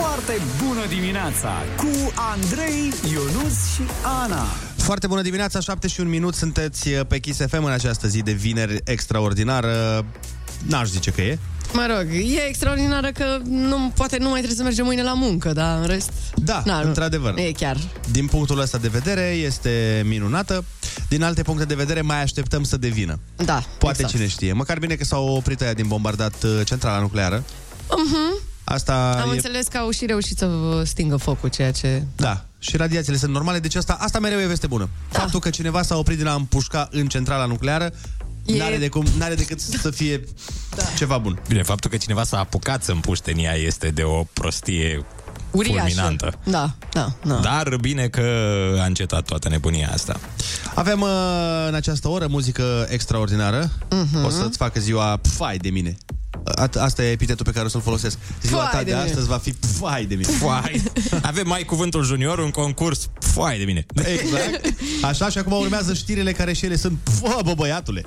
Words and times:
Foarte 0.00 0.40
bună 0.64 0.86
dimineața 0.88 1.52
cu 1.76 2.12
Andrei, 2.14 2.92
Ionus 3.12 3.74
și 3.74 3.82
Ana. 4.22 4.46
Foarte 4.76 5.06
bună 5.06 5.22
dimineața, 5.22 5.60
7 5.60 5.88
și 5.88 6.00
un 6.00 6.08
minut, 6.08 6.34
sunteți 6.34 6.88
uh, 6.88 7.00
pe 7.08 7.18
Kiss 7.18 7.40
FM 7.48 7.64
în 7.64 7.70
această 7.72 8.08
zi 8.08 8.22
de 8.22 8.32
vineri 8.32 8.80
extraordinară. 8.84 10.04
N-aș 10.66 10.88
zice 10.88 11.10
că 11.10 11.20
e. 11.20 11.38
Mă 11.72 11.86
rog, 11.96 12.06
e 12.14 12.46
extraordinară 12.48 13.10
că 13.10 13.38
nu, 13.44 13.92
poate 13.94 14.16
nu 14.18 14.24
mai 14.28 14.36
trebuie 14.36 14.56
să 14.58 14.62
mergem 14.62 14.84
mâine 14.84 15.02
la 15.02 15.12
muncă, 15.14 15.52
dar 15.52 15.78
în 15.80 15.86
rest... 15.86 16.10
Da, 16.34 16.62
Na, 16.64 16.80
într-adevăr. 16.80 17.34
E 17.38 17.52
chiar. 17.52 17.76
Din 18.10 18.26
punctul 18.26 18.58
ăsta 18.60 18.78
de 18.78 18.88
vedere 18.88 19.22
este 19.22 20.02
minunată. 20.06 20.64
Din 21.08 21.22
alte 21.22 21.42
puncte 21.42 21.64
de 21.64 21.74
vedere 21.74 22.00
mai 22.00 22.22
așteptăm 22.22 22.62
să 22.64 22.76
devină. 22.76 23.18
Da, 23.36 23.64
Poate 23.78 23.96
exact. 24.00 24.14
cine 24.16 24.28
știe. 24.28 24.52
Măcar 24.52 24.78
bine 24.78 24.94
că 24.94 25.04
s-au 25.04 25.28
oprit 25.28 25.60
aia 25.60 25.72
din 25.72 25.86
bombardat 25.86 26.42
uh, 26.42 26.60
centrala 26.64 26.98
nucleară. 27.00 27.44
Mhm. 27.90 28.40
Asta 28.68 29.20
Am 29.22 29.30
e... 29.30 29.32
înțeles 29.32 29.66
că 29.66 29.78
au 29.78 29.90
și 29.90 30.06
reușit 30.06 30.38
să 30.38 30.48
stingă 30.84 31.16
focul, 31.16 31.48
ceea 31.48 31.72
ce... 31.72 32.02
Da, 32.16 32.44
și 32.58 32.76
radiațiile 32.76 33.18
sunt 33.18 33.32
normale, 33.32 33.58
deci 33.58 33.74
asta, 33.74 33.96
asta 34.00 34.18
mereu 34.18 34.38
e 34.40 34.46
veste 34.46 34.66
bună. 34.66 34.88
Da. 35.12 35.18
Faptul 35.18 35.40
că 35.40 35.50
cineva 35.50 35.82
s-a 35.82 35.96
oprit 35.96 36.16
din 36.16 36.26
a 36.26 36.34
împușca 36.34 36.88
în 36.90 37.06
centrala 37.06 37.44
nucleară 37.46 37.92
E- 38.46 38.58
n-are, 38.58 38.76
de 38.76 38.88
cum, 38.88 39.04
n-are 39.18 39.34
decât 39.34 39.60
să 39.60 39.90
fie 39.90 40.24
da. 40.76 40.82
ceva 40.96 41.18
bun. 41.18 41.38
Bine, 41.48 41.62
faptul 41.62 41.90
că 41.90 41.96
cineva 41.96 42.24
s-a 42.24 42.38
apucat 42.38 42.82
să 42.82 42.92
împuște 42.92 43.30
în 43.30 43.38
ea 43.38 43.54
este 43.54 43.88
de 43.88 44.02
o 44.02 44.24
prostie 44.32 45.04
Uriașă. 45.50 45.80
fulminantă. 45.80 46.32
Da, 46.44 46.74
da, 46.92 47.12
da. 47.24 47.34
Dar 47.34 47.76
bine 47.80 48.08
că 48.08 48.22
a 48.80 48.84
încetat 48.84 49.24
toată 49.24 49.48
nebunia 49.48 49.90
asta. 49.92 50.20
Avem 50.74 51.00
uh, 51.00 51.08
în 51.68 51.74
această 51.74 52.08
oră 52.08 52.26
muzică 52.26 52.86
extraordinară. 52.88 53.70
Mhm. 53.90 54.24
O 54.24 54.28
să-ți 54.28 54.56
facă 54.56 54.80
ziua 54.80 55.20
fai 55.22 55.56
de 55.56 55.70
mine. 55.70 55.96
A- 56.44 56.68
asta 56.78 57.04
e 57.04 57.10
epitetul 57.10 57.44
pe 57.44 57.50
care 57.52 57.64
o 57.64 57.68
să-l 57.68 57.80
folosesc. 57.80 58.18
Ziua 58.42 58.60
Fai 58.60 58.70
ta 58.70 58.78
de 58.78 58.84
de, 58.84 58.90
mine. 58.90 59.04
astăzi 59.04 59.26
va 59.26 59.38
fi 59.38 59.54
fai 59.78 60.04
de 60.04 60.14
mine. 60.14 60.28
Foai. 60.28 60.82
Avem 61.22 61.46
mai 61.46 61.62
cuvântul 61.64 62.04
junior, 62.04 62.38
un 62.38 62.50
concurs 62.50 63.08
foai 63.20 63.58
de 63.58 63.64
mine. 63.64 63.86
Exact. 63.94 64.74
Așa 65.02 65.28
și 65.28 65.38
acum 65.38 65.52
urmează 65.52 65.94
știrile 65.94 66.32
care 66.32 66.52
și 66.52 66.64
ele 66.64 66.76
sunt 66.76 66.98
Fă, 67.20 67.40
bă, 67.44 67.52
băiatule. 67.56 68.04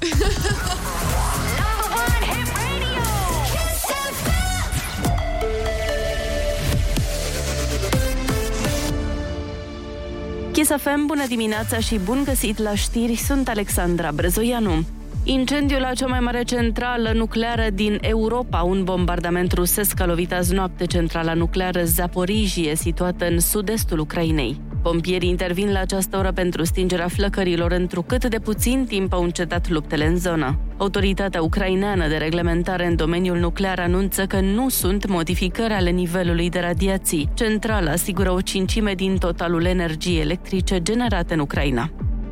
Kiss 10.52 10.70
FM, 10.78 11.06
bună 11.06 11.26
dimineața 11.28 11.80
și 11.80 12.00
bun 12.04 12.22
găsit 12.26 12.58
la 12.58 12.76
știri, 12.76 13.16
sunt 13.16 13.48
Alexandra 13.48 14.12
Brezoianu. 14.12 14.86
Incendiul 15.32 15.80
la 15.80 15.94
cea 15.94 16.08
mai 16.08 16.20
mare 16.20 16.44
centrală 16.44 17.12
nucleară 17.14 17.68
din 17.74 17.98
Europa, 18.02 18.62
un 18.62 18.84
bombardament 18.84 19.52
rusesc 19.52 20.00
a 20.00 20.06
lovit 20.06 20.34
azi 20.34 20.54
noapte 20.54 20.86
centrala 20.86 21.34
nucleară 21.34 21.84
Zaporijie, 21.84 22.76
situată 22.76 23.28
în 23.28 23.40
sud-estul 23.40 24.00
Ucrainei. 24.00 24.62
Pompierii 24.82 25.30
intervin 25.30 25.72
la 25.72 25.80
această 25.80 26.18
oră 26.18 26.32
pentru 26.32 26.64
stingerea 26.64 27.08
flăcărilor, 27.08 27.72
întrucât 27.72 28.26
de 28.26 28.40
puțin 28.40 28.86
timp 28.88 29.14
au 29.14 29.24
încetat 29.24 29.70
luptele 29.70 30.06
în 30.06 30.18
zonă. 30.18 30.60
Autoritatea 30.78 31.42
ucraineană 31.42 32.08
de 32.08 32.18
reglementare 32.18 32.86
în 32.86 32.96
domeniul 32.96 33.38
nuclear 33.38 33.80
anunță 33.80 34.26
că 34.26 34.40
nu 34.40 34.70
sunt 34.70 35.08
modificări 35.08 35.74
ale 35.74 35.90
nivelului 35.90 36.50
de 36.50 36.60
radiații. 36.60 37.30
Centrala 37.34 37.92
asigură 37.92 38.32
o 38.32 38.42
cincime 38.42 38.94
din 38.94 39.18
totalul 39.18 39.66
energiei 39.66 40.22
electrice 40.22 40.82
generate 40.82 41.34
în 41.34 41.40
Ucraina. 41.40 41.92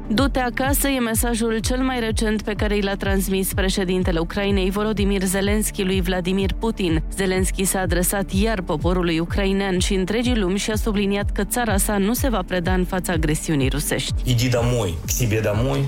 Du-te 0.09 0.39
acasă 0.39 0.87
e 0.87 0.99
mesajul 0.99 1.57
cel 1.57 1.77
mai 1.77 1.99
recent 1.99 2.41
pe 2.41 2.53
care 2.53 2.75
i 2.75 2.81
l-a 2.81 2.95
transmis 2.95 3.53
președintele 3.53 4.19
Ucrainei 4.19 4.69
Volodimir 4.69 5.23
Zelenski 5.23 5.83
lui 5.83 6.01
Vladimir 6.01 6.53
Putin. 6.59 7.03
Zelenski 7.15 7.63
s-a 7.63 7.79
adresat 7.79 8.31
iar 8.31 8.61
poporului 8.61 9.19
ucrainean 9.19 9.79
și 9.79 9.93
întregii 9.93 10.37
lumi 10.37 10.57
și 10.57 10.71
a 10.71 10.75
subliniat 10.75 11.31
că 11.31 11.43
țara 11.43 11.77
sa 11.77 11.97
nu 11.97 12.13
se 12.13 12.29
va 12.29 12.43
preda 12.47 12.73
în 12.73 12.85
fața 12.85 13.13
agresiunii 13.13 13.69
rusești. 13.69 14.13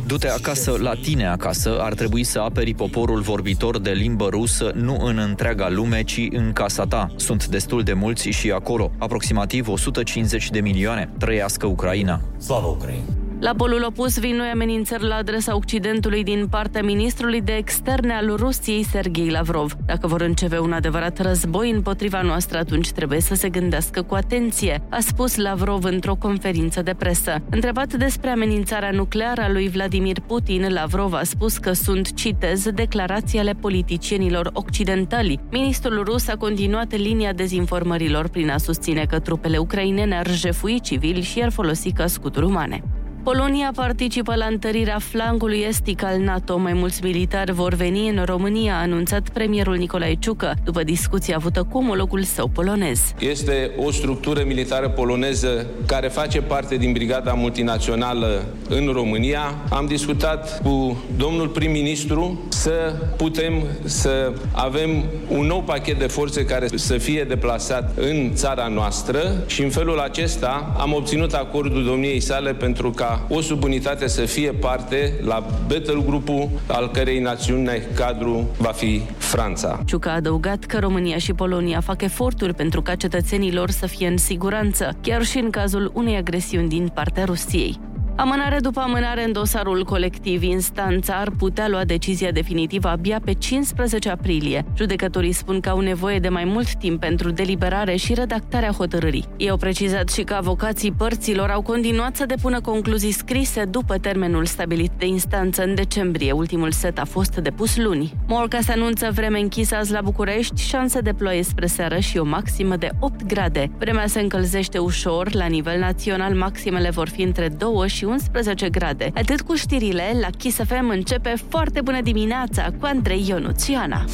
Du-te 0.06 0.30
acasă 0.30 0.78
la 0.82 0.94
tine 0.94 1.28
acasă, 1.28 1.78
ar 1.82 1.94
trebui 1.94 2.24
să 2.24 2.40
aperi 2.40 2.74
poporul 2.74 3.20
vorbitor 3.20 3.80
de 3.80 3.92
limbă 3.92 4.28
rusă 4.30 4.72
nu 4.76 4.98
în 5.02 5.18
întreaga 5.18 5.70
lume, 5.70 6.04
ci 6.04 6.28
în 6.32 6.54
casa 6.54 6.86
ta. 6.86 7.08
Sunt 7.16 7.48
destul 7.48 7.84
de 7.84 7.94
mulți 7.94 8.30
și 8.30 8.52
acolo, 8.52 8.92
aproximativ 8.98 9.68
150 9.68 10.50
de 10.50 10.60
milioane. 10.60 11.10
Trăiască 11.18 11.66
Ucraina! 11.66 12.22
Slavă 12.38 12.68
Ucraina! 12.68 13.29
La 13.40 13.54
polul 13.58 13.84
opus 13.84 14.20
vin 14.20 14.36
noi 14.36 14.48
amenințări 14.48 15.04
la 15.04 15.16
adresa 15.16 15.56
Occidentului 15.56 16.24
din 16.24 16.48
partea 16.48 16.84
ministrului 16.84 17.42
de 17.42 17.56
externe 17.56 18.14
al 18.14 18.36
Rusiei, 18.36 18.84
Sergei 18.84 19.30
Lavrov. 19.30 19.76
Dacă 19.86 20.08
vor 20.08 20.22
începe 20.22 20.60
un 20.60 20.72
adevărat 20.72 21.22
război 21.22 21.72
împotriva 21.72 22.22
noastră, 22.22 22.58
atunci 22.58 22.92
trebuie 22.92 23.22
să 23.22 23.36
se 23.36 23.50
gândească 23.50 24.02
cu 24.02 24.16
atenție, 24.16 24.82
a 24.90 24.98
spus 25.00 25.36
Lavrov 25.36 25.84
într-o 25.84 26.16
conferință 26.16 26.82
de 26.82 26.94
presă. 26.94 27.42
Întrebat 27.50 27.94
despre 27.94 28.30
amenințarea 28.30 28.92
nucleară 28.92 29.42
a 29.42 29.52
lui 29.52 29.70
Vladimir 29.70 30.20
Putin, 30.28 30.74
Lavrov 30.74 31.14
a 31.14 31.24
spus 31.24 31.58
că 31.58 31.74
sunt, 31.74 32.14
citez, 32.14 32.70
declarații 32.72 33.40
ale 33.40 33.54
politicienilor 33.54 34.50
occidentali. 34.54 35.40
Ministrul 35.52 36.04
rus 36.04 36.28
a 36.28 36.36
continuat 36.36 36.98
linia 36.98 37.34
dezinformărilor 37.34 38.28
prin 38.28 38.50
a 38.50 38.58
susține 38.58 39.06
că 39.10 39.20
trupele 39.20 39.58
ucrainene 39.58 40.18
ar 40.18 40.30
jefui 40.30 40.80
civili 40.80 41.22
și 41.22 41.42
ar 41.42 41.52
folosi 41.52 41.92
ca 41.92 42.08
scuturi 42.08 42.46
umane. 42.46 42.84
Polonia 43.32 43.72
participă 43.76 44.36
la 44.36 44.46
întărirea 44.46 45.00
flancului 45.00 45.66
estic 45.68 46.04
al 46.04 46.20
NATO. 46.20 46.58
Mai 46.58 46.74
mulți 46.74 47.04
militari 47.04 47.52
vor 47.52 47.74
veni 47.74 48.10
în 48.10 48.24
România, 48.26 48.74
a 48.74 48.82
anunțat 48.82 49.30
premierul 49.30 49.76
Nicolae 49.76 50.14
Ciucă, 50.14 50.54
după 50.64 50.84
discuția 50.84 51.36
avută 51.36 51.64
cu 51.70 51.78
omologul 51.78 52.24
său 52.24 52.48
polonez. 52.48 53.14
Este 53.20 53.72
o 53.78 53.92
structură 53.92 54.44
militară 54.46 54.90
poloneză 54.90 55.66
care 55.86 56.08
face 56.08 56.42
parte 56.42 56.76
din 56.76 56.92
Brigada 56.92 57.34
Multinațională 57.34 58.46
în 58.70 58.90
România. 58.94 59.56
Am 59.70 59.86
discutat 59.86 60.62
cu 60.62 61.04
domnul 61.18 61.48
prim-ministru 61.48 62.40
să 62.50 62.94
putem 63.18 63.54
să 63.84 64.34
avem 64.52 65.04
un 65.28 65.46
nou 65.46 65.62
pachet 65.62 66.00
de 66.00 66.08
forțe 66.08 66.46
care 66.46 66.68
să 66.76 66.98
fie 66.98 67.24
deplasat 67.24 67.98
în 67.98 68.32
țara 68.34 68.68
noastră 68.68 69.44
și 69.48 69.64
în 69.64 69.70
felul 69.70 70.00
acesta 70.00 70.76
am 70.78 70.94
obținut 70.94 71.34
acordul 71.34 71.84
domniei 71.84 72.20
sale 72.20 72.54
pentru 72.54 72.92
ca 72.92 73.19
o 73.28 73.42
subunitate 73.42 74.08
să 74.08 74.22
fie 74.22 74.52
parte 74.52 75.14
la 75.22 75.46
battle 75.68 76.04
grupul 76.06 76.50
al 76.68 76.92
cărei 76.92 77.20
națiune 77.20 77.88
cadru 77.96 78.48
va 78.58 78.72
fi 78.72 79.02
Franța. 79.18 79.80
Ciucă 79.86 80.10
a 80.10 80.14
adăugat 80.14 80.64
că 80.64 80.80
România 80.80 81.18
și 81.18 81.34
Polonia 81.34 81.80
fac 81.80 82.02
eforturi 82.02 82.54
pentru 82.54 82.82
ca 82.82 82.96
cetățenii 82.96 83.54
lor 83.54 83.70
să 83.70 83.88
fie 83.88 84.08
în 84.08 84.18
siguranță, 84.18 84.98
chiar 85.02 85.24
și 85.24 85.38
în 85.38 85.50
cazul 85.50 85.92
unei 85.94 86.16
agresiuni 86.16 86.70
din 86.70 86.92
partea 86.94 87.26
Rusiei. 87.26 87.80
Amânare 88.20 88.60
după 88.60 88.80
amânare 88.80 89.24
în 89.24 89.32
dosarul 89.32 89.84
colectiv, 89.84 90.44
instanța 90.44 91.14
ar 91.14 91.30
putea 91.38 91.68
lua 91.68 91.84
decizia 91.84 92.32
definitivă 92.32 92.88
abia 92.88 93.20
pe 93.26 93.34
15 93.34 94.10
aprilie. 94.10 94.66
Judecătorii 94.76 95.32
spun 95.32 95.60
că 95.60 95.70
au 95.70 95.80
nevoie 95.80 96.20
de 96.20 96.30
mai 96.30 96.44
mult 96.46 96.74
timp 96.74 97.00
pentru 97.00 97.30
deliberare 97.30 97.96
și 97.96 98.14
redactarea 98.14 98.72
hotărârii. 98.72 99.26
Ei 99.38 99.50
au 99.50 99.58
precizat 99.58 100.10
și 100.10 100.22
că 100.22 100.34
avocații 100.34 100.92
părților 100.92 101.50
au 101.50 101.62
continuat 101.62 102.16
să 102.16 102.26
depună 102.26 102.62
concluzii 102.62 103.12
scrise 103.12 103.66
după 103.66 103.98
termenul 103.98 104.46
stabilit 104.46 104.92
de 104.98 105.06
instanță 105.06 105.64
în 105.64 105.76
decembrie. 105.76 106.32
Ultimul 106.32 106.72
set 106.72 107.00
a 107.00 107.06
fost 107.06 107.36
depus 107.36 107.78
luni. 107.78 108.14
Morca 108.28 108.60
se 108.60 108.72
anunță 108.72 109.10
vreme 109.14 109.40
închisă 109.40 109.76
azi 109.76 109.92
la 109.92 110.02
București, 110.02 110.62
șanse 110.62 111.00
de 111.00 111.14
ploaie 111.14 111.44
spre 111.44 111.66
seară 111.66 112.00
și 112.00 112.18
o 112.18 112.24
maximă 112.24 112.76
de 112.76 112.90
8 113.00 113.26
grade. 113.26 113.72
Vremea 113.78 114.08
se 114.08 114.20
încălzește 114.20 114.78
ușor, 114.78 115.34
la 115.34 115.46
nivel 115.46 115.80
național 115.80 116.34
maximele 116.34 116.90
vor 116.90 117.10
fi 117.10 117.22
între 117.22 117.50
2 117.58 117.88
și 117.88 118.08
11 118.10 118.70
grade. 118.70 119.12
Atât 119.16 119.42
cu 119.42 119.56
știrile, 119.56 120.12
la 120.22 120.28
Kiss 120.38 120.58
FM 120.58 120.90
începe 120.90 121.34
foarte 121.50 121.82
bună 121.82 122.02
dimineața 122.02 122.64
cu 122.80 122.86
Andrei 122.86 123.26
Ionuțiana. 123.28 124.06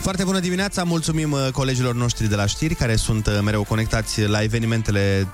Foarte 0.00 0.24
bună 0.24 0.38
dimineața, 0.38 0.84
mulțumim 0.84 1.32
uh, 1.32 1.48
colegilor 1.52 1.94
noștri 1.94 2.28
de 2.28 2.34
la 2.34 2.46
știri 2.46 2.74
care 2.74 2.96
sunt 2.96 3.26
uh, 3.26 3.38
mereu 3.42 3.62
conectați 3.62 4.26
la 4.26 4.42
evenimentele 4.42 5.28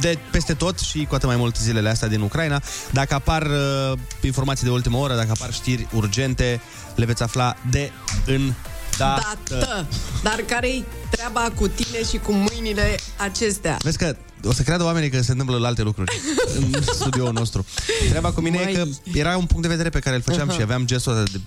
de 0.00 0.18
peste 0.30 0.54
tot 0.54 0.78
și 0.78 1.04
cu 1.08 1.14
atât 1.14 1.28
mai 1.28 1.36
mult 1.36 1.56
zilele 1.56 1.88
astea 1.88 2.08
din 2.08 2.20
Ucraina. 2.20 2.62
Dacă 2.90 3.14
apar 3.14 3.42
uh, 3.42 3.98
informații 4.20 4.64
de 4.64 4.70
ultimă 4.70 4.96
oră, 4.96 5.14
dacă 5.14 5.30
apar 5.30 5.52
știri 5.52 5.86
urgente, 5.92 6.60
le 6.94 7.04
veți 7.04 7.22
afla 7.22 7.56
de 7.70 7.90
în 8.26 8.52
dată. 8.98 9.36
Dată. 9.48 9.86
Dar 10.22 10.44
care-i 10.48 10.84
treaba 11.10 11.50
cu 11.54 11.68
tine 11.68 12.04
și 12.10 12.16
cu 12.18 12.32
mâinile 12.32 12.98
acestea? 13.16 13.76
Vezi 13.82 13.98
că 13.98 14.16
o 14.44 14.52
să 14.52 14.62
creadă 14.62 14.84
oamenii 14.84 15.10
că 15.10 15.22
se 15.22 15.30
întâmplă 15.30 15.66
alte 15.66 15.82
lucruri 15.82 16.20
în 16.58 16.82
studioul 16.82 17.32
nostru. 17.32 17.66
Treaba 18.08 18.32
cu 18.32 18.40
mine 18.40 18.60
Mai- 18.62 18.72
e 18.72 18.76
că 18.76 18.84
era 19.18 19.36
un 19.36 19.46
punct 19.46 19.62
de 19.62 19.68
vedere 19.68 19.88
pe 19.88 19.98
care 19.98 20.16
îl 20.16 20.22
făceam 20.22 20.48
Aha. 20.48 20.56
și 20.56 20.62
aveam 20.62 20.86
gestul 20.86 21.12
ăsta 21.12 21.30
de, 21.32 21.40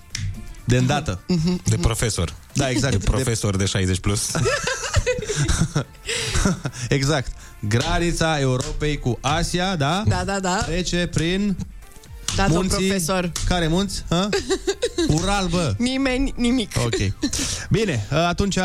de 0.64 0.76
îndată. 0.76 1.20
De 1.64 1.76
profesor. 1.76 2.34
Da, 2.52 2.70
exact. 2.70 2.96
De 2.96 3.04
profesor 3.04 3.56
de 3.56 3.64
60 3.64 3.98
plus. 3.98 4.30
Exact. 6.88 7.32
granița 7.68 8.38
Europei 8.40 8.98
cu 8.98 9.18
Asia, 9.20 9.76
da? 9.76 10.02
Da, 10.06 10.22
da, 10.26 10.40
da. 10.40 10.56
Trece 10.66 11.06
prin 11.12 11.56
Da, 12.36 12.42
domn 12.48 12.54
munții... 12.68 12.86
profesor. 12.86 13.32
Care 13.48 13.66
munți? 13.68 14.04
Ha? 14.08 14.28
Ural, 15.16 15.46
bă! 15.46 15.74
Nimeni, 15.78 16.32
nimic. 16.36 16.72
Ok. 16.84 16.94
Bine, 17.70 18.06
atunci 18.10 18.56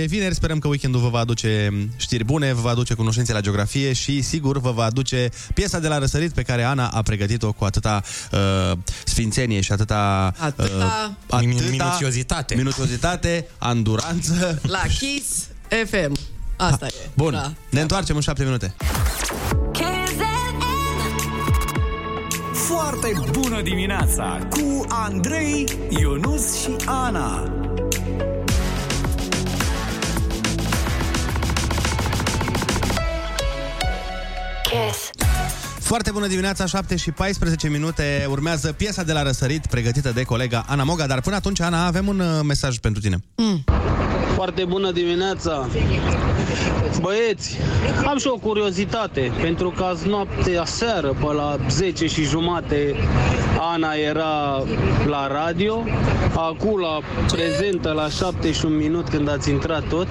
e 0.00 0.04
vineri, 0.06 0.34
sperăm 0.34 0.58
că 0.58 0.68
weekendul 0.68 1.00
vă 1.00 1.08
va 1.08 1.18
aduce 1.18 1.70
știri 1.96 2.24
bune, 2.24 2.52
vă 2.52 2.60
va 2.60 2.70
aduce 2.70 2.94
cunoștințe 2.94 3.32
la 3.32 3.40
geografie 3.40 3.92
și 3.92 4.22
sigur 4.22 4.58
vă 4.60 4.70
va 4.72 4.84
aduce 4.84 5.28
piesa 5.54 5.78
de 5.78 5.88
la 5.88 5.98
răsărit 5.98 6.32
pe 6.32 6.42
care 6.42 6.62
Ana 6.62 6.88
a 6.88 7.02
pregătit-o 7.02 7.52
cu 7.52 7.64
atâta 7.64 8.02
uh, 8.32 8.72
sfințenie 9.04 9.60
și 9.60 9.72
atâta, 9.72 10.32
Atâta- 10.36 11.10
uh, 11.30 11.40
Minuțiozitate. 11.40 12.54
minuțiozitate, 12.54 13.48
anduranță. 13.58 14.60
La 14.62 14.82
Kiss 14.98 15.46
FM. 15.86 16.16
Asta 16.56 16.86
e. 16.86 17.08
Bun, 17.14 17.32
Da. 17.32 17.52
ne 17.70 17.80
întoarcem 17.80 18.16
în 18.16 18.22
șapte 18.22 18.44
minute. 18.44 18.74
Foarte 22.52 23.12
bună 23.30 23.62
dimineața 23.62 24.38
cu 24.50 24.84
Andrei, 24.88 25.64
Ionus 25.88 26.60
și 26.62 26.70
Ana. 26.84 27.52
Foarte 35.80 36.10
bună 36.10 36.26
dimineața, 36.26 36.66
7 36.66 36.96
și 36.96 37.10
14 37.10 37.68
minute. 37.68 38.26
Urmează 38.28 38.72
piesa 38.72 39.02
de 39.02 39.12
la 39.12 39.22
răsărit 39.22 39.66
pregătită 39.66 40.10
de 40.10 40.22
colega 40.22 40.64
Ana 40.68 40.82
Moga, 40.82 41.06
dar 41.06 41.20
până 41.20 41.36
atunci, 41.36 41.60
Ana, 41.60 41.86
avem 41.86 42.08
un 42.08 42.20
uh, 42.20 42.40
mesaj 42.44 42.78
pentru 42.78 43.00
tine. 43.00 43.16
Foarte 44.34 44.64
bună 44.64 44.90
dimineața! 44.90 45.68
Băieți, 47.00 47.58
am 48.06 48.18
și 48.18 48.26
o 48.26 48.36
curiozitate, 48.36 49.32
pentru 49.40 49.72
că 49.76 49.82
azi 49.82 50.08
noapte, 50.08 50.58
aseară, 50.58 51.08
pe 51.08 51.32
la 51.32 51.56
10 51.70 52.06
și 52.06 52.22
jumate, 52.22 52.94
Ana 53.72 53.92
era 53.92 54.62
la 55.06 55.26
radio, 55.26 55.84
acum 56.36 56.80
la 56.80 56.98
prezentă 57.32 57.92
la 57.92 58.08
7 58.08 58.52
și 58.52 58.64
un 58.64 58.76
minut 58.76 59.08
când 59.08 59.28
ați 59.30 59.50
intrat 59.50 59.82
tot. 59.88 60.06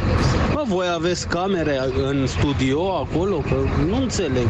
Bă, 0.54 0.64
voi 0.68 0.86
aveți 0.96 1.28
camere 1.28 1.80
în 2.10 2.28
studio 2.28 2.96
acolo? 2.96 3.36
Că 3.38 3.56
nu 3.88 3.96
înțeleg. 3.96 4.48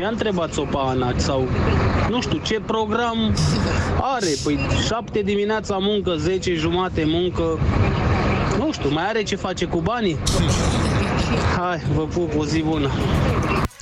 I-a 0.00 0.08
întrebat-o 0.08 0.62
pe 0.62 0.76
Ana 0.76 1.12
sau 1.16 1.48
nu 2.10 2.20
știu 2.20 2.40
ce 2.42 2.60
program 2.66 3.34
are. 4.00 4.30
Păi 4.44 4.58
7 4.86 5.20
dimineața 5.20 5.76
muncă, 5.80 6.14
10 6.16 6.54
jumate 6.54 7.04
muncă, 7.06 7.58
nu 8.58 8.72
știu, 8.72 8.90
mai 8.92 9.08
are 9.08 9.22
ce 9.22 9.36
face 9.36 9.64
cu 9.64 9.80
banii? 9.80 10.18
Hai, 11.56 11.82
vă 11.94 12.02
pup, 12.06 12.32
o 12.36 12.46
zi 12.46 12.60
bună. 12.60 12.90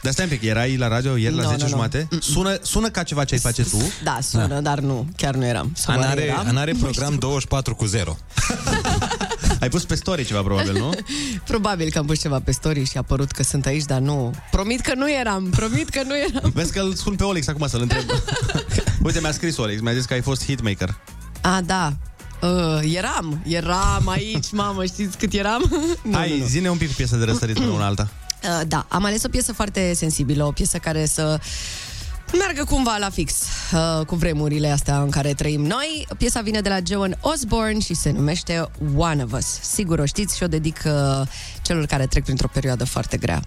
Dar 0.03 0.13
stai 0.13 0.25
un 0.25 0.31
pic, 0.31 0.49
erai 0.49 0.77
la 0.77 0.89
radio 0.89 1.17
ieri 1.17 1.35
la 1.35 1.43
Nu, 1.43 1.49
10 1.49 1.59
nu, 1.61 1.65
nu. 1.65 1.71
jumate? 1.71 2.09
Sună, 2.21 2.59
sună 2.63 2.89
ca 2.89 3.03
ceva 3.03 3.25
ce 3.25 3.35
ai 3.35 3.41
face 3.41 3.63
tu. 3.63 3.93
Da, 4.05 4.19
sună, 4.23 4.47
da. 4.47 4.61
dar 4.61 4.79
nu, 4.79 5.07
chiar 5.17 5.35
nu 5.35 5.45
eram. 5.47 5.73
Sau 5.75 5.95
Ana 5.95 6.03
oare 6.07 6.21
are, 6.21 6.31
eram? 6.31 6.47
Ana 6.49 6.61
are 6.61 6.73
program 6.81 7.15
24 7.15 7.75
cu 7.75 7.85
0. 7.85 8.17
Ai 9.61 9.69
pus 9.69 9.85
pe 9.85 9.95
story 9.95 10.25
ceva, 10.25 10.43
probabil, 10.43 10.73
nu? 10.73 10.91
Probabil 11.47 11.91
că 11.91 11.99
am 11.99 12.07
pus 12.07 12.21
ceva 12.21 12.41
pe 12.45 12.53
story 12.53 12.85
și 12.85 12.97
a 12.99 13.03
părut 13.03 13.31
că 13.31 13.43
sunt 13.43 13.67
aici, 13.67 13.85
dar 13.85 13.99
nu. 13.99 14.31
Promit 14.51 14.81
că 14.81 14.93
nu 14.95 15.13
eram, 15.13 15.45
promit 15.51 15.89
că 15.89 16.01
nu 16.07 16.15
eram. 16.19 16.51
Vezi 16.55 16.73
că 16.73 16.81
îl 16.81 16.95
sun 16.95 17.15
pe 17.17 17.25
Olix 17.25 17.49
acum 17.49 17.67
să-l 17.67 17.81
întreb. 17.81 18.03
Uite, 19.05 19.21
mi-a 19.21 19.33
scris 19.33 19.57
Olix, 19.57 19.81
mi-a 19.81 19.93
zis 19.93 20.05
că 20.05 20.13
ai 20.13 20.21
fost 20.21 20.45
hitmaker. 20.45 20.97
A, 21.41 21.61
da. 21.67 21.93
Uh, 22.43 22.95
eram, 22.95 23.43
eram 23.47 24.09
aici, 24.09 24.51
mamă, 24.63 24.85
știți 24.85 25.17
cât 25.19 25.33
eram? 25.33 25.63
nu, 26.03 26.17
Hai, 26.17 26.31
nu, 26.31 26.37
nu. 26.37 26.47
zine 26.47 26.69
un 26.71 26.77
pic 26.77 26.91
piesă 26.91 27.17
de 27.17 27.25
răsărit 27.25 27.55
până 27.61 27.71
una 27.71 27.87
alta. 27.87 28.09
Uh, 28.43 28.61
da, 28.69 28.87
am 28.89 29.05
ales 29.05 29.23
o 29.25 29.29
piesă 29.29 29.53
foarte 29.53 29.93
sensibilă, 29.95 30.45
o 30.45 30.51
piesă 30.53 30.79
care 30.79 31.07
să 31.07 31.41
meargă 32.39 32.65
cumva 32.65 32.97
la 32.97 33.11
fix 33.11 33.35
uh, 33.73 34.07
cu 34.07 34.15
vremurile 34.15 34.71
astea 34.71 35.01
în 35.01 35.11
care 35.11 35.35
trăim 35.35 35.61
noi. 35.61 36.07
Piesa 36.19 36.41
vine 36.41 36.61
de 36.61 36.69
la 36.69 36.79
Joan 36.87 37.17
Osborne 37.21 37.79
și 37.81 37.95
se 37.95 38.11
numește 38.11 38.69
One 38.97 39.23
of 39.23 39.33
Us. 39.33 39.47
Sigur 39.61 39.99
o 39.99 40.05
știți 40.05 40.37
și 40.37 40.43
o 40.43 40.47
dedic 40.47 40.83
uh, 40.87 41.27
celor 41.63 41.87
care 41.87 42.07
trec 42.07 42.25
printr-o 42.25 42.49
perioadă 42.53 42.85
foarte 42.85 43.17
grea. 43.17 43.43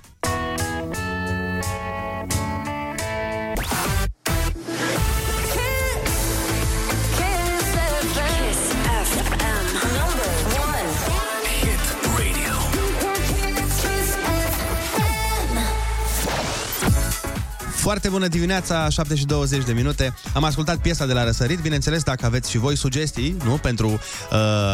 Foarte 17.93 18.11
bună 18.11 18.27
dimineața, 18.27 18.89
7 18.89 19.15
și 19.15 19.25
20 19.25 19.63
de 19.63 19.73
minute. 19.73 20.13
Am 20.33 20.43
ascultat 20.43 20.77
piesa 20.77 21.05
de 21.05 21.13
la 21.13 21.23
Răsărit. 21.23 21.59
Bineînțeles, 21.59 22.03
dacă 22.03 22.25
aveți 22.25 22.49
și 22.49 22.57
voi 22.57 22.77
sugestii, 22.77 23.35
nu, 23.43 23.57
pentru 23.57 23.87
uh, 23.87 23.99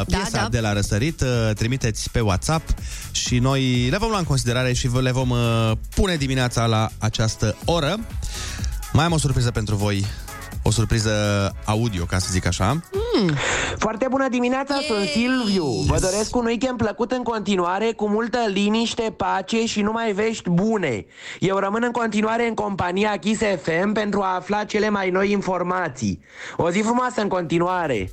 piesa 0.06 0.30
da. 0.32 0.48
de 0.50 0.60
la 0.60 0.74
Răsărit, 0.74 1.22
uh, 1.22 1.28
trimiteți 1.56 2.12
pe 2.12 2.20
WhatsApp 2.20 2.70
și 3.12 3.40
noi 3.40 3.88
le 3.90 3.98
vom 3.98 4.10
lua 4.10 4.18
în 4.18 4.24
considerare 4.24 4.74
și 4.74 4.88
vă 4.88 5.02
le 5.02 5.12
vom 5.12 5.30
uh, 5.30 5.72
pune 5.96 6.16
dimineața 6.16 6.66
la 6.66 6.90
această 6.98 7.56
oră. 7.66 8.00
Mai 8.94 9.06
am 9.06 9.12
o 9.12 9.18
surpriză 9.18 9.52
pentru 9.52 9.76
voi. 9.76 10.06
O 10.64 10.72
surpriză 10.72 11.12
audio, 11.66 12.04
ca 12.06 12.18
să 12.18 12.28
zic 12.32 12.46
așa. 12.46 12.84
Foarte 13.78 14.08
bună 14.10 14.30
dimineața, 14.30 14.74
Yay! 14.74 14.86
sunt 14.88 15.08
Silviu. 15.08 15.66
Vă 15.66 15.98
doresc 16.02 16.36
un 16.36 16.46
weekend 16.46 16.78
plăcut 16.78 17.12
în 17.12 17.24
continuare, 17.24 17.92
cu 17.96 18.10
multă 18.10 18.38
liniște, 18.48 19.14
pace 19.18 19.66
și 19.66 19.82
numai 19.82 20.12
vești 20.12 20.50
bune. 20.50 21.06
Eu 21.40 21.58
rămân 21.58 21.84
în 21.84 21.92
continuare 21.92 22.48
în 22.48 22.54
compania 22.54 23.18
Kiss 23.18 23.42
FM 23.64 23.92
pentru 23.92 24.22
a 24.22 24.36
afla 24.36 24.64
cele 24.64 24.90
mai 24.90 25.10
noi 25.10 25.32
informații. 25.32 26.20
O 26.58 26.72
zi 26.72 26.80
frumoasă 26.80 27.22
în 27.22 27.28
continuare! 27.28 28.12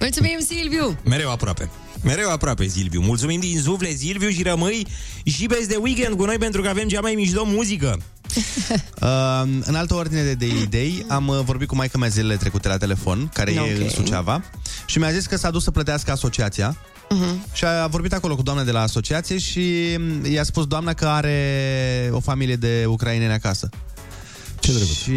Mulțumim, 0.00 0.38
Silviu! 0.38 0.96
Mereu 1.04 1.30
aproape. 1.30 1.70
Mereu 2.04 2.30
aproape, 2.30 2.66
Silviu. 2.66 3.00
Mulțumim 3.00 3.40
din 3.40 3.60
suflet, 3.60 3.96
Silviu, 3.96 4.28
și 4.28 4.42
rămâi 4.42 4.86
și 5.24 5.46
pe 5.46 5.64
de 5.68 5.76
weekend 5.76 6.16
cu 6.16 6.24
noi 6.24 6.38
pentru 6.38 6.62
că 6.62 6.68
avem 6.68 6.88
cea 6.88 7.00
mai 7.00 7.14
mișto 7.14 7.44
muzică. 7.44 7.98
Uh, 8.36 9.42
în 9.70 9.74
altă 9.74 9.94
ordine 9.94 10.22
de, 10.22 10.34
de 10.34 10.46
idei, 10.46 11.04
am 11.08 11.28
uh, 11.28 11.40
vorbit 11.44 11.68
cu 11.68 11.74
maica 11.74 11.98
mea 11.98 12.08
zilele 12.08 12.36
trecute 12.36 12.68
la 12.68 12.76
telefon, 12.76 13.30
care 13.32 13.50
okay. 13.50 13.68
e 13.68 13.74
Ok. 13.74 13.80
în 13.80 13.88
Suceava, 13.88 14.42
și 14.86 14.98
mi-a 14.98 15.10
zis 15.10 15.26
că 15.26 15.36
s-a 15.36 15.50
dus 15.50 15.62
să 15.62 15.70
plătească 15.70 16.10
asociația 16.10 16.76
uh-huh. 16.76 17.52
și 17.52 17.64
a 17.64 17.86
vorbit 17.86 18.12
acolo 18.12 18.34
cu 18.34 18.42
doamna 18.42 18.62
de 18.62 18.70
la 18.70 18.80
asociație 18.80 19.38
și 19.38 19.96
mm, 19.98 20.24
i-a 20.24 20.42
spus 20.42 20.66
doamna 20.66 20.92
că 20.92 21.06
are 21.06 22.10
o 22.12 22.20
familie 22.20 22.56
de 22.56 22.84
ucraineni 22.86 23.32
acasă. 23.32 23.68
Ce 24.70 24.76
drăguț. 24.76 24.96
Și 24.96 25.12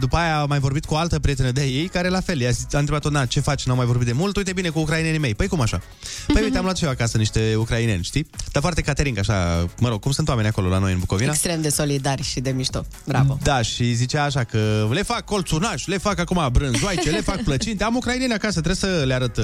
după 0.00 0.16
aia 0.16 0.38
a 0.40 0.44
mai 0.44 0.58
vorbit 0.58 0.84
cu 0.84 0.94
o 0.94 0.96
altă 0.96 1.18
prietenă 1.18 1.50
de 1.50 1.62
ei, 1.64 1.88
care 1.88 2.08
la 2.08 2.20
fel, 2.20 2.40
i-a 2.40 2.50
zis- 2.50 2.66
a 2.74 2.78
întrebat-o, 2.78 3.10
na, 3.10 3.26
ce 3.26 3.40
faci, 3.40 3.66
n-am 3.66 3.76
mai 3.76 3.86
vorbit 3.86 4.06
de 4.06 4.12
mult, 4.12 4.36
uite 4.36 4.52
bine 4.52 4.68
cu 4.68 4.78
ucrainenii 4.78 5.18
mei. 5.18 5.34
Păi 5.34 5.46
cum 5.46 5.60
așa? 5.60 5.80
Păi 6.26 6.42
uite, 6.42 6.58
am 6.58 6.64
luat 6.64 6.76
și 6.76 6.84
eu 6.84 6.90
acasă 6.90 7.16
niște 7.18 7.54
ucraineni, 7.56 8.02
știi? 8.04 8.26
Dar 8.52 8.62
foarte 8.62 8.80
catering, 8.80 9.18
așa, 9.18 9.66
mă 9.78 9.88
rog, 9.88 10.00
cum 10.00 10.12
sunt 10.12 10.28
oamenii 10.28 10.50
acolo 10.50 10.68
la 10.68 10.78
noi 10.78 10.92
în 10.92 10.98
Bucovina. 10.98 11.30
Extrem 11.30 11.60
de 11.62 11.68
solidari 11.68 12.22
și 12.22 12.40
de 12.40 12.50
mișto. 12.50 12.86
Bravo! 13.04 13.38
Da, 13.42 13.62
și 13.62 13.92
zicea 13.94 14.24
așa 14.24 14.44
că 14.44 14.88
le 14.90 15.02
fac 15.02 15.24
colțunaș, 15.24 15.86
le 15.86 15.98
fac 15.98 16.18
acum 16.18 16.48
brânzoaice, 16.52 17.10
le 17.10 17.20
fac 17.20 17.42
plăcinte. 17.42 17.84
Am 17.84 17.94
ucraineni 17.94 18.32
acasă, 18.32 18.60
trebuie 18.60 18.74
să 18.74 19.04
le 19.06 19.14
arăt. 19.14 19.34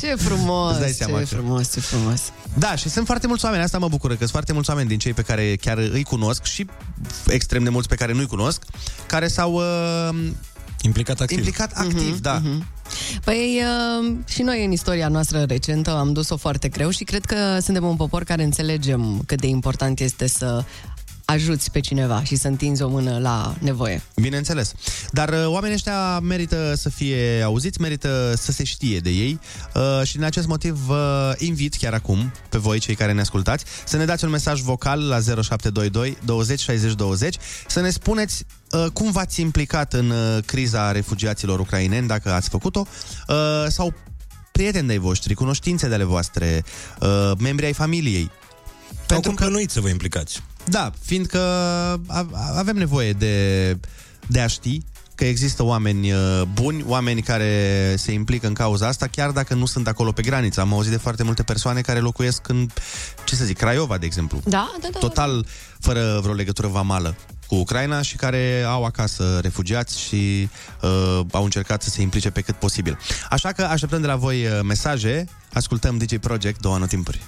Ce 0.00 0.14
frumos, 0.14 0.70
Îți 0.70 0.80
dai 0.80 0.88
ce 0.88 0.94
seama 0.94 1.18
că- 1.18 1.24
frumos, 1.24 1.72
ce 1.72 1.80
frumos. 1.80 2.20
Da, 2.58 2.76
și 2.76 2.88
sunt 2.88 3.06
foarte 3.06 3.26
mulți 3.26 3.44
oameni, 3.44 3.62
asta 3.62 3.78
mă 3.78 3.88
bucură, 3.88 4.12
că 4.12 4.18
sunt 4.18 4.30
foarte 4.30 4.52
mulți 4.52 4.70
oameni 4.70 4.88
din 4.88 4.98
cei 4.98 5.12
pe 5.12 5.22
care 5.22 5.56
chiar 5.60 5.78
îi 5.78 6.02
cunosc 6.02 6.44
și 6.44 6.66
extrem 7.26 7.62
de 7.64 7.70
mulți 7.70 7.88
pe 7.88 7.94
care 7.94 8.12
nu-i 8.12 8.26
cunosc, 8.26 8.62
care 9.06 9.28
s-au 9.28 9.52
uh, 9.52 10.30
Implicat 10.82 11.20
activ. 11.20 11.36
implicat 11.36 11.72
activ, 11.72 12.20
da. 12.20 12.42
Păi 13.24 13.62
uh, 13.62 14.16
și 14.26 14.42
noi 14.42 14.64
în 14.64 14.72
istoria 14.72 15.08
noastră 15.08 15.42
recentă 15.42 15.96
am 15.96 16.12
dus-o 16.12 16.36
foarte 16.36 16.68
greu 16.68 16.90
și 16.90 17.04
cred 17.04 17.24
că 17.24 17.58
suntem 17.60 17.84
un 17.84 17.96
popor 17.96 18.24
care 18.24 18.42
înțelegem 18.42 19.22
cât 19.26 19.40
de 19.40 19.46
important 19.46 20.00
este 20.00 20.26
să 20.26 20.64
ajuți 21.24 21.70
pe 21.70 21.80
cineva 21.80 22.22
și 22.24 22.36
să 22.36 22.48
întinzi 22.48 22.82
o 22.82 22.88
mână 22.88 23.18
la 23.18 23.54
nevoie. 23.58 24.02
Bineînțeles. 24.14 24.72
Dar 25.10 25.28
uh, 25.28 25.46
oamenii 25.46 25.74
ăștia 25.74 26.18
merită 26.18 26.74
să 26.76 26.88
fie 26.88 27.42
auziți, 27.42 27.80
merită 27.80 28.32
să 28.36 28.52
se 28.52 28.64
știe 28.64 28.98
de 28.98 29.10
ei 29.10 29.38
uh, 29.74 30.06
și 30.06 30.14
din 30.14 30.24
acest 30.24 30.46
motiv 30.46 30.72
vă 30.74 31.34
invit 31.38 31.74
chiar 31.74 31.92
acum, 31.92 32.32
pe 32.48 32.58
voi 32.58 32.78
cei 32.78 32.94
care 32.94 33.12
ne 33.12 33.20
ascultați, 33.20 33.64
să 33.84 33.96
ne 33.96 34.04
dați 34.04 34.24
un 34.24 34.30
mesaj 34.30 34.60
vocal 34.60 35.08
la 35.08 35.20
0722 35.20 36.18
20 36.24 36.60
60 36.60 36.94
20, 36.94 37.36
să 37.66 37.80
ne 37.80 37.90
spuneți 37.90 38.44
uh, 38.70 38.86
cum 38.92 39.10
v-ați 39.10 39.40
implicat 39.40 39.92
în 39.92 40.10
uh, 40.10 40.38
criza 40.44 40.92
refugiaților 40.92 41.58
ucraineni, 41.58 42.06
dacă 42.06 42.32
ați 42.32 42.48
făcut-o, 42.48 42.86
uh, 43.28 43.36
sau 43.68 43.94
prieteni 44.52 44.86
de-ai 44.86 44.98
voștri, 44.98 45.34
cunoștințe 45.34 45.88
de 45.88 45.94
ale 45.94 46.04
voastre, 46.04 46.64
uh, 47.00 47.32
membri 47.38 47.64
ai 47.64 47.72
familiei. 47.72 48.30
Sau 49.08 49.20
cum 49.20 49.34
plănuiți 49.34 49.72
să 49.72 49.80
vă 49.80 49.88
implicați? 49.88 50.42
Da, 50.66 50.90
fiindcă 51.04 51.38
a- 52.06 52.26
a- 52.32 52.54
avem 52.56 52.76
nevoie 52.76 53.12
de, 53.12 53.78
de 54.26 54.40
a 54.40 54.46
ști 54.46 54.80
că 55.14 55.24
există 55.24 55.62
oameni 55.64 56.12
uh, 56.12 56.42
buni, 56.52 56.84
oameni 56.86 57.22
care 57.22 57.94
se 57.98 58.12
implică 58.12 58.46
în 58.46 58.52
cauza 58.52 58.86
asta, 58.86 59.06
chiar 59.06 59.30
dacă 59.30 59.54
nu 59.54 59.66
sunt 59.66 59.88
acolo 59.88 60.12
pe 60.12 60.22
graniță. 60.22 60.60
Am 60.60 60.72
auzit 60.72 60.90
de 60.90 60.96
foarte 60.96 61.22
multe 61.22 61.42
persoane 61.42 61.80
care 61.80 61.98
locuiesc 61.98 62.48
în, 62.48 62.68
ce 63.24 63.34
să 63.34 63.44
zic, 63.44 63.56
Craiova, 63.58 63.98
de 63.98 64.06
exemplu. 64.06 64.40
Da, 64.44 64.72
da, 64.80 64.88
da. 64.92 64.98
Total 64.98 65.46
fără 65.80 66.18
vreo 66.22 66.34
legătură 66.34 66.66
vamală 66.68 67.16
cu 67.46 67.54
Ucraina 67.54 68.02
și 68.02 68.16
care 68.16 68.64
au 68.66 68.84
acasă 68.84 69.38
refugiați 69.42 70.00
și 70.00 70.48
uh, 70.82 71.20
au 71.32 71.44
încercat 71.44 71.82
să 71.82 71.90
se 71.90 72.02
implice 72.02 72.30
pe 72.30 72.40
cât 72.40 72.54
posibil. 72.54 72.98
Așa 73.30 73.52
că 73.52 73.62
așteptăm 73.62 74.00
de 74.00 74.06
la 74.06 74.16
voi 74.16 74.44
uh, 74.46 74.58
mesaje, 74.62 75.24
ascultăm 75.52 75.96
DJ 75.98 76.14
Project, 76.20 76.60
două 76.60 76.74
anotimpuri. 76.74 77.20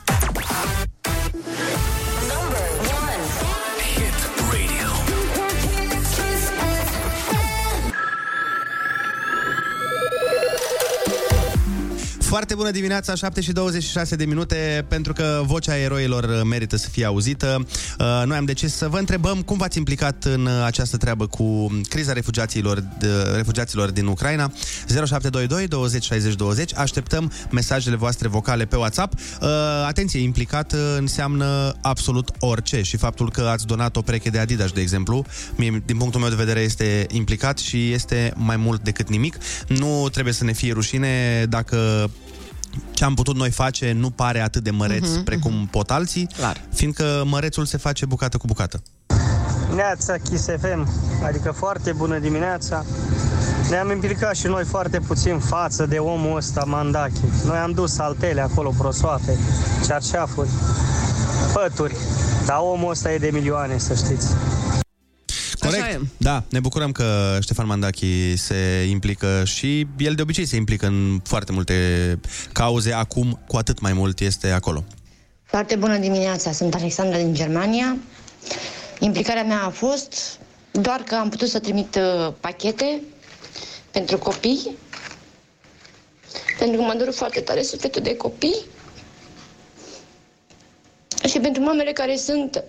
Foarte 12.26 12.54
bună 12.54 12.70
dimineața, 12.70 13.14
7 13.14 13.40
și 13.40 13.52
26 13.52 14.16
de 14.16 14.24
minute, 14.24 14.84
pentru 14.88 15.12
că 15.12 15.42
vocea 15.44 15.76
eroilor 15.76 16.42
merită 16.42 16.76
să 16.76 16.88
fie 16.88 17.04
auzită. 17.04 17.66
Uh, 17.98 18.22
Noi 18.26 18.36
am 18.36 18.44
decis 18.44 18.74
să 18.74 18.88
vă 18.88 18.98
întrebăm 18.98 19.42
cum 19.42 19.56
v-ați 19.56 19.78
implicat 19.78 20.24
în 20.24 20.48
această 20.64 20.96
treabă 20.96 21.26
cu 21.26 21.76
criza 21.88 22.12
refugiaților, 22.12 22.84
de, 22.98 23.08
refugiaților 23.34 23.90
din 23.90 24.06
Ucraina. 24.06 24.52
0722 24.88 25.66
20 25.66 26.04
60 26.04 26.34
20. 26.34 26.76
Așteptăm 26.76 27.32
mesajele 27.50 27.96
voastre 27.96 28.28
vocale 28.28 28.64
pe 28.64 28.76
WhatsApp. 28.76 29.12
Uh, 29.12 29.48
Atenție, 29.86 30.20
implicat 30.20 30.72
uh, 30.72 30.78
înseamnă 30.98 31.74
absolut 31.80 32.30
orice 32.38 32.82
și 32.82 32.96
faptul 32.96 33.30
că 33.30 33.40
ați 33.40 33.66
donat 33.66 33.96
o 33.96 34.02
pereche 34.02 34.30
de 34.30 34.38
Adidas, 34.38 34.70
de 34.70 34.80
exemplu, 34.80 35.24
mie, 35.56 35.82
din 35.86 35.96
punctul 35.96 36.20
meu 36.20 36.28
de 36.28 36.34
vedere 36.34 36.60
este 36.60 37.06
implicat 37.10 37.58
și 37.58 37.92
este 37.92 38.32
mai 38.36 38.56
mult 38.56 38.82
decât 38.82 39.08
nimic. 39.08 39.38
Nu 39.68 40.08
trebuie 40.12 40.34
să 40.34 40.44
ne 40.44 40.52
fie 40.52 40.72
rușine 40.72 41.44
dacă 41.48 42.10
ce 42.92 43.04
am 43.04 43.14
putut 43.14 43.36
noi 43.36 43.50
face 43.50 43.92
nu 43.92 44.10
pare 44.10 44.40
atât 44.40 44.62
de 44.62 44.70
măreț 44.70 45.08
Mhm, 45.08 45.20
uh-huh, 45.20 45.24
precum 45.24 45.68
pot 45.70 45.90
alții, 45.90 46.28
Clar. 46.36 46.60
fiindcă 46.74 47.22
mărețul 47.26 47.64
se 47.64 47.76
face 47.76 48.06
bucată 48.06 48.36
cu 48.36 48.46
bucată. 48.46 48.82
Neața 49.74 50.14
Kiss 50.18 50.44
FM, 50.60 50.88
adică 51.26 51.50
foarte 51.50 51.92
bună 51.92 52.18
dimineața. 52.18 52.84
Ne-am 53.70 53.90
implicat 53.90 54.34
și 54.36 54.46
noi 54.46 54.64
foarte 54.64 54.98
puțin 54.98 55.38
față 55.38 55.86
de 55.86 55.96
omul 55.96 56.36
ăsta, 56.36 56.64
Mandachi. 56.66 57.20
Noi 57.44 57.56
am 57.56 57.70
dus 57.72 57.98
altele 57.98 58.40
acolo, 58.40 58.72
prosoape, 58.78 59.38
cearșafuri, 59.86 60.48
pături. 61.52 61.96
Dar 62.46 62.56
omul 62.60 62.90
ăsta 62.90 63.12
e 63.12 63.18
de 63.18 63.30
milioane, 63.32 63.78
să 63.78 63.94
știți. 63.94 64.26
Corect. 65.66 66.00
Da, 66.16 66.44
ne 66.48 66.60
bucurăm 66.60 66.92
că 66.92 67.38
Ștefan 67.40 67.66
Mandachi 67.66 68.36
se 68.36 68.86
implică 68.90 69.42
și 69.44 69.86
el 69.98 70.14
de 70.14 70.22
obicei 70.22 70.46
se 70.46 70.56
implică 70.56 70.86
în 70.86 71.20
foarte 71.24 71.52
multe 71.52 71.74
cauze, 72.52 72.92
acum 72.92 73.40
cu 73.46 73.56
atât 73.56 73.80
mai 73.80 73.92
mult 73.92 74.20
este 74.20 74.50
acolo. 74.50 74.84
Foarte 75.44 75.76
bună 75.76 75.96
dimineața, 75.96 76.52
sunt 76.52 76.74
Alexandra 76.74 77.18
din 77.18 77.34
Germania. 77.34 77.96
Implicarea 78.98 79.44
mea 79.44 79.62
a 79.64 79.70
fost 79.70 80.38
doar 80.70 81.00
că 81.00 81.14
am 81.14 81.28
putut 81.28 81.48
să 81.48 81.58
trimit 81.58 81.94
uh, 81.94 82.32
pachete 82.40 83.00
pentru 83.90 84.18
copii, 84.18 84.76
pentru 86.58 86.76
că 86.76 86.82
mă 86.82 86.94
doru 86.98 87.10
foarte 87.12 87.40
tare 87.40 87.62
sufletul 87.62 88.02
de 88.02 88.16
copii 88.16 88.56
și 91.28 91.38
pentru 91.38 91.62
mamele 91.62 91.92
care 91.92 92.16
sunt 92.16 92.62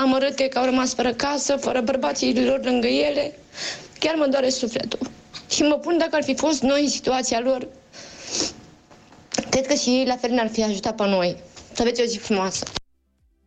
amărâte 0.00 0.48
că 0.48 0.58
au 0.58 0.64
rămas 0.64 0.94
fără 0.94 1.12
casă, 1.12 1.56
fără 1.56 1.80
bărbații 1.80 2.44
lor 2.44 2.60
lângă 2.64 2.86
ele. 2.86 3.38
Chiar 3.98 4.14
mă 4.14 4.26
doare 4.30 4.48
sufletul. 4.48 5.10
Și 5.50 5.62
mă 5.62 5.74
pun 5.74 5.98
dacă 5.98 6.10
ar 6.12 6.22
fi 6.22 6.34
fost 6.34 6.62
noi 6.62 6.82
în 6.82 6.88
situația 6.88 7.40
lor, 7.40 7.68
cred 9.50 9.66
că 9.66 9.74
și 9.74 9.88
ei 9.88 10.04
la 10.06 10.16
fel 10.16 10.30
ne-ar 10.30 10.48
fi 10.48 10.62
ajutat 10.62 10.94
pe 10.94 11.06
noi. 11.06 11.36
Să 11.72 11.82
aveți 11.82 12.00
o 12.00 12.04
zi 12.04 12.18
frumoasă. 12.18 12.64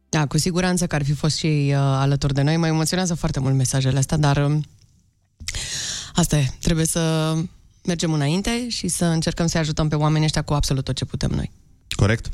Da, 0.09 0.27
cu 0.27 0.37
siguranță 0.37 0.87
că 0.87 0.95
ar 0.95 1.03
fi 1.03 1.13
fost 1.13 1.37
și 1.37 1.45
ei 1.45 1.73
uh, 1.73 1.79
alături 1.79 2.33
de 2.33 2.41
noi. 2.41 2.57
Mă 2.57 2.67
emoționează 2.67 3.13
foarte 3.13 3.39
mult 3.39 3.55
mesajele 3.55 3.97
astea, 3.97 4.17
dar 4.17 4.37
uh, 4.37 4.57
asta 6.13 6.37
e. 6.37 6.45
Trebuie 6.61 6.85
să 6.85 7.33
mergem 7.83 8.13
înainte 8.13 8.69
și 8.69 8.87
să 8.87 9.05
încercăm 9.05 9.47
să 9.47 9.57
ajutăm 9.57 9.87
pe 9.87 9.95
oamenii 9.95 10.25
ăștia 10.25 10.41
cu 10.41 10.53
absolut 10.53 10.83
tot 10.83 10.95
ce 10.95 11.05
putem 11.05 11.29
noi. 11.29 11.51
Corect? 11.95 12.29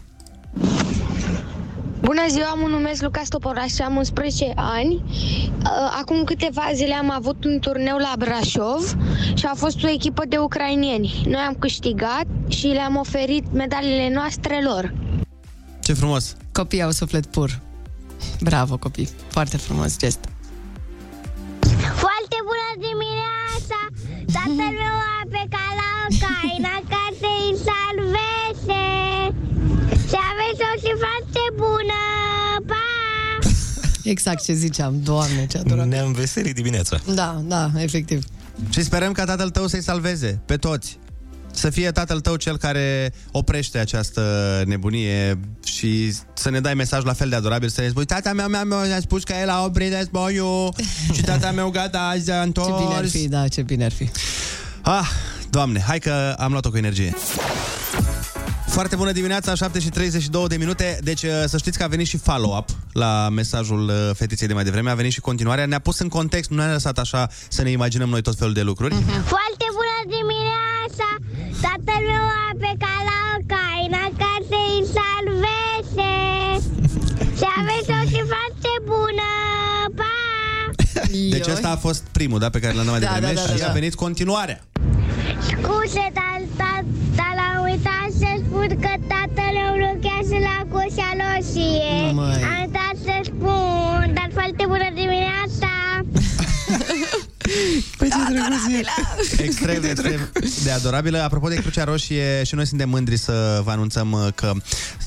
Bună 2.01 2.22
ziua, 2.30 2.54
mă 2.54 2.68
numesc 2.68 3.01
Lucas 3.01 3.27
Toporaș 3.27 3.72
și 3.74 3.82
am 3.82 3.96
11 3.96 4.51
ani. 4.56 4.94
Uh, 4.94 5.98
Acum 6.00 6.24
câteva 6.24 6.70
zile 6.74 6.94
am 6.94 7.12
avut 7.12 7.44
un 7.46 7.60
turneu 7.60 7.98
la 7.98 8.13
Brașov 8.18 8.96
și 9.34 9.46
a 9.46 9.54
fost 9.56 9.84
o 9.84 9.89
echipă 9.89 10.24
de 10.27 10.38
ucrainieni. 10.38 11.24
Noi 11.25 11.42
am 11.48 11.56
câștigat 11.60 12.25
și 12.48 12.68
le-am 12.68 12.96
oferit 12.96 13.51
medaliile 13.54 14.10
noastre 14.13 14.62
lor. 14.63 14.94
Ce 15.84 15.94
frumos! 15.94 16.36
Copiii 16.51 16.82
au 16.84 16.92
suflet 16.92 17.25
pur. 17.25 17.60
Bravo, 18.42 18.77
copii. 18.77 19.10
Foarte 19.27 19.58
frumos 19.58 19.98
gest. 19.98 20.20
Foarte 22.04 22.38
bună 22.50 22.88
dimineața! 22.88 23.80
Tatăl 24.34 24.72
meu 24.72 25.07
bună! 31.58 32.02
Pa! 32.68 32.76
Exact 34.04 34.44
ce 34.44 34.54
ziceam. 34.54 35.02
Doamne, 35.04 35.48
ce 35.48 35.58
adorat. 35.58 35.88
Ne-am 35.88 36.12
veselit 36.12 36.56
dimineața. 36.56 37.00
Da, 37.14 37.42
da, 37.46 37.72
efectiv. 37.78 38.24
Și 38.70 38.84
sperăm 38.84 39.12
ca 39.12 39.26
tatăl 39.26 39.50
tău 39.50 39.68
să-i 39.68 39.84
salveze 39.84 40.42
pe 40.46 40.58
toți. 40.58 41.00
Să 41.52 41.70
fie 41.70 41.92
tatăl 41.92 42.20
tău 42.20 42.36
cel 42.36 42.58
care 42.58 43.14
oprește 43.32 43.78
această 43.78 44.64
nebunie 44.66 45.40
și 45.64 46.14
să 46.34 46.50
ne 46.50 46.60
dai 46.60 46.74
mesaj 46.74 47.04
la 47.04 47.14
fel 47.14 47.30
de 47.30 47.36
adorabil, 47.36 47.70
să 47.70 47.82
ne 47.82 47.88
spui 47.88 48.06
Tata 48.06 48.34
meu 48.34 48.48
mi-a, 48.48 48.64
mi-a 48.64 49.00
spus 49.00 49.24
că 49.24 49.34
el 49.42 49.50
a 49.50 49.64
oprit 49.64 49.94
războiul 49.98 50.74
și 51.14 51.22
tata 51.22 51.52
meu 51.52 51.70
gata, 51.70 52.00
azi 52.00 52.32
a 52.32 52.42
întors. 52.42 52.68
Ce 52.68 52.84
bine 52.84 52.96
ar 52.96 53.08
fi, 53.08 53.28
da, 53.28 53.48
ce 53.48 53.62
bine 53.62 53.86
ar 53.86 53.92
fi. 53.92 54.10
Ah, 54.82 55.08
doamne, 55.50 55.80
hai 55.80 56.00
că 56.00 56.36
am 56.38 56.52
luat-o 56.52 56.70
cu 56.70 56.78
energie. 56.78 57.14
Foarte 58.68 58.96
bună 58.96 59.12
dimineața, 59.12 59.56
7 59.56 59.80
și 59.80 59.90
32 59.90 60.48
de 60.48 60.56
minute. 60.58 61.00
Deci 61.04 61.24
uh, 61.24 61.30
să 61.46 61.58
știți 61.58 61.78
că 61.78 61.84
a 61.84 61.88
venit 61.88 62.08
și 62.08 62.18
follow-up 62.18 62.70
la 62.94 63.30
mesajul 63.30 63.88
uh, 63.88 64.16
fetiței 64.16 64.48
de 64.48 64.54
mai 64.54 64.64
devreme. 64.64 64.90
A 64.90 64.94
venit 64.96 65.12
și 65.12 65.20
continuarea. 65.20 65.66
Ne-a 65.66 65.80
pus 65.80 66.00
în 66.00 66.08
context, 66.08 66.50
nu 66.50 66.56
ne-a 66.56 66.72
lăsat 66.72 66.98
așa 67.00 67.30
să 67.48 67.62
ne 67.62 67.70
imaginăm 67.70 68.10
noi 68.10 68.22
tot 68.22 68.36
felul 68.38 68.54
de 68.54 68.62
lucruri. 68.62 68.94
Foarte 69.36 69.66
bună 69.78 69.98
dimineața! 70.18 71.08
Tatăl 71.62 72.02
meu 72.12 72.26
a 72.48 72.50
plecat 72.58 73.02
la 73.10 73.20
Ucraina 73.40 74.04
ca 74.22 74.34
să-i 74.50 74.80
salveze! 74.98 76.14
Și 77.40 77.46
aveți 77.60 77.90
o 77.90 78.02
zi 78.12 78.22
foarte 78.34 78.72
bună! 78.92 79.30
Pa! 80.00 80.12
Deci 81.36 81.48
ăsta 81.48 81.70
a 81.70 81.76
fost 81.76 82.04
primul, 82.12 82.40
da, 82.40 82.50
pe 82.50 82.60
care 82.60 82.74
l-am 82.74 82.86
dat 82.86 82.92
mai 82.92 83.00
Da, 83.00 83.08
devreme 83.14 83.34
da, 83.34 83.42
da, 83.42 83.54
și 83.54 83.60
da, 83.60 83.64
a 83.64 83.68
da. 83.68 83.74
venit 83.74 83.96
continuarea. 83.96 84.60
Scuze, 85.42 86.12
dar, 86.14 86.42
dar, 86.58 86.84
dar 86.84 86.84
am 86.84 86.84
uitat 86.84 87.07
să 88.22 88.32
spun 88.44 88.68
că 88.68 88.94
tatăl 89.12 89.54
meu 89.58 89.74
lucrează 89.86 90.38
la 90.48 90.58
Cușa 90.72 91.10
Roșie. 91.20 92.12
Măi. 92.14 92.42
Am 92.50 92.58
uitat 92.64 92.96
să 93.06 93.16
spun, 93.30 94.12
dar 94.14 94.30
foarte 94.34 94.64
bună 94.72 94.90
dimineața! 94.94 95.76
Păi 98.10 99.36
ce 99.36 99.44
Extrem, 99.44 99.84
extrem 99.84 100.30
de 100.64 100.72
adorabilă. 100.72 101.22
Apropo 101.24 101.48
de 101.48 101.56
Crucea 101.56 101.84
Roșie, 101.84 102.44
și 102.44 102.56
noi 102.56 102.66
suntem 102.68 102.90
mândri 102.90 103.18
să 103.18 103.62
vă 103.64 103.72
anunțăm 103.72 104.12
uh, 104.12 104.28
că 104.36 104.52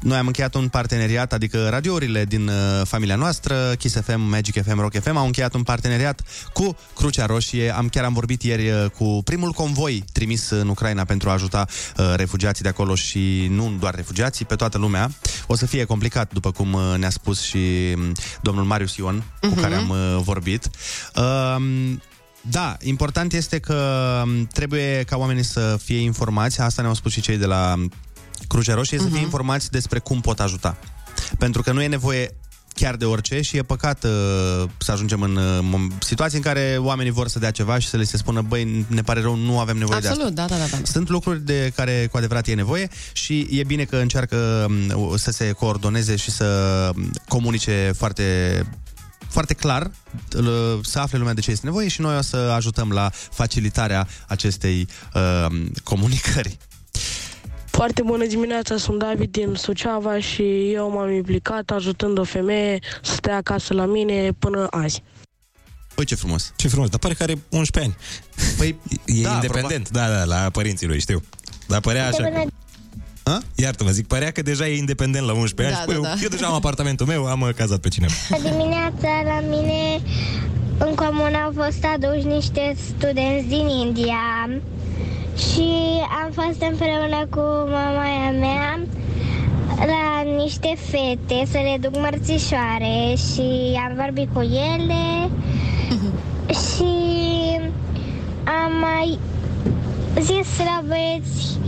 noi 0.03 0.19
am 0.19 0.27
încheiat 0.27 0.55
un 0.55 0.69
parteneriat, 0.69 1.33
adică 1.33 1.69
radiourile 1.69 2.25
din 2.25 2.49
uh, 2.49 2.55
familia 2.85 3.17
noastră, 3.17 3.73
Kiss 3.79 3.97
FM, 4.05 4.21
Magic 4.21 4.63
FM, 4.63 4.81
Rock 4.81 5.01
FM, 5.03 5.17
au 5.17 5.25
încheiat 5.27 5.55
un 5.55 5.63
parteneriat 5.63 6.21
cu 6.53 6.77
Crucea 6.95 7.27
Roșie. 7.27 7.75
Am 7.77 7.89
chiar 7.89 8.05
am 8.05 8.13
vorbit 8.13 8.43
ieri 8.43 8.71
uh, 8.71 8.85
cu 8.99 9.21
primul 9.25 9.51
convoi 9.53 10.05
trimis 10.13 10.51
în 10.51 10.69
Ucraina 10.69 11.05
pentru 11.05 11.29
a 11.29 11.33
ajuta 11.33 11.67
uh, 11.97 12.13
refugiații 12.17 12.63
de 12.63 12.69
acolo 12.69 12.95
și 12.95 13.47
nu 13.51 13.73
doar 13.81 13.95
refugiații, 13.95 14.45
pe 14.45 14.55
toată 14.55 14.79
lumea. 14.79 15.11
O 15.47 15.55
să 15.57 15.67
fie 15.67 15.85
complicat, 15.85 16.33
după 16.33 16.51
cum 16.51 16.73
uh, 16.73 16.95
ne-a 16.99 17.11
spus 17.11 17.41
și 17.43 17.59
um, 17.97 18.13
domnul 18.43 18.65
Marius 18.65 18.97
Ion, 18.97 19.23
cu 19.41 19.47
Mhm. 19.47 19.61
care 19.61 19.75
am 19.75 19.89
uh, 19.89 19.97
vorbit. 20.23 20.69
Um, 21.17 22.03
da, 22.41 22.77
important 22.83 23.33
este 23.33 23.59
că 23.59 24.23
m, 24.27 24.47
trebuie 24.47 25.03
ca 25.03 25.17
oamenii 25.17 25.43
să 25.43 25.79
fie 25.83 25.99
informați, 25.99 26.61
asta 26.61 26.83
ne-au 26.83 26.95
spus 26.95 27.13
și 27.13 27.21
cei 27.21 27.37
de 27.37 27.47
la 27.47 27.75
Crucea 28.49 28.75
Roșie, 28.75 28.99
uh-huh. 28.99 29.03
să 29.03 29.09
fie 29.09 29.21
informați 29.21 29.71
despre 29.71 29.99
cum 29.99 30.21
pot 30.21 30.41
ajuta. 30.41 30.77
Pentru 31.39 31.63
că 31.63 31.73
nu 31.73 31.83
e 31.83 31.87
nevoie 31.87 32.35
chiar 32.75 32.97
de 32.97 33.05
orice 33.05 33.41
și 33.41 33.57
e 33.57 33.63
păcat 33.63 34.05
uh, 34.05 34.69
să 34.79 34.93
ajungem 34.93 35.23
în 35.23 35.37
uh, 35.37 35.59
mom- 35.63 35.99
situații 35.99 36.37
în 36.37 36.43
care 36.43 36.77
oamenii 36.79 37.13
vor 37.13 37.29
să 37.29 37.39
dea 37.39 37.51
ceva 37.51 37.79
și 37.79 37.89
să 37.89 37.97
le 37.97 38.05
se 38.05 38.17
spună, 38.17 38.43
băi, 38.43 38.87
ne 38.87 39.03
pare 39.03 39.21
rău, 39.21 39.35
nu 39.35 39.59
avem 39.59 39.77
nevoie 39.77 40.01
de 40.01 40.09
asta. 40.09 40.23
Absolut, 40.23 40.49
da, 40.49 40.57
da, 40.57 40.57
da. 40.57 40.77
da. 40.77 40.85
Sunt 40.85 41.09
lucruri 41.09 41.45
de 41.45 41.73
care 41.75 42.09
cu 42.11 42.17
adevărat 42.17 42.47
e 42.47 42.55
nevoie 42.55 42.89
și 43.13 43.47
e 43.51 43.65
bine 43.65 43.85
că 43.85 43.97
încearcă 43.97 44.67
m, 44.69 45.17
să 45.17 45.31
se 45.31 45.53
coordoneze 45.53 46.17
și 46.17 46.31
să 46.31 46.91
m, 46.95 47.11
comunice 47.29 47.93
foarte 47.97 48.23
foarte 49.31 49.55
clar 49.55 49.91
l- 50.31 50.81
să 50.83 50.99
afle 50.99 51.19
lumea 51.19 51.35
de 51.35 51.41
ce 51.41 51.51
este 51.51 51.67
nevoie 51.67 51.89
și 51.89 52.01
noi 52.01 52.17
o 52.17 52.21
să 52.21 52.37
ajutăm 52.37 52.91
la 52.91 53.11
facilitarea 53.31 54.09
acestei 54.29 54.89
uh, 55.15 55.47
comunicări. 55.85 56.59
Foarte 57.67 58.03
bună 58.03 58.27
dimineața, 58.27 58.77
sunt 58.77 58.99
David 58.99 59.31
din 59.31 59.55
Suceava 59.55 60.21
și 60.21 60.73
eu 60.73 60.91
m-am 60.91 61.11
implicat 61.13 61.71
ajutând 61.71 62.19
o 62.19 62.25
femeie 62.25 62.79
să 63.03 63.15
stea 63.15 63.37
acasă 63.37 63.75
la 63.75 63.85
mine 63.87 64.33
până 64.39 64.67
azi. 64.71 65.03
Păi 65.95 66.05
ce 66.05 66.15
frumos. 66.15 66.53
Ce 66.57 66.69
frumos, 66.69 66.89
dar 66.89 66.99
pare 66.99 67.15
că 67.15 67.23
are 67.23 67.39
11 67.49 67.93
ani. 67.93 67.97
Păi, 68.57 68.79
e 69.07 69.23
da, 69.23 69.33
independent, 69.33 69.89
da, 69.91 70.09
da, 70.09 70.25
la 70.25 70.51
părinții 70.51 70.87
lui, 70.87 71.01
știu. 71.01 71.23
Dar 71.67 71.81
părea 71.81 72.07
așa 72.09 72.23
că... 72.23 72.43
A? 73.31 73.39
Iartă-mă, 73.55 73.91
zic, 73.91 74.07
părea 74.07 74.31
că 74.31 74.43
deja 74.43 74.67
e 74.69 74.77
independent 74.77 75.27
la 75.27 75.33
11 75.33 75.75
Da, 75.75 75.81
ani. 75.81 75.91
Spui, 75.91 76.03
da, 76.03 76.09
da. 76.09 76.23
Eu 76.23 76.29
deja 76.29 76.47
am 76.47 76.55
apartamentul 76.55 77.07
meu, 77.07 77.27
am 77.27 77.41
uh, 77.41 77.49
cazat 77.57 77.79
pe 77.79 77.89
cineva. 77.89 78.13
Dimineața 78.51 79.11
la 79.25 79.41
mine 79.49 80.01
în 80.79 80.95
comună 80.95 81.37
au 81.45 81.53
fost 81.57 81.85
aduși 81.95 82.27
niște 82.27 82.77
studenți 82.89 83.47
din 83.49 83.69
India 83.87 84.51
și 85.37 85.69
am 86.23 86.31
fost 86.33 86.61
împreună 86.71 87.27
cu 87.31 87.41
mama 87.71 88.31
mea 88.41 88.81
la 89.87 90.33
niște 90.43 90.77
fete 90.91 91.47
să 91.51 91.59
le 91.59 91.77
duc 91.81 91.97
mărțișoare 92.01 93.15
și 93.15 93.47
am 93.89 93.93
vorbit 93.97 94.29
cu 94.33 94.41
ele 94.41 95.31
și 96.63 96.93
am 98.45 98.73
mai 98.81 99.19
zis 100.21 100.49
la 100.59 100.83
băieți 100.87 101.59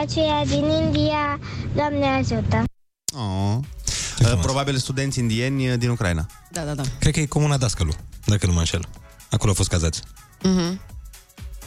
aceia 0.00 0.44
din 0.46 0.64
India, 0.64 1.38
Doamne 1.74 2.06
ajută! 2.06 2.64
Oh. 3.14 3.58
Uh, 4.20 4.38
probabil 4.40 4.76
studenți 4.76 5.18
indieni 5.18 5.70
uh, 5.70 5.78
din 5.78 5.88
Ucraina. 5.88 6.26
Da, 6.50 6.60
da, 6.60 6.74
da. 6.74 6.82
Cred 6.98 7.12
că 7.12 7.20
e 7.20 7.26
comuna 7.26 7.56
Dascălu, 7.56 7.92
dacă 8.24 8.46
nu 8.46 8.52
mă 8.52 8.58
înșel. 8.58 8.88
Acolo 9.30 9.48
au 9.48 9.54
fost 9.54 9.68
cazați. 9.68 10.02
Mhm. 10.42 10.80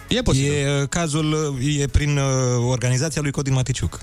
E 0.07 0.21
posibil. 0.21 0.51
E 0.51 0.81
uh, 0.81 0.89
cazul, 0.89 1.55
uh, 1.59 1.79
e 1.79 1.87
prin 1.87 2.17
uh, 2.17 2.23
organizația 2.69 3.21
lui 3.21 3.31
Codin 3.31 3.53
Maticiuc. 3.53 4.01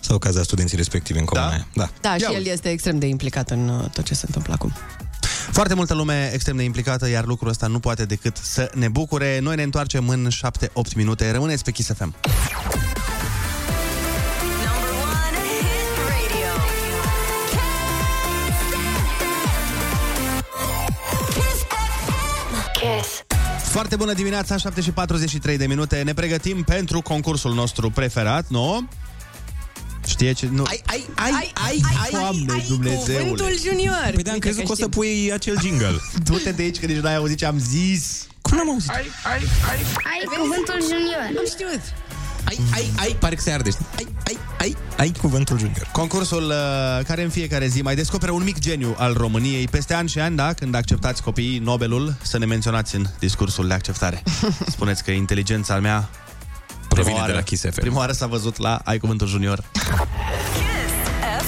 S-au 0.00 0.18
cazat 0.18 0.44
studenții 0.44 0.76
respectivi 0.76 1.18
în 1.18 1.24
comuna 1.24 1.46
da? 1.46 1.52
aia. 1.52 1.66
Da. 1.74 1.90
Da, 2.00 2.16
și 2.16 2.34
el 2.34 2.46
este 2.46 2.70
extrem 2.70 2.98
de 2.98 3.06
implicat 3.06 3.50
în 3.50 3.68
uh, 3.68 3.90
tot 3.90 4.04
ce 4.04 4.14
se 4.14 4.24
întâmplă 4.26 4.52
acum. 4.52 4.72
Foarte 5.52 5.74
multă 5.74 5.94
lume 5.94 6.30
extrem 6.32 6.56
de 6.56 6.62
implicată, 6.62 7.08
iar 7.08 7.24
lucrul 7.24 7.48
ăsta 7.48 7.66
nu 7.66 7.78
poate 7.78 8.04
decât 8.04 8.36
să 8.36 8.70
ne 8.74 8.88
bucure. 8.88 9.38
Noi 9.38 9.56
ne 9.56 9.62
întoarcem 9.62 10.08
în 10.08 10.28
7-8 10.30 10.70
minute. 10.94 11.30
Rămâneți 11.30 11.64
pe 11.64 11.70
Kiss 11.70 11.92
FM. 11.92 12.14
Kiss. 22.72 23.22
Foarte 23.62 23.96
bună 23.96 24.12
dimineața, 24.12 24.56
7 24.56 24.80
și 24.80 24.90
43 24.90 25.56
de 25.56 25.66
minute. 25.66 26.02
Ne 26.02 26.14
pregătim 26.14 26.62
pentru 26.62 27.00
concursul 27.00 27.54
nostru 27.54 27.90
preferat, 27.90 28.48
nu? 28.48 28.88
Știe 30.18 30.32
ce... 30.32 30.48
Nu. 30.52 30.64
Ai, 30.66 30.82
ai, 30.86 31.04
ai, 31.14 31.32
ai, 31.54 31.80
ai, 32.02 32.10
Doamne, 32.10 32.52
ai 32.52 32.64
Dumnezeule. 32.68 33.20
cuvântul 33.20 33.58
junior. 33.64 34.10
Păi 34.14 34.22
de-am 34.22 34.38
crezut 34.38 34.64
că 34.64 34.72
o 34.72 34.74
să 34.74 34.88
pui 34.88 35.32
acel 35.32 35.60
jingle. 35.60 36.00
Du-te 36.26 36.50
de 36.52 36.62
aici, 36.62 36.78
că 36.78 36.86
nici 36.86 36.96
n-ai 36.96 37.16
auzit 37.16 37.38
ce 37.38 37.46
am 37.46 37.58
zis. 37.58 38.26
Cum 38.42 38.56
n-am 38.56 38.70
auzit? 38.70 38.90
Ai, 38.90 39.10
ai, 39.24 39.40
ai. 39.70 39.78
Ai 40.10 40.24
cuvântul 40.38 40.80
junior. 40.80 41.22
Am 41.38 41.44
știut. 41.46 41.80
Ai, 42.44 42.58
ai, 42.74 42.90
ai, 42.96 43.16
pare 43.18 43.34
că 43.34 43.40
se 43.40 43.50
arde. 43.50 43.70
știi? 43.70 43.86
Ai, 43.96 44.06
ai, 44.26 44.38
ai, 44.58 44.76
ai 44.96 45.12
cuvântul 45.20 45.58
junior. 45.58 45.88
Concursul 45.92 46.44
uh, 46.44 47.04
care 47.06 47.22
în 47.22 47.30
fiecare 47.30 47.66
zi 47.66 47.82
mai 47.82 47.94
descoperă 47.94 48.32
un 48.32 48.42
mic 48.42 48.58
geniu 48.58 48.94
al 48.98 49.12
României 49.12 49.68
peste 49.68 49.94
ani 49.94 50.08
și 50.08 50.18
ani, 50.18 50.36
da? 50.36 50.52
Când 50.52 50.74
acceptați 50.74 51.22
copiii 51.22 51.58
Nobelul, 51.58 52.14
să 52.22 52.38
ne 52.38 52.44
menționați 52.44 52.94
în 52.94 53.06
discursul 53.18 53.66
de 53.68 53.74
acceptare. 53.74 54.22
Spuneți 54.74 55.04
că 55.04 55.10
inteligența 55.10 55.74
al 55.74 55.80
mea 55.80 56.08
Provine 56.88 57.04
prima 57.14 57.16
de 57.16 57.20
oară- 57.20 57.32
la 57.32 57.42
Kiss 57.42 57.62
FM. 57.62 57.80
Prima 57.80 57.98
oară 57.98 58.12
s-a 58.12 58.26
văzut 58.26 58.56
la 58.56 58.80
Ai 58.84 58.98
Cuvântul 58.98 59.26
Junior. 59.26 59.64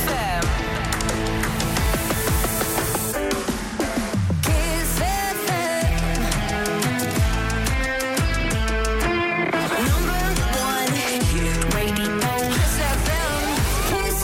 FM. 0.04 0.46
Kiss 4.40 4.92
FM. 5.44 6.20
Number 9.88 10.24
one 10.76 11.00
hit 11.30 11.62
radio. 11.72 12.30
Kiss 12.50 12.76
FM. 13.04 13.48
Kiss 13.90 14.18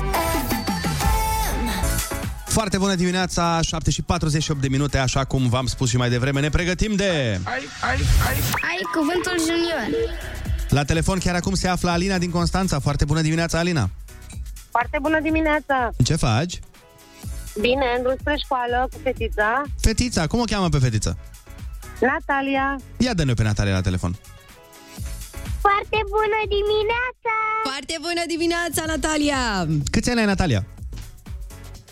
FM. 1.00 1.64
Foarte 2.44 2.78
bună 2.78 2.94
dimineața, 2.94 3.60
7 3.62 3.90
și 3.90 4.02
48 4.02 4.60
de 4.60 4.68
minute, 4.68 4.98
așa 4.98 5.24
cum 5.24 5.48
v-am 5.48 5.66
spus 5.66 5.88
și 5.88 5.96
mai 5.96 6.08
devreme. 6.10 6.40
Ne 6.40 6.48
pregătim 6.48 6.94
de... 6.94 7.40
Ai, 7.42 7.62
ai, 7.80 7.96
ai. 8.28 8.36
Ai 8.62 8.80
cuvântul 8.94 9.36
junior. 9.46 10.14
La 10.76 10.84
telefon 10.84 11.18
chiar 11.18 11.34
acum 11.34 11.54
se 11.54 11.68
află 11.68 11.90
Alina 11.90 12.18
din 12.18 12.30
Constanța. 12.30 12.78
Foarte 12.78 13.04
bună 13.04 13.20
dimineața, 13.20 13.58
Alina. 13.58 13.90
Foarte 14.70 14.98
bună 15.02 15.20
dimineața! 15.20 15.90
Ce 16.04 16.16
faci? 16.16 16.58
Bine, 17.60 17.86
în 17.96 18.02
drum 18.02 18.16
spre 18.20 18.36
școală 18.44 18.88
cu 18.92 18.98
fetița, 19.02 19.62
Fetița, 19.80 20.26
cum 20.26 20.40
o 20.40 20.42
cheamă 20.44 20.68
pe 20.68 20.78
fetiță? 20.78 21.18
Natalia. 22.00 22.76
Ia 22.96 23.14
dă-ne 23.14 23.34
pe 23.34 23.42
Natalia 23.42 23.72
la 23.72 23.80
telefon. 23.80 24.12
Foarte 25.60 25.98
bună 26.14 26.40
dimineața! 26.56 27.34
Foarte 27.62 27.96
bună 28.00 28.22
dimineața, 28.28 28.82
Natalia! 28.86 29.66
Câți 29.90 30.10
ani 30.10 30.20
ai, 30.20 30.26
Natalia? 30.26 30.66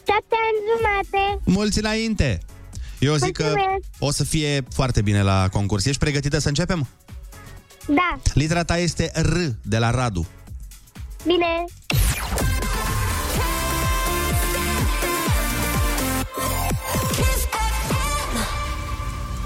Șapte 0.08 0.36
ani 0.46 0.58
jumate. 0.70 1.40
Mulți 1.44 1.78
înainte. 1.78 2.38
Eu 2.98 3.14
zic 3.14 3.32
că 3.36 3.42
Mulțumesc. 3.42 3.84
o 3.98 4.10
să 4.10 4.24
fie 4.24 4.64
foarte 4.70 5.02
bine 5.02 5.22
la 5.22 5.48
concurs. 5.52 5.84
Ești 5.84 6.00
pregătită 6.00 6.38
să 6.38 6.48
începem? 6.48 6.88
Da, 7.86 8.20
Litera 8.34 8.64
ta 8.64 8.78
este 8.78 9.10
R 9.14 9.36
de 9.62 9.78
la 9.78 9.90
Radu. 9.90 10.26
bine. 11.26 11.64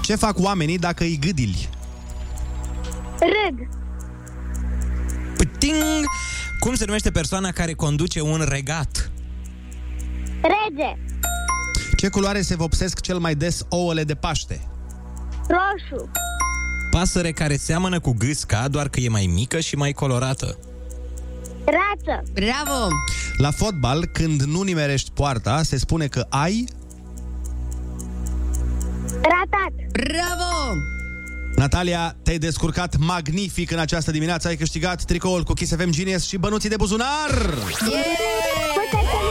Ce 0.01 0.15
fac 0.15 0.39
oamenii 0.39 0.77
dacă 0.77 1.03
îi 1.03 1.17
gâdili? 1.19 1.69
Râd. 3.19 3.67
Ting! 5.57 6.05
Cum 6.59 6.75
se 6.75 6.85
numește 6.85 7.11
persoana 7.11 7.51
care 7.51 7.73
conduce 7.73 8.21
un 8.21 8.45
regat? 8.47 9.11
Rege. 10.41 10.97
Ce 11.97 12.07
culoare 12.09 12.41
se 12.41 12.55
vopsesc 12.55 13.01
cel 13.01 13.17
mai 13.17 13.35
des 13.35 13.65
ouăle 13.69 14.03
de 14.03 14.15
Paște? 14.15 14.61
Roșu. 15.47 16.11
Pasăre 16.99 17.31
care 17.31 17.57
seamănă 17.57 17.99
cu 17.99 18.15
gâsca, 18.17 18.67
doar 18.67 18.89
că 18.89 18.99
e 18.99 19.09
mai 19.09 19.25
mică 19.25 19.59
și 19.59 19.75
mai 19.75 19.91
colorată. 19.91 20.57
Rață. 21.65 22.23
Bravo! 22.33 22.87
La 23.37 23.51
fotbal, 23.51 24.05
când 24.05 24.41
nu 24.41 24.61
nimerești 24.61 25.11
poarta, 25.11 25.63
se 25.63 25.77
spune 25.77 26.07
că 26.07 26.25
ai... 26.29 26.65
Ratat. 29.11 29.73
Bravo! 29.91 30.75
Natalia, 31.55 32.15
te-ai 32.23 32.37
descurcat 32.37 32.97
magnific 32.97 33.71
în 33.71 33.79
această 33.79 34.11
dimineață. 34.11 34.47
Ai 34.47 34.55
câștigat 34.55 35.03
tricoul 35.03 35.43
cu 35.43 35.53
Kiss 35.53 35.75
FM 35.75 35.89
Genius 35.89 36.27
și 36.27 36.37
bănuții 36.37 36.69
de 36.69 36.75
buzunar! 36.75 37.29
Puteți 38.73 39.28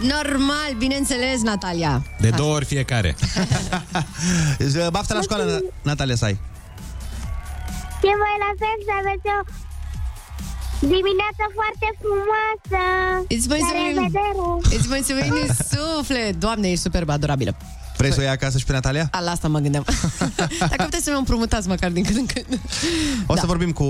Normal, 0.00 0.70
bineînțeles, 0.78 1.42
Natalia. 1.42 2.02
De 2.20 2.30
două 2.30 2.54
ori 2.54 2.64
fiecare. 2.64 3.16
Baftă 4.90 5.14
la 5.14 5.20
școală, 5.20 5.62
Natalia, 5.82 6.14
să 6.14 6.24
ai. 6.24 6.38
Și 8.00 8.14
voi 8.22 8.36
la 8.46 8.50
fel 8.62 8.78
să 8.86 8.92
aveți 9.00 9.26
o 9.36 9.38
dimineață 10.80 11.44
foarte 11.58 11.86
frumoasă. 12.00 12.82
Îți 13.28 13.48
La 13.48 13.54
mulțumim. 13.54 13.86
revedere. 13.86 14.76
Îți 14.78 14.88
mulțumim 14.88 15.34
din 15.34 15.54
suflet. 15.70 16.34
Doamne, 16.36 16.68
ești 16.70 16.82
superb, 16.82 17.08
adorabilă. 17.10 17.56
Vrei 17.98 18.12
să 18.12 18.16
o 18.18 18.22
iei 18.22 18.30
acasă 18.30 18.58
și 18.58 18.64
pe 18.64 18.72
Natalia? 18.72 19.08
A, 19.10 19.20
la 19.20 19.30
asta 19.30 19.48
mă 19.48 19.58
gândeam. 19.58 19.84
Dacă 20.70 20.82
puteți 20.84 21.04
să 21.04 21.10
mi-o 21.10 21.18
împrumutați 21.18 21.68
măcar 21.68 21.90
din 21.90 22.04
când 22.04 22.16
în 22.16 22.26
când. 22.26 22.60
O 23.26 23.36
să 23.36 23.46
vorbim 23.46 23.72
cu 23.72 23.84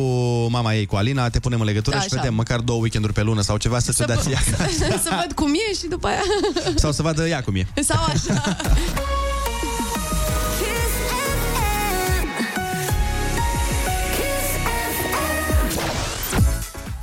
mama 0.50 0.74
ei, 0.74 0.86
cu 0.86 0.96
Alina, 0.96 1.28
te 1.28 1.38
punem 1.40 1.60
în 1.60 1.66
legătură 1.66 1.96
Da, 1.96 2.02
și 2.02 2.08
așa. 2.10 2.20
vedem 2.20 2.34
măcar 2.34 2.60
două 2.60 2.80
weekenduri 2.80 3.12
pe 3.12 3.22
lună 3.22 3.40
sau 3.40 3.56
ceva 3.56 3.78
să, 3.78 3.92
te 3.92 4.04
dați 4.04 4.30
ea 4.30 4.38
acasă. 4.52 5.00
să 5.02 5.10
văd 5.20 5.32
cum 5.32 5.52
e 5.54 5.74
și 5.74 5.86
după 5.86 6.06
aia... 6.06 6.22
Sau 6.74 6.92
să 6.92 7.02
vadă 7.02 7.28
ea 7.28 7.42
cum 7.42 7.54
e. 7.54 7.66
Sau 7.82 8.02
așa. 8.04 8.56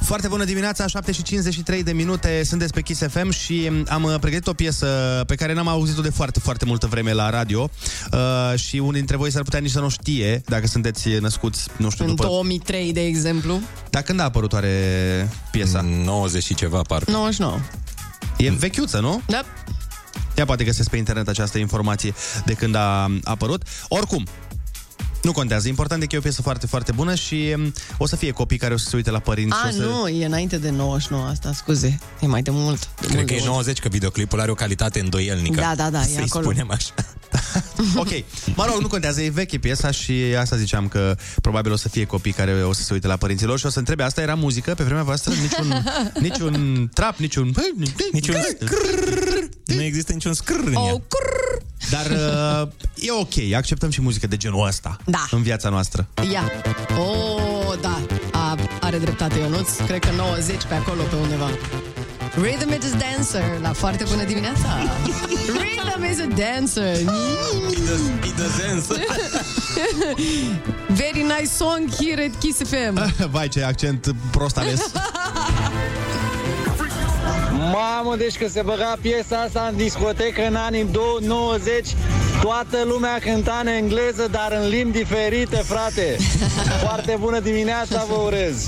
Foarte 0.06 0.28
bună 0.28 0.44
dimineața, 0.44 0.88
7 0.88 1.12
și 1.12 1.24
53 1.24 1.84
de 1.84 1.92
minute, 1.92 2.44
sunteți 2.44 2.74
pe 2.74 2.82
Kiss 2.82 3.02
FM 3.10 3.30
și 3.30 3.72
am 3.88 4.04
uh, 4.04 4.16
pregătit 4.20 4.48
o 4.48 4.54
piesă 4.54 4.88
pe 5.28 5.36
care 5.36 5.54
n-am 5.54 5.68
auzit-o 5.68 6.02
de 6.02 6.10
foarte, 6.10 6.40
foarte 6.40 6.66
multă 6.66 6.88
vreme 6.88 7.14
la 7.14 7.30
radio 7.30 7.70
uh, 8.12 8.60
și 8.60 8.78
unii 8.78 8.94
dintre 8.94 9.18
voi 9.18 9.32
s-ar 9.32 9.44
putea 9.44 9.60
nici 9.60 9.72
să 9.72 9.80
nu 9.80 9.90
știe, 9.90 10.42
dacă 10.46 10.68
sunteți 10.68 11.10
născuți, 11.10 11.68
nu 11.78 11.90
știu, 11.90 12.04
În 12.04 12.10
după... 12.10 12.24
2003, 12.28 12.94
de 12.94 13.02
exemplu. 13.02 13.60
Dar 13.90 14.02
când 14.02 14.20
a 14.20 14.24
apărut 14.24 14.54
oare 14.54 15.30
piesa? 15.52 15.82
90 15.82 16.44
și 16.44 16.54
ceva, 16.54 16.82
parcă. 16.82 17.12
99. 17.12 17.58
E 18.38 18.52
vechiuță, 18.52 19.00
nu? 19.00 19.22
Da. 19.28 19.42
Ea 20.36 20.46
poate 20.46 20.64
găsesc 20.64 20.90
pe 20.90 20.98
internet 20.98 21.28
această 21.28 21.58
informație 21.58 22.14
de 22.46 22.54
când 22.54 22.76
a 22.76 23.12
apărut. 23.24 23.64
Oricum, 23.88 24.28
nu 25.26 25.32
contează. 25.32 25.68
Important 25.68 26.04
e 26.04 26.06
că 26.06 26.16
e 26.16 26.18
o 26.18 26.22
piesă 26.22 26.42
foarte, 26.42 26.68
foarte 26.68 26.92
bună 26.92 27.16
și 27.16 27.54
um, 27.58 27.74
o 27.98 28.06
să 28.08 28.16
fie 28.16 28.32
copii 28.32 28.58
care 28.58 28.74
o 28.74 28.78
să 28.78 28.90
se 28.90 28.96
uite 28.96 29.12
la 29.12 29.20
părinți 29.20 29.56
A, 29.64 29.68
și 29.70 29.76
o 29.76 29.82
să... 29.82 29.86
nu, 29.86 30.08
e 30.08 30.26
înainte 30.26 30.58
de 30.58 30.70
99 30.70 31.26
asta, 31.26 31.54
scuze. 31.54 32.00
E 32.20 32.28
mai 32.28 32.42
de 32.42 32.52
mult. 32.52 32.80
De 32.80 32.88
Cred 33.00 33.12
mult, 33.16 33.26
că 33.28 33.34
de 33.34 33.40
e 33.40 33.40
mult. 33.40 33.52
90, 33.52 33.80
că 33.80 33.88
videoclipul 33.88 34.40
are 34.40 34.52
o 34.52 34.54
calitate 34.54 35.00
îndoielnică. 35.00 35.60
Da, 35.62 35.74
da, 35.76 35.90
da, 35.90 36.02
e 36.02 36.06
Să-i 36.06 36.24
acolo. 36.24 36.44
spunem 36.44 36.72
așa. 36.72 36.94
ok. 37.96 38.10
Mă 38.56 38.66
rog, 38.72 38.82
nu 38.82 38.88
contează, 38.88 39.22
e 39.22 39.30
veche 39.30 39.58
piesa 39.58 39.92
și 39.92 40.14
asta 40.40 40.56
ziceam 40.56 40.88
că 40.88 41.16
probabil 41.42 41.72
o 41.72 41.76
să 41.76 41.90
fie 41.90 42.06
copii 42.06 42.32
care 42.32 42.52
o 42.64 42.74
să 42.74 42.84
se 42.84 42.94
uite 42.94 43.08
la 43.08 43.16
părinților 43.16 43.60
și 43.60 43.66
o 43.66 43.70
să 43.70 43.80
întrebe, 43.80 44.04
asta 44.04 44.22
era 44.22 44.34
muzică 44.36 44.74
pe 44.74 44.84
vremea 44.84 45.04
voastră? 45.04 45.34
Niciun, 45.42 45.84
niciun 46.30 46.90
trap, 46.94 47.18
niciun... 47.18 47.54
Niciun 48.12 48.36
Nu 49.66 49.82
există 49.82 50.12
niciun 50.14 50.34
scrr 50.34 50.60
în 50.66 50.74
Oh, 50.76 50.88
ea. 50.88 51.02
Dar 51.90 52.06
uh, 52.06 52.68
e 52.96 53.12
ok, 53.12 53.54
acceptăm 53.56 53.90
și 53.90 54.02
muzică 54.02 54.28
de 54.28 54.38
genul 54.38 54.68
ăsta 54.68 54.98
Da. 55.06 55.28
în 55.32 55.42
viața 55.42 55.70
noastră. 55.70 56.08
Ia. 56.32 56.52
Oh, 56.98 57.80
da. 57.82 58.02
A, 58.32 58.58
are 58.82 58.98
dreptate 58.98 59.40
Ionuț. 59.40 59.70
Cred 59.88 60.00
că 60.00 60.10
90 60.18 60.64
pe 60.68 60.74
acolo, 60.74 61.02
pe 61.02 61.16
undeva. 61.16 61.50
Rhythm 62.34 62.70
is 62.70 62.94
a 62.94 62.98
dancer. 62.98 63.60
La 63.62 63.74
foarte 63.74 64.04
bună 64.10 64.24
dimineața. 64.24 64.68
Rhythm 65.48 66.04
is 66.12 66.20
a 66.20 66.28
dancer. 66.28 66.96
It 68.24 68.36
does 68.36 68.88
Very 71.04 71.22
nice 71.22 71.50
song 71.58 71.90
here 72.00 72.24
at 72.24 72.40
Kiss 72.40 72.62
FM. 72.64 73.00
Vai, 73.32 73.48
ce 73.48 73.64
accent 73.64 74.16
prost 74.32 74.58
ales. 74.58 74.82
Mamă, 77.72 78.16
deci 78.18 78.38
că 78.38 78.48
se 78.48 78.62
băga 78.62 78.98
piesa 79.02 79.38
asta 79.38 79.68
în 79.72 79.78
discotecă 79.78 80.48
în 80.48 80.56
anii 80.56 80.88
90, 81.22 81.88
toată 82.42 82.78
lumea 82.86 83.20
cânta 83.20 83.60
în 83.62 83.68
engleză, 83.68 84.28
dar 84.32 84.58
în 84.62 84.68
limbi 84.68 84.98
diferite, 84.98 85.56
frate. 85.56 86.18
Foarte 86.84 87.18
bună 87.20 87.40
dimineața 87.40 88.06
vă 88.10 88.16
urez! 88.16 88.68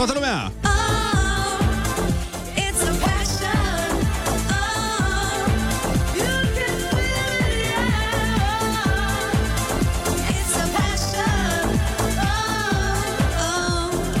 Toată 0.00 0.14
lumea! 0.14 0.52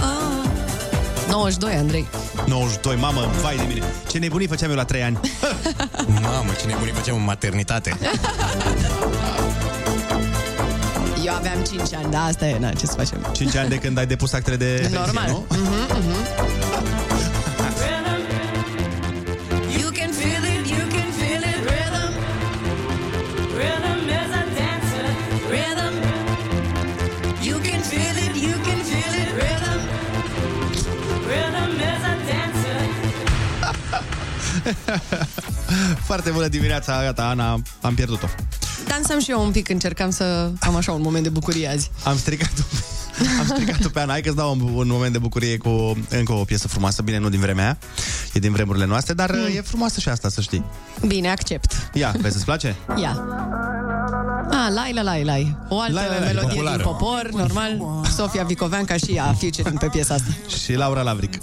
Oh, 0.02 1.30
92, 1.30 1.74
Andrei. 1.74 2.06
92, 2.46 2.96
mamă, 2.96 3.20
vai 3.42 3.56
de 3.56 3.62
mine. 3.68 3.82
Ce 4.08 4.18
nebunii 4.18 4.46
făceam 4.46 4.70
eu 4.70 4.76
la 4.76 4.84
3 4.84 5.02
ani. 5.02 5.20
Mamă, 6.22 6.52
ce 6.60 6.66
nebunii 6.66 6.92
făceam 6.92 7.16
în 7.16 7.24
maternitate. 7.24 7.98
Eu 11.24 11.34
aveam 11.34 11.62
5 11.62 11.94
ani, 11.94 12.10
da, 12.10 12.24
asta 12.24 12.46
e, 12.46 12.58
na, 12.58 12.72
ce 12.72 12.86
să 12.86 12.94
facem? 12.96 13.26
5 13.32 13.56
ani 13.56 13.68
de 13.68 13.76
când 13.78 13.98
ai 13.98 14.06
depus 14.06 14.32
actele 14.32 14.56
de 14.56 14.64
pensie, 14.80 14.98
Normal. 14.98 15.28
nu? 15.28 15.46
Mhm, 15.48 15.98
mhm. 15.98 16.16
You 19.80 19.90
can 19.98 20.10
feel 20.20 20.44
it, 20.54 20.62
you 20.74 20.84
can 20.94 21.10
feel 21.20 21.42
it, 21.52 21.58
rhythm. 21.70 22.12
Rhythm 23.58 23.98
is 24.20 24.30
a 24.40 24.42
dancer. 24.58 25.06
Rhythm. 25.54 25.94
You 27.48 27.56
can 27.66 27.80
feel 27.90 28.16
it, 28.26 28.34
you 28.46 28.56
can 28.66 28.80
feel 28.90 29.14
it, 29.22 29.30
rhythm. 29.40 29.80
Rhythm 31.30 31.70
is 31.90 32.02
a 32.12 32.14
dancer. 32.30 32.80
Foarte 36.08 36.30
bună 36.30 36.48
dimineața, 36.48 37.02
gata, 37.02 37.22
Ana, 37.28 37.62
am 37.80 37.94
pierdut-o. 37.94 38.26
Dansam 38.90 39.20
și 39.20 39.30
eu 39.30 39.44
un 39.44 39.50
pic, 39.50 39.68
încercam 39.68 40.10
să 40.10 40.50
am 40.60 40.76
așa 40.76 40.92
un 40.92 41.02
moment 41.02 41.22
de 41.22 41.28
bucurie 41.28 41.68
azi. 41.68 41.90
Am 42.04 42.16
stricat-o 42.16 42.62
am 43.40 43.46
stricat-o 43.46 43.88
pe 43.88 44.00
Ana. 44.00 44.12
Hai 44.12 44.20
că-ți 44.20 44.36
dau 44.36 44.52
un, 44.52 44.60
un 44.60 44.88
moment 44.88 45.12
de 45.12 45.18
bucurie 45.18 45.56
cu 45.56 45.96
încă 46.08 46.32
o 46.32 46.44
piesă 46.44 46.68
frumoasă. 46.68 47.02
Bine, 47.02 47.18
nu 47.18 47.28
din 47.28 47.40
vremea 47.40 47.64
aia, 47.64 47.78
e 48.32 48.38
din 48.38 48.52
vremurile 48.52 48.84
noastre, 48.84 49.14
dar 49.14 49.30
mm. 49.30 49.56
e 49.56 49.60
frumoasă 49.60 50.00
și 50.00 50.08
asta, 50.08 50.28
să 50.28 50.40
știi. 50.40 50.64
Bine, 51.06 51.30
accept. 51.30 51.90
Ia, 51.92 52.14
vezi, 52.20 52.36
îți 52.36 52.44
place? 52.44 52.76
Ia. 53.00 53.24
Ah, 54.50 54.72
lai, 54.74 54.92
la, 54.92 55.02
lai, 55.02 55.24
lai. 55.24 55.56
O 55.68 55.80
altă 55.80 55.92
Lai, 55.94 56.08
lai, 56.08 56.18
lai, 56.18 56.26
melodie 56.26 56.48
populară. 56.48 56.76
din 56.76 56.86
popor, 56.86 57.30
normal. 57.32 57.82
Sofia 58.16 58.42
Vicovean 58.42 58.84
ca 58.84 58.96
și 58.96 59.12
ea 59.12 59.34
featuring 59.38 59.78
pe 59.78 59.86
piesa 59.86 60.14
asta. 60.14 60.30
Și 60.62 60.72
Laura 60.74 61.02
Lavric. 61.02 61.34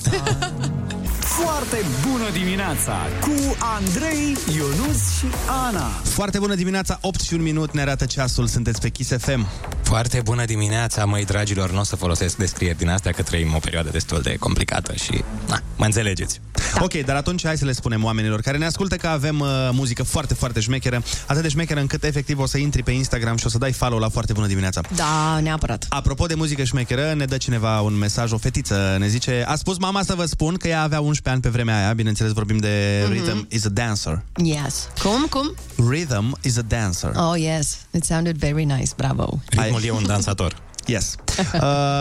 Foarte 1.43 1.77
bună 2.09 2.29
dimineața 2.31 2.95
cu 3.21 3.57
Andrei, 3.59 4.37
Ionus 4.55 5.17
și 5.17 5.25
Ana. 5.67 5.87
Foarte 6.03 6.39
bună 6.39 6.55
dimineața, 6.55 6.97
8 7.01 7.19
și 7.19 7.33
un 7.33 7.41
minut 7.41 7.73
ne 7.73 7.81
arată 7.81 8.05
ceasul, 8.05 8.47
sunteți 8.47 8.81
pe 8.81 8.89
Kiss 8.89 9.11
FM. 9.17 9.47
Foarte 9.81 10.21
bună 10.23 10.45
dimineața, 10.45 11.05
măi 11.05 11.25
dragilor, 11.25 11.71
nu 11.71 11.79
o 11.79 11.83
să 11.83 11.95
folosesc 11.95 12.35
descrieri 12.37 12.77
din 12.77 12.89
astea 12.89 13.11
că 13.11 13.21
trăim 13.21 13.55
o 13.55 13.59
perioadă 13.59 13.89
destul 13.89 14.21
de 14.21 14.35
complicată 14.39 14.93
și, 14.93 15.23
na, 15.47 15.61
mă 15.75 15.85
înțelegeți. 15.85 16.41
Da. 16.73 16.83
Ok, 16.83 16.93
dar 16.93 17.15
atunci 17.15 17.45
hai 17.45 17.57
să 17.57 17.65
le 17.65 17.71
spunem 17.71 18.03
oamenilor 18.03 18.41
care 18.41 18.57
ne 18.57 18.65
ascultă 18.65 18.95
că 18.95 19.07
avem 19.07 19.39
uh, 19.39 19.47
muzică 19.71 20.03
foarte, 20.03 20.33
foarte 20.33 20.59
șmecheră, 20.59 21.03
atât 21.27 21.41
de 21.41 21.49
șmecheră 21.49 21.79
încât 21.79 22.03
efectiv 22.03 22.39
o 22.39 22.45
să 22.45 22.57
intri 22.57 22.83
pe 22.83 22.91
Instagram 22.91 23.37
și 23.37 23.45
o 23.45 23.49
să 23.49 23.57
dai 23.57 23.71
follow 23.71 23.99
la 23.99 24.09
foarte 24.09 24.33
bună 24.33 24.47
dimineața. 24.47 24.81
Da, 24.95 25.39
neapărat. 25.41 25.85
Apropo 25.89 26.25
de 26.25 26.33
muzică 26.33 26.63
șmecheră, 26.63 27.13
ne 27.13 27.25
dă 27.25 27.37
cineva 27.37 27.81
un 27.81 27.97
mesaj, 27.97 28.31
o 28.31 28.37
fetiță, 28.37 28.95
ne 28.99 29.07
zice 29.07 29.43
A 29.47 29.55
spus 29.55 29.77
mama 29.77 30.03
să 30.03 30.13
vă 30.15 30.25
spun 30.25 30.55
că 30.55 30.67
ea 30.67 30.81
avea 30.81 30.99
11 30.99 31.26
ani 31.29 31.41
pe 31.41 31.49
vremea 31.49 31.77
aia 31.77 31.93
Bineînțeles 31.93 32.31
vorbim 32.31 32.57
de 32.57 33.01
Mhm. 33.03 33.11
Rhythm 33.11 33.47
is 33.49 33.65
a 33.65 33.69
Dancer 33.69 34.23
Yes. 34.43 34.87
Cum, 35.03 35.25
cum? 35.29 35.53
Rhythm 35.89 36.37
is 36.41 36.57
a 36.57 36.61
Dancer 36.61 37.11
Oh, 37.15 37.33
yes. 37.39 37.77
It 37.91 38.03
sounded 38.03 38.37
very 38.37 38.63
nice. 38.63 38.91
Bravo. 38.97 39.39
Ritmul 39.49 39.83
e 39.83 39.89
un 39.91 40.05
dansator. 40.05 40.55
Yes 40.85 41.15
uh, 41.53 41.59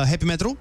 Happy 0.08 0.24
Metru? 0.24 0.56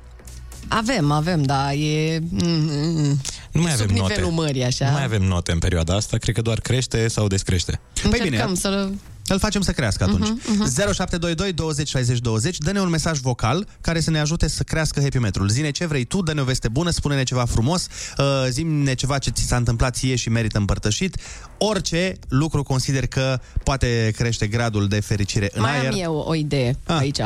Avem, 0.67 1.11
avem, 1.11 1.41
da, 1.43 1.73
e... 1.73 2.19
Mm, 2.29 3.19
Nu 3.51 3.61
mai 3.61 3.71
e 3.71 3.73
avem 3.73 3.87
sub 3.87 3.95
note. 3.97 4.09
nivelul 4.13 4.31
mării, 4.31 4.63
așa. 4.63 4.85
Nu 4.85 4.91
mai 4.91 5.03
avem 5.03 5.21
note 5.21 5.51
în 5.51 5.59
perioada 5.59 5.95
asta, 5.95 6.17
cred 6.17 6.35
că 6.35 6.41
doar 6.41 6.59
crește 6.59 7.07
sau 7.07 7.27
descrește. 7.27 7.79
Încercăm 8.03 8.53
să-l... 8.55 8.93
Îl 9.27 9.39
facem 9.39 9.61
să 9.61 9.71
crească 9.71 10.03
atunci. 10.03 10.27
Mhm, 10.27 10.39
mhm. 10.45 10.65
0722 10.65 11.53
20 11.53 11.87
60 11.87 12.19
20 12.19 12.57
Dă-ne 12.57 12.79
un 12.79 12.89
mesaj 12.89 13.19
vocal 13.19 13.67
care 13.81 13.99
să 13.99 14.09
ne 14.09 14.19
ajute 14.19 14.47
să 14.47 14.63
crească 14.63 15.01
happy 15.01 15.17
metrul. 15.17 15.49
Zine 15.49 15.71
ce 15.71 15.85
vrei 15.85 16.03
tu, 16.03 16.21
dă-ne 16.21 16.41
o 16.41 16.43
veste 16.43 16.67
bună, 16.67 16.89
spune-ne 16.89 17.23
ceva 17.23 17.45
frumos, 17.45 17.87
uh, 18.17 18.25
zi-ne 18.49 18.93
ceva 18.93 19.17
ce 19.17 19.29
ți 19.29 19.43
s-a 19.43 19.55
întâmplat 19.55 19.95
ție 19.95 20.15
și 20.15 20.29
merită 20.29 20.57
împărtășit. 20.57 21.17
Orice 21.57 22.17
lucru 22.27 22.63
consider 22.63 23.07
că 23.07 23.39
poate 23.63 24.11
crește 24.15 24.47
gradul 24.47 24.87
de 24.87 24.99
fericire 24.99 25.49
în 25.53 25.61
Mai 25.61 25.79
aer. 25.79 25.91
am 25.91 25.99
eu 25.99 26.15
o 26.27 26.35
idee 26.35 26.77
ah. 26.83 26.95
aici. 26.99 27.19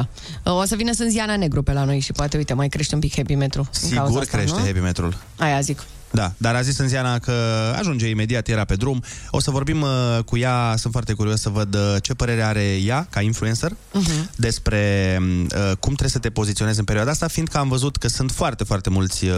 O 0.44 0.64
să 0.66 0.76
vină 0.76 0.92
Sânziana 0.94 1.36
Negru 1.36 1.64
pe 1.64 1.74
la 1.74 1.84
noi 1.84 2.00
și 2.00 2.12
poate, 2.12 2.38
uite, 2.38 2.54
mai 2.54 2.70
crește 2.70 2.96
un 2.96 3.02
pic 3.02 3.16
happy 3.16 3.36
metru. 3.36 3.70
în 3.82 3.90
cauza 3.90 4.06
Sigur 4.06 4.22
asta, 4.22 4.38
crește 4.38 4.58
nu? 4.60 4.66
happy 4.66 4.80
metrul. 4.80 5.18
Aia 5.38 5.60
zic. 5.62 5.84
Da, 6.12 6.34
dar 6.38 6.56
a 6.56 6.62
zis 6.62 6.78
în 6.78 6.88
Ziana 6.88 7.20
că 7.20 7.32
ajunge 7.78 8.08
imediat, 8.10 8.48
era 8.48 8.64
pe 8.66 8.76
drum. 8.76 9.04
O 9.30 9.40
să 9.40 9.52
vorbim 9.52 9.82
uh, 9.82 9.90
cu 10.26 10.38
ea, 10.38 10.74
sunt 10.78 10.92
foarte 10.94 11.14
curios 11.14 11.42
să 11.42 11.50
văd 11.50 11.76
uh, 11.76 11.96
ce 12.02 12.14
părere 12.14 12.42
are 12.42 12.76
ea 12.76 13.08
ca 13.10 13.22
influencer 13.22 13.76
Mhm. 13.94 14.30
despre 14.36 15.18
uh, 15.22 15.48
cum 15.80 15.94
trebuie 15.94 16.10
să 16.10 16.20
te 16.20 16.30
poziționezi 16.30 16.80
în 16.80 16.86
perioada 16.86 17.12
asta, 17.12 17.28
fiindcă 17.28 17.58
am 17.58 17.68
văzut 17.68 17.98
că 17.98 18.08
sunt 18.08 18.32
foarte, 18.32 18.64
foarte 18.64 18.90
mulți 18.90 19.26
uh, 19.26 19.36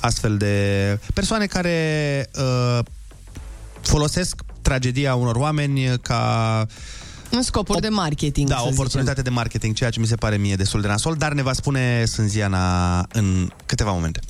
astfel 0.00 0.36
de 0.36 0.98
persoane 1.14 1.46
care 1.46 2.30
uh, 2.38 2.78
folosesc 3.80 4.40
tragedia 4.62 5.14
unor 5.14 5.36
oameni 5.36 5.98
ca 6.02 6.66
În 7.30 7.42
scopuri 7.42 7.80
de 7.80 7.88
marketing, 7.88 8.48
da, 8.48 8.56
să 8.56 8.62
o 8.64 8.68
oportunitate 8.68 9.22
de 9.22 9.30
marketing, 9.30 9.74
ceea 9.74 9.90
ce 9.90 10.00
mi 10.00 10.06
se 10.06 10.16
pare 10.16 10.36
mie 10.36 10.54
destul 10.56 10.80
de 10.80 10.86
nasol, 10.86 11.14
dar 11.14 11.32
ne 11.32 11.42
va 11.42 11.52
spune 11.52 12.04
Sânziana 12.04 12.98
în 13.12 13.50
câteva 13.66 13.92
momente. 13.92 14.20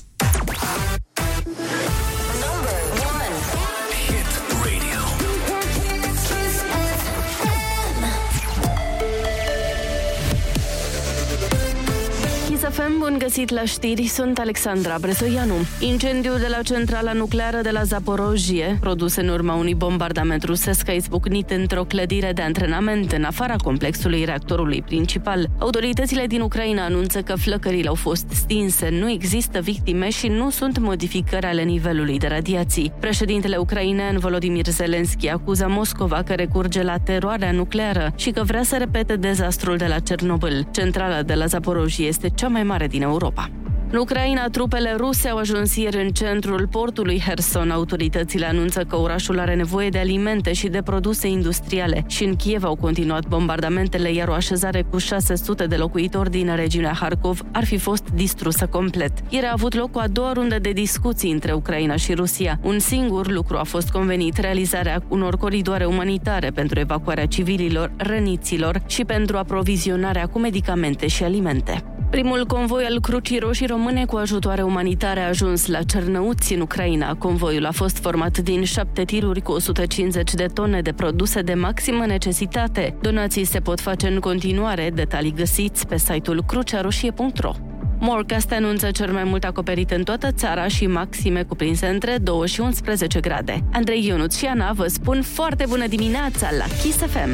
Bun 13.09 13.17
găsit 13.17 13.49
la 13.49 13.63
știri, 13.65 14.05
sunt 14.05 14.39
Alexandra 14.39 14.97
Brezoianu. 15.01 15.53
Incendiul 15.79 16.37
de 16.39 16.47
la 16.47 16.61
centrala 16.61 17.13
nucleară 17.13 17.61
de 17.61 17.69
la 17.69 17.83
Zaporojie, 17.83 18.77
produs 18.79 19.15
în 19.15 19.27
urma 19.27 19.53
unui 19.53 19.75
bombardament 19.75 20.43
rusesc, 20.43 20.89
a 20.89 20.91
izbucnit 20.91 21.49
într-o 21.49 21.83
clădire 21.83 22.31
de 22.33 22.41
antrenament 22.41 23.11
în 23.11 23.23
afara 23.23 23.55
complexului 23.55 24.25
reactorului 24.25 24.81
principal. 24.81 25.49
Autoritățile 25.59 26.27
din 26.27 26.41
Ucraina 26.41 26.83
anunță 26.85 27.21
că 27.21 27.35
flăcările 27.35 27.87
au 27.87 27.95
fost 27.95 28.25
stinse, 28.29 28.89
nu 28.89 29.09
există 29.09 29.59
victime 29.59 30.09
și 30.09 30.27
nu 30.27 30.49
sunt 30.49 30.77
modificări 30.77 31.45
ale 31.45 31.63
nivelului 31.63 32.19
de 32.19 32.27
radiații. 32.27 32.91
Președintele 32.99 33.57
ucrainean 33.57 34.17
Volodymyr 34.17 34.67
Zelensky 34.67 35.29
acuză 35.29 35.67
Moscova 35.69 36.23
că 36.23 36.33
recurge 36.33 36.83
la 36.83 36.97
teroarea 36.97 37.51
nucleară 37.51 38.13
și 38.15 38.31
că 38.31 38.43
vrea 38.43 38.63
să 38.63 38.77
repete 38.77 39.15
dezastrul 39.15 39.77
de 39.77 39.85
la 39.85 39.99
Cernobâl. 39.99 40.67
Centrala 40.71 41.21
de 41.21 41.33
la 41.33 41.45
Zaporojie 41.45 42.07
este 42.07 42.29
cea 42.35 42.47
mai 42.47 42.63
mare 42.63 42.87
din 42.87 42.97
Europa. 43.01 43.49
În 43.91 43.97
Ucraina, 43.97 44.47
trupele 44.47 44.95
ruse 44.97 45.27
au 45.27 45.37
ajuns 45.37 45.75
ieri 45.75 46.03
în 46.03 46.09
centrul 46.09 46.67
portului 46.67 47.21
Herson. 47.25 47.71
Autoritățile 47.71 48.45
anunță 48.45 48.83
că 48.83 48.95
orașul 48.95 49.39
are 49.39 49.55
nevoie 49.55 49.89
de 49.89 49.99
alimente 49.99 50.53
și 50.53 50.67
de 50.67 50.81
produse 50.81 51.27
industriale 51.27 52.03
și 52.07 52.23
în 52.23 52.35
Kiev 52.35 52.63
au 52.63 52.75
continuat 52.75 53.27
bombardamentele, 53.27 54.11
iar 54.11 54.27
o 54.27 54.33
așezare 54.33 54.81
cu 54.81 54.97
600 54.97 55.65
de 55.65 55.75
locuitori 55.75 56.29
din 56.29 56.55
regiunea 56.55 56.93
Harkov 56.93 57.41
ar 57.51 57.65
fi 57.65 57.77
fost 57.77 58.03
distrusă 58.13 58.67
complet. 58.67 59.11
Ieri 59.29 59.45
a 59.45 59.51
avut 59.51 59.73
loc 59.73 59.95
o 59.95 59.99
a 59.99 60.07
doua 60.07 60.33
rundă 60.33 60.59
de 60.59 60.71
discuții 60.71 61.31
între 61.31 61.51
Ucraina 61.51 61.95
și 61.95 62.13
Rusia. 62.13 62.59
Un 62.61 62.79
singur 62.79 63.31
lucru 63.31 63.57
a 63.57 63.63
fost 63.63 63.89
convenit, 63.89 64.37
realizarea 64.37 65.03
unor 65.07 65.37
coridoare 65.37 65.85
umanitare 65.85 66.49
pentru 66.49 66.79
evacuarea 66.79 67.25
civililor, 67.25 67.91
răniților 67.97 68.81
și 68.87 69.05
pentru 69.05 69.37
aprovizionarea 69.37 70.27
cu 70.27 70.39
medicamente 70.39 71.07
și 71.07 71.23
alimente. 71.23 71.83
Primul 72.09 72.45
convoi 72.45 72.83
al 72.83 72.99
Crucii 72.99 73.39
Roșii 73.39 73.67
Române 73.67 74.05
cu 74.05 74.15
ajutoare 74.15 74.61
umanitare 74.61 75.19
a 75.19 75.27
ajuns 75.27 75.67
la 75.67 75.83
Cernăuți, 75.83 76.53
în 76.53 76.61
Ucraina. 76.61 77.15
Convoiul 77.15 77.65
a 77.65 77.71
fost 77.71 77.97
format 77.97 78.37
din 78.37 78.63
șapte 78.63 79.03
tiruri 79.03 79.41
cu 79.41 79.51
150 79.51 80.33
de 80.33 80.45
tone 80.53 80.81
de 80.81 80.91
produse 80.91 81.41
de 81.41 81.53
maximă 81.53 82.05
necesitate. 82.05 82.97
Donații 83.01 83.43
se 83.43 83.59
pot 83.59 83.79
face 83.79 84.07
în 84.07 84.19
continuare, 84.19 84.91
detalii 84.93 85.33
găsiți 85.33 85.87
pe 85.87 85.97
site-ul 85.97 86.43
crucearoșie.ro. 86.47 87.51
Morcast 87.99 88.51
anunță 88.51 88.91
cel 88.91 89.11
mai 89.11 89.23
mult 89.23 89.43
acoperit 89.43 89.91
în 89.91 90.03
toată 90.03 90.31
țara 90.31 90.67
și 90.67 90.87
maxime 90.87 91.43
cuprinse 91.43 91.87
între 91.87 92.17
2 92.21 92.47
și 92.47 92.59
11 92.61 93.19
grade. 93.19 93.63
Andrei 93.73 94.05
Ionuț 94.05 94.37
și 94.37 94.45
Ana 94.45 94.71
vă 94.71 94.87
spun 94.87 95.21
foarte 95.21 95.65
bună 95.67 95.87
dimineața 95.87 96.49
la 96.57 96.65
Kiss 96.81 96.97
FM! 96.97 97.29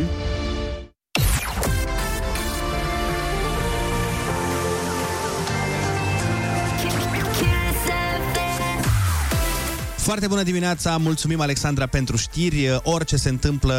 Foarte 10.05 10.27
bună 10.27 10.43
dimineața, 10.43 10.97
mulțumim 10.97 11.41
Alexandra 11.41 11.87
pentru 11.87 12.15
știri. 12.15 12.79
Orice 12.83 13.15
se 13.15 13.29
întâmplă 13.29 13.75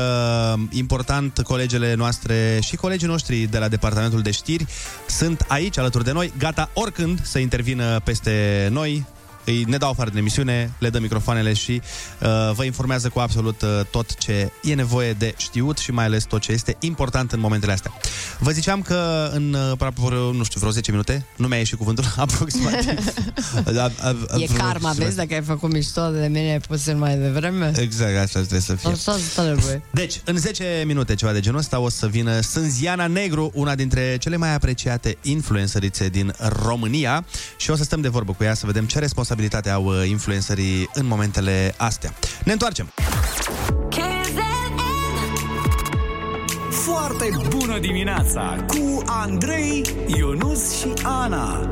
important, 0.71 1.39
colegele 1.39 1.95
noastre 1.95 2.59
și 2.63 2.77
colegii 2.77 3.09
noștri 3.09 3.37
de 3.37 3.59
la 3.59 3.69
Departamentul 3.69 4.23
de 4.23 4.31
Știri 4.31 4.67
sunt 5.07 5.45
aici 5.49 5.79
alături 5.79 6.05
de 6.05 6.13
noi, 6.13 6.33
gata 6.39 6.71
oricând 6.73 7.25
să 7.25 7.39
intervină 7.39 8.01
peste 8.05 8.69
noi. 8.71 9.07
Îi 9.47 9.65
ne 9.69 9.77
dau 9.77 9.91
afară 9.91 10.11
din 10.11 10.19
emisiune, 10.19 10.73
le 10.79 10.91
dăm 10.91 11.03
microfoanele 11.03 11.53
și 11.53 11.81
uh, 12.23 12.29
vă 12.55 12.65
informează 12.65 13.09
cu 13.09 13.19
absolut 13.19 13.63
uh, 13.63 13.69
tot 13.91 14.15
ce 14.19 14.51
e 14.63 14.75
nevoie 14.75 15.13
de 15.13 15.35
știut 15.37 15.79
și 15.79 15.91
mai 15.91 16.05
ales 16.05 16.25
tot 16.25 16.41
ce 16.41 16.53
este 16.53 16.77
important 16.81 17.33
în 17.33 17.41
momentele 17.41 17.73
astea. 17.73 17.93
Vă 18.39 18.51
ziceam 18.51 18.83
că 18.83 19.31
în 19.35 19.53
uh, 19.53 19.71
aproape, 19.73 20.01
vreo, 20.05 20.33
nu 20.33 20.45
știu, 20.45 20.61
vreo 20.61 20.73
10 20.73 20.91
minute, 20.91 21.27
nu 21.37 21.47
mi-a 21.47 21.57
ieșit 21.59 21.79
cuvântul, 21.79 22.05
aproximativ. 22.17 22.99
A- 23.67 23.81
a- 23.81 23.91
a- 24.01 24.17
E 24.39 24.47
karma, 24.47 24.69
aproximativ. 24.69 25.03
vezi, 25.03 25.17
dacă 25.17 25.35
ai 25.35 25.43
făcut 25.43 25.73
mișto 25.73 26.09
de 26.11 26.27
mine 26.27 26.61
puțin 26.69 26.99
mai 26.99 27.17
devreme. 27.17 27.73
Exact, 27.79 28.17
așa 28.17 28.39
trebuie 28.39 28.61
să 28.61 28.75
fie. 28.75 28.91
Așa 28.91 29.17
trebuie. 29.35 29.83
Deci, 29.91 30.21
în 30.25 30.37
10 30.37 30.83
minute, 30.87 31.15
ceva 31.15 31.33
de 31.33 31.41
genul 31.41 31.59
ăsta, 31.59 31.79
o 31.79 31.89
să 31.89 32.07
vină 32.07 32.41
Sânziana 32.41 33.07
Negru, 33.07 33.51
una 33.55 33.75
dintre 33.75 34.17
cele 34.21 34.37
mai 34.37 34.55
apreciate 34.55 35.17
influențărițe 35.23 36.09
din 36.09 36.35
România 36.63 37.25
și 37.57 37.71
o 37.71 37.77
să 37.77 37.85
stăm 37.85 38.01
de 38.01 38.09
vorbă 38.09 38.33
cu 38.33 38.45
ea 38.45 38.55
să 38.55 38.67
vedem 38.67 38.85
ce 38.85 38.99
responsabilitate 38.99 39.35
au 39.71 39.85
uh, 39.85 40.09
influencerii 40.09 40.91
în 40.95 41.07
momentele 41.07 41.75
astea. 41.77 42.13
Ne 42.45 42.53
întoarcem! 42.53 42.93
Foarte 46.71 47.31
bună 47.49 47.79
dimineața 47.79 48.65
cu 48.67 49.03
Andrei, 49.07 49.83
Ionus 50.07 50.79
și 50.79 50.93
Ana. 51.03 51.71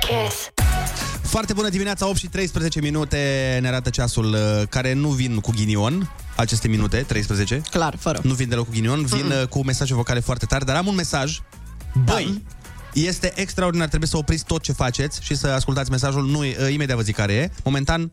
Kiss. 0.00 0.50
Foarte 1.22 1.52
bună 1.52 1.68
dimineața, 1.68 2.08
8 2.08 2.16
și 2.16 2.26
13 2.26 2.80
minute 2.80 3.18
ne 3.60 3.68
arată 3.68 3.90
ceasul 3.90 4.24
uh, 4.24 4.62
care 4.68 4.92
nu 4.92 5.08
vin 5.08 5.38
cu 5.38 5.50
ghinion, 5.56 6.10
aceste 6.36 6.68
minute, 6.68 7.04
13. 7.06 7.62
Clar, 7.70 7.96
fără. 7.98 8.20
Nu 8.22 8.34
vin 8.34 8.48
deloc 8.48 8.64
cu 8.64 8.72
ghinion, 8.72 9.04
vin 9.04 9.26
mm 9.26 9.46
cu 9.48 9.64
mesaje 9.64 9.94
vocale 9.94 10.20
foarte 10.20 10.46
tari, 10.46 10.64
dar 10.64 10.76
am 10.76 10.86
un 10.86 10.94
mesaj. 10.94 11.40
Băi, 12.04 12.42
este 12.92 13.32
extraordinar, 13.34 13.88
trebuie 13.88 14.08
să 14.08 14.16
opriți 14.16 14.44
tot 14.44 14.62
ce 14.62 14.72
faceți 14.72 15.22
și 15.22 15.34
să 15.34 15.46
ascultați 15.46 15.90
mesajul. 15.90 16.26
Nu, 16.26 16.38
uh, 16.38 16.72
imediat 16.72 16.96
vă 16.96 17.02
zic 17.02 17.14
care 17.14 17.32
e. 17.32 17.50
Momentan, 17.64 18.10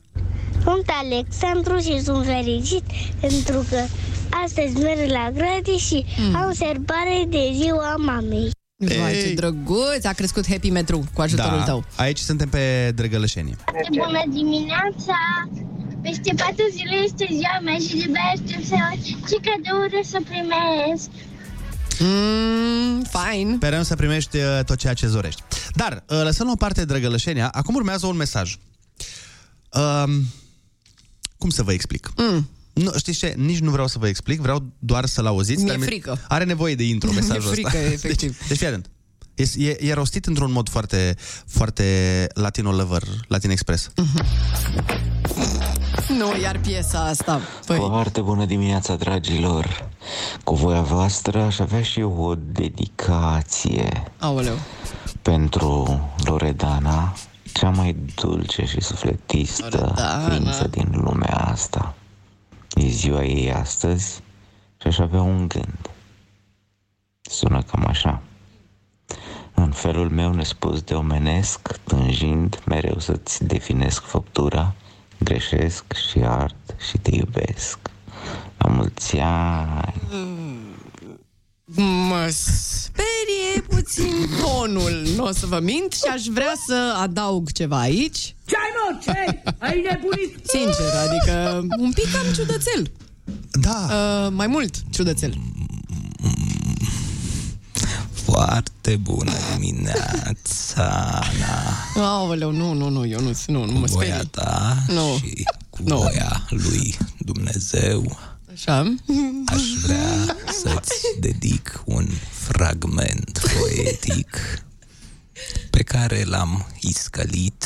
Sunt 0.63 0.89
Alexandru 1.01 1.77
și 1.77 2.01
sunt 2.03 2.25
fericit 2.25 2.83
pentru 3.19 3.65
că 3.69 3.77
astăzi 4.45 4.73
merg 4.81 5.11
la 5.11 5.31
grădi 5.33 5.77
și 5.77 6.05
mm. 6.17 6.35
am 6.35 6.53
sărbare 6.53 7.23
de 7.27 7.51
ziua 7.53 7.95
mamei. 7.95 8.51
Vai, 8.77 9.13
ce 9.13 9.33
drăguț! 9.33 10.05
A 10.05 10.13
crescut 10.13 10.47
Happy 10.47 10.69
Metru 10.69 11.03
cu 11.13 11.21
ajutorul 11.21 11.57
da, 11.57 11.63
tău. 11.63 11.83
aici 11.95 12.17
suntem 12.17 12.49
pe 12.49 12.91
Drăgălășenie. 12.95 13.55
Bună 13.89 14.23
dimineața! 14.29 15.17
Peste 16.03 16.33
patru 16.37 16.65
zile 16.71 16.95
este 17.05 17.25
ziua 17.29 17.59
mea 17.63 17.77
și 17.77 17.95
de 18.07 18.19
aștept 18.33 18.65
să 18.67 18.75
văd 18.89 19.03
ce 19.29 19.37
cadouri 19.47 19.99
o 20.01 20.03
să 20.03 20.19
primesc. 20.29 21.09
Mm, 21.99 23.03
fine. 23.03 23.55
Sperăm 23.55 23.83
să 23.83 23.95
primești 23.95 24.37
uh, 24.37 24.59
tot 24.65 24.77
ceea 24.77 24.93
ce 24.93 25.07
zorești. 25.07 25.41
Dar, 25.75 26.03
uh, 26.09 26.21
lăsând 26.23 26.47
la 26.47 26.53
o 26.53 26.55
parte 26.55 26.85
Drăgălășenia, 26.85 27.49
acum 27.49 27.75
urmează 27.75 28.05
un 28.07 28.15
mesaj. 28.15 28.57
Um, 30.05 30.25
cum 31.37 31.49
să 31.49 31.63
vă 31.63 31.71
explic? 31.73 32.11
Mm. 32.17 32.49
Nu, 32.73 32.91
știți 32.97 33.17
ce? 33.17 33.33
Nici 33.37 33.59
nu 33.59 33.71
vreau 33.71 33.87
să 33.87 33.99
vă 33.99 34.07
explic, 34.07 34.39
vreau 34.41 34.65
doar 34.79 35.05
să-l 35.05 35.25
auziți. 35.25 35.59
Mi-e 35.63 35.67
dar 35.71 35.77
mi- 35.79 35.85
frică. 35.85 36.19
Are 36.27 36.43
nevoie 36.43 36.75
de 36.75 36.83
intro 36.83 37.09
Mi-e 37.11 37.19
mesajul 37.19 37.51
frică, 37.51 37.67
ăsta. 37.77 37.91
efectiv. 37.91 38.37
Deci, 38.37 38.47
deci 38.47 38.57
fii 38.57 38.67
atent. 38.67 38.89
E, 39.35 39.43
e, 39.57 39.77
e 39.79 39.93
rostit 39.93 40.25
într-un 40.25 40.51
mod 40.51 40.69
foarte, 40.69 41.15
foarte 41.47 42.27
latino 42.33 42.71
lover, 42.71 43.03
latin 43.27 43.49
express. 43.49 43.89
Nu, 46.19 46.37
iar 46.41 46.57
piesa 46.57 46.99
asta. 47.03 47.39
Păi, 47.65 47.77
Foarte 47.77 48.21
bună 48.21 48.45
dimineața, 48.45 48.95
dragilor! 48.95 49.89
Cu 50.43 50.55
voia 50.55 50.81
voastră 50.81 51.41
aș 51.41 51.59
avea 51.59 51.81
și 51.81 51.99
eu 51.99 52.15
o 52.23 52.35
dedicație 52.35 54.11
aoleu. 54.19 54.55
pentru 55.21 55.99
Loredana, 56.25 57.13
cea 57.53 57.69
mai 57.69 57.95
dulce 58.15 58.65
și 58.65 58.81
sufletistă 58.81 59.77
Loredana. 59.77 60.29
ființă 60.29 60.67
din 60.67 60.89
lumea 60.93 61.35
asta. 61.35 61.93
E 62.75 62.87
ziua 62.87 63.23
ei 63.23 63.53
astăzi 63.53 64.21
și 64.81 64.87
aș 64.87 64.97
avea 64.99 65.21
un 65.21 65.47
gând. 65.47 65.89
Sună 67.21 67.61
cam 67.61 67.85
așa. 67.87 68.21
În 69.53 69.71
felul 69.71 70.09
meu 70.09 70.33
nespus 70.33 70.81
de 70.81 70.93
omenesc, 70.93 71.77
tânjind 71.83 72.59
mereu 72.65 72.99
să-ți 72.99 73.43
definesc 73.43 74.03
făptura, 74.03 74.73
greșesc 75.17 75.83
și 76.09 76.19
ard 76.23 76.75
și 76.89 76.97
te 76.97 77.15
iubesc. 77.15 77.77
La 78.57 78.69
mulți 78.69 79.17
ani! 79.17 80.01
Mă 82.09 82.27
sperie 82.29 83.61
puțin 83.69 84.29
tonul, 84.41 85.03
nu 85.15 85.23
o 85.23 85.31
să 85.31 85.45
vă 85.45 85.59
mint 85.59 85.93
și 85.93 86.03
aș 86.13 86.23
vrea 86.25 86.53
să 86.67 86.93
adaug 87.01 87.51
ceva 87.51 87.79
aici. 87.79 88.35
Ce 88.45 88.55
ai 88.55 88.69
mă? 88.75 88.99
Ce 89.03 89.39
Ai 89.59 89.81
nebunit? 89.89 90.37
Sincer, 90.47 90.93
adică 91.07 91.65
un 91.77 91.91
pic 91.91 92.11
cam 92.11 92.33
ciudățel. 92.33 92.91
Da. 93.51 93.87
Uh, 93.89 94.31
mai 94.31 94.47
mult 94.47 94.75
ciudățel. 94.91 95.33
Foarte 98.37 98.95
bună 98.95 99.31
dimineața, 99.53 101.19
Ana. 101.21 102.07
Aoleu, 102.07 102.51
nu, 102.51 102.73
nu, 102.73 102.89
nu, 102.89 103.05
eu 103.05 103.19
nu, 103.19 103.31
nu, 103.47 103.65
nu 103.65 103.71
mă 103.79 103.85
Voia 103.85 104.07
sperii. 104.13 104.27
ta 104.29 104.77
Nu. 104.87 105.17
și 105.17 105.43
cu 105.69 105.83
voia 105.83 106.45
lui 106.49 106.97
Dumnezeu 107.17 108.17
Așa? 108.53 108.93
aș 109.45 109.61
vrea 109.83 110.35
să-ți 110.63 110.93
dedic 111.19 111.81
un 111.85 112.07
fragment 112.31 113.41
poetic 113.59 114.37
pe 115.69 115.83
care 115.83 116.23
l-am 116.23 116.65
iscălit 116.81 117.65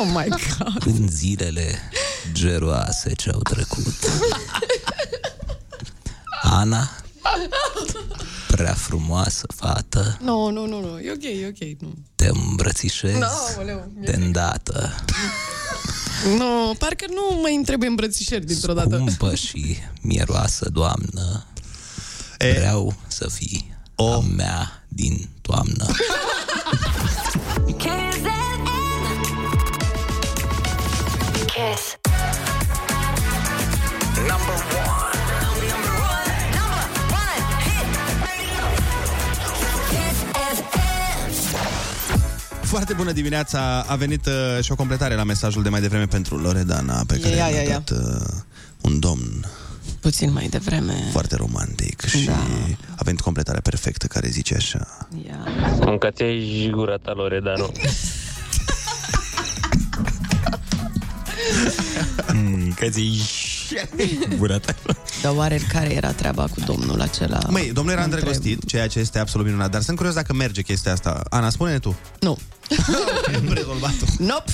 Oh 0.00 0.10
my 0.14 0.28
God. 0.28 0.86
în 0.86 1.08
zilele 1.10 1.78
geroase 2.32 3.12
ce 3.14 3.30
au 3.30 3.40
trecut. 3.40 3.94
Ana, 6.42 6.90
prea 8.56 8.74
frumoasă 8.74 9.46
fată, 9.56 10.18
Nu, 10.20 10.50
nu, 10.50 10.66
nu, 10.66 10.80
nu, 10.80 10.98
e 10.98 11.10
ok, 11.12 11.22
e 11.22 11.46
ok. 11.48 11.80
Nu, 11.80 11.94
te 12.14 12.28
îmbrățișez 12.28 13.18
no, 13.18 13.26
aoleu, 13.56 13.90
e- 14.00 14.04
de 14.10 14.16
îndată. 14.24 14.94
nu, 16.38 16.74
parcă 16.78 17.04
nu 17.08 17.40
mai 17.42 17.54
îmi 17.54 17.64
trebuie 17.64 17.88
îmbrățișări 17.88 18.46
dintr-o 18.46 18.72
dată. 18.72 18.96
Scumpă 18.96 19.34
și 19.34 19.76
mieroasă 20.00 20.68
doamnă, 20.72 21.46
vreau 22.38 22.94
să 23.06 23.28
fii 23.28 23.76
o 23.94 24.12
a 24.12 24.20
mea 24.20 24.84
din 24.88 25.28
toamnă. 25.40 25.86
Foarte 42.74 42.94
bună 42.94 43.12
dimineața. 43.12 43.84
A 43.88 43.96
venit 43.96 44.26
uh, 44.26 44.62
și 44.64 44.72
o 44.72 44.74
completare 44.74 45.14
la 45.14 45.24
mesajul 45.24 45.62
de 45.62 45.68
mai 45.68 45.80
devreme 45.80 46.06
pentru 46.06 46.36
Loredana, 46.36 47.04
pe 47.06 47.18
care 47.18 47.34
Ia, 47.34 47.44
a 47.44 47.48
ia, 47.48 47.62
ia. 47.62 47.68
dat 47.68 47.90
uh, 47.90 48.26
un 48.80 48.98
domn 49.00 49.44
Puțin 50.00 50.32
mai 50.32 50.46
devreme. 50.48 51.08
foarte 51.12 51.36
romantic 51.36 52.04
și 52.04 52.28
a 52.96 53.02
venit 53.04 53.20
completarea 53.20 53.60
perfectă 53.60 54.06
care 54.06 54.28
zice 54.28 54.54
așa. 54.54 55.08
Cum 55.80 55.98
că 55.98 56.08
ți-ai 56.10 56.68
gura 56.72 56.96
ta, 56.96 57.12
Loredano. 57.12 57.70
Mm, 62.32 62.72
că 62.78 62.86
zi 62.90 63.20
gura 64.38 64.58
ta. 64.58 64.74
Dar 65.22 65.32
oare 65.36 65.60
care 65.68 65.94
era 65.94 66.12
treaba 66.12 66.42
cu 66.42 66.60
domnul 66.66 67.00
acela? 67.00 67.38
Măi, 67.48 67.70
domnul 67.72 67.92
era 67.92 68.00
Mă 68.00 68.06
întreb. 68.06 68.26
îndrăgostit, 68.26 68.68
ceea 68.68 68.86
ce 68.86 68.98
este 68.98 69.18
absolut 69.18 69.46
minunat, 69.46 69.70
dar 69.70 69.82
sunt 69.82 69.96
curios 69.96 70.14
dacă 70.14 70.32
merge 70.32 70.62
chestia 70.62 70.92
asta. 70.92 71.22
Ana, 71.30 71.50
spune-ne 71.50 71.78
tu. 71.78 71.96
Nu. 72.20 72.38
Am 73.34 73.52
rezolvat-o. 73.52 74.04
Nope. 74.18 74.52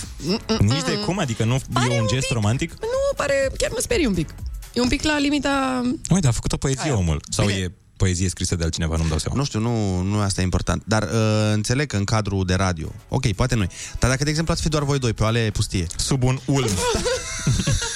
Nici 0.59 0.83
de 0.83 0.93
cum, 1.05 1.19
adică 1.19 1.45
nu 1.45 1.55
e 1.91 2.01
un 2.01 2.07
gest 2.07 2.31
romantic? 2.31 2.71
Nu, 2.81 3.15
pare, 3.17 3.51
chiar 3.57 3.71
mă 3.71 3.79
sperie 3.81 4.07
un 4.07 4.15
pic. 4.15 4.35
E 4.73 4.81
un 4.81 4.89
pic 4.89 5.03
la 5.03 5.19
limita... 5.19 5.83
Uite, 6.11 6.27
a 6.27 6.31
făcut 6.31 6.53
o 6.53 6.57
poezie 6.57 6.91
omul. 6.91 7.21
Sau 7.29 7.49
e 7.49 7.73
poezie 7.97 8.29
scrisă 8.29 8.57
de 8.57 8.65
altcineva, 8.65 8.97
nu-mi 8.97 9.09
dau 9.09 9.19
seama. 9.19 9.39
Nu 9.39 9.45
știu, 9.45 9.61
nu, 9.61 10.01
nu 10.01 10.21
asta 10.21 10.41
e 10.41 10.45
important. 10.45 10.83
Dar 10.87 11.03
uh, 11.03 11.09
înțeleg 11.53 11.87
că 11.87 11.97
în 11.97 12.05
cadrul 12.05 12.45
de 12.45 12.55
radio, 12.55 12.93
ok, 13.09 13.33
poate 13.33 13.55
nu 13.55 13.67
Dar 13.99 14.11
dacă, 14.11 14.25
de 14.25 14.31
exemplu, 14.31 14.53
ați 14.53 14.63
fi 14.63 14.69
doar 14.69 14.83
voi 14.83 14.99
doi 14.99 15.13
pe 15.13 15.23
o 15.23 15.27
ale 15.27 15.51
pustie. 15.53 15.87
Sub 15.97 16.23
un 16.23 16.39
ulm. 16.45 16.71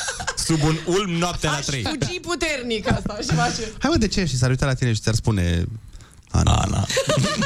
Sub 0.45 0.63
un 0.63 0.77
ulm 0.87 1.11
noaptea 1.11 1.51
la 1.51 1.57
Aș 1.57 1.65
3. 1.65 1.83
fugi 1.83 2.21
puternic 2.21 2.91
asta, 2.93 3.17
aș 3.19 3.25
face. 3.25 3.73
Hai 3.79 3.91
mă, 3.91 3.97
de 3.97 4.07
ce? 4.09 4.25
Și 4.25 4.37
s-ar 4.37 4.51
uita 4.51 4.67
la 4.67 4.75
tine 4.75 4.93
și 4.93 5.01
ți-ar 5.01 5.15
spune... 5.15 5.65
Ana. 6.31 6.53
Ana. 6.55 6.87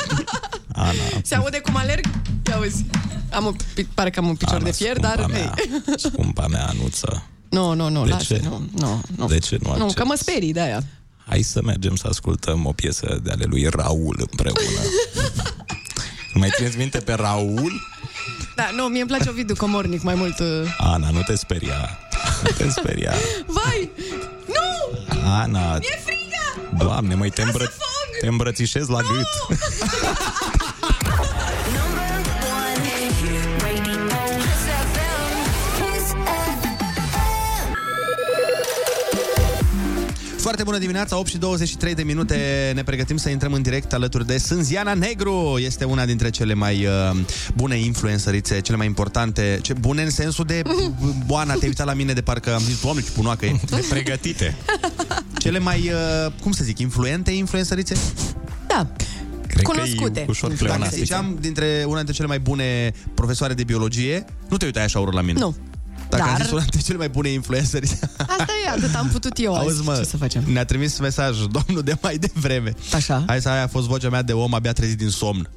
Ana. 0.73 0.93
Se 1.23 1.35
aude 1.35 1.59
cum 1.61 1.77
alerg? 1.77 2.05
Ia 2.49 2.59
uzi. 2.59 2.85
Am 3.31 3.45
un, 3.45 3.55
pi- 3.75 3.87
pare 3.95 4.11
că 4.11 4.19
am 4.21 4.29
un 4.29 4.35
picior 4.37 4.55
Ana, 4.55 4.65
de 4.65 4.73
fier, 4.73 4.97
scumpa 4.97 5.15
dar... 5.17 5.27
mea. 5.27 5.55
Ei. 5.59 5.83
Scumpa 5.97 6.47
mea, 6.47 6.67
Anuță. 6.67 7.23
Nu, 7.49 7.73
nu, 7.75 7.89
nu, 7.89 8.05
De 8.05 8.11
lasă, 8.11 8.35
ce? 8.35 8.41
nu, 8.45 8.69
nu, 8.79 9.01
nu. 9.17 9.27
De 9.27 9.39
ce 9.39 9.57
nu 9.63 9.67
Nu, 9.69 9.73
accepti? 9.73 9.95
că 9.95 10.05
mă 10.05 10.15
sperii 10.17 10.53
de 10.53 10.61
aia. 10.61 10.83
Hai 11.27 11.43
să 11.43 11.61
mergem 11.65 11.97
să 11.97 12.07
ascultăm 12.11 12.67
o 12.67 12.73
piesă 12.73 13.21
de 13.23 13.31
ale 13.31 13.45
lui 13.45 13.67
Raul 13.67 14.17
împreună. 14.31 14.81
Mai 16.35 16.51
țineți 16.57 16.77
minte 16.77 16.99
pe 16.99 17.13
Raul? 17.13 17.73
Da, 18.59 18.71
nu, 18.75 18.85
mie 18.85 19.01
îmi 19.01 19.09
place 19.11 19.29
Ovidiu 19.29 19.55
Comornic 19.55 20.03
mai 20.03 20.15
mult. 20.15 20.39
uh. 20.39 20.47
Ana, 20.79 21.11
nu 21.11 21.23
te 21.23 21.37
speria. 21.37 21.99
Nu 22.43 22.51
te 22.57 22.69
speria. 22.71 23.13
Vai! 23.57 23.91
Nu! 24.47 24.99
Ana, 25.25 25.73
Mi-e 25.79 26.01
frică! 26.05 26.85
doamne, 26.85 27.15
măi, 27.15 27.31
te, 27.31 27.43
îmbră... 27.43 27.73
te 28.21 28.27
îmbrățișez 28.27 28.89
la 28.89 29.01
gât. 29.01 29.59
Foarte 40.49 40.67
bună 40.67 40.79
dimineața, 40.79 41.19
8 41.19 41.29
și 41.29 41.39
23 41.39 41.95
de 41.95 42.03
minute 42.03 42.73
Ne 42.75 42.83
pregătim 42.83 43.17
să 43.17 43.29
intrăm 43.29 43.53
în 43.53 43.63
direct 43.63 43.93
alături 43.93 44.27
de 44.27 44.39
Sânziana 44.39 44.95
Negru 44.95 45.59
Este 45.61 45.85
una 45.85 46.05
dintre 46.05 46.31
cele 46.31 46.55
mai 46.55 46.87
uh, 46.87 47.21
bune 47.55 47.77
influențărițe 47.77 48.61
Cele 48.61 48.77
mai 48.77 48.87
importante 48.87 49.59
ce, 49.63 49.73
Bune 49.73 50.03
în 50.03 50.11
sensul 50.11 50.45
de 50.45 50.63
Boana, 51.27 51.53
te-ai 51.53 51.69
uitat 51.69 51.87
la 51.87 51.93
mine 51.93 52.13
de 52.13 52.21
parcă 52.21 52.55
am 52.55 52.61
zis 52.61 52.81
Doamne, 52.81 53.03
ce 53.03 53.11
punoacă 53.11 53.47
e 53.47 53.61
De 53.71 53.87
pregătite 53.89 54.57
Cele 55.43 55.59
mai, 55.59 55.91
uh, 56.27 56.33
cum 56.43 56.53
să 56.53 56.65
zic, 56.65 56.79
influente 56.79 57.31
influențărițe? 57.31 57.97
Da 58.67 58.87
Cred 59.47 59.63
Cunoscute. 59.63 60.11
că 60.13 60.21
e 60.21 60.27
ușor 60.29 60.51
Dacă 60.51 60.65
pleonastic. 60.65 60.99
ziceam 60.99 61.37
dintre 61.41 61.83
una 61.87 61.97
dintre 61.97 62.15
cele 62.15 62.29
mai 62.29 62.39
bune 62.39 62.93
profesoare 63.15 63.55
de 63.55 63.65
biologie 63.65 64.25
Nu 64.49 64.57
te 64.57 64.65
uitai 64.65 64.85
așa 64.85 64.99
urât 64.99 65.15
la 65.15 65.21
mine 65.21 65.39
Nu. 65.39 65.57
Dacă 66.09 66.23
am 66.23 66.29
Dar- 66.29 66.41
zis 66.43 66.51
una 66.51 66.61
dintre 66.61 66.81
cele 66.81 66.99
mai 66.99 67.09
bune 67.09 67.29
influențări 67.29 67.99
Asta 68.17 68.47
e, 68.67 68.71
atât 68.71 68.95
am 68.95 69.09
putut 69.09 69.33
eu 69.39 69.55
Auzi, 69.55 69.69
azi. 69.79 69.83
mă, 69.87 69.95
Ce 69.97 70.05
să 70.05 70.17
facem? 70.17 70.43
ne-a 70.47 70.65
trimis 70.65 70.99
mesaj 70.99 71.37
domnul 71.39 71.83
de 71.83 71.97
mai 72.03 72.17
devreme. 72.19 72.75
Așa. 72.95 73.23
Hai 73.27 73.41
să 73.41 73.49
aia 73.49 73.63
a 73.63 73.67
fost 73.67 73.87
vocea 73.87 74.09
mea 74.09 74.23
de 74.23 74.33
om 74.33 74.55
abia 74.55 74.73
trezit 74.73 74.99
din 74.99 75.09
somn. 75.11 75.51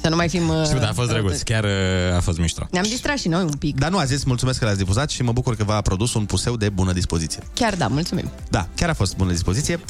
Să 0.00 0.08
nu 0.08 0.16
mai 0.16 0.28
fim... 0.28 0.48
uh, 0.48 0.64
Știu, 0.64 0.78
dar 0.78 0.88
a 0.88 0.92
fost 0.92 1.08
drăguț. 1.08 1.42
Chiar 1.42 1.64
uh, 1.64 2.16
a 2.16 2.20
fost 2.20 2.38
mișto. 2.38 2.66
Ne-am 2.70 2.84
distrat 2.88 3.18
și 3.18 3.28
noi 3.28 3.42
un 3.42 3.50
pic. 3.58 3.78
Dar 3.78 3.90
nu 3.90 3.98
a 3.98 4.04
zis, 4.04 4.24
mulțumesc 4.24 4.58
că 4.58 4.64
l-ați 4.64 4.78
difuzat 4.78 5.10
și 5.10 5.22
mă 5.22 5.32
bucur 5.32 5.56
că 5.56 5.64
v-a 5.64 5.80
produs 5.80 6.14
un 6.14 6.24
puseu 6.24 6.56
de 6.56 6.68
bună 6.68 6.92
dispoziție. 6.92 7.42
Chiar 7.54 7.74
da, 7.74 7.86
mulțumim. 7.86 8.30
Da, 8.50 8.68
chiar 8.76 8.88
a 8.88 8.94
fost 8.94 9.16
bună 9.16 9.30
dispoziție 9.32 9.80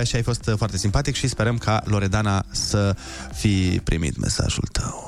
uh, 0.00 0.06
și 0.06 0.16
ai 0.16 0.22
fost 0.22 0.46
uh, 0.48 0.54
foarte 0.56 0.76
simpatic 0.78 1.14
și 1.14 1.28
sperăm 1.28 1.58
ca 1.58 1.82
Loredana 1.84 2.44
să 2.50 2.96
fi 3.34 3.80
primit 3.84 4.18
mesajul 4.20 4.68
tău. 4.72 5.05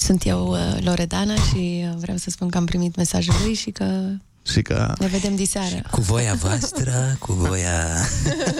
Sunt 0.00 0.26
eu, 0.26 0.46
uh, 0.50 0.76
Loredana, 0.80 1.34
și 1.34 1.84
uh, 1.90 1.96
vreau 1.98 2.16
să 2.16 2.30
spun 2.30 2.48
că 2.48 2.56
am 2.56 2.64
primit 2.64 2.96
mesajul 2.96 3.34
lui 3.44 3.54
și 3.54 3.70
că 3.70 3.84
Și 4.42 4.62
că... 4.62 4.94
ne 4.98 5.06
vedem 5.06 5.36
diseară. 5.36 5.82
Cu 5.90 6.00
voia 6.00 6.34
voastră, 6.34 7.16
cu 7.18 7.32
voia 7.32 7.86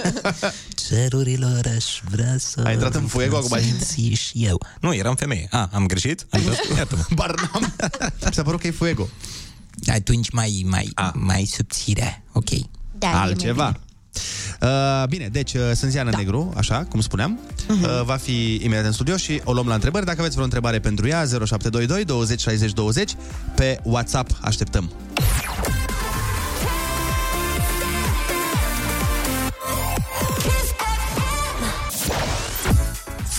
cerurilor 0.88 1.60
aș 1.76 1.84
vrea 2.10 2.34
să... 2.38 2.60
Ai 2.64 2.72
intrat 2.72 2.94
în 2.94 3.06
fuego 3.06 3.36
acum? 3.36 3.58
simți 3.58 4.00
și 4.14 4.44
eu. 4.44 4.60
Nu, 4.80 4.94
eram 4.94 5.14
femeie. 5.14 5.46
A, 5.50 5.68
am 5.72 5.86
greșit? 5.86 6.26
Am 6.30 6.40
intrat? 6.40 6.58
Iartă-mă. 6.76 7.02
Bar 7.14 7.34
n-am. 7.34 7.74
Mi 8.24 8.32
s-a 8.32 8.42
părut 8.42 8.60
că 8.60 8.66
e 8.66 8.70
fuego. 8.70 9.08
Atunci 9.86 10.30
mai, 10.30 10.64
mai, 10.66 10.92
mai 11.14 11.44
subțire. 11.44 12.22
Ok. 12.32 12.48
Da, 12.98 13.20
Altceva. 13.20 13.80
Uh, 14.62 15.04
bine, 15.08 15.28
deci 15.32 15.52
uh, 15.54 15.60
Sânziana 15.74 16.10
da. 16.10 16.16
Negru, 16.16 16.52
așa 16.56 16.86
cum 16.88 17.00
spuneam, 17.00 17.38
Mhm. 17.68 17.82
uh, 17.82 18.00
va 18.04 18.16
fi 18.16 18.54
imediat 18.62 18.84
în 18.84 18.92
studio 18.92 19.16
și 19.16 19.40
o 19.44 19.52
luăm 19.52 19.66
la 19.66 19.74
întrebări. 19.74 20.04
Dacă 20.04 20.16
aveți 20.18 20.32
vreo 20.32 20.44
întrebare 20.44 20.78
pentru 20.78 21.08
ea, 21.08 21.24
0722 21.24 22.04
20 22.04 22.40
60 22.40 22.72
20 22.72 23.14
pe 23.54 23.78
WhatsApp 23.82 24.30
așteptăm. 24.40 24.90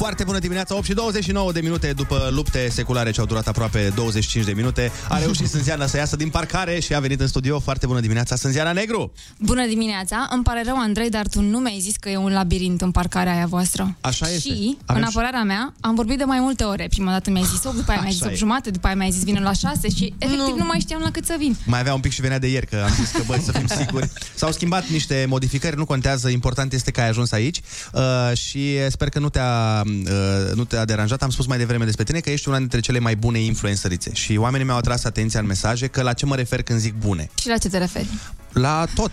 Foarte 0.02 0.24
bună 0.24 0.40
dimineața, 0.40 0.76
8 0.76 0.86
și 0.86 0.94
29 0.94 1.52
de 1.52 1.60
minute 1.62 1.94
după 1.94 2.30
lupte 2.32 2.70
seculare 2.70 3.12
ce 3.12 3.20
au 3.20 3.26
durat 3.26 3.48
aproape 3.48 3.92
25 3.96 4.46
de 4.46 4.52
minute. 4.52 4.92
A 5.10 5.18
reușit 5.20 5.48
Sânziana 5.50 5.86
să 5.88 5.98
iasă 5.98 6.16
din 6.16 6.30
parcare 6.30 6.80
și 6.80 6.94
a 6.94 7.00
venit 7.00 7.20
în 7.20 7.28
studio. 7.28 7.60
Foarte 7.60 7.86
bună 7.86 8.00
dimineața, 8.00 8.36
Sânziana 8.36 8.72
Negru! 8.72 9.12
Bună 9.38 9.66
dimineața! 9.68 10.28
Îmi 10.32 10.44
pare 10.44 10.62
rău, 10.66 10.78
Andrei, 10.80 11.10
dar 11.10 11.28
tu 11.28 11.42
nu 11.42 11.58
mi-ai 11.60 11.80
zis 11.80 11.96
că 12.00 12.10
e 12.10 12.18
un 12.18 12.32
labirint 12.32 12.82
în 12.82 12.92
parcarea 12.92 13.34
aia 13.34 13.46
voastră. 13.46 13.96
Așa 14.02 14.26
este. 14.30 14.40
Și, 14.50 14.78
Avem 14.86 15.02
în 15.04 15.10
și- 15.10 15.18
apărarea 15.18 15.44
mea, 15.44 15.74
am 15.80 15.96
vorbit 15.96 16.18
de 16.18 16.24
mai 16.24 16.40
multe 16.40 16.64
ore. 16.64 16.88
Prima 16.90 17.12
dată 17.12 17.30
mi-ai 17.30 17.44
zis 17.44 17.64
8, 17.64 17.76
după 17.76 17.92
aia 17.92 18.00
mi-ai 18.00 18.12
zis 18.12 18.22
Așa 18.22 18.30
8 18.30 18.36
e. 18.36 18.44
jumate, 18.44 18.70
după 18.70 18.86
aia 18.88 18.96
mi-ai 18.96 19.12
zis 19.12 19.24
vină 19.24 19.40
la 19.40 19.54
6 19.54 19.90
și 19.90 20.14
efectiv 20.18 20.56
nu. 20.58 20.66
mai 20.66 20.80
știam 20.80 21.02
la 21.02 21.12
cât 21.12 21.26
să 21.26 21.36
vin. 21.38 21.56
Mai 21.66 21.80
avea 21.80 21.94
un 21.94 22.00
pic 22.00 22.12
și 22.12 22.22
venea 22.22 22.40
de 22.40 22.48
ieri, 22.48 22.66
că 22.66 22.82
am 22.88 22.94
zis 23.00 23.12
că, 23.12 23.22
băi, 23.26 23.40
să 23.46 23.52
fim 23.52 23.68
siguri. 23.80 24.10
S-au 24.36 24.52
schimbat 24.52 24.88
niște 24.88 25.26
modificări, 25.30 25.78
nu 25.78 25.86
contează, 25.86 26.30
important 26.30 26.74
este 26.74 26.92
că 26.92 27.02
ai 27.02 27.08
ajuns 27.10 27.32
aici 27.32 27.62
uh, 27.94 28.38
și 28.38 28.90
sper 28.90 29.10
că 29.10 29.20
nu 29.20 29.30
te-a, 29.30 29.84
uh, 30.00 30.54
nu 30.54 30.64
te-a 30.64 30.86
deranjat. 30.86 31.24
Am 31.24 31.30
spus 31.30 31.46
mai 31.46 31.58
devreme 31.58 31.86
despre 31.86 32.04
tine 32.04 32.20
că 32.20 32.30
ești 32.30 32.48
una 32.48 32.58
dintre 32.58 32.80
cele 32.80 33.00
mai 33.00 33.16
bune 33.16 33.40
influențărițe 33.40 34.14
și 34.14 34.36
oamenii 34.38 34.66
mi-au 34.66 34.78
atras 34.78 35.04
atenția 35.04 35.40
în 35.40 35.46
mesaje 35.46 35.88
că 35.88 36.02
la 36.02 36.14
ce 36.14 36.26
mă 36.26 36.36
refer 36.36 36.62
când 36.64 36.80
zic 36.80 36.94
bune. 36.94 37.30
Și 37.42 37.48
la 37.48 37.58
ce 37.58 37.70
te 37.70 37.78
referi? 37.78 38.08
La 38.52 38.88
tot. 38.96 39.12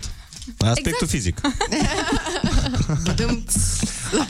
La 0.57 0.69
aspectul 0.69 1.07
exact. 1.07 1.11
fizic. 1.11 1.41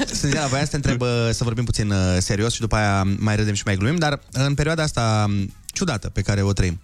Sânziana, 0.19 0.47
voiam 0.47 0.63
să 0.65 0.69
te 0.69 0.75
întreb 0.75 1.01
uh, 1.01 1.29
să 1.31 1.43
vorbim 1.43 1.65
puțin 1.65 1.91
uh, 1.91 2.17
serios 2.19 2.53
și 2.53 2.59
după 2.59 2.75
aia 2.75 3.03
mai 3.17 3.35
râdem 3.35 3.53
și 3.53 3.63
mai 3.65 3.75
glumim, 3.75 3.97
dar 3.97 4.19
în 4.31 4.53
perioada 4.53 4.83
asta 4.83 5.25
um, 5.27 5.53
ciudată 5.65 6.09
pe 6.09 6.21
care 6.21 6.41
o 6.41 6.53
trăim, 6.53 6.81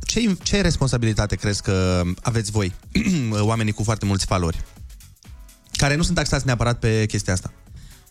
ce, 0.00 0.36
ce 0.42 0.60
responsabilitate 0.60 1.36
crezi 1.36 1.62
că 1.62 2.02
aveți 2.22 2.50
voi, 2.50 2.74
oamenii 3.50 3.72
cu 3.72 3.82
foarte 3.82 4.04
mulți 4.04 4.26
valori, 4.26 4.64
care 5.72 5.96
nu 5.96 6.02
sunt 6.02 6.16
taxați 6.16 6.46
neapărat 6.46 6.78
pe 6.78 7.06
chestia 7.06 7.32
asta? 7.32 7.52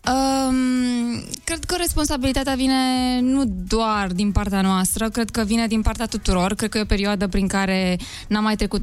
Um, 0.08 1.24
cred 1.44 1.64
că 1.64 1.76
responsabilitatea 1.78 2.56
vine 2.56 3.20
nu 3.22 3.44
doar 3.68 4.12
din 4.12 4.32
partea 4.32 4.62
noastră, 4.62 5.10
cred 5.10 5.30
că 5.30 5.44
vine 5.44 5.68
din 5.68 5.82
partea 5.82 6.06
tuturor. 6.06 6.54
Cred 6.54 6.70
că 6.70 6.78
e 6.78 6.82
o 6.82 6.86
perioadă 6.86 7.28
prin 7.28 7.48
care 7.48 7.98
n-am 8.28 8.44
mai 8.44 8.56
trecut 8.56 8.82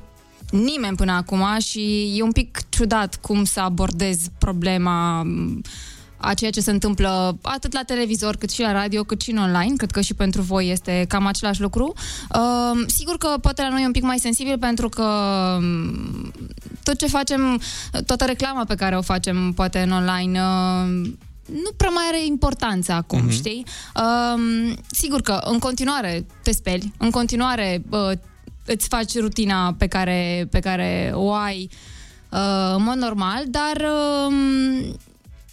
nimeni 0.51 0.97
până 0.97 1.13
acum 1.13 1.59
și 1.59 2.15
e 2.17 2.23
un 2.23 2.33
pic 2.33 2.59
ciudat 2.69 3.19
cum 3.21 3.45
să 3.45 3.61
abordez 3.61 4.19
problema 4.39 5.23
m, 5.23 5.61
a 6.23 6.35
ceea 6.35 6.51
ce 6.51 6.61
se 6.61 6.71
întâmplă 6.71 7.39
atât 7.43 7.73
la 7.73 7.83
televizor, 7.83 8.37
cât 8.37 8.51
și 8.51 8.61
la 8.61 8.73
radio, 8.73 9.03
cât 9.05 9.21
și 9.21 9.31
în 9.31 9.37
online. 9.39 9.77
Cred 9.77 9.91
că 9.91 10.01
și 10.01 10.15
pentru 10.15 10.43
voi 10.43 10.71
este 10.71 11.05
cam 11.09 11.27
același 11.27 11.61
lucru. 11.61 11.93
Uh, 12.35 12.85
sigur 12.87 13.17
că 13.19 13.35
poate 13.41 13.63
la 13.63 13.69
noi 13.69 13.83
e 13.83 13.87
un 13.87 13.93
pic 13.93 14.03
mai 14.03 14.19
sensibil 14.19 14.59
pentru 14.59 14.89
că 14.89 15.03
um, 15.59 16.33
tot 16.83 16.99
ce 16.99 17.07
facem, 17.07 17.61
toată 18.07 18.25
reclama 18.25 18.65
pe 18.65 18.75
care 18.75 18.97
o 18.97 19.03
facem 19.03 19.53
poate 19.53 19.79
în 19.79 19.91
online 19.91 20.41
uh, 20.41 21.11
nu 21.47 21.71
prea 21.77 21.91
mai 21.91 22.05
are 22.09 22.25
importanță 22.27 22.93
acum, 22.93 23.19
Mhm. 23.19 23.29
uh-huh. 23.29 23.33
știi? 23.33 23.67
Um, 23.97 24.77
sigur 24.91 25.21
că 25.21 25.41
în 25.45 25.59
continuare 25.59 26.27
te 26.43 26.53
speli, 26.53 26.93
în 26.99 27.11
continuare 27.11 27.83
uh, 27.91 28.11
îți 28.67 28.89
faci 28.89 29.19
rutina 29.19 29.75
pe 29.79 29.87
care, 29.87 30.49
pe 30.51 30.59
care 30.61 31.11
o 31.15 31.33
ai 31.33 31.69
uh, 32.31 32.75
în 32.77 32.83
mod 32.83 32.97
normal, 32.97 33.43
dar 33.47 33.83
um, 34.27 34.35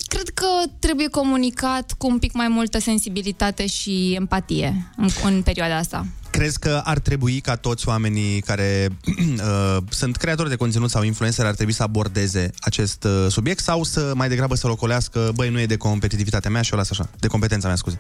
cred 0.09 0.29
că 0.29 0.47
trebuie 0.79 1.07
comunicat 1.07 1.93
cu 1.97 2.07
un 2.07 2.19
pic 2.19 2.33
mai 2.33 2.47
multă 2.47 2.79
sensibilitate 2.79 3.65
și 3.65 4.13
empatie 4.13 4.91
în, 4.97 5.07
în 5.23 5.41
perioada 5.41 5.77
asta. 5.77 6.05
Crezi 6.29 6.59
că 6.59 6.81
ar 6.83 6.99
trebui 6.99 7.39
ca 7.39 7.55
toți 7.55 7.87
oamenii 7.87 8.41
care 8.41 8.87
uh, 9.07 9.77
sunt 9.89 10.15
creatori 10.15 10.49
de 10.49 10.55
conținut 10.55 10.89
sau 10.89 11.03
influencer 11.03 11.45
ar 11.45 11.55
trebui 11.55 11.73
să 11.73 11.83
abordeze 11.83 12.51
acest 12.59 13.03
uh, 13.03 13.25
subiect 13.29 13.63
sau 13.63 13.83
să 13.83 14.11
mai 14.15 14.29
degrabă 14.29 14.55
să-l 14.55 14.71
ocolească, 14.71 15.31
băi, 15.35 15.49
nu 15.49 15.59
e 15.59 15.65
de 15.65 15.77
competitivitatea 15.77 16.49
mea 16.49 16.61
și 16.61 16.73
o 16.73 16.77
las 16.77 16.89
așa, 16.89 17.09
de 17.19 17.27
competența 17.27 17.67
mea, 17.67 17.75
scuze. 17.75 17.99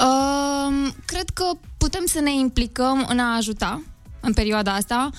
Um, 0.00 0.94
cred 1.04 1.30
că 1.34 1.44
putem 1.76 2.02
să 2.06 2.20
ne 2.20 2.34
implicăm 2.38 3.06
în 3.08 3.18
a 3.18 3.36
ajuta 3.36 3.82
în 4.20 4.32
perioada 4.32 4.74
asta. 4.74 5.10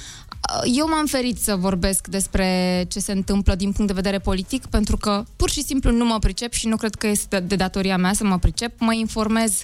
Uh, 0.50 0.72
Eu 0.78 0.88
m-am 0.88 1.06
ferit 1.06 1.42
să 1.42 1.56
vorbesc 1.56 2.08
despre 2.08 2.86
ce 2.90 3.00
se 3.00 3.12
întâmplă 3.12 3.56
din 3.56 3.72
punct 3.72 3.88
de 3.88 4.02
vedere 4.02 4.20
politic, 4.20 4.66
pentru 4.66 4.98
că 4.98 5.24
pur 5.36 5.50
și 5.50 5.64
simplu 5.64 5.92
nu 5.92 6.06
mă 6.06 6.20
pricep 6.20 6.54
și 6.54 6.68
nu 6.68 6.76
cred 6.76 6.96
că 6.96 7.08
este 7.08 7.40
de 7.40 7.56
datoria 7.56 7.98
mea 7.98 8.14
să 8.14 8.24
mă 8.24 8.38
pricep. 8.38 8.80
Mă 8.80 8.94
informez 8.94 9.64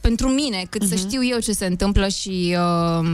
pentru 0.00 0.28
mine, 0.28 0.66
cât 0.70 0.84
uh-huh. 0.84 0.88
să 0.88 0.94
știu 0.94 1.24
eu 1.24 1.38
ce 1.38 1.52
se 1.52 1.66
întâmplă 1.66 2.08
și 2.08 2.56
uh, 2.58 3.08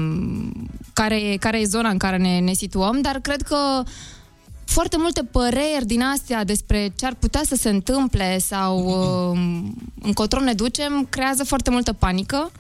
care, 0.93 1.17
e, 1.17 1.37
care 1.37 1.61
e 1.61 1.65
zona 1.65 1.89
în 1.89 1.99
care 1.99 2.17
ne, 2.17 2.39
ne 2.39 2.53
situăm, 2.53 3.01
dar 3.01 3.19
cred 3.19 3.43
că 3.43 3.83
foarte 4.65 4.97
multe 4.99 5.23
păreri 5.23 5.87
din 5.87 6.03
astea 6.03 6.45
despre 6.45 6.93
ce 6.97 7.07
ar 7.07 7.15
putea 7.15 7.43
să 7.45 7.55
se 7.55 7.69
întâmple 7.69 8.39
sau 8.39 8.85
uh, 8.85 9.39
încotro 10.03 10.41
ne 10.41 10.53
ducem, 10.53 11.07
creează 11.11 11.45
foarte 11.45 11.71
multă 11.71 11.93
panică 11.93 12.51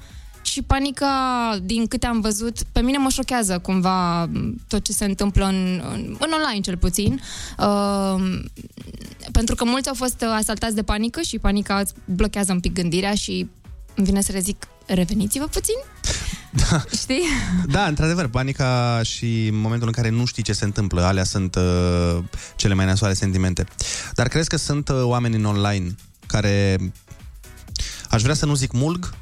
și 0.56 0.62
panica, 0.62 1.58
din 1.62 1.86
câte 1.86 2.06
am 2.06 2.20
văzut, 2.20 2.62
pe 2.72 2.80
mine 2.80 2.98
mă 2.98 3.08
șochează 3.08 3.58
cumva 3.58 4.28
tot 4.68 4.84
ce 4.84 4.92
se 4.92 5.04
întâmplă 5.04 5.44
în, 5.44 5.82
în, 5.92 6.16
în 6.18 6.30
online 6.32 6.60
cel 6.60 6.76
puțin. 6.76 7.20
Uh, 7.58 8.42
pentru 9.32 9.54
că 9.54 9.64
mulți 9.64 9.88
au 9.88 9.94
fost 9.94 10.22
asaltați 10.22 10.74
de 10.74 10.82
panică 10.82 11.20
și 11.20 11.38
panica 11.38 11.78
îți 11.78 11.92
blochează 12.04 12.52
un 12.52 12.60
pic 12.60 12.72
gândirea 12.72 13.14
și 13.14 13.48
îmi 13.94 14.06
vine 14.06 14.20
să 14.20 14.32
le 14.32 14.40
zic, 14.40 14.66
reveniți-vă 14.86 15.46
puțin. 15.46 15.74
Știi? 17.02 17.22
Da, 17.66 17.86
într-adevăr, 17.86 18.28
panica 18.28 19.00
și 19.04 19.46
în 19.46 19.60
momentul 19.60 19.86
în 19.86 19.94
care 19.94 20.08
nu 20.08 20.24
știi 20.24 20.42
ce 20.42 20.52
se 20.52 20.64
întâmplă, 20.64 21.02
alea 21.02 21.24
sunt 21.24 21.54
uh, 21.54 22.18
cele 22.56 22.74
mai 22.74 22.84
nasoale 22.84 23.14
sentimente. 23.14 23.66
Dar 24.14 24.28
crezi 24.28 24.48
că 24.48 24.56
sunt 24.56 24.88
uh, 24.88 25.02
oameni 25.02 25.34
în 25.34 25.44
online 25.44 25.94
care, 26.26 26.78
aș 28.10 28.22
vrea 28.22 28.34
să 28.34 28.46
nu 28.46 28.54
zic 28.54 28.72
mulg, 28.72 29.14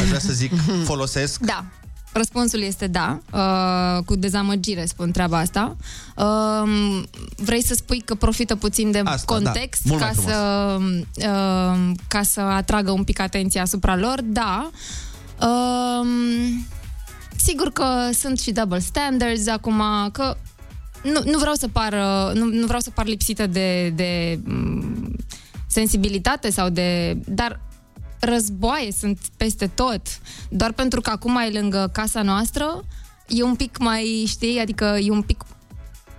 aș 0.00 0.06
vrea 0.06 0.18
să 0.18 0.32
zic 0.32 0.52
folosesc 0.90 1.40
Da. 1.40 1.64
Răspunsul 2.12 2.60
este 2.60 2.86
da. 2.86 3.20
Uh, 3.32 4.04
cu 4.04 4.16
dezamăgire 4.16 4.84
spun 4.84 5.10
treaba 5.10 5.38
asta. 5.38 5.76
Uh, 6.16 7.02
vrei 7.36 7.64
să 7.64 7.74
spui 7.74 8.00
că 8.00 8.14
profită 8.14 8.56
puțin 8.56 8.90
de 8.90 9.00
Asta, 9.04 9.34
context 9.34 9.82
da. 9.82 9.90
Mult 9.90 10.00
ca, 10.00 10.06
mai 10.06 10.14
frumos. 10.14 10.32
să, 10.32 11.28
uh, 11.28 11.94
ca 12.08 12.22
să 12.22 12.40
atragă 12.40 12.90
un 12.90 13.04
pic 13.04 13.18
atenția 13.20 13.62
asupra 13.62 13.96
lor? 13.96 14.20
Da. 14.22 14.70
Uh, 15.40 16.06
sigur 17.36 17.72
că 17.72 17.86
sunt 18.12 18.38
și 18.40 18.52
double 18.52 18.78
standards 18.78 19.48
acum, 19.48 19.82
că 20.12 20.36
nu, 21.02 21.20
nu 21.24 21.38
vreau 21.38 21.54
să 21.54 21.68
par 21.68 21.92
uh, 21.92 22.34
nu, 22.34 22.44
nu 22.44 22.66
vreau 22.66 22.80
să 22.80 22.90
par 22.90 23.06
lipsită 23.06 23.46
de, 23.46 23.88
de 23.88 24.38
mm, 24.44 25.16
sensibilitate 25.66 26.50
sau 26.50 26.68
de 26.68 27.18
dar 27.26 27.60
războaie 28.24 28.92
sunt 28.92 29.18
peste 29.36 29.66
tot. 29.66 30.00
Doar 30.48 30.72
pentru 30.72 31.00
că 31.00 31.10
acum 31.10 31.36
e 31.36 31.58
lângă 31.58 31.90
casa 31.92 32.22
noastră, 32.22 32.84
e 33.28 33.42
un 33.42 33.54
pic 33.54 33.78
mai, 33.78 34.24
știi, 34.26 34.58
adică 34.58 34.98
e 35.00 35.10
un 35.10 35.22
pic 35.22 35.44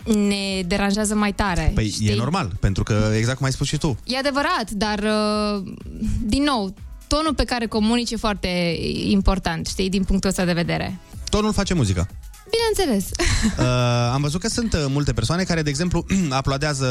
ne 0.05 0.61
deranjează 0.67 1.15
mai 1.15 1.33
tare. 1.33 1.71
Păi 1.73 1.89
știi? 1.89 2.09
e 2.09 2.15
normal, 2.15 2.51
pentru 2.59 2.83
că 2.83 3.11
exact 3.15 3.37
cum 3.37 3.45
ai 3.45 3.51
spus 3.51 3.67
și 3.67 3.77
tu. 3.77 3.97
E 4.03 4.17
adevărat, 4.17 4.71
dar 4.71 4.99
uh, 4.99 5.73
din 6.21 6.43
nou, 6.43 6.73
tonul 7.07 7.33
pe 7.33 7.43
care 7.43 7.65
comunici 7.65 8.11
e 8.11 8.15
foarte 8.15 8.77
important, 9.07 9.67
știi, 9.67 9.89
din 9.89 10.03
punctul 10.03 10.29
ăsta 10.29 10.45
de 10.45 10.53
vedere. 10.53 10.99
Tonul 11.29 11.53
face 11.53 11.73
muzică. 11.73 12.07
Bineînțeles. 12.49 13.09
Uh, 13.59 13.63
am 14.13 14.21
văzut 14.21 14.41
că 14.41 14.47
sunt 14.47 14.73
uh, 14.73 14.85
multe 14.87 15.13
persoane 15.13 15.43
care, 15.43 15.61
de 15.61 15.69
exemplu, 15.69 16.05
aplaudează, 16.29 16.85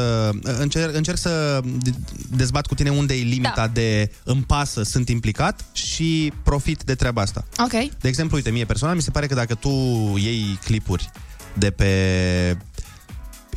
uh, 0.45 0.55
încerc, 0.59 0.95
încerc 0.95 1.17
să 1.19 1.61
de- 1.83 1.91
dezbat 2.37 2.67
cu 2.67 2.75
tine 2.75 2.91
unde 2.91 3.15
e 3.15 3.23
limita 3.23 3.53
Da. 3.57 3.69
de 3.69 4.13
îmi 4.25 4.43
pasă, 4.43 4.83
sunt 4.83 5.09
implicat 5.09 5.65
și 5.73 6.33
profit 6.43 6.83
de 6.83 6.95
treaba 6.95 7.23
asta. 7.23 7.45
Ok. 7.59 7.71
De 8.01 8.09
exemplu, 8.09 8.37
uite, 8.37 8.51
mie 8.51 8.65
personal 8.65 8.95
mi 8.95 9.03
se 9.03 9.11
pare 9.11 9.27
că 9.27 9.35
dacă 9.35 9.55
tu 9.55 9.69
iei 10.17 10.59
clipuri 10.65 11.11
de 11.59 11.71
pe 11.71 12.57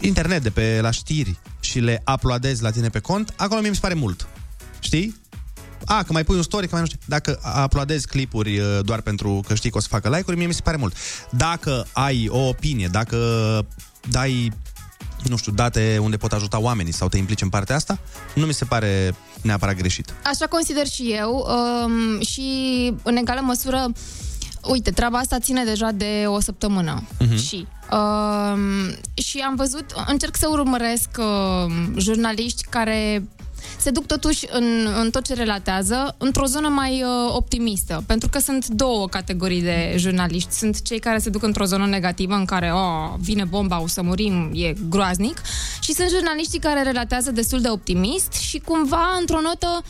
internet, 0.02 0.44
de 0.44 0.50
pe 0.50 0.80
la 0.82 0.92
știri 0.92 1.40
și 1.60 1.80
le 1.80 2.04
uploadezi 2.14 2.62
la 2.62 2.72
tine 2.72 2.90
pe 2.90 3.00
cont, 3.00 3.34
acolo 3.36 3.60
mie 3.60 3.70
mi 3.70 3.76
se 3.76 3.82
pare 3.82 3.94
mult. 3.94 4.28
Știi? 4.80 5.16
A, 5.90 6.04
că 6.04 6.12
mai 6.14 6.24
pui 6.24 6.36
un 6.36 6.42
story, 6.44 6.68
că 6.68 6.72
mai 6.72 6.82
nu 6.82 6.88
știu. 6.88 7.00
Dacă 7.06 7.40
uploadezi 7.64 8.08
clipuri 8.08 8.60
uh, 8.60 8.80
doar 8.82 9.02
pentru 9.02 9.44
că 9.48 9.56
știi 9.56 9.70
că 9.70 9.78
o 9.78 9.82
să 9.82 9.88
facă 9.90 10.10
like-uri, 10.10 10.38
mie 10.38 10.48
mi 10.48 10.54
se 10.54 10.62
pare 10.64 10.78
mult. 10.78 10.96
Dacă 11.30 11.88
ai 11.94 12.28
o 12.32 12.48
opinie, 12.48 12.88
dacă 12.88 13.18
dai 14.10 14.52
nu 15.24 15.38
știu, 15.38 15.52
date 15.52 15.98
unde 16.02 16.18
pot 16.18 16.32
ajuta 16.32 16.60
oamenii 16.60 16.92
sau 16.94 17.08
te 17.08 17.18
implici 17.18 17.42
în 17.42 17.50
partea 17.50 17.76
asta, 17.76 18.00
nu 18.36 18.46
mi 18.46 18.54
se 18.54 18.66
pare 18.66 19.16
neapărat 19.42 19.76
greșit. 19.76 20.14
Așa 20.24 20.46
consider 20.48 20.88
și 20.88 21.12
eu 21.18 21.48
um, 21.86 22.22
și 22.22 22.50
în 23.04 23.16
egală 23.16 23.40
măsură 23.44 23.86
Uite, 24.70 24.92
treaba 24.92 25.18
asta 25.18 25.40
ține 25.40 25.64
deja 25.64 25.92
de 25.92 26.24
o 26.28 26.40
săptămână 26.40 27.04
Mhm. 27.20 27.38
și 27.38 27.68
um, 27.92 28.60
și 29.14 29.38
am 29.40 29.56
văzut, 29.56 29.86
încerc 30.08 30.36
să 30.36 30.48
urmăresc 30.52 31.10
uh, 31.18 31.74
jurnaliști 31.98 32.64
care 32.70 33.28
se 33.78 33.90
duc 33.90 34.06
totuși 34.06 34.46
în, 34.50 34.88
în 35.02 35.10
tot 35.10 35.26
ce 35.26 35.34
relatează 35.34 36.16
într-o 36.18 36.46
zonă 36.46 36.68
mai 36.68 37.04
uh, 37.04 37.34
optimistă, 37.36 38.04
pentru 38.08 38.30
că 38.30 38.40
sunt 38.40 38.68
două 38.68 39.08
categorii 39.08 39.62
de 39.62 39.94
jurnaliști. 39.98 40.52
Sunt 40.52 40.82
cei 40.82 41.00
care 41.00 41.18
se 41.18 41.30
duc 41.30 41.44
într-o 41.44 41.66
zonă 41.66 41.86
negativă 41.86 42.34
în 42.34 42.46
care 42.46 42.72
oh, 42.74 43.14
vine 43.20 43.44
bomba, 43.44 43.82
o 43.82 43.88
să 43.88 44.02
murim, 44.02 44.52
e 44.54 44.74
groaznic. 44.90 45.42
Și 45.82 45.94
sunt 45.94 46.10
jurnaliștii 46.10 46.60
care 46.60 46.84
relatează 46.84 47.32
destul 47.32 47.62
de 47.62 47.70
optimist 47.70 48.34
și 48.34 48.60
cumva 48.60 49.18
într-o 49.20 49.42
notă 49.42 49.84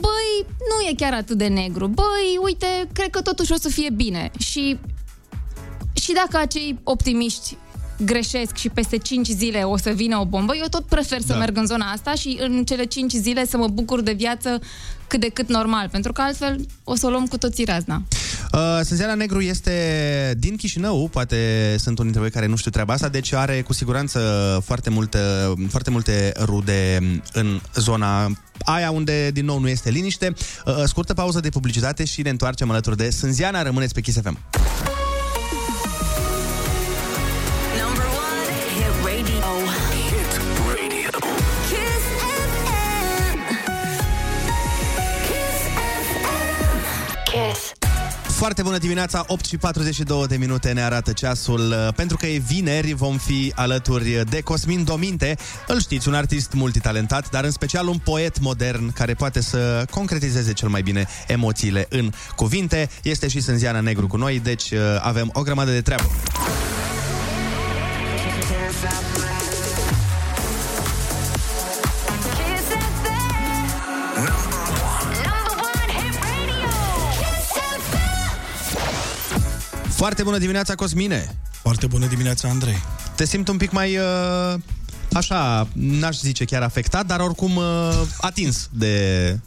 băi, 0.00 0.46
nu 0.46 0.88
e 0.90 0.94
chiar 0.96 1.12
atât 1.12 1.38
de 1.38 1.46
negru, 1.46 1.86
băi, 1.86 2.38
uite, 2.42 2.66
cred 2.92 3.10
că 3.10 3.20
totuși 3.22 3.52
o 3.52 3.56
să 3.56 3.68
fie 3.68 3.90
bine. 3.90 4.30
Și 4.38 4.78
și 6.04 6.12
dacă 6.12 6.36
acei 6.36 6.78
optimiști 6.82 7.56
greșesc 7.98 8.56
și 8.56 8.68
peste 8.68 8.96
5 8.98 9.26
zile 9.26 9.62
o 9.62 9.76
să 9.76 9.90
vină 9.90 10.16
o 10.18 10.24
bombă, 10.24 10.56
eu 10.56 10.66
tot 10.70 10.84
prefer 10.84 11.20
să 11.20 11.32
Da. 11.32 11.38
merg 11.38 11.56
în 11.56 11.66
zona 11.66 11.90
asta 11.90 12.14
și 12.14 12.36
în 12.40 12.64
cele 12.64 12.84
5 12.84 13.12
zile 13.12 13.46
să 13.46 13.56
mă 13.56 13.68
bucur 13.68 14.00
de 14.00 14.12
viață 14.12 14.60
cât 15.06 15.20
de 15.20 15.28
cât 15.28 15.48
normal, 15.48 15.88
pentru 15.88 16.12
că 16.12 16.20
altfel 16.20 16.66
o 16.84 16.94
să 16.94 17.06
o 17.06 17.10
luăm 17.10 17.26
cu 17.26 17.38
toții 17.38 17.64
razna. 17.64 18.02
Uh, 18.52 18.80
Sânziana 18.84 19.14
Negru 19.14 19.40
este 19.40 20.34
din 20.38 20.56
Chișinău, 20.56 21.08
poate 21.12 21.36
sunt 21.78 21.98
unii 21.98 22.12
dintre 22.12 22.20
voi 22.20 22.30
care 22.30 22.46
nu 22.46 22.56
știu 22.56 22.70
treaba 22.70 22.92
asta, 22.92 23.08
deci 23.08 23.32
are 23.32 23.62
cu 23.62 23.72
siguranță 23.72 24.20
foarte 24.64 24.90
multe, 24.90 25.18
foarte 25.68 25.90
multe 25.90 26.32
rude 26.40 26.98
în 27.32 27.60
zona 27.74 28.30
aia 28.64 28.90
unde 28.90 29.30
din 29.30 29.44
nou 29.44 29.58
nu 29.60 29.68
este 29.68 29.90
liniște. 29.90 30.34
Uh, 30.66 30.74
Scurtă 30.84 31.14
pauză 31.14 31.40
de 31.40 31.48
publicitate 31.48 32.04
și 32.04 32.22
ne 32.22 32.30
întoarcem 32.30 32.70
alături 32.70 32.96
de 32.96 33.10
Sânziana. 33.10 33.62
Rămâneți 33.62 33.94
pe 33.94 34.00
Kiss 34.00 34.20
FM. 34.20 34.38
Foarte 48.34 48.62
bună 48.62 48.78
dimineața, 48.78 49.24
8 49.26 49.44
și 49.44 49.56
42 49.56 50.26
de 50.26 50.36
minute 50.36 50.72
ne 50.72 50.82
arată 50.82 51.12
ceasul. 51.12 51.60
Uh, 51.70 51.94
Pentru 51.94 52.16
că 52.16 52.26
e 52.26 52.38
vineri, 52.38 52.92
vom 52.92 53.16
fi 53.16 53.52
alături 53.54 54.24
de 54.28 54.40
Cosmin 54.40 54.84
Dominte. 54.84 55.36
Îl 55.66 55.80
știți, 55.80 56.08
un 56.08 56.14
artist 56.14 56.52
multitalentat, 56.52 57.30
dar 57.30 57.44
în 57.44 57.50
special 57.50 57.86
un 57.86 57.98
poet 57.98 58.40
modern 58.40 58.92
care 58.92 59.14
poate 59.14 59.40
să 59.40 59.84
concretizeze 59.90 60.52
cel 60.52 60.68
mai 60.68 60.82
bine 60.82 61.06
emoțiile 61.26 61.86
în 61.88 62.10
cuvinte. 62.36 62.88
Este 63.02 63.28
și 63.28 63.40
Sânziana 63.40 63.80
Negru 63.80 64.06
cu 64.06 64.16
noi, 64.16 64.40
deci 64.40 64.70
uh, 64.70 64.78
avem 65.00 65.30
o 65.32 65.42
grămadă 65.42 65.70
de 65.70 65.80
treabă. 65.80 66.10
Foarte 80.04 80.22
bună 80.22 80.38
dimineața, 80.38 80.74
Cosmine! 80.74 81.36
Foarte 81.50 81.86
bună 81.86 82.06
dimineața, 82.06 82.48
Andrei! 82.48 82.82
Te 83.16 83.26
simt 83.26 83.48
un 83.48 83.56
pic 83.56 83.70
mai, 83.70 83.96
uh, 83.96 84.60
așa, 85.12 85.68
n-aș 85.72 86.18
zice 86.18 86.44
chiar 86.44 86.62
afectat, 86.62 87.06
dar 87.06 87.20
oricum 87.20 87.56
uh, 87.56 87.64
atins 88.20 88.68
de... 88.72 89.38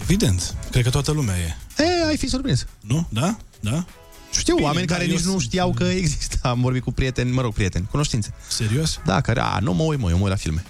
Evident, 0.00 0.54
cred 0.70 0.84
că 0.84 0.90
toată 0.90 1.12
lumea 1.12 1.34
e. 1.38 1.56
E, 1.82 2.06
ai 2.06 2.16
fi 2.16 2.28
surprins. 2.28 2.66
Nu? 2.80 3.06
Da? 3.10 3.36
Da? 3.60 3.84
Știu 4.32 4.54
Bine, 4.54 4.66
oameni 4.66 4.86
da, 4.86 4.92
care 4.94 5.06
eu 5.06 5.14
nici 5.14 5.24
nu 5.24 5.30
sunt- 5.30 5.42
știau 5.42 5.72
că 5.72 5.84
există. 5.84 6.38
Am 6.42 6.60
vorbit 6.60 6.82
cu 6.82 6.92
prieteni, 6.92 7.30
mă 7.30 7.40
rog, 7.40 7.52
prieteni, 7.52 7.86
cunoștințe. 7.90 8.34
Serios? 8.48 9.00
Da, 9.04 9.20
care, 9.20 9.40
a, 9.40 9.58
nu 9.58 9.72
mă 9.72 9.82
uit, 9.82 9.98
mă, 9.98 10.10
eu 10.10 10.16
mă 10.16 10.22
uit 10.22 10.30
la 10.30 10.38
filme. 10.38 10.64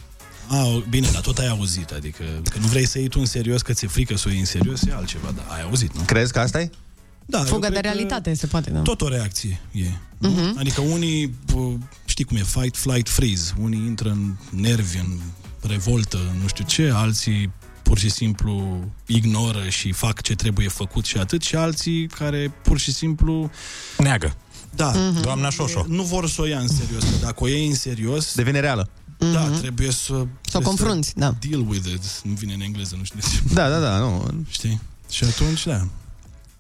A, 0.49 0.83
bine, 0.89 1.09
dar 1.13 1.21
tot 1.21 1.39
ai 1.39 1.49
auzit, 1.49 1.91
adică 1.91 2.23
că 2.51 2.59
nu 2.59 2.67
vrei 2.67 2.87
să 2.87 2.99
iei 2.99 3.09
tu 3.09 3.21
în 3.21 3.27
serios, 3.27 3.63
că 3.63 3.73
ți-e 3.73 3.89
frică 3.89 4.17
să 4.17 4.25
o 4.27 4.31
iei 4.31 4.39
în 4.41 4.47
serios, 4.47 4.83
e 4.83 4.93
altceva, 4.93 5.33
dar 5.37 5.45
ai 5.49 5.63
auzit, 5.63 5.95
nu? 5.95 6.01
Crezi 6.01 6.33
că 6.33 6.39
asta 6.39 6.61
e? 6.61 6.71
Da, 7.27 7.39
eu 7.39 7.45
Fugă 7.45 7.61
de 7.61 7.67
cred 7.67 7.81
că 7.81 7.89
realitate, 7.89 8.35
se 8.35 8.47
poate, 8.47 8.71
da. 8.71 8.81
Tot 8.81 9.01
o 9.01 9.09
reacție 9.09 9.61
e. 9.73 9.89
Mhm. 10.19 10.55
Adică 10.59 10.81
unii, 10.81 11.35
bă, 11.53 11.73
știi 12.05 12.25
cum 12.25 12.37
e, 12.37 12.43
fight, 12.43 12.77
flight, 12.77 13.09
freeze. 13.09 13.53
Unii 13.61 13.79
intră 13.79 14.11
în 14.11 14.35
nervi, 14.51 14.99
în 14.99 15.19
revoltă, 15.69 16.19
nu 16.41 16.49
știu 16.49 16.65
ce, 16.65 16.91
alții 16.95 17.53
pur 17.83 17.99
și 17.99 18.11
simplu 18.11 18.85
ignoră 19.07 19.69
și 19.69 19.93
fac 19.93 20.21
ce 20.21 20.35
trebuie 20.35 20.69
făcut 20.69 21.05
și 21.05 21.17
atât, 21.19 21.43
și 21.43 21.57
alții 21.57 22.07
care 22.07 22.53
pur 22.63 22.79
și 22.79 22.93
simplu... 22.93 23.51
Neagă. 23.99 24.37
Da. 24.75 24.91
Mhm. 24.91 25.21
Doamna 25.21 25.51
Șoșo. 25.51 25.85
Nu 25.89 26.03
vor 26.03 26.29
să 26.29 26.43
o 26.43 26.47
ia 26.47 26.59
în 26.59 26.69
serios, 26.69 27.03
că 27.03 27.17
dacă 27.21 27.45
o 27.45 27.47
iei 27.47 27.67
în 27.67 27.75
serios... 27.75 28.35
Devine 28.35 28.61
reală. 28.61 28.89
Da, 29.19 29.49
trebuie 29.49 29.91
să... 29.91 30.05
Să 30.05 30.13
o 30.13 30.25
trebuie 30.43 30.63
confrunți, 30.63 31.13
da. 31.17 31.35
Deal 31.49 31.65
with 31.69 31.89
it. 31.93 32.21
Nu 32.25 32.33
vine 32.33 32.55
în 32.55 32.61
engleză, 32.61 32.95
nu 32.99 33.05
știu 33.05 33.19
de 33.19 33.27
ce. 33.27 33.55
Da, 33.55 33.69
da, 33.69 33.81
da, 33.81 33.99
nu. 33.99 34.45
Știi? 34.49 34.81
Și 35.11 35.25
atunci, 35.25 35.65
da. 35.65 35.87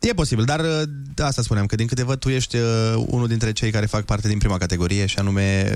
E 0.00 0.12
posibil, 0.14 0.44
dar 0.44 0.60
uh, 0.60 0.82
da, 1.14 1.26
asta 1.26 1.42
spuneam, 1.42 1.66
că 1.66 1.74
din 1.76 1.86
câte 1.86 2.04
văd 2.04 2.18
tu 2.18 2.28
ești 2.28 2.56
uh, 2.56 2.62
unul 3.06 3.26
dintre 3.28 3.52
cei 3.52 3.70
care 3.70 3.86
fac 3.86 4.04
parte 4.04 4.28
din 4.28 4.38
prima 4.38 4.58
categorie 4.58 5.06
și 5.06 5.18
anume... 5.18 5.72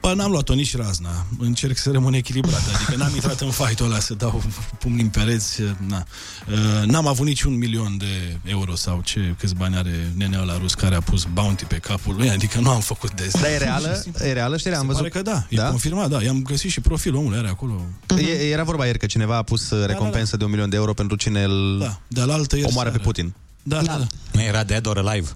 Bă, 0.00 0.14
n-am 0.14 0.30
luat-o 0.30 0.54
nici 0.54 0.76
razna. 0.76 1.26
Încerc 1.38 1.76
să 1.76 1.90
rămân 1.90 2.12
echilibrat. 2.14 2.60
Adică 2.74 2.96
n-am 2.96 3.14
intrat 3.14 3.40
în 3.40 3.50
fight-ul 3.50 3.86
ăla 3.86 3.98
să 3.98 4.14
dau 4.14 4.42
pumni 4.78 5.00
în 5.02 5.08
pereți. 5.08 5.60
Na. 5.86 6.06
Uh, 6.50 6.86
N-am 6.86 7.06
avut 7.06 7.26
niciun 7.26 7.56
milion 7.58 7.96
de 7.98 8.38
euro 8.44 8.74
sau 8.74 9.00
ce, 9.04 9.34
câți 9.38 9.54
bani 9.54 9.76
are 9.76 10.12
nenea 10.16 10.40
ăla 10.40 10.58
rus 10.58 10.74
care 10.74 10.94
a 10.94 11.00
pus 11.00 11.26
bounty 11.32 11.64
pe 11.64 11.76
capul 11.76 12.14
lui. 12.14 12.30
Adică 12.30 12.60
nu 12.60 12.70
am 12.70 12.80
făcut 12.80 13.12
de 13.14 13.28
Dar 13.32 13.50
e 13.50 13.56
reală? 13.56 14.04
E 14.22 14.32
reală 14.32 14.56
știrea? 14.56 14.78
Am 14.78 14.86
Se 14.86 14.92
văzut. 14.92 15.10
pare 15.10 15.22
că 15.22 15.30
da, 15.30 15.46
e 15.48 15.56
Da? 15.56 15.68
confirmat, 15.68 16.08
da. 16.10 16.22
I-am 16.22 16.42
găsit 16.42 16.70
și 16.70 16.80
profilul 16.80 17.18
omului, 17.18 17.38
are 17.38 17.48
acolo. 17.48 17.82
E, 18.18 18.48
era 18.50 18.62
vorba 18.64 18.84
ieri 18.86 18.98
că 18.98 19.06
cineva 19.06 19.36
a 19.36 19.42
pus 19.42 19.70
uh, 19.70 19.86
recompensă 19.86 20.36
de 20.36 20.44
un 20.44 20.50
milion 20.50 20.68
de 20.68 20.76
euro 20.76 20.92
pentru 20.94 21.16
cine 21.16 21.42
îl 21.42 21.78
Da, 21.78 22.00
de 22.08 22.20
la 22.22 22.32
altă 22.34 22.56
ieri 22.56 22.68
omoară 22.68 22.90
pe 22.90 22.94
seară. 22.96 23.10
Putin. 23.10 23.34
Da, 23.68 23.82
da, 23.82 23.96
da. 23.98 24.06
Nu 24.32 24.42
era 24.42 24.64
Dead 24.64 24.86
or 24.86 24.98
Alive? 24.98 25.28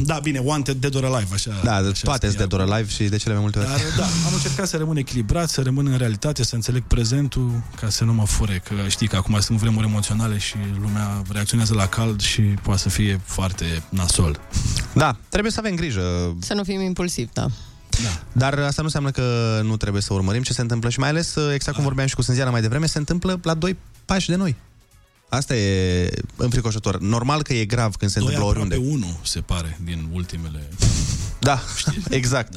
Da, 0.00 0.18
bine, 0.18 0.38
wanted, 0.44 0.76
dead 0.76 0.94
or 0.94 1.04
alive, 1.04 1.28
așa. 1.32 1.50
Da, 1.64 1.74
așa 1.74 1.90
toate 2.02 2.26
sunt 2.26 2.32
scria 2.32 2.46
de 2.46 2.56
Dora 2.56 2.76
Live 2.76 2.90
și 2.90 3.04
de 3.04 3.16
cele 3.16 3.32
mai 3.32 3.42
multe 3.42 3.58
ori. 3.58 3.68
Dar 3.68 3.78
da, 3.96 4.04
am 4.04 4.32
încercat 4.34 4.68
să 4.68 4.76
rămân 4.76 4.96
echilibrat, 4.96 5.48
să 5.48 5.62
rămân 5.62 5.86
în 5.86 5.96
realitate, 5.96 6.44
să 6.44 6.54
înțeleg 6.54 6.82
prezentul, 6.82 7.62
ca 7.80 7.88
să 7.88 8.04
nu 8.04 8.12
mă 8.12 8.26
fure, 8.26 8.62
că 8.64 8.74
știi 8.88 9.08
că 9.08 9.16
acum 9.16 9.40
sunt 9.40 9.58
vremuri 9.58 9.86
emoționale 9.86 10.38
și 10.38 10.54
lumea 10.80 11.22
reacționează 11.32 11.74
la 11.74 11.86
cald 11.86 12.20
și 12.20 12.40
poate 12.40 12.80
să 12.80 12.88
fie 12.88 13.20
foarte 13.24 13.82
nasol. 13.88 14.40
Da, 14.94 15.16
trebuie 15.28 15.52
să 15.52 15.60
avem 15.60 15.74
grijă. 15.74 16.36
Să 16.40 16.54
nu 16.54 16.62
fim 16.64 16.80
impulsivi, 16.80 17.30
da. 17.32 17.46
Dar 18.32 18.58
asta 18.58 18.82
nu 18.82 18.84
înseamnă 18.84 19.10
că 19.10 19.60
nu 19.64 19.76
trebuie 19.76 20.02
să 20.02 20.12
urmărim 20.12 20.42
ce 20.42 20.52
se 20.52 20.60
întâmplă 20.60 20.88
și 20.88 20.98
mai 20.98 21.08
ales, 21.08 21.36
exact 21.54 21.76
cum 21.76 21.84
vorbeam 21.84 22.08
și 22.08 22.14
cu 22.14 22.22
Sânziana 22.22 22.50
mai 22.50 22.60
devreme, 22.60 22.86
se 22.86 22.98
întâmplă 22.98 23.40
la 23.42 23.54
doi 23.54 23.76
pași 24.04 24.28
de 24.28 24.34
noi. 24.34 24.56
Asta 25.28 25.56
e 25.56 26.10
înfricoșător. 26.36 26.98
Normal 27.00 27.42
că 27.42 27.52
e 27.52 27.64
grav 27.64 27.96
când 27.96 28.10
se 28.10 28.18
Doi 28.18 28.28
întâmplă 28.28 28.50
aproape 28.50 28.74
oriunde. 28.74 29.04
unu, 29.06 29.18
se 29.22 29.40
pare, 29.40 29.78
din 29.84 30.08
ultimele... 30.12 30.68
Da, 31.40 31.62
exact. 32.10 32.52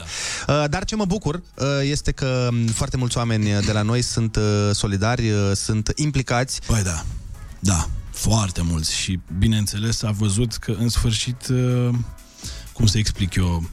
Da. 0.45 0.67
Dar 0.67 0.84
ce 0.84 0.95
mă 0.95 1.05
bucur 1.05 1.36
uh, 1.36 1.65
este 1.82 2.11
că 2.11 2.49
m, 2.51 2.67
foarte 2.67 2.97
mulți 2.97 3.17
oameni 3.17 3.61
de 3.65 3.72
la 3.72 3.82
noi 3.82 4.01
sunt 4.01 4.36
uh, 4.36 4.43
solidari, 4.74 5.30
uh, 5.30 5.51
sunt 5.53 5.91
implicați. 5.95 6.61
Băi, 6.67 6.84
da. 6.84 7.05
Da, 7.59 7.89
foarte 8.11 8.61
mulți 8.61 8.95
și 8.95 9.19
bineînțeles 9.38 10.03
a 10.03 10.11
văzut 10.11 10.53
că 10.53 10.76
în 10.80 10.89
sfârșit, 10.89 11.47
uh, 11.47 11.89
cum 12.74 12.86
să 12.86 12.97
explic 12.97 13.36
eu, 13.36 13.69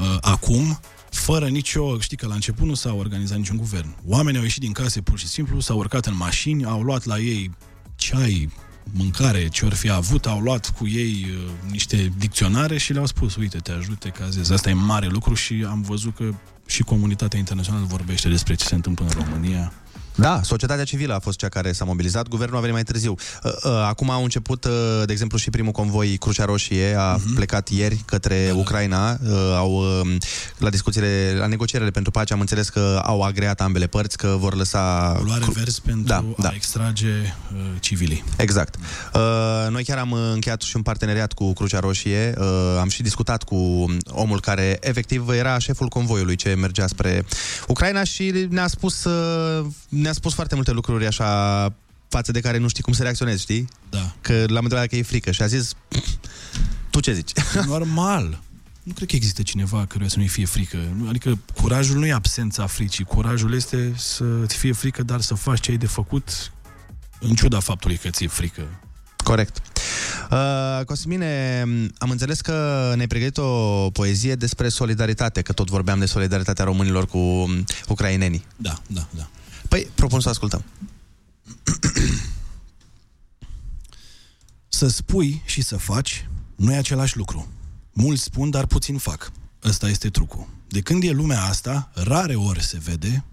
uh, 0.00 0.16
acum, 0.20 0.80
fără 1.10 1.48
nicio, 1.48 1.98
știi 2.00 2.16
că 2.16 2.26
la 2.26 2.34
început 2.34 2.66
nu 2.66 2.74
s-a 2.74 2.92
organizat 2.94 3.36
niciun 3.36 3.56
guvern. 3.56 3.94
Oamenii 4.06 4.38
au 4.38 4.44
ieșit 4.44 4.60
din 4.60 4.72
case 4.72 5.00
pur 5.00 5.18
și 5.18 5.26
simplu, 5.26 5.60
s-au 5.60 5.78
urcat 5.78 6.06
în 6.06 6.16
mașini, 6.16 6.64
au 6.64 6.82
luat 6.82 7.04
la 7.04 7.18
ei 7.18 7.50
ceai, 8.06 8.48
mâncare, 8.92 9.48
ce 9.48 9.64
ori 9.64 9.74
fi 9.74 9.90
avut, 9.90 10.26
au 10.26 10.40
luat 10.40 10.70
cu 10.70 10.88
ei 10.88 11.26
uh, 11.30 11.70
niște 11.70 12.12
dicționare 12.18 12.78
și 12.78 12.92
le-au 12.92 13.06
spus, 13.06 13.36
uite, 13.36 13.58
te 13.58 13.72
ajute 13.72 14.08
ca 14.08 14.28
zis. 14.28 14.50
Asta 14.50 14.70
e 14.70 14.72
mare 14.72 15.06
lucru 15.06 15.34
și 15.34 15.66
am 15.68 15.82
văzut 15.82 16.14
că 16.14 16.24
și 16.66 16.82
comunitatea 16.82 17.38
internațională 17.38 17.84
vorbește 17.88 18.28
despre 18.28 18.54
ce 18.54 18.64
se 18.64 18.74
întâmplă 18.74 19.06
în 19.08 19.24
România. 19.24 19.72
Da, 20.18 20.40
societatea 20.42 20.84
civilă 20.84 21.14
a 21.14 21.18
fost 21.18 21.38
cea 21.38 21.48
care 21.48 21.72
s-a 21.72 21.84
mobilizat, 21.84 22.28
guvernul 22.28 22.56
a 22.56 22.60
venit 22.60 22.74
mai 22.74 22.82
târziu. 22.82 23.14
Uh, 23.44 23.52
uh, 23.64 23.70
Acum 23.88 24.10
au 24.10 24.22
început, 24.22 24.64
uh, 24.64 24.70
de 25.06 25.12
exemplu, 25.12 25.38
și 25.38 25.50
primul 25.50 25.72
convoi 25.72 26.16
Crucea 26.16 26.44
Roșie 26.44 26.94
a 26.98 27.14
Mhm. 27.16 27.34
plecat 27.34 27.68
ieri 27.68 28.02
către 28.04 28.52
Ucraina. 28.54 29.10
Uh, 29.10 29.34
Au 29.56 30.00
uh, 30.00 30.16
la 30.58 30.70
discuțiile, 30.70 31.34
la 31.38 31.46
negocierile 31.46 31.90
pentru 31.90 32.10
pace 32.10 32.32
am 32.32 32.40
înțeles 32.40 32.68
că 32.68 33.00
au 33.04 33.22
agreat 33.22 33.60
ambele 33.60 33.86
părți 33.86 34.16
că 34.16 34.36
vor 34.38 34.54
lăsa 34.56 35.14
Culoare 35.18 35.40
cru- 35.40 35.52
vers 35.52 35.78
pentru 35.78 36.06
Da, 36.06 36.24
da, 36.36 36.42
da. 36.42 36.48
a 36.48 36.52
extrage 36.54 37.08
uh, 37.54 37.60
civilii. 37.80 38.24
Exact. 38.36 38.74
Uh, 39.14 39.20
noi 39.70 39.84
chiar 39.84 39.98
am 39.98 40.10
uh, 40.10 40.18
încheiat 40.32 40.62
și 40.62 40.76
un 40.76 40.82
parteneriat 40.82 41.32
cu 41.32 41.52
Crucea 41.52 41.78
Roșie. 41.78 42.34
Uh, 42.38 42.44
am 42.80 42.88
și 42.88 43.02
discutat 43.02 43.42
cu 43.42 43.56
omul 44.06 44.40
care 44.40 44.76
efectiv 44.80 45.28
era 45.28 45.58
șeful 45.58 45.88
convoiului 45.88 46.36
ce 46.36 46.54
mergea 46.54 46.86
spre 46.86 47.24
Ucraina 47.68 48.04
și 48.04 48.46
ne-a 48.50 48.66
spus, 48.66 49.04
uh, 49.04 49.66
ne-a 50.06 50.14
spus 50.14 50.34
foarte 50.34 50.54
multe 50.54 50.70
lucruri 50.70 51.06
așa 51.06 51.28
față 52.08 52.32
de 52.32 52.40
care 52.40 52.58
nu 52.58 52.68
știi 52.68 52.82
cum 52.82 52.92
să 52.92 53.02
reacționezi, 53.02 53.42
știi? 53.42 53.68
Da. 53.90 54.14
Că 54.20 54.32
l-am 54.32 54.62
întrebat 54.62 54.80
dacă 54.84 54.96
e 54.96 55.02
frică 55.02 55.30
și 55.30 55.42
a 55.42 55.46
zis 55.46 55.72
tu 56.90 57.00
ce 57.00 57.12
zici? 57.12 57.30
Normal. 57.66 58.40
Nu 58.82 58.92
cred 58.92 59.08
că 59.08 59.16
există 59.16 59.42
cineva 59.42 59.84
căruia 59.86 60.08
să 60.08 60.18
nu-i 60.18 60.26
fie 60.28 60.46
frică. 60.46 60.78
Nu- 60.96 61.08
Adică 61.08 61.38
curajul 61.54 61.98
nu 61.98 62.06
e 62.06 62.12
absența 62.12 62.66
fricii. 62.66 63.04
Curajul 63.04 63.54
este 63.54 63.92
să-ți 63.96 64.56
fie 64.56 64.72
frică, 64.72 65.02
dar 65.02 65.20
să 65.20 65.34
faci 65.34 65.60
ce 65.60 65.70
ai 65.70 65.76
de 65.76 65.86
făcut 65.86 66.52
în 67.20 67.34
ciuda 67.34 67.60
faptului 67.60 67.96
că 67.96 68.08
ți-e 68.08 68.28
frică. 68.28 68.62
Corect. 69.16 69.56
Uh, 70.30 70.84
Cosmine, 70.84 71.60
am 71.98 72.10
înțeles 72.10 72.40
că 72.40 72.92
ne-ai 72.94 73.06
pregătit 73.06 73.36
o 73.38 73.90
poezie 73.90 74.34
despre 74.34 74.68
solidaritate, 74.68 75.42
că 75.42 75.52
tot 75.52 75.68
vorbeam 75.68 75.98
de 75.98 76.06
solidaritatea 76.06 76.64
românilor 76.64 77.06
cu 77.06 77.18
um, 77.18 77.64
ucrainenii. 77.88 78.44
Da, 78.56 78.78
da, 78.86 79.06
da. 79.10 79.28
Păi, 79.68 79.90
propun 79.94 80.20
să 80.20 80.28
ascultăm. 80.28 80.64
Să 84.68 84.88
spui 84.88 85.42
și 85.44 85.62
să 85.62 85.76
faci 85.76 86.28
nu 86.56 86.72
e 86.72 86.76
același 86.76 87.16
lucru. 87.16 87.48
Mulți 87.92 88.22
spun, 88.22 88.50
dar 88.50 88.66
puțin 88.66 88.98
fac. 88.98 89.32
Ăsta 89.64 89.88
este 89.88 90.08
trucul. 90.08 90.48
De 90.68 90.80
când 90.80 91.02
e 91.02 91.10
lumea 91.10 91.42
asta, 91.42 91.90
rare 91.94 92.34
ori 92.34 92.62
se 92.62 92.78
vede 92.78 93.24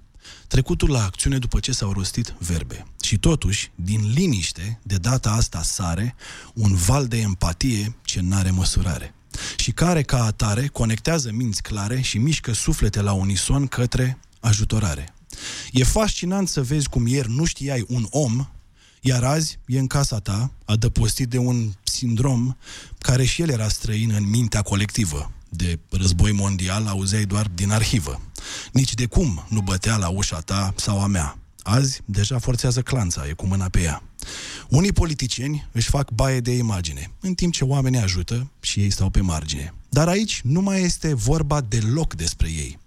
trecutul 0.47 0.89
la 0.89 1.03
acțiune 1.03 1.37
după 1.37 1.59
ce 1.59 1.71
s-au 1.71 1.91
rostit 1.91 2.35
verbe. 2.37 2.85
Și 3.01 3.17
totuși, 3.17 3.71
din 3.75 4.11
liniște, 4.13 4.79
de 4.83 4.95
data 4.95 5.31
asta 5.31 5.61
sare 5.61 6.15
un 6.53 6.75
val 6.75 7.07
de 7.07 7.17
empatie 7.17 7.95
ce 8.03 8.21
n-are 8.21 8.51
măsurare. 8.51 9.13
Și 9.57 9.71
care, 9.71 10.01
ca 10.01 10.23
atare, 10.23 10.67
conectează 10.67 11.31
minți 11.31 11.61
clare 11.61 12.01
și 12.01 12.17
mișcă 12.17 12.53
suflete 12.53 13.01
la 13.01 13.11
unison 13.13 13.67
către 13.67 14.19
ajutorare. 14.39 15.13
E 15.71 15.83
fascinant 15.83 16.47
să 16.47 16.61
vezi 16.61 16.89
cum 16.89 17.07
ieri 17.07 17.31
nu 17.31 17.45
știai 17.45 17.85
un 17.87 18.07
om 18.09 18.47
iar 19.05 19.23
azi 19.23 19.59
e 19.65 19.79
în 19.79 19.87
casa 19.87 20.19
ta, 20.19 20.51
adăpostit 20.65 21.29
de 21.29 21.37
un 21.37 21.71
sindrom 21.83 22.57
care 22.97 23.25
și 23.25 23.41
el 23.41 23.49
era 23.49 23.67
străin 23.67 24.11
în 24.11 24.29
mintea 24.29 24.61
colectivă. 24.61 25.31
De 25.49 25.79
război 25.89 26.31
mondial 26.31 26.87
auzeai 26.87 27.25
doar 27.25 27.47
din 27.47 27.71
arhivă. 27.71 28.21
Nici 28.71 28.93
de 28.93 29.05
cum 29.05 29.45
nu 29.49 29.61
bătea 29.61 29.97
la 29.97 30.07
ușa 30.07 30.39
ta 30.39 30.73
sau 30.75 31.01
a 31.01 31.07
mea. 31.07 31.37
Azi 31.61 32.01
deja 32.05 32.39
forțează 32.39 32.81
clanța, 32.81 33.27
e 33.27 33.33
cu 33.33 33.45
mâna 33.45 33.69
pe 33.69 33.81
ea. 33.81 34.03
Unii 34.69 34.93
politicieni 34.93 35.67
își 35.71 35.89
fac 35.89 36.11
baie 36.11 36.39
de 36.39 36.51
imagine, 36.51 37.11
în 37.19 37.33
timp 37.33 37.53
ce 37.53 37.63
oamenii 37.63 37.99
ajută 37.99 38.51
și 38.59 38.79
ei 38.79 38.89
stau 38.89 39.09
pe 39.09 39.21
margine. 39.21 39.73
Dar 39.89 40.07
aici 40.07 40.41
nu 40.43 40.61
mai 40.61 40.81
este 40.81 41.13
vorba 41.13 41.61
deloc 41.61 42.13
despre 42.13 42.47
ei. 42.47 42.79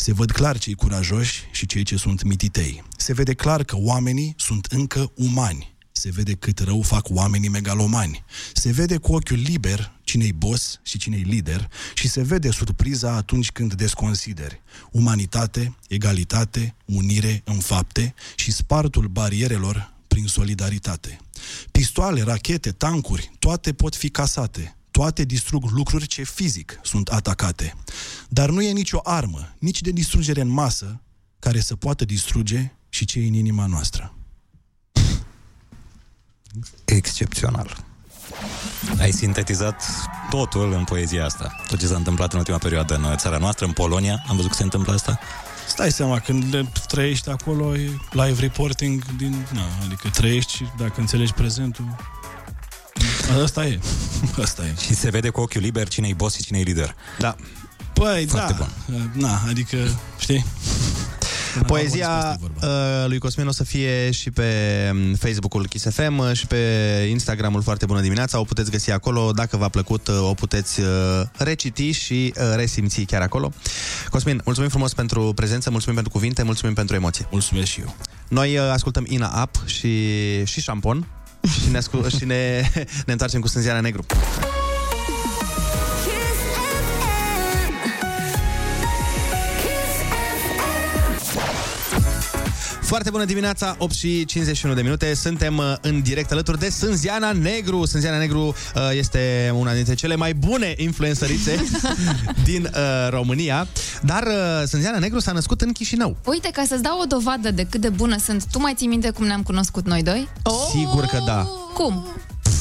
Se 0.00 0.12
văd 0.12 0.30
clar 0.30 0.58
cei 0.58 0.74
curajoși 0.74 1.42
și 1.52 1.66
cei 1.66 1.82
ce 1.82 1.96
sunt 1.96 2.22
mititei. 2.22 2.82
Se 2.96 3.12
vede 3.12 3.34
clar 3.34 3.64
că 3.64 3.76
oamenii 3.76 4.34
sunt 4.38 4.64
încă 4.64 5.12
umani. 5.14 5.74
se 5.92 6.10
vede 6.10 6.32
cât 6.34 6.58
rău 6.58 6.82
fac 6.82 7.06
oamenii 7.08 7.48
megalomani. 7.48 8.24
Se 8.52 8.72
vede 8.72 8.96
cu 8.96 9.14
ochiul 9.14 9.36
liber 9.36 9.92
cine-i 10.02 10.32
boss 10.32 10.80
și 10.82 10.98
cine-i 10.98 11.22
lider 11.22 11.68
și 11.94 12.08
se 12.08 12.22
vede 12.22 12.50
surpriza 12.50 13.12
atunci 13.12 13.50
când 13.50 13.74
desconsideri. 13.74 14.60
Umanitate, 14.90 15.76
egalitate, 15.88 16.74
unire 16.84 17.42
în 17.44 17.58
fapte 17.58 18.14
și 18.34 18.52
spartul 18.52 19.06
barierelor 19.06 19.94
prin 20.08 20.26
solidaritate. 20.26 21.18
Pistoale, 21.70 22.22
rachete, 22.22 22.70
tancuri, 22.70 23.30
toate 23.38 23.72
pot 23.72 23.94
fi 23.96 24.08
casate. 24.08 24.74
Toate 24.90 25.24
distrug 25.24 25.64
lucruri 25.70 26.06
ce 26.06 26.22
fizic 26.22 26.80
sunt 26.82 27.08
atacate. 27.08 27.74
Dar 28.28 28.50
nu 28.50 28.62
e 28.62 28.72
nicio 28.72 29.00
armă, 29.02 29.54
nici 29.58 29.80
de 29.80 29.90
distrugere 29.90 30.40
în 30.40 30.48
masă, 30.48 31.00
care 31.38 31.60
să 31.60 31.76
poată 31.76 32.04
distruge 32.04 32.72
și 32.88 33.04
ce 33.04 33.18
e 33.18 33.26
în 33.26 33.34
inima 33.34 33.66
noastră. 33.66 34.14
Excepțional. 36.84 37.84
Ai 38.98 39.10
sintetizat 39.10 39.82
totul 40.30 40.72
în 40.72 40.84
poezia 40.84 41.24
asta. 41.24 41.64
Tot 41.68 41.78
ce 41.78 41.86
s-a 41.86 41.96
întâmplat 41.96 42.32
în 42.32 42.38
ultima 42.38 42.58
perioadă 42.58 42.94
în 42.94 43.16
țara 43.16 43.38
noastră, 43.38 43.66
în 43.66 43.72
Polonia. 43.72 44.24
Am 44.28 44.36
văzut 44.36 44.50
că 44.50 44.56
se 44.56 44.62
întâmplă 44.62 44.92
asta. 44.92 45.18
Stai 45.68 45.92
seama, 45.92 46.18
când 46.18 46.54
le 46.54 46.72
trăiești 46.86 47.28
acolo, 47.28 47.76
e 47.76 47.96
live 48.10 48.40
reporting 48.40 49.04
din... 49.16 49.46
Na, 49.52 49.62
adică 49.84 50.08
trăiești 50.08 50.52
și 50.52 50.66
dacă 50.78 51.00
înțelegi 51.00 51.32
prezentul... 51.32 51.96
Asta 53.42 53.66
e. 53.66 53.80
Asta 54.44 54.62
e. 54.62 54.74
Și 54.80 54.94
se 54.94 55.10
vede 55.10 55.28
cu 55.28 55.40
ochiul 55.40 55.60
liber 55.60 55.88
cine-i 55.88 56.14
boss 56.14 56.36
și 56.36 56.42
cine-i 56.42 56.62
lider. 56.62 56.94
Da. 57.18 57.36
Păi, 57.92 58.26
Foarte 58.26 58.56
da. 58.58 58.66
bun. 58.86 59.10
Na, 59.12 59.40
adică, 59.48 59.76
știi? 60.18 60.44
Poezia 61.66 62.38
uh, 62.62 62.68
lui 63.06 63.18
Cosmin 63.18 63.46
o 63.46 63.50
să 63.50 63.64
fie 63.64 64.10
și 64.10 64.30
pe 64.30 64.44
um, 64.92 65.14
Facebook-ul 65.14 65.66
Kiss 65.66 65.86
FM 65.90 66.18
uh, 66.18 66.32
și 66.32 66.46
pe 66.46 66.56
Instagramul 67.10 67.62
Foarte 67.62 67.86
Bună 67.86 68.00
Dimineața. 68.00 68.38
O 68.38 68.44
puteți 68.44 68.70
găsi 68.70 68.90
acolo. 68.90 69.32
Dacă 69.32 69.56
v-a 69.56 69.68
plăcut, 69.68 70.08
uh, 70.08 70.14
o 70.20 70.34
puteți 70.34 70.80
uh, 70.80 70.86
reciti 71.36 71.90
și 71.90 72.34
uh, 72.36 72.52
resimți 72.56 73.00
chiar 73.00 73.22
acolo. 73.22 73.52
Cosmin, 74.10 74.40
mulțumim 74.44 74.70
frumos 74.70 74.94
pentru 74.94 75.32
prezență, 75.34 75.70
mulțumim 75.70 75.94
pentru 75.94 76.12
cuvinte, 76.12 76.42
mulțumim 76.42 76.74
pentru 76.74 76.94
emoții. 76.94 77.26
Mulțumesc 77.30 77.66
și 77.66 77.80
eu. 77.80 77.94
Noi 78.28 78.56
uh, 78.56 78.70
ascultăm 78.72 79.06
Ina 79.08 79.42
Up 79.42 79.68
și, 79.68 80.44
și 80.44 80.60
șampon 80.60 81.06
și, 81.48 81.70
ne, 81.70 81.76
ascul- 81.78 82.08
și 82.08 82.24
ne, 82.24 82.60
ne 83.06 83.12
întoarcem 83.12 83.40
cu 83.40 83.48
Sânziana 83.48 83.80
Negru. 83.80 84.04
Foarte 92.90 93.10
bună 93.10 93.24
dimineața, 93.24 93.76
8 93.78 93.94
și 93.94 94.24
51 94.24 94.74
de 94.74 94.82
minute. 94.82 95.14
Suntem 95.14 95.56
uh, 95.56 95.74
în 95.80 96.02
direct 96.02 96.32
alături 96.32 96.58
de 96.58 96.68
Sânziana 96.68 97.32
Negru. 97.32 97.84
Sânziana 97.84 98.18
Negru 98.18 98.46
uh, 98.46 98.82
este 98.92 99.52
una 99.54 99.72
dintre 99.72 99.94
cele 99.94 100.14
mai 100.14 100.34
bune 100.34 100.74
influențărițe 100.76 101.64
din 102.50 102.64
uh, 102.64 103.08
România. 103.10 103.66
Dar 104.02 104.22
uh, 104.22 104.66
Sânziana 104.66 104.98
Negru 104.98 105.18
s-a 105.18 105.32
născut 105.32 105.60
în 105.60 105.72
Chișinău. 105.72 106.16
Uite, 106.24 106.50
ca 106.52 106.64
să-ți 106.66 106.82
dau 106.82 107.00
o 107.00 107.04
dovadă 107.04 107.50
de 107.50 107.66
cât 107.70 107.80
de 107.80 107.88
bună 107.88 108.18
sunt, 108.18 108.44
tu 108.50 108.60
mai 108.60 108.74
ții 108.76 108.86
minte 108.86 109.10
cum 109.10 109.26
ne-am 109.26 109.42
cunoscut 109.42 109.86
noi 109.86 110.02
doi? 110.02 110.28
Sigur 110.70 111.04
că 111.04 111.22
da. 111.26 111.46
Cum? 111.74 112.06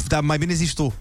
Dar 0.08 0.22
mai 0.22 0.38
bine 0.38 0.54
zici 0.54 0.74
tu. 0.74 0.94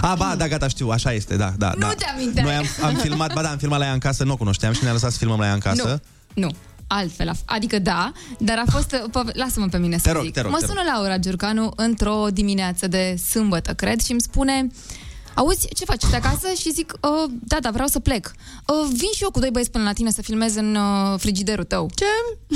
A, 0.00 0.14
ba, 0.14 0.34
da, 0.36 0.48
gata, 0.48 0.68
știu, 0.68 0.88
așa 0.88 1.12
este, 1.12 1.36
da, 1.36 1.52
da. 1.58 1.72
Nu 1.74 1.80
da. 1.80 1.94
te-aminteai. 1.98 2.44
Noi 2.44 2.54
am, 2.54 2.64
am 2.82 2.94
filmat, 2.94 3.32
ba 3.32 3.42
da, 3.42 3.50
am 3.50 3.58
filmat 3.58 3.78
la 3.78 3.84
ea 3.84 3.92
în 3.92 3.98
casă, 3.98 4.24
nu 4.24 4.32
o 4.32 4.36
cunoșteam 4.36 4.72
și 4.72 4.82
ne-a 4.82 4.92
lăsat 4.92 5.10
să 5.10 5.18
filmăm 5.18 5.38
la 5.38 5.46
ea 5.46 5.52
în 5.52 5.60
casă. 5.60 6.00
Nu, 6.34 6.42
nu. 6.42 6.54
Altfel, 6.90 7.28
a 7.28 7.34
f- 7.34 7.44
adică 7.44 7.78
da, 7.78 8.12
dar 8.38 8.58
a 8.66 8.70
fost... 8.70 8.96
Pă, 9.10 9.30
lasă-mă 9.32 9.66
pe 9.66 9.78
mine 9.78 9.96
să 9.96 10.02
Te 10.02 10.10
rog, 10.12 10.22
zic. 10.24 10.32
te 10.32 10.40
rog, 10.40 10.50
mă 10.50 10.58
te 10.58 10.66
sună 10.66 10.80
Laura 10.94 11.18
Giurcanu 11.18 11.72
într-o 11.76 12.26
dimineață 12.32 12.86
de 12.86 13.16
sâmbătă, 13.30 13.74
cred, 13.74 14.00
și 14.00 14.10
îmi 14.12 14.20
spune... 14.20 14.66
Auzi, 15.34 15.68
ce 15.74 15.84
faci? 15.84 16.02
Ești 16.02 16.14
acasă? 16.14 16.48
Și 16.60 16.72
zic, 16.72 16.92
uh, 17.00 17.30
da, 17.44 17.56
da, 17.60 17.70
vreau 17.70 17.88
să 17.88 17.98
plec. 17.98 18.32
Uh, 18.66 18.88
vin 18.92 19.08
și 19.16 19.22
eu 19.22 19.30
cu 19.30 19.38
doi 19.38 19.50
băieți 19.50 19.70
până 19.70 19.84
la 19.84 19.92
tine 19.92 20.10
să 20.10 20.22
filmez 20.22 20.54
în 20.54 20.74
uh, 20.74 21.18
frigiderul 21.18 21.64
tău. 21.64 21.90
Ce? 21.94 22.04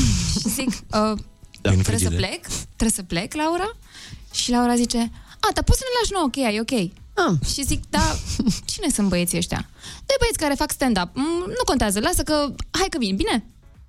și 0.40 0.48
zic, 0.48 0.68
uh, 0.68 0.74
Da, 0.90 1.70
trebuie 1.70 1.84
să 1.84 1.90
frigider. 1.90 2.16
plec? 2.18 2.40
Trebuie 2.76 2.90
să 2.90 3.02
plec, 3.02 3.34
Laura? 3.34 3.70
Și 4.32 4.50
Laura 4.50 4.74
zice, 4.74 4.98
a, 5.40 5.48
dar 5.54 5.64
poți 5.64 5.78
să 5.78 5.84
ne 5.86 5.96
lași 6.00 6.12
nouă 6.12 6.28
cheia, 6.28 6.50
e 6.50 6.60
ok. 6.60 6.90
Ah. 7.14 7.48
Și 7.54 7.64
zic, 7.64 7.82
da, 7.90 8.16
cine 8.72 8.88
sunt 8.94 9.08
băieții 9.08 9.38
ăștia? 9.38 9.68
Doi 10.06 10.16
băieți 10.18 10.38
care 10.38 10.54
fac 10.54 10.70
stand-up. 10.70 11.10
Mm, 11.14 11.44
nu 11.46 11.64
contează, 11.64 12.00
lasă 12.00 12.22
că, 12.22 12.54
hai 12.70 12.86
că 12.90 12.98
vin, 12.98 13.16
bine? 13.16 13.44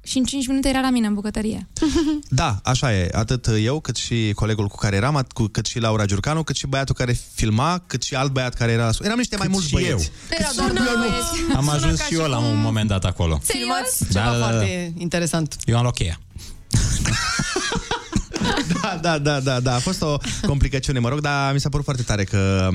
Și 0.06 0.18
în 0.18 0.24
5 0.24 0.47
minute 0.47 0.70
era 0.70 0.80
la 0.80 0.89
mine 0.89 1.08
în 1.08 1.14
bucătărie. 1.14 1.68
Da, 2.30 2.60
așa 2.64 2.93
e. 2.93 3.10
Atât 3.14 3.47
eu, 3.60 3.80
cât 3.80 3.95
și 3.95 4.32
colegul 4.36 4.68
cu 4.68 4.76
care 4.76 4.95
eram, 4.95 5.24
at- 5.24 5.34
cu- 5.34 5.47
cât 5.47 5.66
și 5.66 5.80
Laura 5.80 6.06
Giurcanu, 6.06 6.43
cât 6.43 6.56
și 6.56 6.68
băiatul 6.68 6.95
care 6.95 7.18
filma, 7.34 7.84
cât 7.88 8.04
și 8.04 8.16
alt 8.16 8.32
băiat 8.32 8.54
care 8.54 8.72
era 8.72 8.86
la 8.86 8.91
sus. 8.91 9.06
Eram 9.06 9.18
niște 9.18 9.36
mai 9.38 9.47
mulți 9.47 9.68
și 9.68 9.74
băieți. 9.74 10.12
Erau 10.30 10.51
doar 10.56 10.72
doi 10.72 10.95
băieți. 10.97 11.56
Am 11.56 11.70
ajuns 11.70 12.01
și 12.06 12.14
eu 12.14 12.28
la 12.28 12.38
un 12.38 12.60
moment 12.62 12.88
dat 12.89 13.06
acolo. 13.06 13.39
Filmați 13.43 14.12
Da, 14.12 14.20
ceva 14.20 14.32
da, 14.32 14.32
da, 14.32 14.38
da. 14.39 14.45
foarte 14.47 14.93
interesant. 14.97 15.56
Eu 15.66 15.76
am 15.76 15.82
luat 15.82 15.93
cheia. 15.95 16.20
Da, 18.82 18.98
da, 19.02 19.18
da, 19.18 19.39
da, 19.39 19.60
da. 19.60 19.76
A 19.76 19.80
fost 19.80 20.02
o 20.02 20.18
complicațiune, 20.46 21.00
mă 21.00 21.10
rog, 21.10 21.20
dar 21.20 21.54
mi 21.54 21.60
s-a 21.60 21.70
părut 21.70 21.86
foarte 21.86 22.02
tare 22.04 22.24
că 22.24 22.70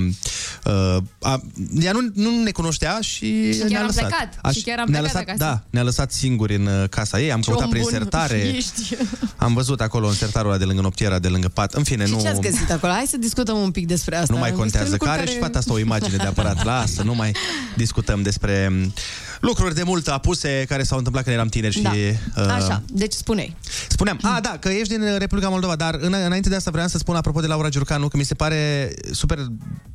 uh, 0.64 0.96
a, 1.20 1.42
ea 1.80 1.92
nu, 1.92 1.98
nu 2.14 2.42
ne 2.42 2.50
cunoștea 2.50 2.98
și, 3.00 3.52
Și 3.52 3.58
chiar 3.58 3.68
ne-a 3.68 3.80
am 3.80 3.86
lăsat. 3.86 4.06
plecat. 4.06 4.52
Și 4.54 4.62
chiar 4.62 4.78
am 4.78 4.86
ne-a 4.88 5.00
plecat 5.00 5.02
lăsat, 5.02 5.36
acasă. 5.36 5.38
Da, 5.38 5.62
ne-a 5.70 5.82
lăsat 5.82 6.12
singuri 6.12 6.54
în 6.54 6.66
uh, 6.66 6.88
casa 6.88 7.20
ei, 7.20 7.32
am 7.32 7.40
Ce 7.40 7.46
căutat 7.50 7.64
om 7.64 7.70
prin 7.70 7.82
bun 7.82 7.92
sertare. 7.92 8.36
ești. 8.56 8.96
Am 9.36 9.54
văzut 9.54 9.80
acolo 9.80 10.06
în 10.06 10.14
sertarul 10.14 10.48
ăla 10.50 10.58
de 10.58 10.64
lângă 10.64 10.82
noptiera, 10.82 11.18
de 11.18 11.28
lângă 11.28 11.48
pat. 11.48 11.72
În 11.74 11.82
fine, 11.84 12.06
Și 12.06 12.12
nu... 12.12 12.20
ce 12.20 12.28
ați 12.28 12.40
găsit 12.40 12.70
acolo? 12.70 12.92
Hai 12.92 13.04
să 13.08 13.16
discutăm 13.16 13.56
un 13.58 13.70
pic 13.70 13.86
despre 13.86 14.16
asta. 14.16 14.32
Nu 14.32 14.38
mai 14.38 14.48
Niște 14.48 14.62
contează. 14.62 14.90
lucruri 14.90 15.16
Care, 15.16 15.30
și 15.30 15.38
fata 15.38 15.58
asta 15.58 15.72
o 15.72 15.78
imagine 15.78 16.16
de 16.16 16.26
aparat. 16.26 16.64
Lasă, 16.64 17.02
nu 17.02 17.14
mai 17.14 17.32
discutăm 17.76 18.22
despre 18.22 18.68
m, 18.70 18.92
lucruri 19.40 19.74
de 19.74 19.82
mult 19.82 20.08
apuse 20.08 20.64
care 20.68 20.82
s-au 20.82 20.98
întâmplat 20.98 21.24
când 21.24 21.36
eram 21.36 21.48
tineri 21.48 21.74
și... 21.74 21.82
Da. 21.82 21.90
uh, 21.90 22.48
Așa, 22.48 22.82
deci 22.86 23.12
spune 23.12 23.56
Spuneam, 23.88 24.18
a, 24.22 24.40
da, 24.40 24.56
că 24.60 24.68
ești 24.68 24.96
din 24.96 25.18
Republica 25.18 25.48
Moldova, 25.48 25.76
dar 25.76 25.94
în, 26.00 26.14
înainte 26.24 26.48
de 26.48 26.54
asta 26.54 26.70
vreau 26.70 26.88
să 26.88 26.98
spun, 26.98 27.16
apropo 27.16 27.40
de 27.40 27.46
Laura 27.46 27.68
Giurcanu, 27.68 28.08
că 28.08 28.16
mi 28.16 28.24
se 28.24 28.34
pare 28.34 28.92
super 29.10 29.38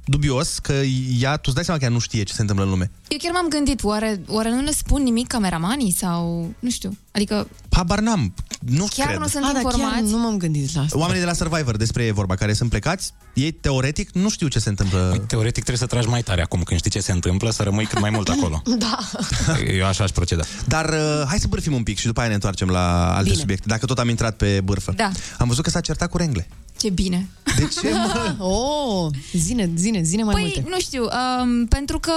dubios 0.06 0.60
că 0.60 0.74
ea, 1.20 1.36
tu 1.36 1.42
îți 1.46 1.56
dai 1.56 1.64
seama 1.64 1.80
că 1.80 1.86
ea 1.86 1.92
nu 1.92 2.00
știe 2.00 2.24
ce 2.24 2.34
se 2.34 2.42
întâmplă 2.42 2.66
în 2.66 2.72
lume. 2.72 2.92
Eu 3.08 3.18
chiar 3.22 3.32
m-am 3.32 3.48
gândit, 3.48 3.84
oare, 3.84 4.22
oare 4.28 4.50
nu 4.50 4.62
le 4.62 4.72
spun 4.72 5.04
nimic 5.04 5.28
cameramanii 5.28 5.92
sau... 5.92 6.54
Nu 6.60 6.70
știu. 6.70 6.98
Adică 7.12 7.48
Habar 7.70 8.00
n-am, 8.00 8.34
nu 8.66 8.86
chiar 8.96 9.08
cred. 9.08 9.20
nu 9.20 9.28
sunt 9.28 9.44
A, 9.44 9.48
da, 9.48 9.54
chiar 9.54 9.64
informați. 9.74 10.12
nu 10.12 10.18
m-am 10.18 10.38
gândit 10.38 10.76
la 10.76 10.82
asta. 10.82 10.98
Oamenii 10.98 11.22
de 11.22 11.28
la 11.28 11.34
Survivor, 11.34 11.78
despre 11.78 12.04
ei 12.04 12.10
e 12.10 12.12
vorba, 12.12 12.36
care 12.36 12.54
sunt 12.54 12.70
plecați, 12.70 13.12
ei 13.34 13.52
teoretic 13.52 14.10
nu 14.14 14.30
știu 14.30 14.48
ce 14.48 14.60
se 14.60 14.70
întâmplă. 14.70 15.24
Teoretic 15.28 15.64
trebuie 15.64 15.78
să 15.78 15.86
tragi 15.86 16.08
mai 16.08 16.22
tare 16.22 16.42
acum 16.42 16.64
când 16.64 16.80
știi 16.80 16.92
ce 16.92 17.00
se 17.00 17.12
întâmplă, 17.12 17.52
să 17.52 17.64
rămâi 17.64 17.86
cât 17.86 18.00
mai 18.00 18.10
mult 18.10 18.28
acolo. 18.30 18.62
Da. 18.78 18.98
Eu 19.78 19.86
așa 19.86 20.04
aș 20.04 20.10
proceda. 20.10 20.44
Dar 20.66 20.90
uh, 20.90 21.24
hai 21.28 21.40
să 21.40 21.48
bârfim 21.48 21.74
un 21.74 21.84
pic 21.84 21.98
și 21.98 22.06
după 22.06 22.20
aia 22.20 22.28
ne 22.30 22.34
întoarcem 22.36 22.68
la 22.68 23.08
alte 23.16 23.24
Bine. 23.30 23.36
subiecte, 23.36 23.64
dacă 23.68 23.86
tot 23.86 24.00
am 24.00 24.10
intrat 24.10 24.36
pe 24.36 24.62
bârfă. 24.64 24.94
Da. 24.96 25.12
Am 25.38 25.48
văzut 25.48 25.64
că 25.64 25.70
s-a 25.70 25.80
certat 25.82 26.10
cu 26.10 26.18
rengle. 26.18 26.48
Ce 26.78 26.90
bine. 26.90 27.30
De 27.58 27.68
ce, 27.82 27.90
mă? 27.92 28.36
Oh, 28.46 29.12
zine, 29.34 29.70
zine, 29.76 30.02
zine 30.02 30.24
mai 30.24 30.34
Păi, 30.34 30.42
multe. 30.44 30.64
nu 30.70 30.80
știu, 30.80 31.04
um, 31.42 31.66
pentru 31.66 32.00
că 32.00 32.12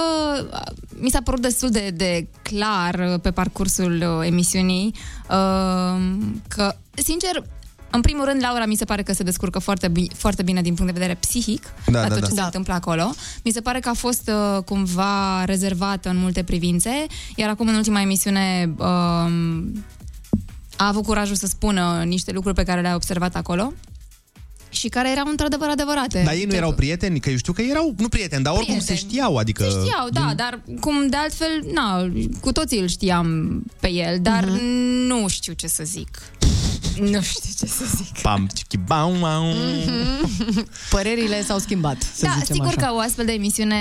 uh, 0.51 0.61
mi 0.99 1.09
s-a 1.09 1.21
părut 1.23 1.41
destul 1.41 1.69
de, 1.69 1.89
de 1.95 2.27
clar 2.41 3.09
uh, 3.13 3.19
pe 3.21 3.31
parcursul 3.31 4.03
uh, 4.19 4.25
emisiunii 4.27 4.93
um, 5.29 6.41
că, 6.47 6.75
sincer, 6.93 7.43
în 7.91 8.01
primul 8.01 8.25
rând, 8.25 8.41
Laura 8.43 8.65
mi 8.65 8.75
se 8.75 8.85
pare 8.85 9.03
că 9.03 9.13
se 9.13 9.23
descurcă 9.23 9.59
foarte, 9.59 9.87
bi- 9.87 10.09
foarte 10.15 10.43
bine 10.43 10.61
din 10.61 10.73
punct 10.73 10.93
de 10.93 10.99
vedere 10.99 11.17
psihic 11.19 11.61
Da, 11.85 12.01
la 12.01 12.07
da, 12.07 12.13
tot 12.13 12.19
da. 12.19 12.25
ce 12.25 12.33
se 12.33 12.39
Da. 12.39 12.45
întâmplă 12.45 12.73
acolo. 12.73 13.13
Mi 13.43 13.51
se 13.51 13.61
pare 13.61 13.79
că 13.79 13.89
a 13.89 13.93
fost 13.93 14.31
uh, 14.33 14.63
cumva 14.63 15.43
rezervată 15.45 16.09
în 16.09 16.17
multe 16.17 16.43
privințe, 16.43 17.05
iar 17.35 17.49
acum 17.49 17.67
în 17.67 17.75
ultima 17.75 18.01
emisiune 18.01 18.73
um, 18.77 19.83
a 20.79 20.87
avut 20.87 21.03
curajul 21.05 21.35
să 21.35 21.47
spună 21.47 22.03
niște 22.05 22.31
lucruri 22.31 22.55
pe 22.55 22.63
care 22.63 22.81
le-a 22.81 22.95
observat 22.95 23.35
acolo 23.35 23.73
și 24.69 24.87
care 24.87 25.11
erau 25.11 25.25
într-adevăr 25.27 25.67
adevărate. 25.69 26.21
Dar 26.25 26.33
ei 26.33 26.45
nu 26.45 26.53
erau 26.55 26.73
prieteni, 26.73 27.19
că 27.19 27.29
eu 27.29 27.37
știu 27.37 27.53
că 27.53 27.61
erau, 27.61 27.93
nu 27.97 28.07
prieteni, 28.07 28.43
dar 28.43 28.53
oricum 28.53 28.73
Prieteni. 28.75 28.99
se 28.99 29.05
știau, 29.05 29.35
adică... 29.37 29.63
Se 29.63 29.69
știau, 29.69 30.09
da, 30.11 30.33
dar 30.35 30.61
cum 30.79 31.07
de 31.07 31.15
altfel, 31.17 31.63
na, 31.73 32.11
cu 32.41 32.51
toții 32.51 32.79
îl 32.79 32.87
știam 32.87 33.27
pe 33.79 33.91
el, 33.91 34.17
dar 34.21 34.45
Mhm. 34.45 34.63
nu 35.07 35.27
știu 35.27 35.53
ce 35.53 35.67
să 35.67 35.83
zic. 35.83 36.21
Nu 36.99 37.21
știu 37.21 37.49
ce 37.59 37.65
să 37.65 37.83
zic. 37.95 38.17
Pam, 38.21 38.47
chichi, 38.53 38.77
bam, 38.77 39.19
bam. 39.19 39.43
Părerile 40.89 41.43
s-au 41.43 41.57
schimbat, 41.59 42.01
să 42.01 42.25
da, 42.25 42.31
zicem 42.39 42.55
sigur 42.55 42.67
așa. 42.77 42.87
că 42.87 42.93
o 42.93 42.99
astfel 42.99 43.25
de 43.25 43.31
emisiune 43.31 43.75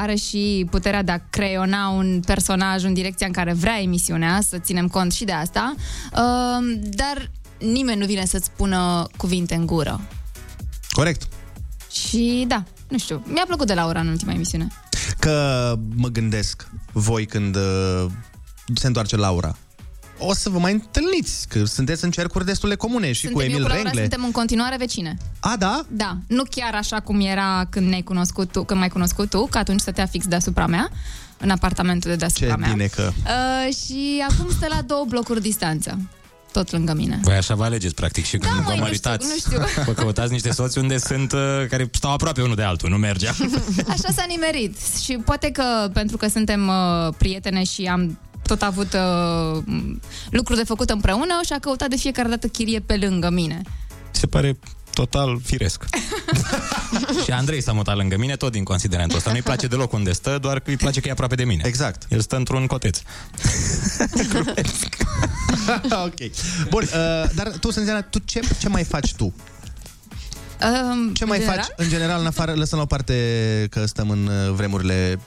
are 0.00 0.14
și 0.14 0.66
puterea 0.70 1.02
de 1.02 1.12
a 1.12 1.20
creiona 1.30 1.88
un 1.88 2.20
personaj 2.26 2.84
în 2.84 2.94
direcția 2.94 3.26
în 3.26 3.32
care 3.32 3.52
vrea 3.52 3.80
emisiunea, 3.80 4.40
să 4.48 4.58
ținem 4.58 4.86
cont 4.88 5.12
și 5.12 5.24
de 5.24 5.32
asta, 5.32 5.74
uh, 6.12 6.78
dar 6.80 7.30
nimeni 7.58 7.98
nu 8.00 8.06
vine 8.06 8.24
să-ți 8.26 8.44
spună 8.54 9.06
cuvinte 9.16 9.54
în 9.54 9.66
gură. 9.66 10.00
Corect. 10.92 11.22
Și 11.90 12.44
da, 12.48 12.64
nu 12.88 12.98
știu, 12.98 13.22
mi-a 13.26 13.44
plăcut 13.46 13.66
de 13.66 13.74
Laura 13.74 14.00
în 14.00 14.08
ultima 14.08 14.32
emisiune. 14.32 14.66
Că 15.18 15.74
mă 15.94 16.08
gândesc, 16.08 16.68
voi 16.92 17.26
când 17.26 17.56
uh, 17.56 18.06
se 18.74 18.86
întoarce 18.86 19.16
Laura, 19.16 19.56
o 20.18 20.34
să 20.34 20.50
vă 20.50 20.58
mai 20.58 20.72
întâlniți, 20.72 21.48
că 21.48 21.64
sunteți 21.64 22.04
în 22.04 22.10
cercuri 22.10 22.44
destul 22.44 22.68
de 22.68 22.74
comune 22.74 23.12
și 23.12 23.20
Suntem, 23.20 23.36
cu 23.38 23.42
eu 23.42 23.48
Emil 23.48 23.62
cu 23.62 23.68
Laura 23.68 23.82
Rengle. 23.82 24.00
suntem 24.00 24.24
în 24.24 24.30
continuare 24.30 24.76
vecine. 24.76 25.16
A, 25.40 25.56
da? 25.58 25.84
Da, 25.88 26.16
nu 26.26 26.42
chiar 26.50 26.74
așa 26.74 27.00
cum 27.00 27.20
era 27.20 27.66
când 27.70 27.88
ne-ai 27.88 28.02
cunoscut 28.02 28.52
tu, 28.52 28.64
când 28.64 28.80
m-ai 28.80 28.88
cunoscut 28.88 29.30
tu, 29.30 29.46
că 29.46 29.58
atunci 29.58 29.80
stătea 29.80 30.06
fix 30.06 30.26
deasupra 30.26 30.66
mea, 30.66 30.90
în 31.38 31.50
apartamentul 31.50 32.10
de 32.10 32.16
deasupra 32.16 32.54
Ce 32.54 32.56
mea. 32.60 32.70
bine 32.70 32.86
că... 32.86 33.10
Uh, 33.16 33.74
și 33.74 34.24
acum 34.30 34.50
stă 34.50 34.66
la 34.68 34.82
două 34.86 35.04
blocuri 35.08 35.40
distanță, 35.40 35.98
tot 36.52 36.70
lângă 36.70 36.92
mine. 36.94 37.20
Voi 37.22 37.34
așa 37.34 37.54
vă 37.54 37.64
alegeți, 37.64 37.94
practic, 37.94 38.24
și 38.24 38.36
când 38.36 38.52
Da, 38.54 38.58
vă 38.60 38.68
măi, 38.68 38.76
nu 38.76 38.82
măritați. 38.82 39.38
știu, 39.38 39.58
nu 39.58 39.66
știu. 39.66 39.82
Vă 39.86 39.92
căutați 39.92 40.32
niște 40.32 40.52
soți 40.52 40.78
unde 40.78 40.98
sunt, 40.98 41.32
uh, 41.32 41.38
care 41.68 41.88
stau 41.92 42.12
aproape 42.12 42.42
unul 42.42 42.54
de 42.54 42.62
altul, 42.62 42.90
nu 42.90 42.96
merge. 42.96 43.28
Așa 43.94 44.08
s-a 44.14 44.24
nimerit 44.28 44.76
și 45.02 45.12
poate 45.24 45.50
că 45.50 45.90
pentru 45.92 46.16
că 46.16 46.28
suntem 46.28 46.68
uh, 46.68 47.14
prietene 47.18 47.64
și 47.64 47.84
am 47.84 48.18
tot 48.46 48.62
avut 48.62 48.92
uh, 48.92 49.62
lucruri 50.30 50.58
de 50.58 50.64
făcut 50.64 50.90
împreună 50.90 51.40
și 51.44 51.52
a 51.52 51.58
căutat 51.58 51.88
de 51.88 51.96
fiecare 51.96 52.28
dată 52.28 52.46
chirie 52.46 52.80
pe 52.80 52.96
lângă 52.96 53.30
mine. 53.30 53.60
Se 54.10 54.26
pare 54.26 54.58
total 54.94 55.40
firesc. 55.44 55.84
și 57.24 57.30
Andrei 57.30 57.62
s-a 57.62 57.72
mutat 57.72 57.96
lângă 57.96 58.16
mine 58.16 58.36
tot 58.36 58.52
din 58.52 58.64
considerentul 58.64 59.16
ăsta. 59.16 59.30
Nu-i 59.30 59.42
place 59.42 59.66
deloc 59.66 59.92
unde 59.92 60.12
stă, 60.12 60.38
doar 60.40 60.60
că 60.60 60.70
îi 60.70 60.76
place 60.76 61.00
că 61.00 61.08
e 61.08 61.10
aproape 61.10 61.34
de 61.34 61.44
mine. 61.44 61.62
Exact. 61.66 62.02
El 62.08 62.20
stă 62.20 62.36
într-un 62.36 62.66
coteț. 62.66 62.98
ok. 66.06 66.20
Bun, 66.68 66.82
uh, 66.82 67.30
dar 67.34 67.48
tu, 67.60 67.70
Sânziana, 67.70 68.02
tu 68.02 68.18
ce, 68.18 68.40
ce 68.58 68.68
mai 68.68 68.84
faci 68.84 69.14
tu? 69.14 69.34
Um, 70.62 71.12
Ce 71.12 71.24
mai 71.24 71.40
faci 71.40 71.64
în 71.76 71.88
general, 71.88 72.20
în 72.20 72.26
afară, 72.26 72.52
lăsăm 72.52 72.78
la 72.78 72.84
o 72.84 72.86
parte 72.86 73.66
că 73.70 73.86
stăm 73.86 74.10
în 74.10 74.26
uh, 74.26 74.52
vremurile 74.54 75.18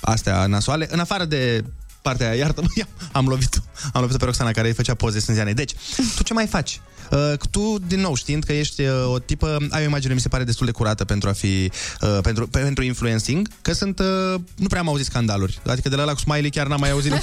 astea 0.00 0.46
nasoale, 0.46 0.88
în 0.90 0.98
afară 0.98 1.24
de 1.24 1.64
partea 2.02 2.28
aia, 2.28 2.36
iartă 2.36 2.62
ia, 2.74 2.88
am 3.12 3.26
lovit 3.26 3.62
am 3.92 4.00
lovit 4.00 4.16
pe 4.16 4.24
Roxana 4.24 4.50
care 4.50 4.68
îi 4.68 4.74
făcea 4.74 4.94
poze 4.94 5.20
Sânzianei. 5.20 5.54
Deci, 5.54 5.74
tu 6.16 6.22
ce 6.22 6.32
mai 6.32 6.46
faci? 6.46 6.80
Uh, 7.10 7.32
tu, 7.50 7.78
din 7.86 8.00
nou, 8.00 8.14
știind 8.14 8.44
că 8.44 8.52
ești 8.52 8.82
uh, 8.82 8.88
o 9.12 9.18
tipă, 9.18 9.56
ai 9.70 9.82
o 9.82 9.86
imagine, 9.88 10.14
mi 10.14 10.20
se 10.20 10.28
pare, 10.28 10.44
destul 10.44 10.66
de 10.66 10.72
curată 10.72 11.04
pentru 11.04 11.28
a 11.28 11.32
fi, 11.32 11.70
uh, 12.00 12.18
pentru, 12.22 12.46
pe, 12.48 12.58
pentru 12.58 12.84
influencing, 12.84 13.48
că 13.62 13.72
sunt, 13.72 13.98
uh, 13.98 14.34
nu 14.54 14.66
prea 14.66 14.80
am 14.80 14.88
auzit 14.88 15.06
scandaluri. 15.06 15.58
Adică 15.66 15.88
de 15.88 15.96
la 15.96 16.02
ăla 16.02 16.12
cu 16.12 16.18
Smiley 16.18 16.50
chiar 16.50 16.66
n-am 16.66 16.80
mai 16.80 16.90
auzit. 16.90 17.12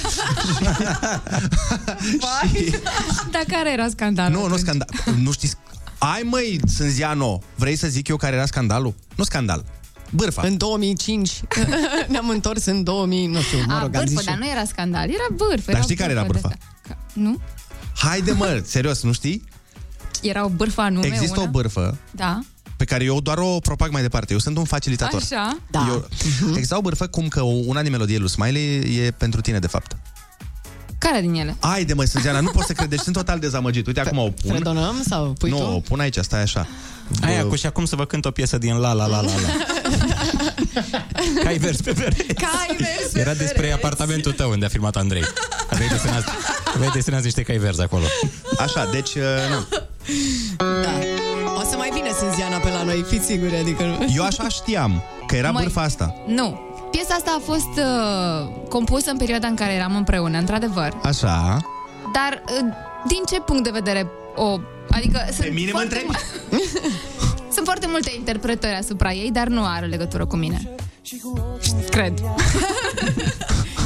Dar 3.30 3.42
care 3.48 3.72
era 3.72 3.88
scandalul? 3.88 4.40
nu, 4.40 4.46
nu 4.46 4.56
scandal. 4.56 4.88
Nu 5.16 5.32
știți 5.32 5.54
ai 5.98 6.22
măi, 6.24 6.60
Sânziano, 6.74 7.42
vrei 7.54 7.76
să 7.76 7.88
zic 7.88 8.08
eu 8.08 8.16
care 8.16 8.36
era 8.36 8.46
scandalul? 8.46 8.94
Nu 9.14 9.24
scandal. 9.24 9.64
Bârfa. 10.10 10.42
În 10.46 10.56
2005 10.56 11.40
ne-am 12.08 12.28
întors 12.28 12.64
în 12.64 12.82
2000, 12.82 13.26
nu 13.26 13.40
știu, 13.40 13.58
mă 13.66 13.72
A, 13.72 13.80
rog, 13.82 13.94
am 13.94 14.06
zis 14.06 14.14
bârfă, 14.14 14.20
și 14.20 14.26
dar 14.26 14.34
eu. 14.34 14.40
nu 14.40 14.50
era 14.50 14.64
scandal, 14.64 15.08
era 15.08 15.26
bârfă. 15.34 15.62
Dar 15.66 15.74
era 15.74 15.80
știi 15.82 15.96
care 15.96 16.12
era 16.12 16.22
bârfa? 16.22 16.48
de 16.48 16.54
asta. 16.60 16.74
Ca- 16.88 16.98
Nu? 17.12 17.40
Haide 17.96 18.32
mă, 18.32 18.62
serios, 18.64 19.02
nu 19.02 19.12
știi? 19.12 19.42
Era 20.22 20.44
o 20.44 20.48
bârfă 20.48 20.80
anume, 20.80 21.06
Există 21.06 21.40
una? 21.40 21.48
o 21.48 21.50
bârfă 21.50 21.96
Da. 22.10 22.40
pe 22.76 22.84
care 22.84 23.04
eu 23.04 23.20
doar 23.20 23.38
o 23.38 23.58
propag 23.58 23.90
mai 23.92 24.02
departe. 24.02 24.32
Eu 24.32 24.38
sunt 24.38 24.56
un 24.56 24.64
facilitator. 24.64 25.20
Așa? 25.30 25.58
Da. 25.70 25.86
Eu, 25.88 26.08
Există 26.54 26.76
o 26.76 26.80
bârfă 26.80 27.06
cum 27.06 27.28
că 27.28 27.42
una 27.42 27.82
din 27.82 27.90
melodiile 27.90 28.20
lui 28.20 28.30
Smiley 28.30 28.96
e 29.06 29.10
pentru 29.10 29.40
tine, 29.40 29.58
de 29.58 29.66
fapt. 29.66 29.96
Care 30.98 31.20
din 31.20 31.34
ele? 31.34 31.56
Haide 31.60 31.94
mă, 31.94 32.04
Sânziana, 32.04 32.40
nu 32.40 32.48
pot 32.50 32.64
să 32.64 32.72
cred, 32.72 32.88
deci 32.88 32.98
sunt 33.00 33.16
total 33.16 33.38
dezamăgit. 33.38 33.86
Uite, 33.86 34.00
acum 34.00 34.18
o 34.18 34.30
pun. 34.30 34.50
Fredonăm 34.50 35.02
sau 35.08 35.32
pui 35.32 35.50
nu, 35.50 35.56
tu? 35.56 35.62
o 35.64 35.80
pun 35.80 36.00
aici, 36.00 36.16
stai 36.20 36.42
așa. 36.42 36.66
Aia 37.22 37.44
cu 37.44 37.54
și 37.54 37.66
acum 37.66 37.84
să 37.84 37.96
vă 37.96 38.04
cânt 38.04 38.24
o 38.24 38.30
piesă 38.30 38.58
din 38.58 38.76
La 38.76 38.92
La 38.92 39.06
La 39.06 39.20
La 39.20 39.30
La. 39.30 39.48
Cai 41.44 41.56
vers 41.58 41.80
pe 41.80 41.92
pereți. 41.92 42.34
Cai 42.34 42.76
vers 42.78 43.14
Era 43.14 43.34
despre 43.34 43.72
apartamentul 43.72 44.32
tău 44.32 44.50
unde 44.50 44.64
a 44.64 44.68
filmat 44.68 44.96
Andrei. 44.96 45.22
Aveai 45.70 45.88
desenat, 45.88 46.24
aveai 46.74 46.90
desenat 46.94 47.22
niște 47.22 47.42
cai 47.42 47.56
verzi 47.56 47.80
acolo. 47.82 48.04
Așa, 48.58 48.88
deci, 48.92 49.14
uh, 49.14 49.22
nu. 49.50 49.66
Da. 50.58 50.90
O 51.56 51.60
să 51.70 51.76
mai 51.76 51.90
vină 51.92 52.12
Sânziana 52.18 52.56
pe 52.56 52.68
la 52.68 52.82
noi, 52.82 53.04
fiți 53.08 53.26
siguri, 53.26 53.56
adică... 53.56 53.82
nu- 53.84 54.04
Eu 54.16 54.24
așa 54.24 54.48
știam, 54.48 55.02
că 55.26 55.36
era 55.36 55.50
Măi. 55.50 55.62
bârfa 55.62 55.82
asta. 55.82 56.14
Nu. 56.26 56.60
Piesa 56.90 57.14
asta 57.14 57.36
a 57.38 57.40
fost 57.44 57.76
uh, 57.76 58.48
compusă 58.68 59.10
în 59.10 59.16
perioada 59.16 59.46
în 59.46 59.54
care 59.54 59.72
eram 59.72 59.96
împreună, 59.96 60.38
într-adevăr. 60.38 60.96
Așa. 61.02 61.56
Dar 62.12 62.42
uh, 62.46 62.74
din 63.08 63.18
ce 63.28 63.40
punct 63.40 63.64
de 63.64 63.70
vedere 63.72 64.06
o... 64.36 64.58
Adică 64.90 65.20
sunt 65.40 65.52
mine 65.54 65.70
mă 65.72 65.78
foarte, 65.78 66.06
sunt 67.54 67.64
foarte 67.64 67.86
multe 67.90 68.12
interpretări 68.16 68.74
asupra 68.74 69.12
ei, 69.12 69.30
dar 69.30 69.46
nu 69.46 69.64
are 69.64 69.86
legătură 69.86 70.26
cu 70.26 70.36
mine. 70.36 70.60
Cred. 71.90 72.12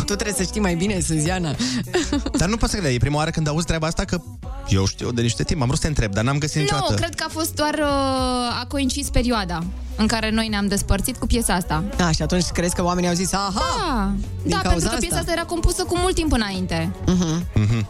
Tu 0.07 0.15
trebuie 0.15 0.35
să 0.37 0.43
știi 0.43 0.61
mai 0.61 0.75
bine, 0.75 1.01
Sânziana. 1.01 1.55
Dar 2.41 2.49
nu 2.49 2.57
pot 2.57 2.71
să 2.71 2.77
cred, 2.77 2.95
e 2.95 2.97
prima 2.99 3.17
oară 3.17 3.31
când 3.31 3.49
auzi 3.49 3.67
treaba 3.67 3.87
asta 3.87 4.05
că 4.05 4.21
eu 4.69 4.87
știu 4.87 5.13
de 5.13 5.23
niște 5.23 5.43
timp, 5.43 5.61
am 5.61 5.67
vrut 5.67 5.79
să 5.79 5.83
te 5.85 5.89
întreb, 5.89 6.13
dar 6.13 6.25
n-am 6.25 6.39
găsit 6.39 6.61
niciodată. 6.61 6.91
Nu, 6.93 6.97
cred 6.97 7.15
că 7.15 7.25
a 7.27 7.31
fost 7.33 7.55
doar... 7.55 7.75
Uh, 7.75 8.61
a 8.61 8.65
coincis 8.69 9.09
perioada 9.09 9.63
în 9.97 10.07
care 10.07 10.31
noi 10.31 10.49
ne-am 10.49 10.67
despărțit 10.67 11.17
cu 11.17 11.27
piesa 11.27 11.55
asta. 11.55 11.85
A, 12.01 12.11
și 12.11 12.23
atunci 12.23 12.45
crezi 12.45 12.75
că 12.75 12.85
oamenii 12.85 13.09
au 13.09 13.15
zis, 13.15 13.33
aha, 13.33 13.53
Da, 13.53 14.13
din 14.43 14.51
da 14.51 14.59
cauza 14.59 14.69
pentru 14.69 14.89
că 14.89 14.95
asta. 14.95 14.99
piesa 15.07 15.19
asta 15.19 15.33
era 15.33 15.45
compusă 15.45 15.85
cu 15.85 15.99
mult 15.99 16.15
timp 16.15 16.33
înainte. 16.33 16.95
Uh-huh. 17.03 17.53
Mhm. 17.55 17.87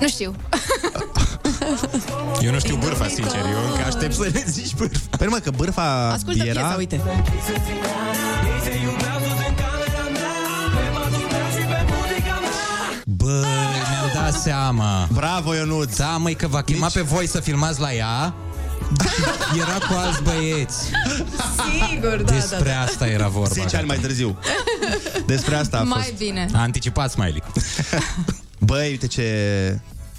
Nu 0.00 0.08
știu. 0.08 0.34
Eu 2.40 2.52
nu 2.52 2.58
știu 2.58 2.76
bârfa, 2.76 3.06
sincer. 3.06 3.40
Eu 3.40 3.70
încă 3.70 3.86
aștept 3.86 4.14
să 4.14 4.30
ne 4.32 4.44
zici 4.46 4.74
bârfa. 4.74 4.98
Păi 5.18 5.26
mă, 5.26 5.36
că 5.36 5.50
bârfa 5.50 6.10
Ascultă 6.12 6.44
era... 6.44 6.60
piesa, 6.60 6.74
uite. 6.76 7.00
Bă, 13.24 13.44
mi-am 13.90 14.24
dat 14.24 14.40
seama. 14.40 15.08
Bravo, 15.12 15.54
Ionuț. 15.54 15.96
Da, 15.96 16.16
măi, 16.16 16.34
că 16.34 16.46
v-a 16.46 16.62
chemat 16.62 16.92
pe 16.92 17.00
voi 17.00 17.28
să 17.28 17.40
filmați 17.40 17.80
la 17.80 17.92
ea. 17.92 18.34
Era 19.56 19.86
cu 19.88 19.94
alți 19.96 20.22
băieți. 20.22 20.90
Sigur, 21.90 22.22
da, 22.22 22.32
Despre 22.32 22.58
da, 22.58 22.74
da. 22.74 22.80
asta 22.80 23.06
era 23.06 23.28
vorba. 23.28 23.52
10 23.52 23.76
ani 23.76 23.86
mai 23.86 23.98
târziu. 23.98 24.38
Despre 25.26 25.54
asta 25.56 25.78
a 25.78 25.82
Mai 25.82 26.02
fost. 26.02 26.16
bine. 26.18 26.46
A 26.54 26.60
anticipat 26.60 27.10
Smiley. 27.10 27.42
Băi, 28.58 28.88
uite 28.88 29.06
ce... 29.06 29.22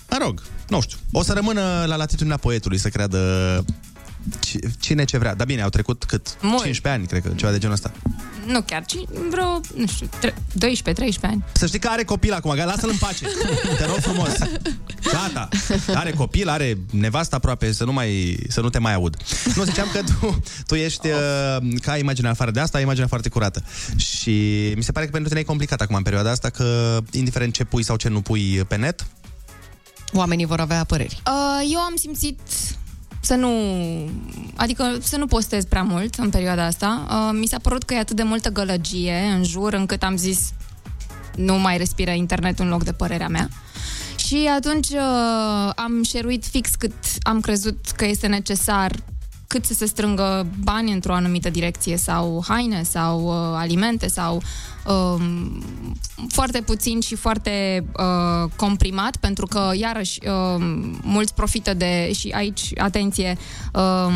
Mă 0.10 0.18
rog, 0.22 0.42
nu 0.68 0.82
știu. 0.82 0.98
O 1.12 1.24
să 1.24 1.34
rămână 1.34 1.84
la 1.88 1.96
latitudinea 1.96 2.38
poetului 2.38 2.78
să 2.78 2.90
creadă 2.90 3.20
ci- 3.68 3.74
cine 4.80 5.04
ce 5.04 5.18
vrea. 5.18 5.36
Dar 5.36 5.46
bine, 5.46 5.62
au 5.62 5.70
trecut 5.70 6.04
cât? 6.04 6.38
Mult. 6.42 6.64
15 6.64 6.88
ani, 6.88 7.08
cred 7.08 7.22
că, 7.22 7.38
ceva 7.40 7.52
de 7.52 7.58
genul 7.58 7.74
ăsta. 7.76 7.92
Nu 8.46 8.62
chiar, 8.62 8.86
ci 8.86 8.96
vreo, 9.30 9.62
nu 9.76 9.88
știu, 9.88 10.10
tre- 10.20 10.34
12-13 10.34 11.20
ani. 11.22 11.44
Să 11.52 11.66
știi 11.66 11.80
că 11.80 11.88
are 11.88 12.04
copil 12.04 12.34
acum, 12.34 12.52
gata, 12.52 12.66
lasă-l 12.66 12.90
în 12.90 12.98
pace. 12.98 13.26
Te 13.78 13.86
rog 13.86 13.96
frumos. 13.96 14.38
Gata. 15.12 15.48
Are 15.94 16.12
copil, 16.12 16.50
are 16.50 16.78
nevastă 16.92 17.36
aproape, 17.36 17.72
să 17.72 17.84
nu, 17.84 17.94
mai, 17.94 18.38
să 18.50 18.62
nu 18.62 18.70
te 18.70 18.80
mai 18.80 18.94
aud. 18.94 19.18
Nu, 19.56 19.64
ziceam 19.64 19.88
că 19.94 20.00
tu, 20.20 20.40
tu 20.68 20.76
ești, 20.76 21.08
uh, 21.08 21.80
ca 21.82 21.92
ai 21.92 22.00
imaginea 22.00 22.32
afară 22.32 22.52
de 22.52 22.60
asta, 22.60 22.78
ai 22.78 22.84
imaginea 22.84 23.08
foarte 23.08 23.30
curată. 23.30 23.64
Și 23.96 24.32
mi 24.76 24.84
se 24.84 24.92
pare 24.92 25.06
că 25.06 25.12
pentru 25.12 25.30
tine 25.30 25.42
e 25.42 25.44
complicat 25.44 25.82
acum 25.82 25.96
în 25.96 26.04
perioada 26.04 26.32
asta, 26.32 26.50
că 26.50 26.98
indiferent 27.12 27.54
ce 27.54 27.64
pui 27.64 27.84
sau 27.84 27.96
ce 27.96 28.10
nu 28.10 28.22
pui 28.22 28.64
pe 28.68 28.76
net, 28.76 29.06
Oamenii 30.14 30.46
vor 30.46 30.60
avea 30.60 30.84
păreri. 30.84 31.22
Uh, 31.28 31.70
eu 31.74 31.80
am 31.80 31.94
simțit 31.96 32.40
să 33.26 33.36
nu, 33.36 33.52
adică 34.56 34.98
să 35.02 35.18
nu 35.18 35.26
postez 35.26 35.66
prea 35.66 35.84
mult 35.84 36.16
în 36.16 36.30
perioada 36.30 36.66
asta. 36.66 37.08
Uh, 37.10 37.38
mi 37.40 37.46
s-a 37.46 37.58
părut 37.62 37.84
că 37.84 37.94
e 37.94 38.00
atât 38.00 38.16
de 38.16 38.24
multă 38.24 38.50
gălăgie 38.50 39.32
în 39.36 39.44
jur 39.44 39.74
încât 39.74 40.04
am 40.04 40.18
zis 40.18 40.54
nu 41.36 41.60
mai 41.60 41.78
respiră 41.78 42.12
internetul 42.12 42.66
în 42.66 42.72
loc 42.72 42.84
de 42.84 42.92
părerea 42.92 43.28
mea. 43.28 43.50
Și 44.16 44.50
atunci 44.56 44.90
uh, 44.90 45.72
am 45.76 46.04
șeruit 46.04 46.46
fix 46.46 46.70
cât 46.78 46.94
am 47.22 47.40
crezut 47.40 47.86
că 47.96 48.06
este 48.06 48.28
necesar 48.28 48.92
cât 49.48 49.66
să 49.66 49.74
se 49.74 49.86
strângă 49.86 50.48
bani 50.64 50.92
într-o 50.92 51.14
anumită 51.14 51.50
direcție 51.50 51.98
sau 51.98 52.44
haine 52.48 52.84
sau 52.84 53.26
uh, 53.26 53.58
alimente 53.58 54.08
sau 54.08 54.42
um, 54.88 55.64
foarte 56.28 56.62
puțin 56.62 57.00
și 57.00 57.16
foarte 57.16 57.86
uh, 57.98 58.50
comprimat 58.56 59.18
pentru 59.18 59.46
că 59.46 59.72
iarăși 59.74 60.20
uh, 60.28 60.66
mulți 61.02 61.34
profită 61.34 61.74
de 61.74 62.12
și 62.14 62.32
aici 62.36 62.72
atenție 62.78 63.38
uh, 63.74 64.08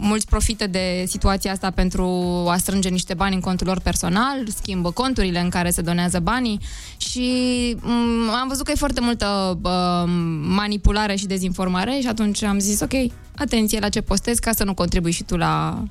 mulți 0.00 0.26
profită 0.26 0.66
de 0.66 1.04
situația 1.06 1.52
asta 1.52 1.70
pentru 1.70 2.04
a 2.48 2.56
strânge 2.56 2.88
niște 2.88 3.14
bani 3.14 3.34
în 3.34 3.40
contul 3.40 3.66
lor 3.66 3.80
personal, 3.80 4.46
schimbă 4.56 4.90
conturile 4.90 5.40
în 5.40 5.48
care 5.48 5.70
se 5.70 5.82
donează 5.82 6.18
banii 6.18 6.60
și 6.96 7.76
um, 7.84 8.34
am 8.40 8.48
văzut 8.48 8.64
că 8.64 8.70
e 8.70 8.74
foarte 8.74 9.00
multă 9.00 9.58
uh, 9.62 10.10
manipulare 10.42 11.14
și 11.14 11.26
dezinformare 11.26 11.98
și 12.00 12.08
atunci 12.08 12.42
am 12.42 12.58
zis 12.58 12.80
ok, 12.80 12.92
atenție 13.36 13.78
la 13.78 13.88
ce 13.88 14.00
postez 14.00 14.38
ca 14.38 14.52
să 14.52 14.64
nu 14.64 14.74
contribui 14.74 15.12
și 15.12 15.22
tu 15.22 15.36
la 15.36 15.82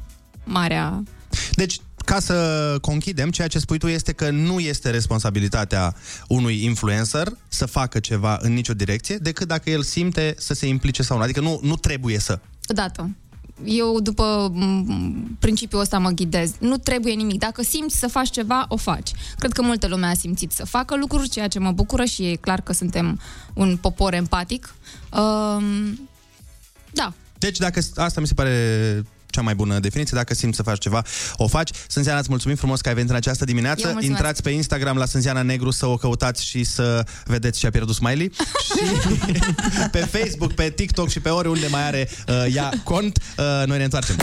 marea 0.43 1.03
Deci, 1.51 1.79
ca 2.07 2.19
să 2.19 2.77
conchidem, 2.81 3.29
ceea 3.29 3.47
ce 3.47 3.59
spui 3.59 3.77
tu 3.77 3.87
este 3.87 4.11
că 4.11 4.29
nu 4.29 4.59
este 4.59 4.89
responsabilitatea 4.89 5.95
unui 6.27 6.63
influencer 6.63 7.27
să 7.47 7.65
facă 7.65 7.99
ceva 7.99 8.37
în 8.41 8.53
nicio 8.53 8.73
direcție, 8.73 9.15
decât 9.15 9.47
dacă 9.47 9.69
el 9.69 9.83
simte 9.83 10.35
să 10.37 10.53
se 10.53 10.67
implice 10.67 11.03
sau 11.03 11.17
nu. 11.17 11.23
Adică 11.23 11.39
nu, 11.39 11.59
nu 11.63 11.75
trebuie 11.75 12.19
să. 12.19 12.39
Odată. 12.67 13.09
Eu 13.63 13.99
după 13.99 14.51
m, 14.53 15.37
principiul 15.39 15.81
ăsta 15.81 15.99
mă 15.99 16.09
ghidez. 16.09 16.53
Nu 16.59 16.77
trebuie 16.77 17.13
nimic. 17.13 17.39
Dacă 17.39 17.63
simți 17.63 17.97
să 17.97 18.07
faci 18.07 18.29
ceva, 18.29 18.65
o 18.67 18.77
faci. 18.77 19.11
Cred 19.37 19.51
că 19.51 19.61
multă 19.61 19.87
lume 19.87 20.05
a 20.05 20.13
simțit 20.13 20.51
să 20.51 20.65
facă 20.65 20.95
lucruri, 20.95 21.29
ceea 21.29 21.47
ce 21.47 21.59
mă 21.59 21.71
bucură 21.71 22.03
și 22.05 22.23
e 22.23 22.35
clar 22.35 22.61
că 22.61 22.73
suntem 22.73 23.19
un 23.53 23.77
popor 23.77 24.13
empatic. 24.13 24.75
Um, 25.11 26.09
da, 26.91 27.13
Deci 27.37 27.57
dacă 27.57 27.79
asta 27.95 28.21
mi 28.21 28.27
se 28.27 28.33
pare 28.33 29.03
cea 29.29 29.41
mai 29.41 29.55
bună 29.55 29.79
definiție, 29.79 30.17
dacă 30.17 30.33
simți 30.33 30.55
să 30.55 30.63
faci 30.63 30.79
ceva, 30.79 31.01
o 31.35 31.47
faci. 31.47 31.69
Sânziana, 31.87 32.19
îți 32.19 32.29
mulțumim 32.29 32.55
frumos 32.55 32.81
că 32.81 32.87
ai 32.87 32.93
venit 32.95 33.09
în 33.09 33.15
această 33.15 33.43
Eu 33.47 33.53
dimineață. 33.53 33.81
mulțumesc. 33.81 34.07
Intrați 34.09 34.41
pe 34.41 34.49
Instagram 34.49 34.97
la 34.97 35.05
Sânziana 35.05 35.41
Negru 35.41 35.71
să 35.71 35.85
o 35.85 35.97
căutați 35.97 36.45
și 36.45 36.63
să 36.63 37.05
vedeți 37.25 37.59
ce 37.59 37.67
a 37.67 37.69
pierdut 37.69 37.95
Smiley. 37.95 38.31
și 38.65 39.19
pe 39.95 39.97
Facebook, 39.99 40.53
pe 40.53 40.69
TikTok 40.69 41.09
și 41.09 41.19
pe 41.19 41.29
oriunde 41.29 41.67
mai 41.67 41.83
are 41.85 42.09
uh, 42.27 42.55
ea 42.55 42.71
cont. 42.83 43.19
Uh, 43.37 43.45
noi 43.65 43.77
ne 43.77 43.83
întoarcem. 43.83 44.15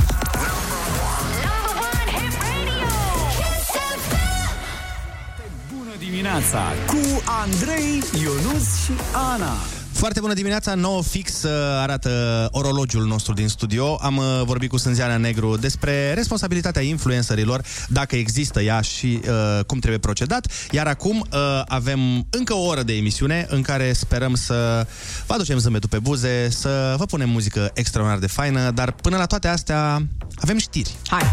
Bună 5.77 5.95
dimineața 5.99 6.73
cu 6.87 7.23
Andrei, 7.43 8.03
Ionus 8.23 8.85
și 8.85 8.93
Ana. 9.13 9.57
Foarte 9.95 10.21
bună 10.21 10.35
dimineața, 10.35 10.75
9 10.75 11.03
fix 11.03 11.43
uh, 11.43 11.51
arată 11.81 12.49
orologiul 12.51 13.07
nostru 13.07 13.33
din 13.33 13.49
studio. 13.49 13.99
Am 14.01 14.17
uh, 14.17 14.25
vorbit 14.45 14.71
cu 14.71 14.77
Sânziana 14.77 15.17
Negru 15.17 15.57
despre 15.57 16.15
responsabilitatea 16.15 16.83
influencerilor, 16.83 17.63
dacă 17.89 18.17
există 18.17 18.61
ea 18.61 18.81
și 18.81 19.21
uh, 19.29 19.65
cum 19.65 19.79
trebuie 19.79 20.01
procedat. 20.01 20.47
Iar 20.71 20.87
acum 20.87 21.27
uh, 21.33 21.63
avem 21.67 22.27
încă 22.31 22.55
o 22.55 22.65
oră 22.65 22.83
de 22.83 22.97
emisiune 22.97 23.47
în 23.49 23.63
care 23.63 23.93
sperăm 23.93 24.35
să 24.35 24.87
vă 25.27 25.35
aducem 25.35 25.59
zâmbetul 25.59 25.89
pe 25.89 25.99
buze, 25.99 26.51
să 26.51 26.95
vă 26.99 27.05
punem 27.05 27.29
muzică 27.29 27.71
extraordinar 27.75 28.21
de 28.21 28.27
faină, 28.27 28.71
dar 28.71 28.93
până 28.93 29.17
la 29.17 29.27
toate 29.27 29.49
astea 29.49 30.07
avem 30.41 30.59
știri. 30.59 30.95
Hai! 31.07 31.31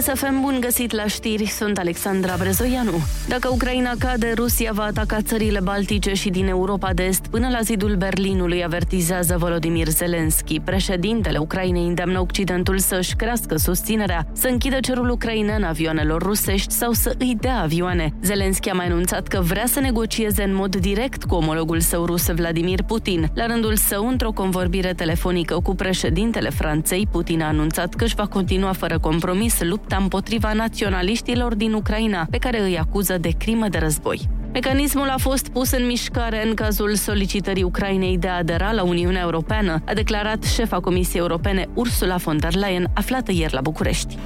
ISFM, 0.00 0.40
bun 0.40 0.56
găsit 0.60 0.92
la 0.92 1.06
știri, 1.06 1.46
sunt 1.46 1.78
Alexandra 1.78 2.34
Brezoianu. 2.38 3.00
Dacă 3.28 3.48
Ucraina 3.52 3.92
cade, 3.98 4.32
Rusia 4.36 4.70
va 4.74 4.82
ataca 4.82 5.20
țările 5.22 5.60
Baltice 5.62 6.12
și 6.12 6.30
din 6.30 6.46
Europa 6.46 6.92
de 6.92 7.02
Est 7.02 7.26
până 7.26 7.48
la 7.48 7.60
zidul 7.60 7.96
Berlinului, 7.96 8.64
avertizează 8.64 9.36
Volodymyr 9.38 9.88
Zelensky. 9.88 10.60
Președintele 10.60 11.38
Ucrainei 11.38 11.86
îndeamnă 11.86 12.20
Occidentul 12.20 12.78
să-și 12.78 13.14
crească 13.14 13.56
susținerea, 13.56 14.26
să 14.32 14.48
închidă 14.48 14.80
cerul 14.80 15.10
ucrainean 15.10 15.62
avioanelor 15.62 16.22
rusești 16.22 16.72
sau 16.72 16.92
să 16.92 17.14
îi 17.18 17.36
dea 17.40 17.60
avioane. 17.60 18.14
Zelensky 18.22 18.68
a 18.68 18.74
mai 18.74 18.86
anunțat 18.86 19.28
că 19.28 19.40
vrea 19.40 19.66
să 19.66 19.80
negocieze 19.80 20.42
în 20.42 20.54
mod 20.54 20.76
direct 20.76 21.24
cu 21.24 21.34
omologul 21.34 21.80
său 21.80 22.04
rus 22.04 22.26
Vladimir 22.26 22.82
Putin. 22.82 23.30
La 23.34 23.46
rândul 23.46 23.76
său, 23.76 24.08
într-o 24.08 24.30
convorbire 24.30 24.92
telefonică 24.92 25.60
cu 25.62 25.74
președintele 25.74 26.50
Franței, 26.50 27.08
Putin 27.10 27.42
a 27.42 27.46
anunțat 27.46 27.94
că 27.94 28.04
își 28.04 28.14
va 28.14 28.26
continua 28.26 28.72
fără 28.72 28.98
compromis 28.98 29.60
lupta 29.60 29.88
împotriva 29.96 30.52
naționaliștilor 30.52 31.54
din 31.54 31.72
Ucraina, 31.72 32.26
pe 32.30 32.38
care 32.38 32.60
îi 32.60 32.78
acuză 32.78 33.18
de 33.18 33.30
crimă 33.38 33.68
de 33.68 33.78
război. 33.78 34.39
Mecanismul 34.52 35.08
a 35.08 35.18
fost 35.18 35.48
pus 35.48 35.70
în 35.70 35.86
mișcare 35.86 36.46
în 36.46 36.54
cazul 36.54 36.94
solicitării 36.94 37.62
Ucrainei 37.62 38.18
de 38.18 38.28
a 38.28 38.36
adera 38.36 38.72
la 38.72 38.82
Uniunea 38.82 39.20
Europeană, 39.20 39.82
a 39.86 39.94
declarat 39.94 40.42
șefa 40.42 40.80
Comisiei 40.80 41.20
Europene 41.20 41.68
Ursula 41.74 42.16
von 42.16 42.36
der 42.36 42.54
Leyen, 42.54 42.90
aflată 42.94 43.32
ieri 43.32 43.52
la 43.52 43.60
București. 43.60 44.18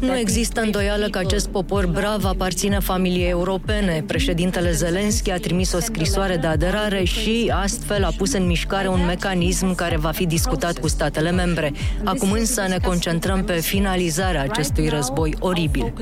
Nu 0.00 0.16
există 0.16 0.60
îndoială 0.60 1.08
că 1.08 1.18
acest 1.18 1.48
popor 1.48 1.86
brav 1.86 2.24
aparține 2.24 2.78
familiei 2.78 3.28
europene. 3.28 4.04
Președintele 4.06 4.72
Zelensky 4.72 5.30
a 5.30 5.36
trimis 5.36 5.72
o 5.72 5.80
scrisoare 5.80 6.36
de 6.36 6.46
aderare 6.46 7.04
și 7.04 7.52
astfel 7.54 8.04
a 8.04 8.10
pus 8.16 8.32
în 8.32 8.46
mișcare 8.46 8.88
un 8.88 9.04
mecanism 9.06 9.74
care 9.74 9.96
va 9.96 10.10
fi 10.10 10.26
discutat 10.26 10.78
cu 10.78 10.88
statele 10.88 11.30
membre. 11.30 11.72
Acum 12.04 12.30
însă 12.30 12.64
ne 12.68 12.76
concentrăm 12.84 13.44
pe 13.44 13.52
finalizarea 13.52 14.42
acestui 14.42 14.88
război 14.88 15.34
oribil. 15.38 15.92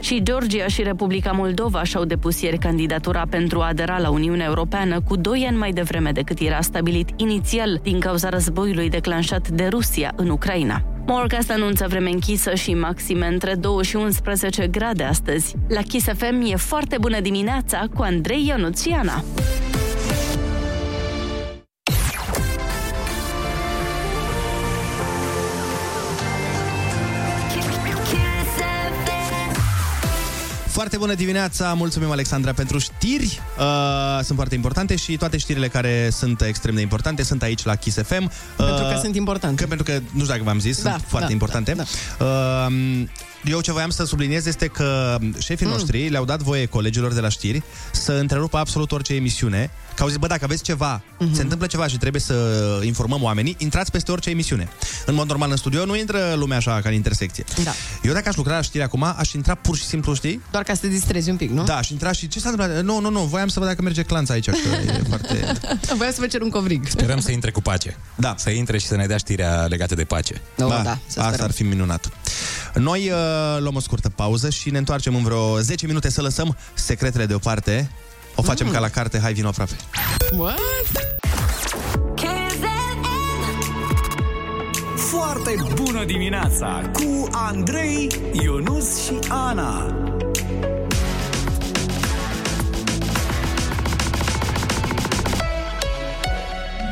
Și 0.00 0.20
Georgia 0.62 0.82
și 0.82 0.88
Republica 0.88 1.30
Moldova 1.30 1.82
și-au 1.84 2.04
depus 2.04 2.40
ieri 2.40 2.58
candidatura 2.58 3.26
pentru 3.30 3.60
a 3.60 3.66
adera 3.66 3.98
la 3.98 4.10
Uniunea 4.10 4.46
Europeană 4.46 5.00
cu 5.00 5.16
doi 5.16 5.44
ani 5.48 5.56
mai 5.56 5.70
devreme 5.72 6.12
decât 6.12 6.38
era 6.38 6.60
stabilit 6.60 7.08
inițial 7.16 7.80
din 7.82 8.00
cauza 8.00 8.28
războiului 8.28 8.88
declanșat 8.88 9.48
de 9.48 9.66
Rusia 9.66 10.12
în 10.16 10.28
Ucraina. 10.28 10.82
Morcast 11.06 11.50
anunță 11.50 11.86
vreme 11.88 12.10
închisă 12.10 12.54
și 12.54 12.74
maxime 12.74 13.26
între 13.26 13.54
2 13.54 13.84
și 13.84 13.96
11 13.96 14.66
grade 14.66 15.02
astăzi. 15.02 15.54
La 15.68 15.80
Kiss 15.80 16.06
FM 16.06 16.42
e 16.52 16.56
foarte 16.56 16.96
bună 17.00 17.20
dimineața 17.20 17.84
cu 17.94 18.02
Andrei 18.02 18.46
Ionuțiana. 18.46 19.24
Foarte 30.82 31.00
bună 31.00 31.14
dimineața, 31.14 31.72
mulțumim 31.74 32.10
Alexandra 32.10 32.52
pentru 32.52 32.78
știri, 32.78 33.40
uh, 33.58 34.24
sunt 34.24 34.36
foarte 34.36 34.54
importante 34.54 34.96
și 34.96 35.16
toate 35.16 35.36
știrile 35.36 35.68
care 35.68 36.08
sunt 36.12 36.40
extrem 36.40 36.74
de 36.74 36.80
importante 36.80 37.22
sunt 37.22 37.42
aici 37.42 37.64
la 37.64 37.74
Kiss 37.74 37.96
FM. 38.02 38.22
Uh, 38.24 38.30
Pentru 38.56 38.84
că 38.84 38.98
sunt 39.02 39.16
importante. 39.16 39.62
Că, 39.62 39.68
pentru 39.68 39.84
că, 39.84 39.92
nu 39.92 40.20
știu 40.20 40.24
dacă 40.24 40.42
v-am 40.42 40.58
zis, 40.58 40.82
Da, 40.82 40.90
sunt 40.90 41.04
foarte 41.06 41.26
da, 41.26 41.32
importante. 41.32 41.72
da, 41.72 41.82
Uh, 42.18 42.72
eu 43.44 43.60
ce 43.60 43.72
voiam 43.72 43.90
să 43.90 44.04
subliniez 44.04 44.46
este 44.46 44.66
că 44.66 45.18
șefii 45.38 45.66
Mm. 45.66 45.72
noștri 45.72 46.08
le-au 46.08 46.24
dat 46.24 46.40
voie 46.42 46.66
colegilor 46.66 47.12
de 47.12 47.20
la 47.20 47.28
știri 47.28 47.62
să 47.92 48.12
întrerupă 48.12 48.56
absolut 48.58 48.92
orice 48.92 49.14
emisiune, 49.14 49.70
că 49.94 50.02
au 50.02 50.08
zis, 50.08 50.16
bă, 50.16 50.26
dacă 50.26 50.44
aveți 50.44 50.62
ceva, 50.62 51.02
Mhm. 51.18 51.34
se 51.34 51.42
întâmplă 51.42 51.66
ceva 51.66 51.86
și 51.86 51.96
trebuie 51.98 52.20
să 52.20 52.34
informăm 52.84 53.22
oamenii, 53.22 53.54
intrați 53.58 53.90
peste 53.90 54.12
orice 54.12 54.30
emisiune. 54.30 54.68
În 55.06 55.14
mod 55.14 55.28
normal 55.28 55.50
în 55.50 55.56
studio 55.56 55.84
nu 55.84 55.96
intră 55.96 56.32
lumea 56.36 56.56
așa 56.56 56.80
ca 56.82 56.88
în 56.88 56.94
intersecție. 56.94 57.44
Da. 57.64 57.70
Eu 58.02 58.12
dacă 58.12 58.28
aș 58.28 58.36
lucra 58.36 58.54
la 58.54 58.60
știri 58.62 58.82
acum, 58.84 59.02
aș 59.16 59.32
intra 59.32 59.54
pur 59.54 59.76
și 59.76 59.84
simplu, 59.84 60.14
știi? 60.14 60.40
Doar 60.50 60.62
ca 60.62 60.74
să 60.74 60.80
te 60.80 60.88
distrezi 60.88 61.30
un 61.30 61.36
pic, 61.36 61.50
nu? 61.50 61.64
Da, 61.64 61.80
și 61.80 61.92
intra 61.92 62.12
și 62.12 62.28
ce 62.28 62.40
s-a 62.40 62.48
întâmplat? 62.48 62.82
Nu, 62.82 63.00
nu, 63.00 63.10
nu, 63.10 63.20
voiam 63.20 63.48
să 63.48 63.58
văd 63.58 63.68
dacă 63.68 63.82
merge 63.82 64.02
clanț 64.02 64.28
aici, 64.28 64.50
că 64.50 64.56
e 64.86 65.02
foarte... 65.08 65.52
Voiam 65.96 66.12
să 66.12 66.20
vă 66.20 66.26
cer 66.26 66.40
un 66.40 66.50
covrig. 66.50 66.86
Sperăm 66.88 67.20
să 67.20 67.30
intre 67.30 67.50
cu 67.50 67.60
pace. 67.62 67.96
Da. 68.14 68.34
Să 68.38 68.50
intre 68.50 68.78
și 68.78 68.86
să 68.86 68.96
ne 68.96 69.06
dea 69.06 69.16
știrea 69.16 69.64
legată 69.64 69.94
de 69.94 70.04
pace. 70.04 70.40
Oh, 70.58 70.66
Ba, 70.66 70.80
da, 70.84 70.98
să 71.06 71.18
asta 71.20 71.26
sperăm. 71.28 71.44
ar 71.46 71.52
fi 71.52 71.62
minunat. 71.62 72.10
Noi 72.74 73.10
uh, 73.10 73.16
luăm 73.60 73.74
o 73.76 73.80
scurtă 73.80 74.08
pauză 74.08 74.50
și 74.50 74.70
ne 74.70 74.78
întoarcem 74.78 75.14
în 75.14 75.22
vreo 75.22 75.58
10 75.58 75.86
minute 75.86 76.10
să 76.10 76.22
lăsăm 76.22 76.56
secretele 76.74 77.26
deoparte. 77.26 77.90
O 78.34 78.42
facem 78.42 78.66
Mm. 78.66 78.72
ca 78.72 78.78
la 78.78 78.88
carte, 78.88 79.18
hai 79.18 79.32
vino 79.32 79.48
aproape. 79.48 79.76
What? 80.36 80.58
Foarte 84.96 85.54
bună 85.74 86.04
dimineața 86.04 86.90
cu 86.92 87.28
Andrei, 87.32 88.08
Ionus 88.32 89.04
și 89.04 89.18
Ana. 89.28 89.96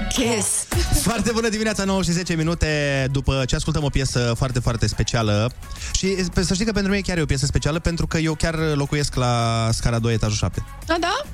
Kiss! 0.09 0.60
Foarte 1.09 1.31
bună 1.33 1.49
dimineața, 1.49 1.85
9 1.85 2.03
și 2.03 2.11
10 2.11 2.35
minute 2.35 3.07
după 3.11 3.45
ce 3.47 3.55
ascultăm 3.55 3.85
o 3.85 3.89
piesă 3.89 4.33
foarte, 4.37 4.61
foarte 4.61 4.87
specială. 4.87 5.53
Și 5.93 6.25
să 6.41 6.55
știi 6.55 6.67
că 6.67 6.73
pentru 6.73 6.91
mine 6.91 7.03
chiar 7.03 7.19
e 7.19 7.23
o 7.23 7.27
piesă 7.27 7.47
specială 7.47 7.79
pentru 7.79 8.07
că 8.07 8.19
eu 8.19 8.35
chiar 8.35 8.55
locuiesc 8.75 9.15
la 9.15 9.69
scara 9.73 9.99
2, 9.99 10.15
etajul 10.15 10.37
7. 10.37 10.65
Da, 10.87 10.97
da? 11.01 11.25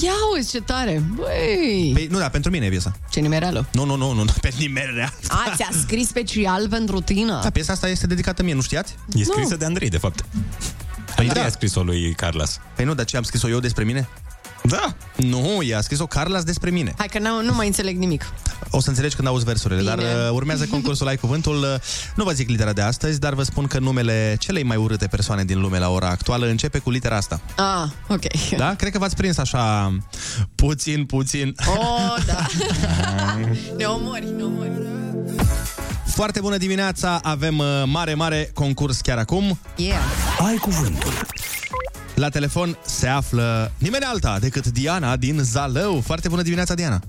Ia 0.00 0.12
uzi 0.36 0.50
ce 0.50 0.60
tare! 0.60 1.02
Băi! 1.14 1.90
Păi, 1.94 2.06
nu, 2.10 2.18
da, 2.18 2.28
pentru 2.28 2.50
mine 2.50 2.66
e 2.66 2.68
piesa. 2.68 2.92
Ce 3.10 3.20
nimereală! 3.20 3.66
Nu, 3.72 3.84
nu, 3.84 3.96
nu, 3.96 4.12
nu, 4.12 4.22
nu 4.22 4.32
pe 4.40 4.52
nimeni 4.58 4.90
rea. 4.94 5.12
A, 5.28 5.52
ți-a 5.56 5.68
scris 5.80 6.08
special 6.08 6.68
pentru 6.68 7.00
tine? 7.00 7.38
Da, 7.42 7.50
piesa 7.50 7.72
asta 7.72 7.88
este 7.88 8.06
dedicată 8.06 8.42
mie, 8.42 8.54
nu 8.54 8.60
știați? 8.60 8.94
E 9.14 9.24
scrisă 9.24 9.56
de 9.56 9.64
Andrei, 9.64 9.88
de 9.88 9.98
fapt. 9.98 10.24
Andrei 11.16 11.42
da. 11.42 11.44
a 11.44 11.50
scris-o 11.50 11.82
lui 11.82 12.14
Carlos. 12.14 12.60
Păi 12.76 12.84
nu, 12.84 12.94
dar 12.94 13.04
ce 13.04 13.16
am 13.16 13.22
scris-o 13.22 13.48
eu 13.48 13.60
despre 13.60 13.84
mine? 13.84 14.08
Da. 14.62 14.94
Nu, 15.16 15.62
i-a 15.62 15.80
scris-o 15.80 16.06
Carlas 16.06 16.42
despre 16.42 16.70
mine. 16.70 16.94
Hai 16.98 17.06
că 17.06 17.18
nu, 17.18 17.42
nu 17.42 17.54
mai 17.54 17.66
înțeleg 17.66 17.96
nimic. 17.96 18.32
O 18.70 18.80
să 18.80 18.88
înțelegi 18.88 19.14
când 19.14 19.28
auzi 19.28 19.44
versurile, 19.44 19.80
Bine. 19.80 19.94
dar 19.94 19.98
uh, 19.98 20.30
urmează 20.32 20.66
concursul 20.66 21.06
Ai 21.06 21.16
Cuvântul. 21.16 21.56
Uh, 21.56 21.74
nu 22.14 22.24
vă 22.24 22.32
zic 22.32 22.48
litera 22.48 22.72
de 22.72 22.82
astăzi, 22.82 23.20
dar 23.20 23.34
vă 23.34 23.42
spun 23.42 23.66
că 23.66 23.78
numele 23.78 24.36
celei 24.38 24.62
mai 24.62 24.76
urâte 24.76 25.06
persoane 25.06 25.44
din 25.44 25.60
lume 25.60 25.78
la 25.78 25.88
ora 25.90 26.08
actuală 26.08 26.46
începe 26.46 26.78
cu 26.78 26.90
litera 26.90 27.16
asta. 27.16 27.40
Ah, 27.56 27.88
ok. 28.08 28.50
Da? 28.56 28.74
Cred 28.74 28.92
că 28.92 28.98
v-ați 28.98 29.16
prins 29.16 29.38
așa 29.38 29.96
puțin, 30.54 31.04
puțin. 31.04 31.54
Oh, 31.76 32.14
da. 32.26 32.46
ne 33.76 33.84
omori, 33.84 34.26
ne 34.36 34.42
omori. 34.42 34.70
Foarte 36.06 36.40
bună 36.40 36.56
dimineața, 36.56 37.20
avem 37.22 37.58
uh, 37.58 37.66
mare, 37.86 38.14
mare 38.14 38.50
concurs 38.54 39.00
chiar 39.00 39.18
acum. 39.18 39.58
Yeah. 39.76 39.98
Ai 40.46 40.56
Cuvântul. 40.56 41.12
La 42.20 42.28
telefon 42.28 42.78
se 42.84 43.06
află 43.06 43.72
nimeni 43.78 44.04
alta 44.04 44.38
decât 44.38 44.66
Diana 44.66 45.16
din 45.16 45.38
Zalău. 45.38 46.00
Foarte 46.00 46.28
bună 46.28 46.42
dimineața, 46.42 46.74
Diana. 46.74 47.00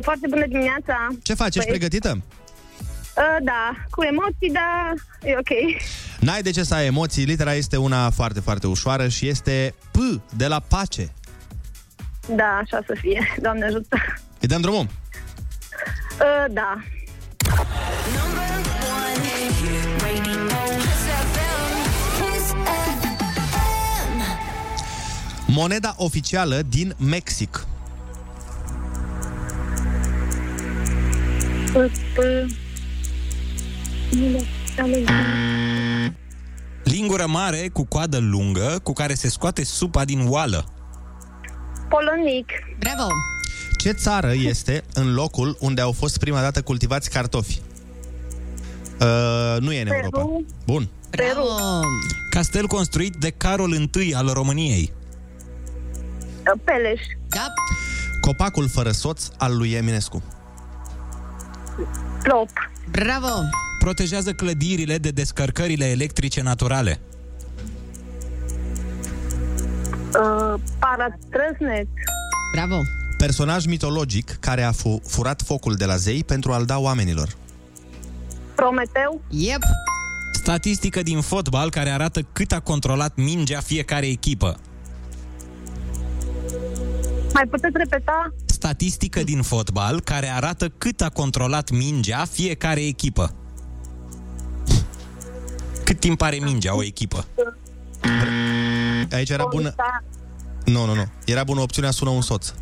Foarte 0.00 0.26
bună 0.28 0.46
dimineața! 0.46 1.06
Ce 1.22 1.34
faci? 1.34 1.56
Ești 1.56 1.68
Păi, 1.68 1.78
pregătită? 1.78 2.10
Uh, 2.10 3.36
da, 3.42 3.74
cu 3.90 4.02
emoții, 4.02 4.50
dar 4.52 4.94
e 5.22 5.36
ok. 5.38 5.80
N-ai 6.20 6.42
de 6.42 6.50
ce 6.50 6.62
să 6.62 6.74
ai 6.74 6.86
emoții, 6.86 7.24
litera 7.24 7.54
este 7.54 7.76
una 7.76 8.10
foarte, 8.10 8.40
foarte 8.40 8.66
ușoară 8.66 9.08
și 9.08 9.28
este 9.28 9.74
P 9.90 9.96
de 10.36 10.46
la 10.46 10.60
pace. 10.68 11.12
Da, 12.28 12.60
așa 12.62 12.82
să 12.86 12.94
fie. 13.00 13.34
Doamne 13.42 13.64
ajută. 13.64 13.96
Îi 14.40 14.48
dăm 14.48 14.60
drumul? 14.60 14.86
Uh, 16.20 16.52
da. 16.52 16.82
Moneda 25.52 25.94
oficială 25.98 26.62
din 26.68 26.94
Mexic. 26.98 27.66
Lingură 36.84 37.26
mare 37.26 37.68
cu 37.72 37.84
coadă 37.84 38.18
lungă 38.18 38.80
cu 38.82 38.92
care 38.92 39.14
se 39.14 39.28
scoate 39.28 39.64
supa 39.64 40.04
din 40.04 40.26
oală. 40.28 40.64
Polonic. 41.88 42.46
Bravo! 42.78 43.08
Ce 43.78 43.90
țară 43.90 44.32
este 44.34 44.84
în 44.94 45.14
locul 45.14 45.56
unde 45.60 45.80
au 45.80 45.92
fost 45.92 46.18
prima 46.18 46.40
dată 46.40 46.62
cultivați 46.62 47.10
cartofi? 47.10 47.60
Uh, 49.00 49.56
nu 49.60 49.72
e 49.72 49.80
în 49.80 49.86
Europa. 49.86 50.42
Bun. 50.66 50.88
Peru. 51.10 51.46
Castel 52.30 52.66
construit 52.66 53.14
de 53.14 53.30
Carol 53.30 53.72
I 53.72 54.14
al 54.14 54.28
României. 54.32 54.92
Uh, 56.40 56.60
Peleș. 56.64 57.00
Da. 57.28 57.46
Copacul 58.20 58.68
fără 58.68 58.90
soț 58.90 59.28
al 59.38 59.56
lui 59.56 59.72
Eminescu. 59.72 60.22
Plop. 62.22 62.48
Bravo! 62.90 63.28
Protejează 63.78 64.32
clădirile 64.32 64.98
de 64.98 65.10
descărcările 65.10 65.84
electrice 65.84 66.42
naturale. 66.42 67.00
Uh, 70.20 70.60
paratrăsnet. 70.78 71.86
Bravo! 72.52 72.80
Personaj 73.18 73.66
mitologic 73.66 74.30
care 74.30 74.62
a 74.62 74.72
fu- 74.72 75.02
furat 75.06 75.42
focul 75.42 75.74
de 75.74 75.84
la 75.84 75.96
zei 75.96 76.24
pentru 76.24 76.52
a-l 76.52 76.64
da 76.64 76.78
oamenilor. 76.78 77.28
Prometeu. 78.54 79.20
Yep. 79.28 79.60
Statistică 80.32 81.02
din 81.02 81.20
fotbal 81.20 81.70
care 81.70 81.90
arată 81.90 82.20
cât 82.32 82.52
a 82.52 82.60
controlat 82.60 83.12
mingea 83.16 83.60
fiecare 83.60 84.06
echipă. 84.06 84.56
Mai 87.32 87.46
puteți 87.50 87.76
repeta? 87.76 88.32
Statistică 88.44 89.22
din 89.22 89.42
fotbal 89.42 90.00
care 90.00 90.28
arată 90.28 90.68
cât 90.68 91.00
a 91.00 91.08
controlat 91.08 91.70
mingea 91.70 92.24
fiecare 92.24 92.86
echipă. 92.86 93.34
Cât 95.84 96.00
timp 96.00 96.20
are 96.20 96.36
mingea 96.36 96.76
o 96.76 96.82
echipă? 96.82 97.26
Aici 99.12 99.30
era 99.30 99.46
bună... 99.50 99.74
Nu, 100.64 100.84
nu, 100.84 100.94
nu. 100.94 101.06
Era 101.24 101.44
bună 101.44 101.60
opțiunea 101.60 101.90
sună 101.90 102.10
un 102.10 102.22
soț. 102.22 102.46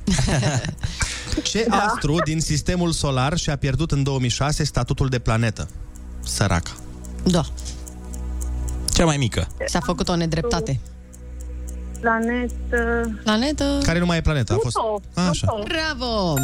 Ce 1.43 1.67
da. 1.69 1.77
astru 1.77 2.17
din 2.25 2.41
sistemul 2.41 2.93
solar 2.93 3.37
și-a 3.37 3.57
pierdut 3.57 3.93
în 3.93 4.03
2006 4.03 4.65
statutul 4.65 5.09
de 5.09 5.19
planetă? 5.19 5.69
Săraca. 6.21 6.71
Da. 7.25 7.45
Cea 8.93 9.05
mai 9.05 9.17
mică. 9.17 9.47
S-a 9.67 9.81
făcut 9.81 10.09
o 10.09 10.17
nedreptate. 10.17 10.81
Planetă... 12.01 13.11
Planetă... 13.23 13.79
Care 13.83 13.99
nu 13.99 14.07
mai 14.07 14.17
e 14.17 14.21
planetă, 14.21 14.53
a 14.53 14.57
fost... 14.57 14.77
Pluto. 14.77 15.03
Așa. 15.15 15.47
Pluto. 15.47 15.63
Bravo! 15.63 16.35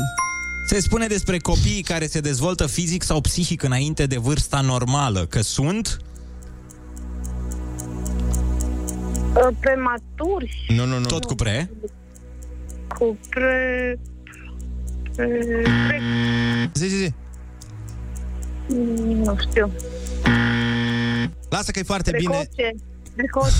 Se 0.66 0.80
spune 0.80 1.06
despre 1.06 1.38
copiii 1.38 1.82
care 1.82 2.06
se 2.06 2.20
dezvoltă 2.20 2.66
fizic 2.66 3.02
sau 3.02 3.20
psihic 3.20 3.62
înainte 3.62 4.06
de 4.06 4.16
vârsta 4.16 4.60
normală, 4.60 5.26
că 5.26 5.42
sunt... 5.42 5.98
Uh, 9.34 9.48
prematuri. 9.60 10.66
Nu, 10.68 10.84
nu, 10.84 10.98
nu. 10.98 11.06
Tot 11.06 11.24
cu 11.24 11.34
pre? 11.34 11.70
Cu 12.88 13.18
pre... 13.28 13.98
pre... 15.16 15.26
pre... 15.86 16.00
Zi, 16.74 16.86
zi, 16.86 16.96
zi. 16.96 17.12
Mm, 18.68 19.22
Nu 19.22 19.36
știu. 19.48 19.72
Lasă 21.48 21.70
că 21.70 21.78
e 21.78 21.82
foarte 21.82 22.10
bine. 22.18 22.48
Precoce. 22.54 22.74
Precoce. 23.14 23.54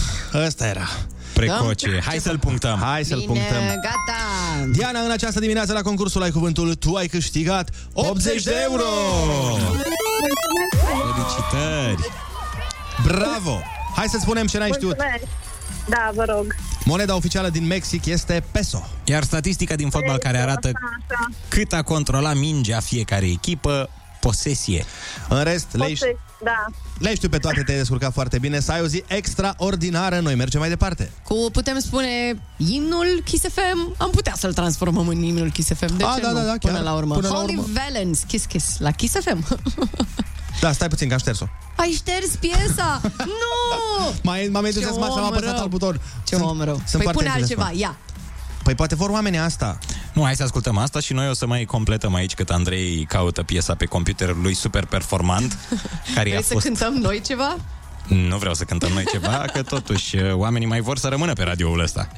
Ăsta 0.47 0.67
era. 0.67 0.87
Precoce. 1.35 2.01
Hai 2.05 2.19
să-l 2.19 2.39
punctăm. 2.39 2.79
Hai 2.83 3.05
să-l 3.05 3.19
Bine, 3.19 3.33
punctăm. 3.33 3.63
gata! 3.83 4.67
Diana, 4.73 5.01
în 5.01 5.11
această 5.11 5.41
dimineață 5.41 5.73
la 5.73 5.83
concursul 5.83 6.23
Ai 6.23 6.31
Cuvântul, 6.31 6.75
tu 6.75 6.95
ai 6.95 7.07
câștigat 7.07 7.69
80 7.93 8.43
de 8.43 8.55
euro! 8.63 8.83
Felicitări! 10.71 12.11
Bravo! 13.05 13.61
Hai 13.97 14.07
să 14.09 14.19
spunem 14.21 14.47
ce 14.47 14.59
n-ai 14.59 14.71
știut. 14.73 14.97
Mulțumesc. 14.97 15.25
Da, 15.89 16.11
vă 16.15 16.25
rog. 16.29 16.55
Moneda 16.85 17.15
oficială 17.17 17.49
din 17.49 17.67
Mexic 17.67 18.07
este 18.07 18.45
peso. 18.51 18.89
Iar 19.05 19.23
statistica 19.23 19.75
din 19.75 19.91
fotbal 19.91 20.19
care 20.19 20.39
arată 20.39 20.67
Așa, 20.75 20.99
așa. 21.09 21.29
cât 21.49 21.73
a 21.73 21.83
controlat 21.83 22.35
mingea 22.37 22.81
fiecare 22.81 23.27
echipă, 23.27 23.91
posesie. 24.29 24.85
În 25.29 25.43
rest, 25.43 25.67
le-ai, 25.73 25.93
Poate- 25.99 26.19
Da. 26.45 26.65
le 26.99 27.15
știu 27.15 27.29
pe 27.29 27.39
toate, 27.39 27.63
te-ai 27.63 27.79
descurcat 27.79 28.13
foarte 28.13 28.39
bine. 28.39 28.61
Să 28.61 28.73
ai 28.73 28.81
o 28.81 28.87
zi 28.87 29.03
extraordinară. 29.07 30.19
Noi 30.21 30.35
mergem 30.35 30.61
mai 30.61 30.69
departe. 30.69 31.11
Cu, 31.25 31.49
putem 31.53 31.79
spune, 31.81 32.09
imnul 32.57 33.21
Kiss 33.25 33.45
FM, 33.45 33.95
am 33.99 34.11
putea 34.11 34.35
să-l 34.37 34.53
transformăm 34.53 35.09
în 35.09 35.23
imnul 35.23 35.51
Kiss 35.51 35.69
FM. 35.75 35.97
De 35.97 36.05
A, 36.05 36.15
ce 36.15 36.21
da, 36.21 36.29
nu? 36.29 36.35
da, 36.35 36.41
da, 36.45 36.55
Până 36.61 36.73
chiar. 36.75 36.83
la 36.83 36.93
urmă. 36.93 37.15
Până 37.15 37.29
la 37.29 37.35
Holy 37.35 37.57
urmă. 37.57 37.69
Valence, 37.73 38.21
Kiss 38.27 38.45
Kiss, 38.45 38.79
la 38.79 38.91
Kiss 38.91 39.15
FM. 39.21 39.45
Da, 40.61 40.73
stai 40.73 40.89
puțin, 40.89 41.07
că 41.09 41.13
am 41.15 41.21
șters-o. 41.21 41.45
Ai 41.77 41.91
șters 41.91 42.27
piesa? 42.41 43.01
nu! 43.41 44.13
Mai, 44.23 44.49
m-am 44.53 44.65
entuziasmat 44.65 45.11
și 45.11 45.17
am 45.19 45.23
om 45.25 45.33
apăsat 45.33 45.51
rău. 45.53 45.61
alt 45.61 45.71
buton. 45.71 46.01
Ce 46.25 46.37
om 46.37 46.63
rău. 46.63 46.75
sunt 46.75 46.85
Păi 46.91 47.03
foarte 47.03 47.13
pune 47.23 47.31
entuziasmat. 47.35 47.67
altceva, 47.69 47.81
ia. 47.87 47.97
Păi 48.65 48.75
poate 48.75 48.95
vor 48.95 49.11
oamenii 49.11 49.39
asta. 49.39 49.79
Nu, 50.13 50.23
hai 50.23 50.37
să 50.37 50.43
ascultăm 50.43 50.77
asta 50.79 51.01
și 51.01 51.13
noi 51.13 51.29
o 51.29 51.33
să 51.35 51.47
mai 51.47 51.65
completăm 51.65 52.15
aici 52.15 52.35
cât 52.35 52.51
Andrei 52.51 53.05
caută 53.09 53.43
piesa 53.43 53.75
pe 53.75 53.85
computerul 53.85 54.39
lui 54.43 54.55
super 54.55 54.85
performant, 54.85 55.59
care 56.15 56.29
i-a 56.29 56.35
Vrei 56.35 56.43
să 56.47 56.53
fost... 56.53 56.65
cântăm 56.65 56.93
noi 56.95 57.21
ceva? 57.21 57.57
Nu 58.09 58.37
vreau 58.39 58.55
să 58.55 58.65
cântăm 58.65 58.91
noi 58.93 59.05
ceva, 59.13 59.45
că 59.53 59.63
totuși 59.63 60.17
uh, 60.17 60.33
oamenii 60.33 60.67
mai 60.67 60.81
vor 60.81 60.99
să 60.99 61.09
rămână 61.09 61.33
pe 61.33 61.43
radioul 61.43 61.81
ăsta. 61.81 62.09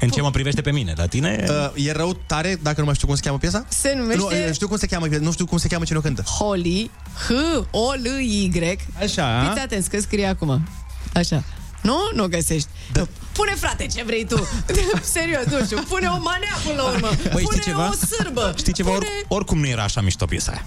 În 0.00 0.08
ce 0.08 0.20
mă 0.20 0.30
privește 0.30 0.60
pe 0.60 0.70
mine? 0.72 0.92
La 0.96 1.06
tine? 1.06 1.44
Uh, 1.48 1.86
e 1.86 1.92
rău 1.92 2.16
tare, 2.26 2.58
dacă 2.62 2.78
nu 2.80 2.84
mai 2.86 2.94
știu 2.94 3.06
cum 3.06 3.16
se 3.16 3.22
cheamă 3.22 3.38
piesa? 3.38 3.64
Se 3.68 3.94
numește- 3.96 4.44
Nu, 4.46 4.52
știu 4.52 4.68
cum 4.68 4.76
se 4.76 4.86
cheamă, 4.86 5.06
nu 5.20 5.32
știu 5.32 5.46
cum 5.46 5.58
se 5.58 5.68
cheamă 5.68 5.84
cine 5.84 5.98
o 5.98 6.00
cântă. 6.00 6.22
Holly, 6.22 6.90
H-O-L-Y. 7.26 8.78
Așa. 9.02 9.46
Fiți 9.48 9.60
atenți 9.64 9.90
că 9.90 10.00
scrie 10.00 10.26
acum. 10.26 10.68
Așa. 11.14 11.42
Nu? 11.82 11.96
Nu 12.14 12.26
găsești. 12.26 12.68
Da. 12.92 13.06
Pune, 13.32 13.54
frate, 13.54 13.86
ce 13.86 14.02
vrei 14.04 14.24
tu. 14.26 14.48
Serios, 15.14 15.44
nu 15.44 15.64
știu. 15.64 15.78
Pune 15.88 16.06
o 16.06 16.18
manea 16.20 16.56
până 16.64 16.82
la 16.82 16.88
urmă. 16.88 17.08
Băi, 17.32 17.42
Pune 17.42 17.60
știi 17.60 17.60
ceva? 17.60 17.88
o 17.88 17.92
sârbă. 18.16 18.54
Știi 18.56 18.72
ceva? 18.72 18.90
Pune... 18.90 19.06
Or, 19.28 19.36
oricum 19.36 19.58
nu 19.58 19.66
era 19.66 19.82
așa 19.82 20.00
mișto 20.00 20.24
piesa 20.26 20.52
aia. 20.52 20.64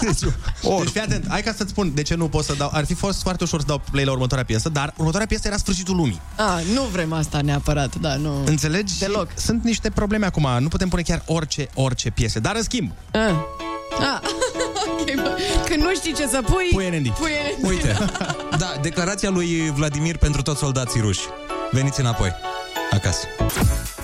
Deci 0.00 0.90
fii 0.90 1.00
atent, 1.00 1.24
hai 1.28 1.42
ca 1.42 1.52
să-ți 1.56 1.70
spun 1.70 1.94
de 1.94 2.02
ce 2.02 2.14
nu 2.14 2.28
pot 2.28 2.44
să 2.44 2.54
dau. 2.54 2.70
Ar 2.72 2.84
fi 2.84 2.94
fost 2.94 3.22
foarte 3.22 3.44
ușor 3.44 3.60
să 3.60 3.66
dau 3.66 3.82
play 3.90 4.04
la 4.04 4.10
următoarea 4.12 4.44
piesă, 4.46 4.68
dar 4.68 4.94
următoarea 4.96 5.26
piesă 5.26 5.46
era 5.46 5.56
sfârșitul 5.56 5.96
lumii. 5.96 6.20
A, 6.36 6.60
nu 6.74 6.82
vrem 6.82 7.12
asta 7.12 7.40
neapărat, 7.40 7.94
da, 7.94 8.14
nu. 8.16 8.42
Înțelegi? 8.44 8.98
Deloc. 8.98 9.28
Sunt 9.34 9.64
niște 9.64 9.90
probleme 9.90 10.26
acum, 10.26 10.48
nu 10.58 10.68
putem 10.68 10.88
pune 10.88 11.02
chiar 11.02 11.22
orice, 11.26 11.68
orice 11.74 12.10
piese. 12.10 12.38
Dar 12.38 12.56
în 12.56 12.62
schimb, 12.62 12.92
A. 13.12 13.18
A. 14.00 14.20
ok, 15.00 15.14
bă. 15.14 15.38
Când 15.64 15.82
nu 15.82 15.94
știi 15.94 16.14
ce 16.14 16.26
să 16.26 16.42
pui... 16.42 16.68
Pui 16.72 16.88
NND. 16.88 17.08
Pui 17.08 17.30
NND. 17.58 17.70
Uite, 17.70 17.96
da, 18.62 18.72
declarația 18.82 19.30
lui 19.30 19.72
Vladimir 19.76 20.16
pentru 20.16 20.42
toți 20.42 20.58
soldații 20.58 21.00
ruși. 21.00 21.20
Veniți 21.70 22.00
înapoi, 22.00 22.32
acasă. 22.90 23.26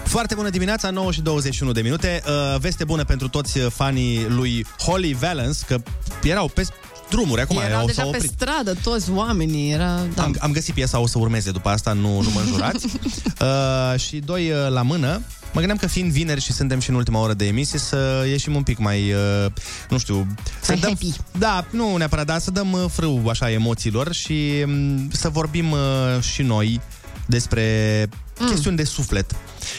Foarte 0.05 0.35
bună 0.35 0.49
dimineața, 0.51 0.91
9 0.91 1.13
și 1.13 1.21
21 1.21 1.73
de 1.73 1.81
minute. 1.81 2.23
Uh, 2.27 2.59
veste 2.61 2.85
bună 2.85 3.05
pentru 3.05 3.29
toți 3.29 3.59
uh, 3.59 3.67
fanii 3.75 4.27
lui 4.29 4.67
Holly 4.79 5.13
Valence, 5.15 5.59
că 5.67 5.77
erau 6.23 6.49
pe 6.49 6.67
drumuri 7.11 7.41
acum, 7.41 7.59
Erau 7.59 7.81
au, 7.81 7.87
deja 7.87 8.03
s-au 8.03 8.11
pe 8.11 8.17
oprit. 8.17 8.33
stradă 8.33 8.75
toți 8.83 9.11
oamenii, 9.11 9.73
era... 9.73 10.01
Da. 10.15 10.23
Am, 10.23 10.37
am 10.39 10.53
găsit 10.53 10.75
piesa, 10.75 10.99
o 10.99 11.07
să 11.07 11.19
urmeze 11.19 11.51
după 11.51 11.69
asta, 11.69 11.93
nu, 11.93 12.21
nu 12.21 12.31
mă 12.31 12.41
înjurați. 12.41 12.87
uh, 13.41 14.01
și 14.01 14.17
doi 14.17 14.51
uh, 14.51 14.69
la 14.69 14.83
mână. 14.83 15.23
Mă 15.53 15.59
gândeam 15.59 15.77
că 15.79 15.87
fiind 15.87 16.11
vineri 16.13 16.41
și 16.41 16.53
suntem 16.53 16.81
și 16.81 16.91
în 16.91 16.97
ultima 16.97 17.21
oră 17.21 17.33
de 17.35 17.47
emisie, 17.47 17.79
să 17.79 18.25
ieșim 18.29 18.55
un 18.55 18.63
pic 18.63 18.79
mai, 18.79 19.13
uh, 19.13 19.51
nu 19.91 19.99
știu... 19.99 20.27
Să 20.61 20.73
Mai 20.73 20.81
dăm, 20.81 20.89
happy. 20.91 21.13
Da, 21.39 21.67
nu 21.71 21.97
neapărat, 21.97 22.27
dar 22.27 22.39
să 22.39 22.51
dăm 22.51 22.73
uh, 22.73 22.85
frâu 22.91 23.29
așa 23.29 23.51
emoțiilor 23.51 24.13
și 24.13 24.65
um, 24.67 25.11
să 25.11 25.29
vorbim 25.29 25.71
uh, 25.71 25.79
și 26.21 26.43
noi 26.43 26.81
despre 27.27 28.07
mm. 28.39 28.47
chestiuni 28.49 28.77
de 28.77 28.85
suflet, 28.85 29.31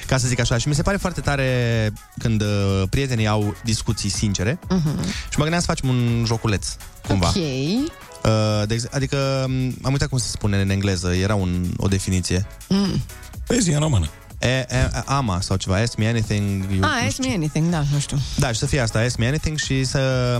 ca 0.08 0.18
să 0.18 0.28
zic 0.28 0.40
așa. 0.40 0.58
Și 0.58 0.68
mi 0.68 0.76
se 0.76 0.82
pare 0.82 0.98
foarte 0.98 1.22
tare 1.22 1.92
când 2.18 2.42
uh, 2.42 2.84
prietenii 2.90 3.28
au 3.28 3.56
discuții 3.64 4.10
sincere 4.10 4.60
Mhm. 4.70 5.00
și 5.04 5.36
mă 5.38 5.42
gândeam 5.42 5.60
să 5.60 5.66
facem 5.68 5.90
un 5.90 6.24
joculeț, 6.26 6.68
cumva. 7.08 7.28
Ok. 7.28 7.36
Uh, 7.36 8.68
de, 8.68 8.74
ex- 8.74 8.88
adică 8.92 9.46
m, 9.48 9.74
am 9.82 9.92
uitat 9.92 10.08
cum 10.10 10.18
se 10.18 10.28
spune 10.30 10.62
în 10.62 10.70
engleză, 10.70 11.14
era 11.14 11.36
un, 11.36 11.66
o 11.78 11.88
definiție. 11.88 12.48
Mm. 12.70 13.02
Vezi, 13.48 13.72
în 13.72 13.80
română. 13.80 14.10
E, 14.40 14.48
e, 14.48 14.68
ama 15.06 15.42
sau 15.42 15.58
ceva, 15.58 15.76
ask 15.78 15.96
me 15.98 16.08
anything. 16.08 16.66
You, 16.72 16.84
Ah, 16.84 17.06
ask 17.08 17.18
me 17.18 17.34
anything, 17.34 17.70
da, 17.70 17.84
nu 17.94 18.00
știu. 18.00 18.18
Da, 18.38 18.52
și 18.52 18.60
să 18.60 18.66
fie 18.66 18.80
asta, 18.80 19.00
ask 19.00 19.18
me 19.18 19.28
anything 19.28 19.58
și 19.58 19.84
să... 19.84 20.00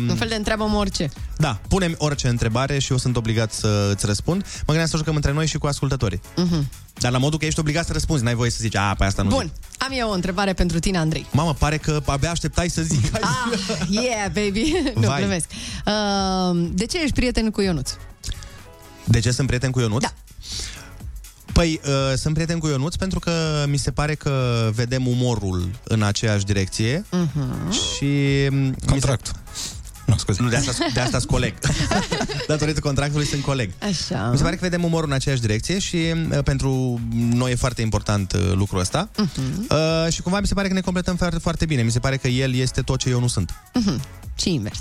Un 0.10 0.16
fel 0.16 0.28
de 0.28 0.36
întreabă-mă 0.36 0.78
orice. 0.78 1.10
Da, 1.38 1.60
punem 1.68 1.96
orice 1.98 2.28
întrebare 2.28 2.80
și 2.80 2.92
eu 2.92 2.98
sunt 2.98 3.16
obligat 3.18 3.52
să 3.54 3.90
îți 3.94 4.06
răspund. 4.06 4.42
Mă 4.42 4.64
gândeam 4.66 4.88
să 4.88 4.98
jucăm 4.98 5.16
între 5.16 5.32
noi 5.32 5.48
și 5.48 5.58
cu 5.58 5.68
ascultătorii. 5.68 6.22
Mhm. 6.36 6.70
Dar 6.94 7.12
la 7.12 7.18
modul 7.18 7.40
că 7.40 7.46
ești 7.46 7.60
obligat 7.60 7.86
să 7.86 7.94
răspunzi, 7.94 8.24
n-ai 8.24 8.36
voie 8.36 8.50
să 8.50 8.58
zici, 8.60 8.76
a, 8.76 8.96
pe 8.98 9.04
asta 9.04 9.22
nu 9.22 9.30
Bun, 9.30 9.42
zic. 9.54 9.82
am 9.82 9.90
eu 9.92 10.10
o 10.10 10.14
întrebare 10.14 10.54
pentru 10.54 10.80
tine, 10.80 10.98
Andrei. 10.98 11.26
Mamă, 11.32 11.54
pare 11.54 11.78
că 11.78 12.02
abia 12.06 12.30
așteptai 12.32 12.70
să 12.70 12.82
zic. 12.82 13.12
Hai 13.12 13.22
Ah, 13.24 13.60
yeah, 13.90 14.26
baby. 14.34 14.74
nu, 15.02 15.08
Vai. 15.08 15.20
glumesc. 15.20 15.46
Uh, 15.86 16.68
de 16.74 16.86
ce 16.86 17.02
ești 17.02 17.14
prieten 17.16 17.52
cu 17.52 17.62
Ionuț? 17.62 17.92
De 19.04 19.20
ce 19.20 19.32
sunt 19.32 19.48
prieten 19.48 19.72
cu 19.72 19.80
Ionuț? 19.80 20.02
Da. 20.02 20.14
Păi, 21.60 21.80
uh, 21.86 22.18
sunt 22.18 22.34
prieten 22.34 22.60
cu 22.60 22.68
Ionuț 22.68 22.96
pentru 22.96 23.20
că 23.20 23.32
mi 23.68 23.78
se 23.78 23.92
pare 23.92 24.16
că 24.16 24.70
vedem 24.74 25.08
umorul 25.08 25.70
în 25.84 26.04
aceeași 26.04 26.46
direcție 26.46 27.06
Uh-huh. 27.12 27.72
și... 27.72 28.08
Contract. 28.86 29.32
Nu, 30.06 30.18
scuze. 30.18 30.42
Nu, 30.42 30.50
de 30.50 30.56
asta, 30.56 30.86
de 30.94 31.00
asta 31.00 31.18
sunt 31.18 31.32
coleg. 31.32 31.54
Datorită 32.48 32.80
contractului 32.80 33.26
sunt 33.26 33.42
coleg. 33.42 33.72
Așa. 33.82 34.30
Mi 34.32 34.38
se 34.38 34.44
pare 34.44 34.56
că 34.56 34.62
vedem 34.62 34.84
umorul 34.84 35.08
în 35.10 35.16
aceeași 35.16 35.42
direcție 35.42 35.80
și 35.80 35.98
uh, 36.32 36.44
pentru 36.44 37.00
noi 37.12 37.52
e 37.52 37.56
foarte 37.56 37.82
important 37.82 38.32
uh, 38.34 38.52
lucrul 38.54 38.80
ăsta. 38.80 39.10
Uh-huh. 39.10 39.70
Uh, 39.70 40.12
și 40.12 40.22
cumva 40.22 40.40
mi 40.40 40.48
se 40.48 40.54
pare 40.54 40.68
că 40.68 40.74
ne 40.74 40.82
completăm 40.82 41.16
foarte, 41.16 41.38
foarte 41.38 41.66
bine. 41.66 41.82
Mi 41.82 41.92
se 41.92 42.00
pare 42.00 42.18
că 42.18 42.28
el 42.28 42.56
este 42.56 42.82
tot 42.82 43.00
ce 43.00 43.10
eu 43.10 43.20
nu 43.20 43.28
sunt. 43.28 43.52
Uh-huh. 43.52 44.00
Și 44.36 44.54
invers. 44.54 44.80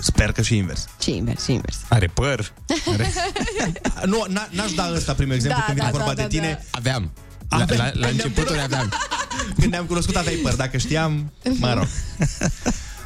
Sper 0.00 0.32
că 0.32 0.42
și 0.42 0.56
invers. 0.56 0.86
Și 1.00 1.16
invers, 1.16 1.44
și 1.44 1.52
invers. 1.52 1.76
Are 1.88 2.06
păr. 2.06 2.52
Are... 2.92 3.12
nu, 4.12 4.26
n- 4.28 4.50
n-aș 4.50 4.72
da 4.72 4.92
ăsta 4.94 5.14
primul 5.14 5.34
exemplu 5.34 5.60
Da, 5.60 5.64
când 5.64 5.78
vine 5.78 5.90
da, 5.90 5.98
vorba 5.98 6.14
da, 6.14 6.14
de 6.14 6.22
da, 6.22 6.28
tine. 6.28 6.64
Aveam. 6.70 7.12
La, 7.48 7.64
la, 7.68 7.90
la 7.94 8.06
începuturi 8.06 8.60
aveam. 8.60 8.92
Când 9.60 9.70
ne-am 9.70 9.84
cunoscut 9.84 10.16
aveai 10.16 10.34
păr, 10.42 10.54
dacă 10.54 10.76
știam, 10.76 11.32
mă 11.58 11.72
rog. 11.74 11.86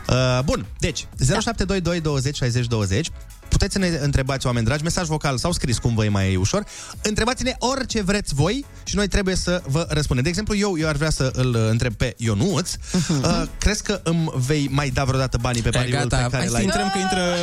Uh, 0.09 0.41
bun, 0.45 0.67
deci 0.79 1.07
0722 1.19 2.01
20 2.01 2.37
60 2.37 2.67
20 2.67 3.09
Puteți 3.51 3.73
să 3.73 3.79
ne 3.79 3.99
întrebați, 4.03 4.47
oameni 4.47 4.65
dragi, 4.65 4.83
mesaj 4.83 5.07
vocal 5.07 5.39
sau 5.39 5.53
scris, 5.53 5.79
cum 5.79 5.95
vă 5.95 6.05
e 6.05 6.09
mai 6.09 6.37
ușor. 6.37 6.65
Întrebați-ne 7.03 7.57
orice 7.59 8.03
vreți 8.03 8.35
voi 8.35 8.65
și 8.85 8.97
noi 8.97 9.09
trebuie 9.09 9.35
să 9.35 9.63
vă 9.67 9.87
răspundem. 9.89 10.25
De 10.25 10.31
exemplu, 10.31 10.57
eu, 10.57 10.79
eu 10.79 10.89
ar 10.89 10.97
vrea 10.97 11.11
să 11.11 11.31
îl 11.35 11.55
întreb 11.71 11.95
pe 11.95 12.15
Ionuț. 12.17 12.71
Uh, 13.09 13.43
crezi 13.59 13.83
că 13.83 14.01
îmi 14.05 14.31
vei 14.47 14.69
mai 14.71 14.89
da 14.89 15.05
vreodată 15.05 15.39
banii 15.41 15.63
pe 15.63 15.69
E, 15.69 15.71
pariul 15.71 15.93
gata, 15.99 16.17
pe 16.17 16.23
care 16.23 16.37
hai 16.37 16.47
să 16.47 16.53
l-ai... 16.53 16.63
intrăm 16.63 16.91
că 16.93 16.99
intră... 16.99 17.23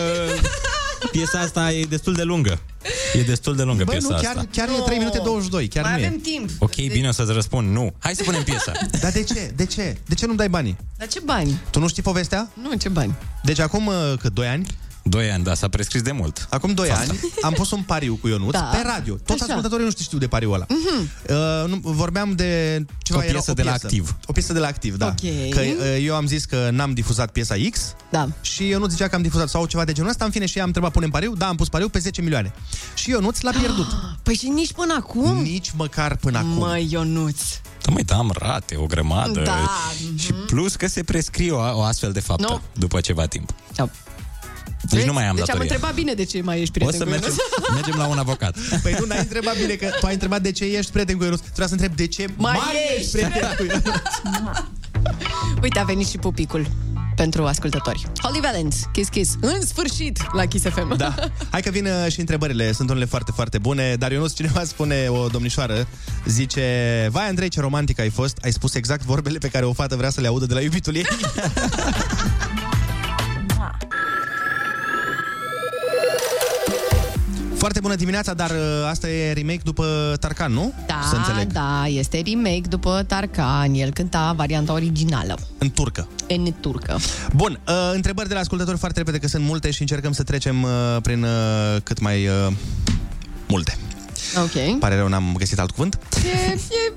Piesa 1.11 1.39
asta 1.39 1.71
e 1.71 1.83
destul 1.85 2.13
de 2.13 2.23
lungă. 2.23 2.59
E 3.13 3.21
destul 3.21 3.55
de 3.55 3.63
lungă 3.63 3.83
Bă, 3.83 3.91
piesa 3.91 4.07
nu, 4.09 4.21
chiar, 4.21 4.35
asta. 4.35 4.47
chiar 4.51 4.67
e 4.67 4.81
3 4.85 4.97
minute 4.97 5.19
22, 5.23 5.67
chiar 5.67 5.83
Mai 5.83 5.93
nu 5.93 5.99
e. 5.99 6.05
avem 6.05 6.19
timp. 6.19 6.49
Ok, 6.59 6.75
bine, 6.75 7.07
o 7.07 7.11
să-ți 7.11 7.31
răspund 7.31 7.71
nu. 7.71 7.93
Hai 7.99 8.15
să 8.15 8.23
punem 8.23 8.43
piesa. 8.43 8.71
Dar 9.01 9.11
de 9.11 9.23
ce? 9.23 9.51
De 9.55 9.65
ce? 9.65 9.97
De 10.05 10.15
ce 10.15 10.25
nu-mi 10.25 10.37
dai 10.37 10.49
banii? 10.49 10.77
Dar 10.97 11.07
ce 11.07 11.19
bani? 11.25 11.59
Tu 11.69 11.79
nu 11.79 11.87
știi 11.87 12.01
povestea? 12.03 12.49
Nu, 12.61 12.75
ce 12.75 12.89
bani? 12.89 13.15
Deci 13.43 13.59
acum, 13.59 13.87
uh, 13.87 13.93
cât, 14.19 14.33
2 14.33 14.47
ani? 14.47 14.65
Doi 15.09 15.31
ani, 15.31 15.43
da, 15.43 15.53
s-a 15.53 15.67
prescris 15.67 16.01
de 16.01 16.11
mult. 16.11 16.47
Acum 16.49 16.73
2 16.73 16.89
Asta. 16.89 17.05
ani 17.09 17.19
am 17.41 17.53
pus 17.53 17.71
un 17.71 17.81
pariu 17.81 18.15
cu 18.21 18.27
Ionuț 18.27 18.51
Da. 18.51 18.59
pe 18.59 18.81
radio. 18.85 19.13
Toți 19.13 19.31
Așa. 19.41 19.43
ascultătorii 19.43 19.85
nu 19.85 19.91
știu 19.91 20.17
de 20.17 20.27
pariul 20.27 20.53
ăla. 20.53 20.65
Mhm. 20.69 21.09
Uh, 21.29 21.69
nu, 21.69 21.79
vorbeam 21.91 22.31
de 22.31 22.85
ceva 22.97 23.19
O 23.19 23.23
era 23.23 23.31
piesă 23.31 23.53
de 23.53 23.63
la 23.63 23.71
Activ. 23.71 24.15
O 24.25 24.31
piesă 24.31 24.53
de 24.53 24.59
la 24.59 24.67
Activ, 24.67 24.95
da. 24.95 25.05
Ok. 25.05 25.49
Că 25.49 25.59
uh, 25.59 26.03
eu 26.05 26.15
am 26.15 26.27
zis 26.27 26.45
că 26.45 26.69
n-am 26.71 26.93
difuzat 26.93 27.31
piesa 27.31 27.55
X 27.71 27.95
Da. 28.11 28.27
și 28.41 28.67
Ionuț 28.67 28.91
zicea 28.91 29.07
că 29.07 29.15
am 29.15 29.21
difuzat 29.21 29.49
sau 29.49 29.65
ceva 29.65 29.83
de 29.85 29.91
genul 29.91 30.09
ăsta. 30.09 30.25
În 30.25 30.31
fine, 30.31 30.45
și 30.45 30.55
eu 30.55 30.61
am 30.61 30.67
întrebat, 30.67 30.91
punem 30.91 31.09
pariu? 31.09 31.33
Da, 31.35 31.47
am 31.47 31.55
pus 31.55 31.69
pariu 31.69 31.89
pe 31.89 31.99
10 31.99 32.21
milioane. 32.21 32.53
Și 32.93 33.09
Ionuț 33.09 33.39
l-a 33.41 33.51
pierdut. 33.51 33.87
Păi 34.23 34.35
și 34.35 34.47
nici 34.47 34.73
până 34.73 34.93
acum? 34.97 35.41
Nici 35.41 35.71
măcar 35.75 36.15
până 36.15 36.37
acum. 36.37 36.49
Măi, 36.57 36.87
Ionuț. 36.91 37.41
Da, 37.81 37.91
măi, 37.91 38.03
da, 38.03 38.15
am 38.15 38.31
rate, 38.39 38.75
o 38.75 38.85
grămadă. 38.85 39.41
Da, 39.41 39.69
Și 40.17 40.33
plus 40.33 40.75
că 40.75 40.87
se 40.87 41.03
prescrie 41.03 41.51
o, 41.51 41.77
o 41.77 41.81
astfel 41.81 42.11
de 42.11 42.19
faptă 42.19 42.47
Nu. 42.49 42.61
după 42.73 42.99
ceva 43.01 43.25
timp. 43.25 43.53
Da. 43.75 43.89
Deci 44.89 45.03
nu 45.03 45.13
mai 45.13 45.27
am 45.27 45.35
deci 45.35 45.49
am 45.49 45.55
datorie. 45.55 45.61
întrebat 45.71 45.93
bine 45.93 46.13
de 46.13 46.23
ce 46.23 46.41
mai 46.41 46.61
ești 46.61 46.81
O 46.81 46.85
prieten 46.85 46.97
să 46.99 47.03
cu 47.03 47.09
mergem, 47.09 47.29
Ionuț. 47.29 47.73
mergem 47.73 47.95
la 47.97 48.07
un 48.07 48.17
avocat. 48.17 48.57
Păi 48.83 48.95
nu, 48.99 49.05
n-ai 49.05 49.19
întrebat 49.19 49.57
bine, 49.57 49.73
că 49.73 49.87
tu 49.99 50.05
ai 50.05 50.13
întrebat 50.13 50.41
de 50.41 50.51
ce 50.51 50.63
ești 50.65 50.91
prieten 50.91 51.17
cu 51.17 51.23
Ionuț. 51.23 51.39
Trebuia 51.39 51.67
să 51.67 51.73
întreb 51.73 51.95
de 51.95 52.07
ce 52.07 52.27
Mai 52.37 52.59
mai, 52.63 52.75
ești. 52.97 53.17
ești 53.17 53.27
prieten 53.29 53.55
cu 53.57 53.63
Ionuț. 53.63 53.83
Uite, 55.61 55.79
a 55.79 55.83
venit 55.83 56.07
și 56.07 56.17
pupicul 56.17 56.67
pentru 57.15 57.45
ascultători. 57.45 58.07
Holly 58.21 58.39
Valence, 58.41 58.77
Kiss 58.91 59.09
Kiss, 59.09 59.35
în 59.41 59.65
sfârșit 59.65 60.19
la 60.33 60.45
Kiss 60.45 60.65
FM. 60.69 60.97
Da. 60.97 61.15
Hai 61.49 61.61
că 61.61 61.69
vin 61.69 61.85
uh, 61.85 62.11
și 62.11 62.19
întrebările. 62.19 62.71
Sunt 62.71 62.89
unele 62.89 63.05
foarte, 63.05 63.31
foarte 63.35 63.57
bune. 63.57 63.95
Dar 63.95 64.11
Ionuț, 64.11 64.33
cineva 64.33 64.63
spune, 64.63 65.07
o 65.09 65.27
domnișoară, 65.27 65.87
zice 66.25 67.07
Vai, 67.11 67.27
Andrei, 67.27 67.49
ce 67.49 67.59
romantic 67.59 67.99
ai 67.99 68.09
fost. 68.09 68.37
Ai 68.43 68.51
spus 68.51 68.73
exact 68.75 69.03
vorbele 69.03 69.37
pe 69.37 69.47
care 69.47 69.65
o 69.65 69.73
fată 69.73 69.95
vrea 69.95 70.09
să 70.09 70.21
le 70.21 70.27
audă 70.27 70.45
de 70.45 70.53
la 70.53 70.61
iubitul 70.61 70.95
ei. 70.95 71.05
Foarte 77.67 77.85
bună 77.87 77.95
dimineața, 77.99 78.33
dar 78.33 78.49
uh, 78.49 78.87
asta 78.89 79.09
e 79.09 79.33
remake 79.33 79.59
după 79.63 80.15
Tarkan, 80.19 80.53
nu? 80.53 80.73
Să 80.87 81.11
Da, 81.11 81.17
înțeleg. 81.17 81.51
da, 81.51 81.85
este 81.87 82.21
remake 82.25 82.61
după 82.69 83.03
Tarkan. 83.07 83.73
El 83.73 83.93
cânta 83.93 84.33
varianta 84.35 84.73
originală, 84.73 85.37
În 85.57 85.69
turcă. 85.71 86.07
în 86.27 86.53
turcă. 86.59 86.97
Bun, 87.35 87.59
uh, 87.67 87.91
întrebări 87.93 88.27
de 88.27 88.33
la 88.33 88.39
ascultători 88.39 88.77
foarte 88.77 88.97
repede, 88.99 89.17
că 89.17 89.27
sunt 89.27 89.43
multe 89.45 89.71
și 89.71 89.81
încercăm 89.81 90.11
să 90.11 90.23
trecem 90.23 90.63
uh, 90.63 90.69
prin 91.01 91.23
uh, 91.23 91.29
cât 91.83 91.99
mai 91.99 92.27
uh, 92.27 92.47
multe. 93.47 93.77
Ok. 94.37 94.79
Pare 94.79 94.95
rău, 94.95 95.07
n-am 95.07 95.33
găsit 95.37 95.59
alt 95.59 95.71
cuvânt. 95.71 95.99
E, 96.25 96.51
e 96.51 96.93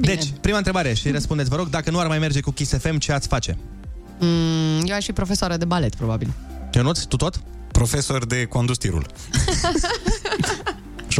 bine. 0.00 0.14
Deci, 0.14 0.32
prima 0.40 0.56
întrebare 0.56 0.94
și 0.94 1.10
răspundeți, 1.10 1.48
vă 1.48 1.56
rog, 1.56 1.68
dacă 1.68 1.90
nu 1.90 1.98
ar 1.98 2.06
mai 2.06 2.18
merge 2.18 2.40
cu 2.40 2.50
Kiss 2.50 2.72
FM, 2.78 2.96
ce 2.98 3.12
ați 3.12 3.28
face? 3.28 3.58
Mm, 4.20 4.82
eu 4.84 4.94
aș 4.94 5.04
fi 5.04 5.12
profesoară 5.12 5.56
de 5.56 5.64
balet, 5.64 5.94
probabil. 5.94 6.32
Ionuț, 6.72 7.02
tu 7.02 7.16
tot? 7.16 7.40
Profesor 7.76 8.26
de 8.26 8.44
condus 8.44 8.76
tirul. 8.78 9.06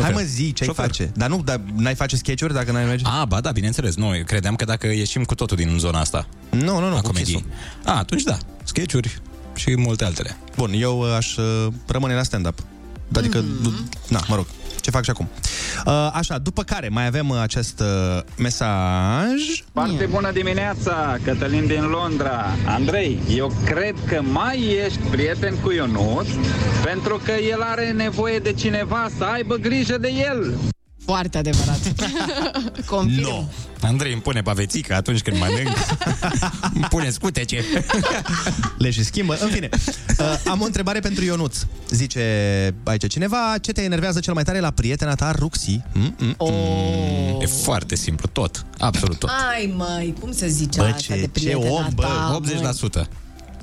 Hai 0.03 0.11
mă 0.13 0.21
zi 0.21 0.53
ce 0.53 0.63
ai 0.63 0.69
Șofer. 0.69 0.85
face. 0.85 1.11
Dar 1.15 1.29
nu, 1.29 1.43
dar 1.45 1.61
n-ai 1.77 1.95
face 1.95 2.17
sketch-uri 2.17 2.53
dacă 2.53 2.73
n-ai 2.73 2.85
merge? 2.85 3.05
A, 3.07 3.25
ba 3.25 3.41
da, 3.41 3.51
bineînțeles. 3.51 3.95
Nu, 3.95 4.17
eu 4.17 4.25
credeam 4.25 4.57
că 4.57 4.65
dacă 4.65 4.87
ieșim 4.87 5.25
cu 5.25 5.35
totul 5.35 5.57
din 5.57 5.77
zona 5.79 6.01
asta. 6.01 6.27
Nu, 6.51 6.81
nu, 6.81 6.89
nu, 6.89 6.95
a 6.97 7.01
cu 7.01 7.07
comediei. 7.07 7.45
A, 7.85 7.97
atunci 7.99 8.23
da. 8.23 8.39
Sketch-uri 8.65 9.21
și 9.55 9.77
multe 9.77 10.05
altele. 10.05 10.37
Bun, 10.57 10.73
eu 10.75 11.01
uh, 11.01 11.13
aș 11.17 11.37
uh, 11.37 11.67
rămâne 11.87 12.15
la 12.15 12.23
stand-up. 12.23 12.59
Adică, 13.13 13.39
Mhm. 13.41 13.71
mm-hmm. 13.87 14.09
na, 14.09 14.23
mă 14.29 14.35
rog, 14.35 14.47
ce 14.87 14.93
fac 14.93 15.05
și 15.05 15.11
acum. 15.11 15.29
Uh, 15.87 16.11
așa, 16.13 16.39
după 16.39 16.63
care 16.63 16.89
mai 16.89 17.07
avem 17.07 17.29
uh, 17.29 17.39
acest 17.43 17.81
uh, 17.81 18.23
mesaj. 18.39 19.65
Foarte 19.73 20.07
bună 20.07 20.31
dimineața, 20.33 21.17
Cătălin 21.25 21.67
din 21.67 21.83
Londra. 21.83 22.45
Andrei, 22.67 23.19
eu 23.29 23.53
cred 23.65 23.95
că 24.07 24.23
mai 24.23 24.77
ești 24.85 24.99
prieten 25.11 25.55
cu 25.63 25.73
Ionuț 25.73 26.27
pentru 26.85 27.21
că 27.25 27.33
el 27.33 27.61
are 27.63 27.91
nevoie 27.91 28.39
de 28.39 28.53
cineva 28.53 29.09
să 29.19 29.25
aibă 29.25 29.55
grijă 29.55 29.99
de 29.99 30.09
el. 30.09 30.55
Foarte 31.07 31.39
adevărat. 31.39 31.79
Confirm. 32.87 33.23
No. 33.23 33.45
Andrei 33.81 34.13
îmi 34.13 34.21
pune 34.23 34.41
pavețică 34.43 34.95
atunci 34.95 35.21
când 35.21 35.39
mănânc. 35.39 35.77
îmi 36.75 36.85
pune 36.89 37.11
scutece. 37.11 37.65
Le 38.79 38.91
și 38.91 39.05
schimbă. 39.05 39.39
În 39.41 39.49
fine, 39.49 39.69
uh, 40.19 40.41
am 40.51 40.61
o 40.61 40.65
întrebare 40.65 41.01
pentru 41.01 41.25
Ionuț. 41.25 41.57
Zice 41.91 42.75
aici 42.85 43.09
cineva, 43.09 43.55
ce 43.61 43.73
te 43.73 43.83
enervează 43.83 44.21
cel 44.21 44.35
mai 44.35 44.43
tare 44.43 44.61
la 44.61 44.71
prietena 44.71 45.15
ta, 45.15 45.33
Ruxi? 45.39 45.81
Mm-mm. 45.93 46.35
Oh. 46.37 46.51
E 47.41 47.47
foarte 47.47 47.95
simplu, 47.95 48.29
tot. 48.33 48.67
Absolut 48.79 49.19
tot. 49.19 49.31
Ai, 49.55 49.75
măi, 49.77 50.15
cum 50.21 50.33
să 50.33 50.47
zici 50.49 50.77
Bă, 50.77 50.83
asta 50.83 50.97
ce- 50.97 51.15
de 51.15 51.21
ce 51.21 51.29
prietena 51.29 51.71
om, 51.71 51.87
bă, 51.95 52.03
ta, 52.03 52.41
măi? 52.45 52.61
80%. 53.05 53.09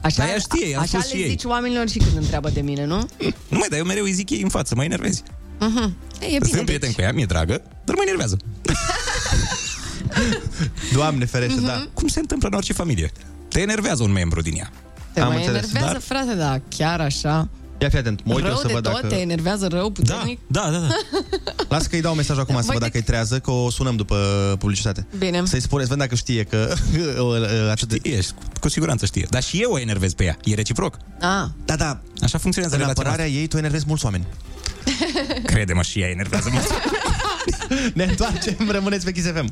Așa, 0.01 0.15
Dar 0.17 0.27
ea 0.27 0.37
știe, 0.37 0.69
i-am 0.69 0.81
așa 0.81 0.99
spus 0.99 1.11
le 1.11 1.17
și 1.17 1.23
ei. 1.23 1.29
zici 1.29 1.43
oamenilor 1.43 1.89
și 1.89 1.97
când 1.97 2.17
întreabă 2.17 2.49
de 2.49 2.61
mine, 2.61 2.85
nu? 2.85 3.07
Nu 3.47 3.57
mai, 3.57 3.67
dar 3.69 3.79
eu 3.79 3.85
mereu 3.85 4.03
îi 4.03 4.11
zic 4.13 4.29
ei 4.29 4.41
în 4.41 4.49
față, 4.49 4.75
mă 4.75 4.83
enervezi. 4.83 5.23
Uh-huh. 5.69 5.89
E, 6.19 6.25
e 6.25 6.27
bine, 6.27 6.39
Sunt 6.53 6.65
prieten 6.65 6.87
deci. 6.89 6.95
cu 6.95 7.01
ea, 7.01 7.11
mi-e 7.11 7.25
dragă, 7.25 7.61
dar 7.85 7.95
mă 7.95 8.01
enervează. 8.05 8.37
Doamne 10.93 11.25
ferește, 11.25 11.55
Mhm. 11.59 11.65
da. 11.65 11.87
Cum 11.93 12.07
se 12.07 12.19
întâmplă 12.19 12.47
în 12.47 12.53
orice 12.53 12.73
familie? 12.73 13.11
Te 13.47 13.59
enervează 13.61 14.03
un 14.03 14.11
membru 14.11 14.41
din 14.41 14.53
ea. 14.57 14.71
Te 15.13 15.19
Am 15.21 15.27
mai 15.27 15.37
înțeles, 15.37 15.61
enervează, 15.61 15.91
dar- 15.93 16.01
frate, 16.01 16.33
da, 16.37 16.59
chiar 16.77 17.01
așa. 17.01 17.49
Ia 17.77 17.89
fi 17.89 17.97
atent, 17.97 18.21
mă 18.25 18.33
uit 18.33 18.43
eu 18.43 18.49
rău 18.49 18.57
să 18.59 18.67
de 18.67 18.73
văd 18.73 18.83
tot, 18.83 18.93
dacă... 18.93 19.07
te 19.07 19.15
enervează 19.15 19.67
rău 19.67 19.89
puternic? 19.89 20.39
Da, 20.47 20.69
da, 20.71 20.77
da. 20.77 20.87
Lasă 21.75 21.87
că 21.89 21.95
îi 21.95 22.01
dau 22.01 22.13
mesaj 22.13 22.37
acum 22.37 22.55
să 22.55 22.61
Voi 22.61 22.73
văd 22.73 22.81
dacă 22.81 22.97
îi 22.97 23.03
trează, 23.03 23.39
că 23.39 23.51
o 23.51 23.69
sunăm 23.69 23.95
după 23.95 24.15
publicitate. 24.59 25.07
Bine. 25.17 25.41
Să-i 25.45 25.61
spuneți, 25.61 25.89
văd 25.89 25.97
dacă 25.97 26.15
știe 26.15 26.43
că... 26.43 26.73
atât 27.71 27.87
de... 27.87 27.95
Știe, 27.95 28.19
cu 28.59 28.69
siguranță 28.69 29.05
știe. 29.05 29.27
Dar 29.29 29.43
și 29.43 29.61
eu 29.61 29.71
o 29.71 29.79
enervez 29.79 30.13
pe 30.13 30.23
ea. 30.23 30.37
E 30.43 30.53
reciproc. 30.55 30.97
Ah, 31.21 31.45
Da, 31.65 31.75
da, 31.75 32.01
Așa 32.21 32.37
funcționează 32.37 32.75
în 32.75 32.81
relația 32.81 33.03
apărarea 33.03 33.27
ei 33.31 33.47
tu 33.47 33.57
enervezi 33.57 33.83
mulți 33.87 34.05
oameni. 34.05 34.25
Noastră. 34.85 35.33
Crede-mă, 35.53 35.81
și 35.81 35.99
ea 35.99 36.09
enervează 36.09 36.49
mult. 36.51 36.67
Ne 37.93 38.03
întoarcem, 38.03 38.69
rămâneți 38.69 39.05
pe 39.05 39.11
Kiss 39.11 39.27
FM. 39.27 39.51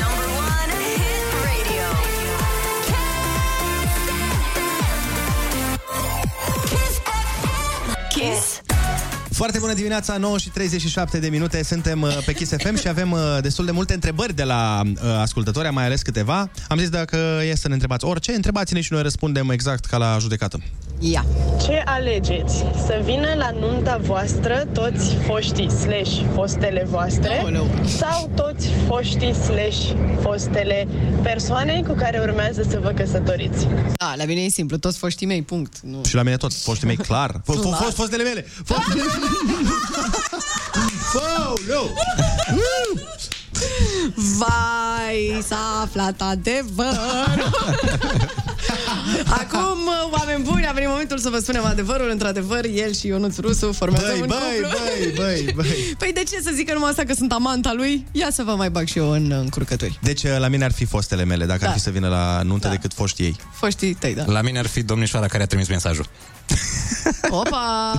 Number 0.00 0.28
one 0.38 0.74
hit 0.96 1.26
radio. 1.44 1.88
Kiss 6.64 7.00
FM. 7.40 8.08
Kiss. 8.08 8.67
Foarte 9.38 9.58
bună 9.58 9.72
dimineața, 9.72 10.16
9 10.16 10.38
și 10.38 10.48
37 10.50 11.18
de 11.18 11.28
minute, 11.28 11.62
suntem 11.64 12.02
uh, 12.02 12.18
pe 12.24 12.32
Kiss 12.32 12.52
FM 12.58 12.76
și 12.76 12.88
avem 12.88 13.10
uh, 13.12 13.18
destul 13.40 13.64
de 13.64 13.70
multe 13.70 13.94
întrebări 13.94 14.34
de 14.34 14.42
la 14.42 14.80
uh, 14.84 15.00
ascultători, 15.20 15.72
mai 15.72 15.84
ales 15.84 16.02
câteva. 16.02 16.50
Am 16.68 16.78
zis 16.78 16.88
dacă 16.88 17.40
e 17.50 17.54
să 17.54 17.66
ne 17.68 17.72
întrebați 17.72 18.04
orice, 18.04 18.32
întrebați-ne 18.32 18.80
și 18.80 18.92
noi 18.92 19.02
răspundem 19.02 19.50
exact 19.50 19.84
ca 19.84 19.96
la 19.96 20.16
judecată. 20.20 20.58
Ia. 21.00 21.24
Ce 21.62 21.82
alegeți? 21.84 22.54
Să 22.86 23.00
vină 23.04 23.34
la 23.36 23.50
nunta 23.50 24.00
voastră 24.02 24.64
toți 24.72 25.14
foștii 25.26 25.70
slash 25.70 26.20
fostele 26.34 26.86
voastre 26.90 27.42
sau 27.98 28.30
toți 28.34 28.68
foștii 28.86 29.34
slash 29.34 29.78
fostele 30.22 30.88
persoane 31.22 31.82
cu 31.86 31.92
care 31.94 32.18
urmează 32.22 32.62
să 32.70 32.78
vă 32.82 32.88
căsătoriți? 32.90 33.66
Da, 33.96 34.14
la 34.16 34.24
mine 34.24 34.40
e 34.40 34.48
simplu, 34.48 34.76
toți 34.76 34.98
foștii 34.98 35.26
mei, 35.26 35.42
punct. 35.42 35.80
Nu. 35.82 36.00
Și 36.04 36.14
la 36.14 36.22
mine 36.22 36.36
tot, 36.36 36.52
foștii 36.54 36.86
mei, 36.86 36.96
clar. 36.96 37.30
F- 37.38 37.54
f- 37.58 37.60
Clar. 37.60 37.74
fost 37.82 37.96
fostele 37.96 38.22
mele! 38.22 38.46
Fostele 38.64 39.02
Oh, 41.14 41.56
no! 41.66 43.17
Vai, 44.14 45.42
s-a 45.48 45.80
aflat 45.82 46.20
adevăr! 46.20 46.98
Acum, 49.26 49.78
oameni 50.10 50.42
buni, 50.44 50.66
a 50.66 50.72
venit 50.72 50.88
momentul 50.88 51.18
să 51.18 51.28
vă 51.30 51.38
spunem 51.38 51.64
adevărul. 51.64 52.10
Într-adevăr, 52.10 52.64
el 52.74 52.92
și 52.94 53.06
Ionuț 53.06 53.36
Rusu 53.38 53.72
formează 53.72 54.06
Băi, 54.10 54.20
un 54.20 54.26
băi, 54.26 54.38
cuplu. 54.62 54.78
băi, 54.84 55.12
băi, 55.16 55.52
băi. 55.54 55.94
Păi 55.98 56.12
de 56.12 56.22
ce 56.30 56.40
să 56.42 56.50
zică 56.54 56.72
numai 56.72 56.90
asta 56.90 57.02
că 57.04 57.12
sunt 57.14 57.32
amanta 57.32 57.72
lui? 57.72 58.06
Ia 58.12 58.28
să 58.30 58.42
vă 58.42 58.54
mai 58.54 58.70
bag 58.70 58.86
și 58.86 58.98
eu 58.98 59.10
în 59.10 59.30
încurcături. 59.30 59.98
Deci 60.02 60.26
la 60.38 60.48
mine 60.48 60.64
ar 60.64 60.72
fi 60.72 60.84
fostele 60.84 61.24
mele, 61.24 61.44
dacă 61.46 61.58
Da. 61.62 61.66
ar 61.68 61.72
fi 61.74 61.80
să 61.80 61.90
vină 61.90 62.08
la 62.08 62.42
nuntă 62.42 62.66
Da. 62.66 62.72
decât 62.72 62.92
foștii 62.94 63.24
ei. 63.24 63.36
Foștii 63.52 63.94
tăi, 63.94 64.14
da. 64.14 64.24
La 64.26 64.40
mine 64.40 64.58
ar 64.58 64.66
fi 64.66 64.82
domnișoara 64.82 65.26
care 65.26 65.42
a 65.42 65.46
trimis 65.46 65.68
mesajul. 65.68 66.06
Opa! 67.28 67.92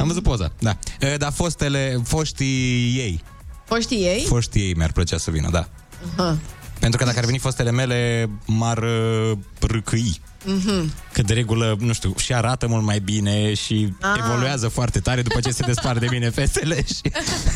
Am 0.00 0.06
văzut 0.06 0.22
poza, 0.22 0.52
da. 0.58 0.76
E, 1.00 1.16
Dar 1.16 1.32
fostele, 1.32 2.00
foștii 2.04 2.94
ei, 2.98 3.22
Foștii 3.68 3.96
ei? 3.98 4.24
foștii 4.28 4.60
ei 4.62 4.74
mi-ar 4.74 4.92
plăcea 4.92 5.18
să 5.18 5.30
vină, 5.30 5.48
da. 5.50 5.68
Aha. 6.16 6.36
Pentru 6.78 6.98
că 6.98 7.04
dacă 7.04 7.18
ar 7.18 7.24
veni 7.24 7.38
fostele 7.38 7.70
mele, 7.70 8.28
m-ar 8.46 8.78
uh, 8.78 9.32
râcâi. 9.60 10.20
Mhm. 10.44 10.92
Că 11.12 11.22
de 11.22 11.32
regulă, 11.32 11.76
nu 11.80 11.92
știu, 11.92 12.14
și 12.16 12.34
arată 12.34 12.66
mult 12.66 12.84
mai 12.84 12.98
bine 13.00 13.54
și 13.54 13.92
Ah. 14.00 14.14
evoluează 14.18 14.68
foarte 14.68 15.00
tare 15.00 15.22
după 15.22 15.40
ce 15.40 15.50
se 15.50 15.62
despar 15.66 15.98
de 15.98 16.06
mine 16.10 16.30
festele 16.30 16.84
și 16.86 17.00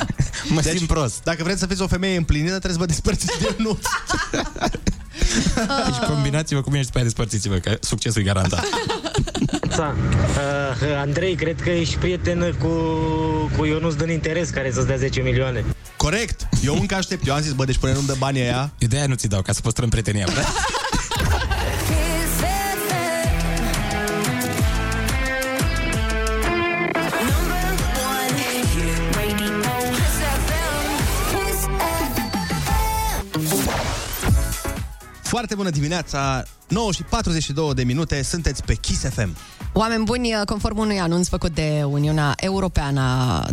mă 0.55 0.61
deci, 0.61 0.77
simt 0.77 0.89
prost. 0.89 1.23
Dacă 1.23 1.43
vreți 1.43 1.61
să 1.61 1.67
fiți 1.67 1.83
o 1.83 1.87
femeie 1.87 2.17
împlinită, 2.17 2.59
trebuie 2.59 2.73
să 2.73 2.79
vă 2.79 2.87
despărțiți 2.87 3.41
de 3.41 3.55
nuț. 3.59 3.87
Deci 5.86 6.09
combinați-vă 6.09 6.61
cu 6.61 6.69
mine 6.69 6.81
și 6.81 6.86
după 6.86 6.99
aia 6.99 7.07
despărțiți-vă, 7.07 7.57
că 7.57 7.77
succesul 7.81 8.20
e 8.20 8.24
garantat. 8.24 8.65
Uh, 9.78 10.99
Andrei, 11.01 11.35
cred 11.35 11.61
că 11.61 11.70
ești 11.70 11.97
prieten 11.97 12.55
cu, 12.61 12.69
cu 13.57 13.65
Ionuț 13.65 13.94
din 13.94 14.11
interes 14.11 14.49
care 14.49 14.70
să-ți 14.73 14.86
dea 14.86 14.97
10 14.97 15.20
milioane. 15.20 15.65
Corect. 15.97 16.49
Eu 16.65 16.74
încă 16.74 16.94
aștept. 16.94 17.27
Eu 17.27 17.35
am 17.35 17.40
zis, 17.40 17.53
bă, 17.53 17.65
deci 17.65 17.77
până 17.77 17.93
nu-mi 17.93 18.07
dă 18.07 18.15
banii 18.19 18.40
aia... 18.40 18.73
Eu 18.78 18.89
de-aia 18.89 19.07
nu 19.07 19.15
ți 19.15 19.28
dau, 19.28 19.43
ca 19.43 19.53
să 19.53 19.61
păstrăm 19.61 19.89
prietenia. 19.89 20.27
Foarte 35.33 35.55
bună 35.55 35.71
dimineața, 35.71 36.45
9 36.69 36.93
și 36.93 37.03
42 37.03 37.75
de 37.75 37.85
minute, 37.85 38.23
sunteți 38.23 38.65
pe 38.65 38.75
Kiss 38.75 39.09
FM. 39.09 39.37
Oameni 39.74 40.05
buni, 40.05 40.32
conform 40.47 40.78
unui 40.78 41.01
anunț 41.01 41.28
făcut 41.28 41.55
de 41.55 41.82
Uniunea 41.86 42.35
Europeană 42.36 43.03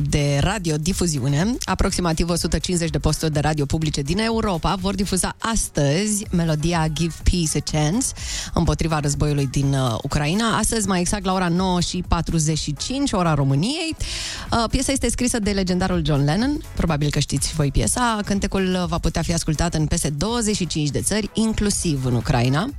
de 0.09 0.39
Radiodifuziune, 0.41 1.55
aproximativ 1.63 2.29
150 2.29 2.89
de 2.89 2.99
posturi 2.99 3.31
de 3.31 3.39
radio 3.39 3.65
publice 3.65 4.01
din 4.01 4.19
Europa 4.19 4.75
vor 4.75 4.95
difuza 4.95 5.35
astăzi 5.37 6.25
melodia 6.31 6.87
Give 6.93 7.13
Peace 7.23 7.57
a 7.57 7.71
Chance 7.71 8.07
împotriva 8.53 8.99
războiului 8.99 9.47
din 9.47 9.73
uh, 9.73 9.97
Ucraina. 10.03 10.57
Astăzi, 10.57 10.87
mai 10.87 10.99
exact, 10.99 11.25
la 11.25 11.33
ora 11.33 11.47
9 11.47 11.79
și 11.81 12.03
45, 12.07 13.11
ora 13.11 13.33
României. 13.33 13.95
Uh, 14.51 14.63
piesa 14.69 14.91
este 14.91 15.09
scrisă 15.09 15.39
de 15.39 15.51
legendarul 15.51 16.01
John 16.05 16.23
Lennon, 16.23 16.61
probabil 16.75 17.09
că 17.09 17.19
știți 17.19 17.53
voi 17.53 17.71
piesa. 17.71 18.19
Cântecul 18.25 18.85
va 18.87 18.97
putea 18.97 19.21
fi 19.21 19.33
ascultat 19.33 19.73
în 19.73 19.85
peste 19.85 20.09
25 20.09 20.89
de 20.89 21.01
țări, 21.01 21.29
inclusiv 21.33 22.05
în 22.05 22.13
Ucraina. 22.13 22.69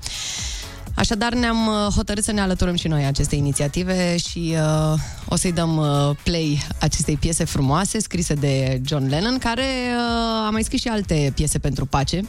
Așadar, 1.00 1.32
ne-am 1.32 1.66
uh, 1.66 1.92
hotărât 1.94 2.24
să 2.24 2.32
ne 2.32 2.40
alăturăm 2.40 2.74
și 2.74 2.88
noi 2.88 3.04
acestei 3.04 3.38
inițiative 3.38 4.16
și 4.16 4.54
uh, 4.92 4.98
o 5.28 5.36
să-i 5.36 5.52
dăm 5.52 5.76
uh, 5.76 6.16
play 6.22 6.62
acestei 6.80 7.16
piese 7.16 7.44
frumoase 7.44 7.98
scrise 7.98 8.34
de 8.34 8.80
John 8.84 9.08
Lennon, 9.08 9.38
care 9.38 9.62
uh, 9.62 10.46
a 10.46 10.48
mai 10.50 10.62
scris 10.62 10.80
și 10.80 10.88
alte 10.88 11.32
piese 11.34 11.58
pentru 11.58 11.86
pace, 11.86 12.20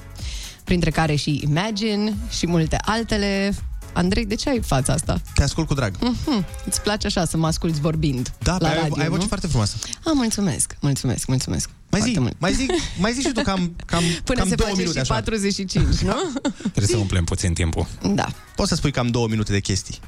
printre 0.63 0.89
care 0.89 1.15
și 1.15 1.41
Imagine 1.43 2.13
și 2.29 2.47
multe 2.47 2.77
altele. 2.85 3.53
Andrei, 3.93 4.25
de 4.25 4.35
ce 4.35 4.49
ai 4.49 4.61
fața 4.61 4.93
asta? 4.93 5.21
Te 5.33 5.43
ascult 5.43 5.67
cu 5.67 5.73
drag. 5.73 5.93
Mm-hmm. 5.97 6.45
Îți 6.65 6.81
place 6.81 7.07
așa 7.07 7.25
să 7.25 7.37
mă 7.37 7.47
asculti 7.47 7.79
vorbind 7.79 8.33
Da, 8.39 8.57
la 8.59 8.67
ai, 8.67 8.75
radio, 8.75 9.01
ai 9.01 9.07
voce 9.07 9.21
nu? 9.21 9.27
foarte 9.27 9.47
frumoasă. 9.47 9.75
Ah, 9.83 10.11
mulțumesc, 10.13 10.75
mulțumesc, 10.81 11.27
mulțumesc. 11.27 11.69
Mai 11.89 12.01
zi, 12.01 12.05
Foarte 12.11 12.19
mult. 12.19 12.35
mai 12.39 12.53
zi, 12.53 12.65
mai 12.99 13.13
zi 13.13 13.21
și 13.21 13.31
tu 13.31 13.41
cam, 13.41 13.75
cam, 13.85 14.03
Până 14.23 14.39
cam 14.39 14.49
se 14.49 14.55
două 14.55 14.69
face 14.69 14.81
minute 14.81 15.03
și 15.03 15.11
așa. 15.11 15.13
45, 15.13 15.85
nu? 15.99 16.13
Trebuie 16.59 16.87
să 16.87 16.97
umplem 16.97 17.23
puțin 17.23 17.53
timpul. 17.53 17.87
Da. 18.13 18.27
Poți 18.55 18.69
să 18.69 18.75
spui 18.75 18.91
cam 18.91 19.07
două 19.07 19.27
minute 19.27 19.51
de 19.51 19.59
chestii. 19.59 19.99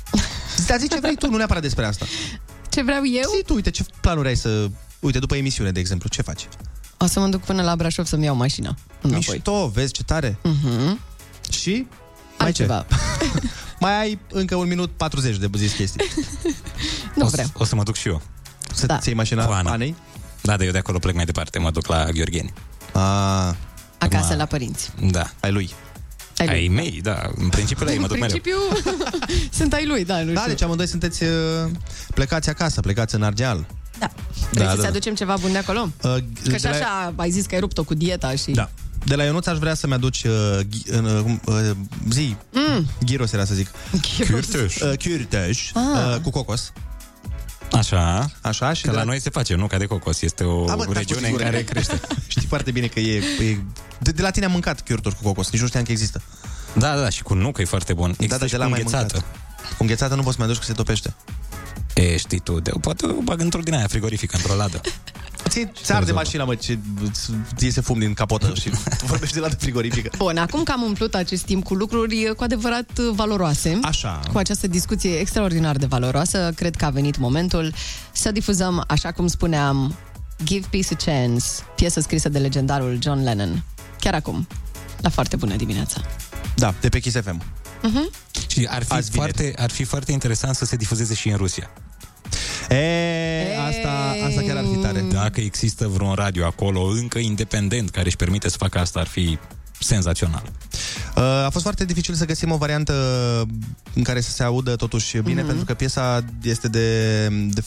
Dar 0.66 0.78
zi 0.78 0.88
ce 0.88 0.98
vrei 1.00 1.16
tu, 1.16 1.30
nu 1.30 1.36
neapărat 1.36 1.62
despre 1.62 1.84
asta. 1.84 2.06
Ce 2.70 2.82
vreau 2.82 3.02
eu? 3.06 3.30
Zi 3.36 3.42
tu, 3.46 3.54
uite, 3.54 3.70
ce 3.70 3.84
planuri 4.00 4.28
ai 4.28 4.36
să... 4.36 4.68
Uite, 5.00 5.18
după 5.18 5.36
emisiune, 5.36 5.70
de 5.70 5.80
exemplu, 5.80 6.08
ce 6.08 6.22
faci? 6.22 6.48
O 6.98 7.06
să 7.06 7.20
mă 7.20 7.26
duc 7.26 7.40
până 7.40 7.62
la 7.62 7.76
Brașov 7.76 8.06
să-mi 8.06 8.24
iau 8.24 8.34
mașina. 8.36 8.74
Înapoi. 9.00 9.24
Mișto, 9.34 9.68
vezi 9.68 9.92
ce 9.92 10.02
tare. 10.02 10.38
Mhm. 10.42 11.00
Și? 11.50 11.86
Mai 12.42 12.52
ce? 12.52 12.62
Altceva. 12.62 12.86
mai 13.80 14.00
ai 14.00 14.18
încă 14.30 14.54
un 14.54 14.68
minut 14.68 14.90
40 14.96 15.36
de 15.36 15.50
zis 15.56 15.72
chestii. 15.72 16.04
Nu 17.16 17.26
o, 17.26 17.28
vreau. 17.28 17.46
Să, 17.46 17.52
o 17.58 17.64
să 17.64 17.74
mă 17.74 17.82
duc 17.82 17.94
și 17.96 18.08
eu. 18.08 18.22
Să 18.74 18.86
da. 18.86 18.98
iei 19.04 19.14
mașina 19.14 19.44
Cu 19.44 19.52
Ana. 19.52 19.70
Anei? 19.70 19.94
Da, 20.40 20.56
dar 20.56 20.66
eu 20.66 20.72
de 20.72 20.78
acolo 20.78 20.98
plec 20.98 21.14
mai 21.14 21.24
departe, 21.24 21.58
mă 21.58 21.70
duc 21.70 21.86
la 21.86 22.04
Gheorgheni. 22.10 22.52
A, 22.92 23.56
Acasă 23.98 24.34
la 24.34 24.44
părinți. 24.44 24.90
Da. 25.10 25.30
Ai 25.40 25.52
lui. 25.52 25.70
Ai 26.36 26.46
lui. 26.46 26.54
Ai 26.56 26.68
mei, 26.68 27.00
da. 27.02 27.30
În 27.36 27.48
principiu 27.48 27.84
la 27.84 27.92
ei 27.92 27.98
mă 27.98 28.06
În 28.06 28.08
duc 28.08 28.18
mereu. 28.18 28.38
principiu, 28.40 28.90
sunt 29.58 29.72
ai 29.72 29.86
lui, 29.86 30.04
da, 30.04 30.22
nu 30.22 30.32
Da, 30.32 30.38
știu. 30.40 30.52
deci 30.52 30.62
amândoi 30.62 30.86
sunteți 30.86 31.22
uh, 31.22 31.30
plecați 32.14 32.48
acasă, 32.48 32.80
plecați 32.80 33.14
în 33.14 33.22
Argeal. 33.22 33.66
Vrei 34.50 34.64
da, 34.64 34.70
să-ți 34.70 34.82
da. 34.82 34.88
aducem 34.88 35.14
ceva 35.14 35.36
bun 35.40 35.52
de 35.52 35.58
acolo? 35.58 35.88
Uh, 36.02 36.16
Că 36.50 36.56
și 36.56 36.66
așa 36.66 37.12
ai 37.16 37.30
zis 37.30 37.46
că 37.46 37.54
ai 37.54 37.60
rupt-o 37.60 37.84
cu 37.84 37.94
dieta 37.94 38.34
și... 38.34 38.50
Da. 38.50 38.70
De 39.04 39.14
la 39.14 39.24
Ionuț 39.24 39.46
aș 39.46 39.58
vrea 39.58 39.74
să-mi 39.74 39.92
aduci 39.92 40.22
uh, 40.24 40.58
ghi, 40.70 40.82
uh, 40.90 41.24
uh, 41.44 41.70
zi, 42.10 42.36
Mm. 42.52 42.86
gyros 43.04 43.32
era 43.32 43.44
să 43.44 43.54
zic. 43.54 43.68
Gyros. 44.16 44.28
Cârteș. 44.46 44.76
Uh, 44.80 44.92
cârteș, 44.98 45.70
Ah. 45.74 45.82
uh, 46.14 46.20
cu 46.22 46.30
cocos. 46.30 46.72
Așa. 47.72 48.30
Așa 48.40 48.72
și 48.72 48.82
Că 48.82 48.90
de 48.90 48.96
la 48.96 49.02
noi 49.04 49.20
se 49.20 49.30
face, 49.30 49.54
nu 49.54 49.66
ca 49.66 49.78
de 49.78 49.86
cocos. 49.86 50.20
Este 50.22 50.44
o 50.44 50.70
A, 50.70 50.76
bă, 50.76 50.82
n-am 50.84 50.92
regiune 50.92 51.02
fost 51.04 51.12
în 51.20 51.24
sigur. 51.24 51.40
care 51.40 51.62
crește. 51.70 52.00
Știi 52.26 52.46
foarte 52.46 52.70
bine 52.70 52.86
că 52.86 53.00
e... 53.00 53.16
e 53.40 53.56
de, 53.98 54.10
de 54.10 54.22
la 54.22 54.30
tine 54.30 54.44
am 54.44 54.50
mâncat 54.50 54.80
chiurturi 54.80 55.14
cu 55.14 55.22
cocos, 55.22 55.50
nici 55.50 55.60
nu 55.60 55.66
știam 55.66 55.84
că 55.84 55.92
există. 55.92 56.22
Da, 56.74 56.96
da, 57.00 57.08
și 57.08 57.22
cu 57.22 57.34
nucă 57.34 57.60
e 57.62 57.64
foarte 57.64 57.92
bun. 57.92 58.08
Există 58.10 58.34
da, 58.34 58.38
da, 58.38 58.44
și 58.46 58.50
de 58.50 58.56
cu 58.56 58.62
la 58.62 58.68
mai 58.68 58.78
înghețată. 58.80 59.14
mâncat. 59.14 59.36
Cu 59.76 59.82
înghețată 59.82 60.14
nu 60.14 60.22
poți 60.22 60.34
să 60.36 60.40
mai 60.42 60.46
aduci 60.48 60.60
că 60.60 60.66
se 60.66 60.72
topește. 60.72 61.14
E, 61.94 62.16
știi 62.16 62.38
tu, 62.38 62.60
de, 62.60 62.70
poate 62.80 63.06
o 63.06 63.20
bag 63.22 63.40
într-o 63.40 63.60
din 63.60 63.74
aia 63.74 63.86
frigorifică, 63.86 64.36
într-o 64.36 64.54
ladă. 64.54 64.80
Ți 65.48 65.68
ți 65.82 65.92
arde 65.92 66.12
mașina, 66.12 66.44
mă, 66.44 66.54
ce 66.54 66.78
ți 67.56 67.64
iese 67.64 67.80
fum 67.80 67.98
din 67.98 68.14
capotă 68.14 68.52
și 68.54 68.68
tu 68.98 69.06
vorbești 69.12 69.34
de 69.34 69.40
la 69.40 69.48
de 69.48 69.56
frigorifică. 69.58 70.10
Bun, 70.18 70.36
acum 70.36 70.62
că 70.62 70.72
am 70.72 70.82
umplut 70.82 71.14
acest 71.14 71.44
timp 71.44 71.64
cu 71.64 71.74
lucruri 71.74 72.32
cu 72.36 72.42
adevărat 72.42 72.98
valoroase, 72.98 73.78
Așa. 73.82 74.20
cu 74.32 74.38
această 74.38 74.66
discuție 74.66 75.18
extraordinar 75.18 75.76
de 75.76 75.86
valoroasă, 75.86 76.52
cred 76.56 76.76
că 76.76 76.84
a 76.84 76.90
venit 76.90 77.16
momentul 77.18 77.72
să 78.12 78.30
difuzăm, 78.32 78.84
așa 78.88 79.12
cum 79.12 79.26
spuneam, 79.26 79.96
Give 80.44 80.66
Peace 80.70 80.88
a 80.90 80.96
Chance, 81.04 81.44
piesă 81.76 82.00
scrisă 82.00 82.28
de 82.28 82.38
legendarul 82.38 82.98
John 83.02 83.22
Lennon. 83.22 83.64
Chiar 84.00 84.14
acum, 84.14 84.46
la 85.00 85.08
foarte 85.08 85.36
bună 85.36 85.56
dimineața. 85.56 86.00
Da, 86.56 86.74
de 86.80 86.88
pe 86.88 86.98
Kiss 86.98 87.16
FM. 87.20 87.42
Uh-huh. 87.42 88.30
Și 88.46 88.66
ar 88.70 88.82
fi, 88.84 88.92
Azi 88.92 89.10
vineri. 89.10 89.32
foarte, 89.32 89.54
ar 89.62 89.70
fi 89.70 89.84
foarte 89.84 90.12
interesant 90.12 90.54
să 90.54 90.64
se 90.64 90.76
difuzeze 90.76 91.14
și 91.14 91.28
în 91.28 91.36
Rusia. 91.36 91.70
E, 92.68 93.56
asta, 93.68 94.16
asta 94.26 94.40
chiar 94.46 94.56
ar 94.56 94.64
fi 94.72 94.78
tare. 94.78 95.00
Dacă 95.00 95.40
există 95.40 95.88
vreun 95.88 96.14
radio 96.14 96.44
acolo 96.44 96.80
încă 96.82 97.18
independent 97.18 97.90
care 97.90 98.06
își 98.06 98.16
permite 98.16 98.48
să 98.48 98.56
facă 98.56 98.78
asta, 98.78 99.00
ar 99.00 99.06
fi 99.06 99.38
senzațional. 99.78 100.42
Uh, 101.16 101.22
A 101.22 101.48
fost 101.50 101.62
foarte 101.64 101.84
dificil 101.84 102.14
să 102.14 102.24
găsim 102.24 102.50
o 102.50 102.56
variantă 102.56 102.92
în 103.94 104.02
care 104.02 104.20
să 104.20 104.30
se 104.30 104.42
audă 104.42 104.76
totuși 104.76 105.18
bine, 105.18 105.38
Mhm. 105.40 105.46
pentru 105.46 105.64
că 105.64 105.74
piesa 105.74 106.24
este 106.42 106.68
de... 106.68 107.26
de 107.28 107.62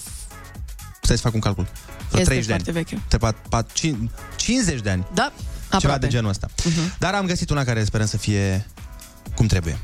Stai 1.01 1.15
să 1.15 1.21
fac 1.21 1.33
un 1.33 1.39
calcul. 1.39 1.67
Vreo 2.09 2.21
Este 2.21 2.23
30 2.33 2.45
de 2.47 2.53
ani. 2.53 2.63
foarte 2.63 2.83
veche. 2.83 3.01
Te 3.07 3.17
pat, 3.17 3.35
pat, 3.49 3.71
cin- 3.71 4.09
50 4.35 4.79
de 4.81 4.89
ani. 4.89 5.07
Da, 5.13 5.31
Ceva 5.35 5.77
aproape. 5.77 5.99
de 5.99 6.07
genul 6.07 6.29
ăsta. 6.29 6.47
Mhm. 6.63 6.93
Dar 6.99 7.13
am 7.13 7.25
găsit 7.25 7.49
una 7.49 7.63
care 7.63 7.83
sperăm 7.83 8.05
să 8.07 8.17
fie 8.17 8.65
cum 9.35 9.45
trebuie. 9.47 9.77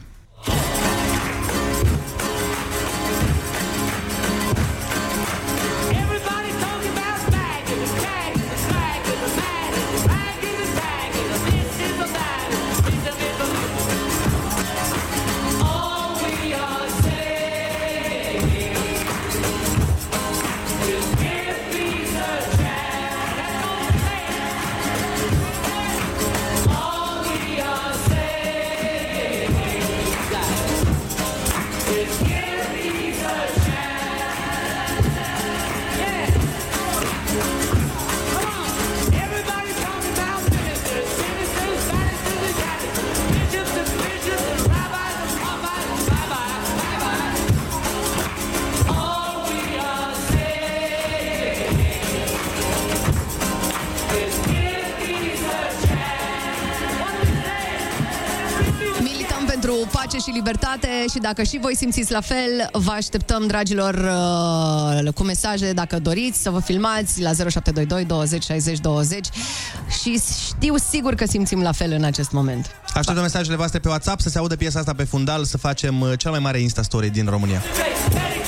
Și 61.11 61.19
dacă 61.19 61.43
și 61.43 61.59
voi 61.61 61.75
simțiți 61.75 62.11
la 62.11 62.21
fel, 62.21 62.69
vă 62.71 62.91
așteptăm, 62.91 63.47
dragilor, 63.47 63.93
uh, 65.03 65.13
cu 65.13 65.23
mesaje 65.23 65.71
dacă 65.73 65.99
doriți 65.99 66.41
să 66.41 66.49
vă 66.49 66.59
filmați 66.59 67.21
la 67.21 67.31
0722 67.33 68.05
20 68.05 68.43
60 68.43 68.79
20 68.79 69.27
și 70.01 70.21
știu 70.47 70.75
sigur 70.89 71.15
că 71.15 71.25
simțim 71.25 71.61
la 71.61 71.71
fel 71.71 71.91
în 71.91 72.03
acest 72.03 72.31
moment. 72.31 72.75
Așteptăm 72.93 73.23
mesajele 73.23 73.55
voastre 73.55 73.79
pe 73.79 73.87
WhatsApp 73.87 74.19
să 74.21 74.29
se 74.29 74.37
audă 74.37 74.55
piesa 74.55 74.79
asta 74.79 74.93
pe 74.93 75.03
fundal, 75.03 75.43
să 75.43 75.57
facem 75.57 76.01
uh, 76.01 76.11
cel 76.17 76.31
mai 76.31 76.39
mare 76.39 76.59
Insta-story 76.59 77.09
din 77.11 77.25
România. 77.29 77.59
Foarte 77.59 78.40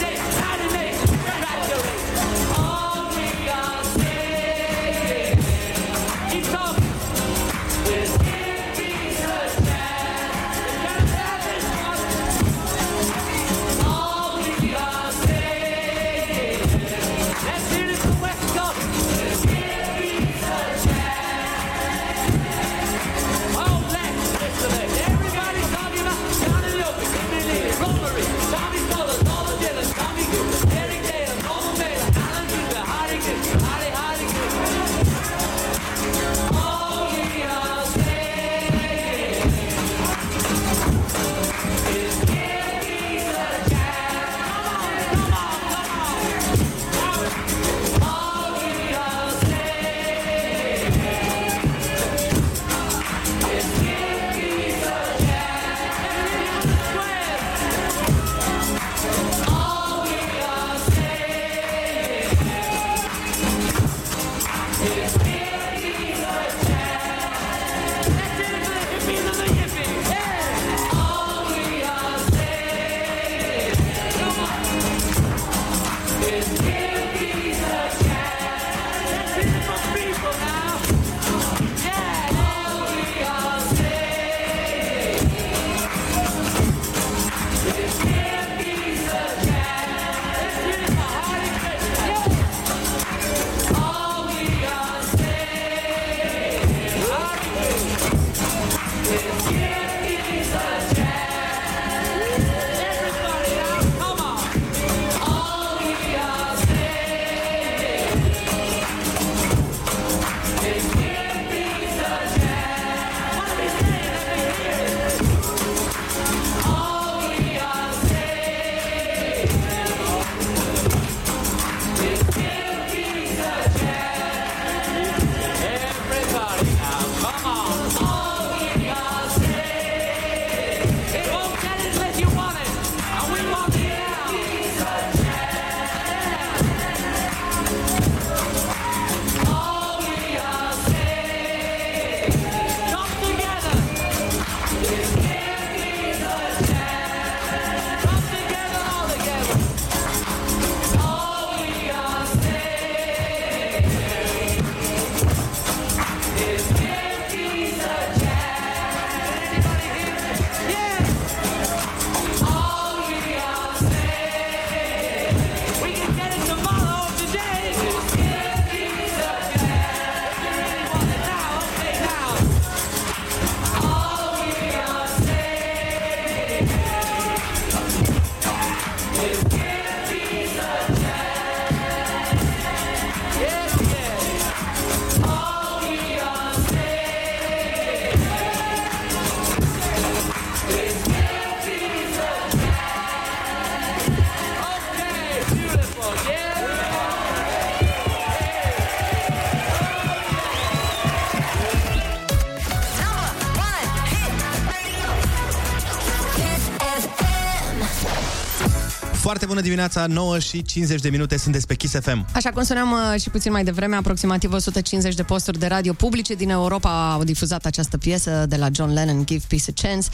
bună 209.54 209.66
dimineața, 209.66 210.06
9 210.08 210.40
și 210.40 210.62
50 210.62 211.02
de 211.02 211.10
minute, 211.10 211.38
sunteți 211.38 211.68
pe 211.68 211.76
Kiss 211.76 212.00
FM. 212.00 212.26
Așa 212.32 212.50
cum 212.50 212.64
spuneam 212.64 212.92
uh, 212.92 213.22
și 213.22 213.30
puțin 213.30 213.52
mai 213.52 213.64
devreme, 213.64 213.96
aproximativ 213.96 214.54
150 214.54 215.16
de 215.16 215.24
posturi 215.24 215.60
de 215.60 215.68
radio 215.68 215.94
publice 215.94 216.34
din 216.34 216.50
Europa 216.50 217.12
au 217.12 217.24
difuzat 217.24 217.66
această 217.66 217.98
piesă 217.98 218.46
de 218.48 218.56
la 218.56 218.68
John 218.72 218.94
Lennon, 218.94 219.26
Give 219.26 219.44
Peace 219.48 219.64
a 219.70 219.88
Chance. 219.88 220.08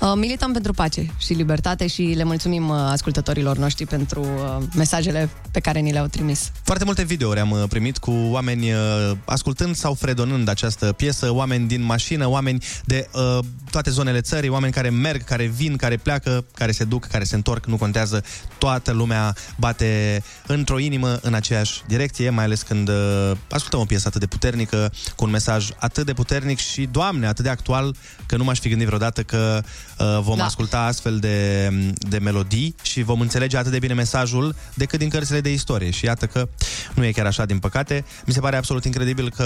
Uh, 0.00 0.12
milităm 0.16 0.52
pentru 0.52 0.72
pace 0.72 1.06
și 1.18 1.32
libertate 1.32 1.86
și 1.86 2.02
le 2.02 2.24
mulțumim 2.24 2.68
uh, 2.68 2.76
ascultătorilor 2.76 3.56
noștri 3.56 3.86
pentru 3.86 4.20
uh, 4.20 4.64
mesajele 4.76 5.30
pe 5.50 5.60
care 5.60 5.78
ni 5.78 5.92
le-au 5.92 6.06
trimis. 6.06 6.50
Foarte 6.62 6.84
multe 6.84 7.02
videouri 7.02 7.40
am 7.40 7.50
uh, 7.50 7.62
primit 7.68 7.98
cu 7.98 8.10
oameni 8.10 8.72
uh, 8.72 8.78
ascultând 9.24 9.76
sau 9.76 9.94
fredonând 9.94 10.48
această 10.48 10.92
piesă, 10.92 11.32
oameni 11.32 11.66
din 11.66 11.82
mașină, 11.82 12.28
oameni 12.28 12.64
de 12.84 13.08
uh, 13.12 13.38
toate 13.70 13.90
zonele 13.90 14.20
țării, 14.20 14.48
oameni 14.48 14.72
care 14.72 14.90
merg, 14.90 15.24
care 15.24 15.46
vin, 15.46 15.76
care 15.76 15.96
pleacă, 15.96 16.44
care 16.54 16.72
se 16.72 16.84
duc, 16.84 17.06
care 17.06 17.24
se 17.24 17.34
întorc, 17.34 17.66
nu 17.66 17.76
contează. 17.76 18.24
Toată 18.58 18.92
lumea 18.92 19.34
bate 19.56 20.22
într-o 20.46 20.78
inimă 20.78 21.18
în 21.22 21.34
aceeași 21.34 21.82
direcție, 21.86 22.30
mai 22.30 22.44
ales 22.44 22.62
când 22.62 22.88
uh, 22.88 23.32
ascultăm 23.50 23.80
o 23.80 23.84
piesă 23.84 24.08
atât 24.08 24.20
de 24.20 24.26
puternică, 24.26 24.92
cu 25.16 25.24
un 25.24 25.30
mesaj 25.30 25.68
atât 25.76 26.06
de 26.06 26.12
puternic 26.12 26.58
și, 26.58 26.88
Doamne, 26.90 27.26
atât 27.26 27.44
de 27.44 27.50
actual, 27.50 27.94
că 28.26 28.36
nu 28.36 28.44
m-aș 28.44 28.58
fi 28.58 28.68
gândit 28.68 28.86
vreodată 28.86 29.22
că 29.22 29.62
uh, 29.98 30.18
vom 30.22 30.36
Da. 30.36 30.40
da. 30.40 30.44
asculta 30.44 30.80
astfel 30.80 31.18
de, 31.18 31.68
de 31.94 32.18
melodii 32.18 32.74
și 32.82 33.02
vom 33.02 33.20
înțelege 33.20 33.56
atât 33.56 33.70
de 33.70 33.78
bine 33.78 33.94
mesajul 33.94 34.54
decât 34.74 34.98
din 34.98 35.08
cărțile 35.08 35.39
de 35.40 35.52
istorie. 35.52 35.90
Și 35.90 36.04
iată 36.04 36.26
că 36.26 36.48
nu 36.94 37.04
e 37.04 37.12
chiar 37.12 37.26
așa, 37.26 37.44
din 37.44 37.58
păcate. 37.58 38.04
Mi 38.26 38.32
se 38.32 38.40
pare 38.40 38.56
absolut 38.56 38.84
incredibil 38.84 39.30
că 39.36 39.44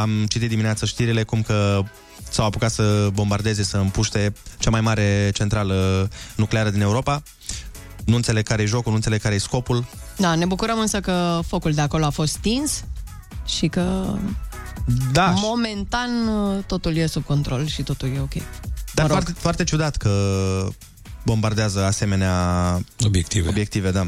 am 0.00 0.24
citit 0.28 0.48
dimineața 0.48 0.86
știrile 0.86 1.22
cum 1.22 1.42
că 1.42 1.82
s-au 2.30 2.46
apucat 2.46 2.70
să 2.70 3.08
bombardeze, 3.12 3.62
să 3.62 3.76
împuște 3.76 4.32
cea 4.58 4.70
mai 4.70 4.80
mare 4.80 5.30
centrală 5.34 6.08
nucleară 6.36 6.70
din 6.70 6.80
Europa. 6.80 7.22
Nu 8.04 8.16
înțeleg 8.16 8.46
care 8.46 8.62
e 8.62 8.66
jocul, 8.66 8.90
nu 8.90 8.96
înțeleg 8.96 9.20
care 9.20 9.34
e 9.34 9.38
scopul. 9.38 9.84
Da, 10.16 10.34
ne 10.34 10.44
bucurăm 10.44 10.78
însă 10.78 11.00
că 11.00 11.40
focul 11.46 11.72
de 11.72 11.80
acolo 11.80 12.04
a 12.04 12.10
fost 12.10 12.32
stins 12.32 12.84
și 13.46 13.66
că 13.66 14.14
Da. 15.12 15.34
momentan 15.36 16.10
uh, 16.28 16.64
totul 16.66 16.96
e 16.96 17.06
sub 17.06 17.24
control 17.24 17.66
și 17.66 17.82
totul 17.82 18.08
e 18.14 18.20
ok. 18.20 18.34
Dar 18.94 19.06
foarte, 19.06 19.32
foarte 19.38 19.64
ciudat 19.64 19.96
că 19.96 20.12
bombardează 21.24 21.84
asemenea 21.84 22.34
obiective. 23.04 23.48
obiective 23.48 23.90
da. 23.90 24.06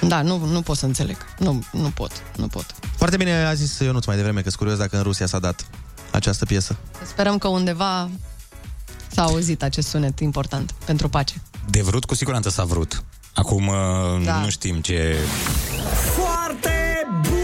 Da, 0.00 0.22
nu, 0.22 0.44
nu 0.44 0.62
pot 0.62 0.76
să 0.76 0.86
înțeleg. 0.86 1.16
Nu, 1.38 1.64
nu 1.72 1.88
pot, 1.88 2.10
nu 2.36 2.46
pot. 2.46 2.66
Foarte 2.96 3.16
bine 3.16 3.44
a 3.44 3.54
zis 3.54 3.78
Ionuț 3.78 4.04
mai 4.04 4.16
devreme 4.16 4.40
că 4.40 4.48
sunt 4.48 4.60
curios 4.60 4.78
dacă 4.78 4.96
în 4.96 5.02
Rusia 5.02 5.26
s-a 5.26 5.38
dat 5.38 5.66
această 6.10 6.44
piesă. 6.44 6.76
Sperăm 7.06 7.38
că 7.38 7.48
undeva 7.48 8.10
s-a 9.08 9.22
auzit 9.22 9.62
acest 9.62 9.88
sunet 9.88 10.20
important 10.20 10.74
pentru 10.84 11.08
pace. 11.08 11.42
De 11.70 11.82
vrut, 11.82 12.04
cu 12.04 12.14
siguranță 12.14 12.48
s-a 12.50 12.64
vrut. 12.64 13.04
Acum 13.34 13.66
Da. 14.24 14.32
da. 14.32 14.40
nu 14.40 14.48
știm 14.48 14.80
ce... 14.80 15.16
Foarte 16.14 16.70
bună 17.22 17.35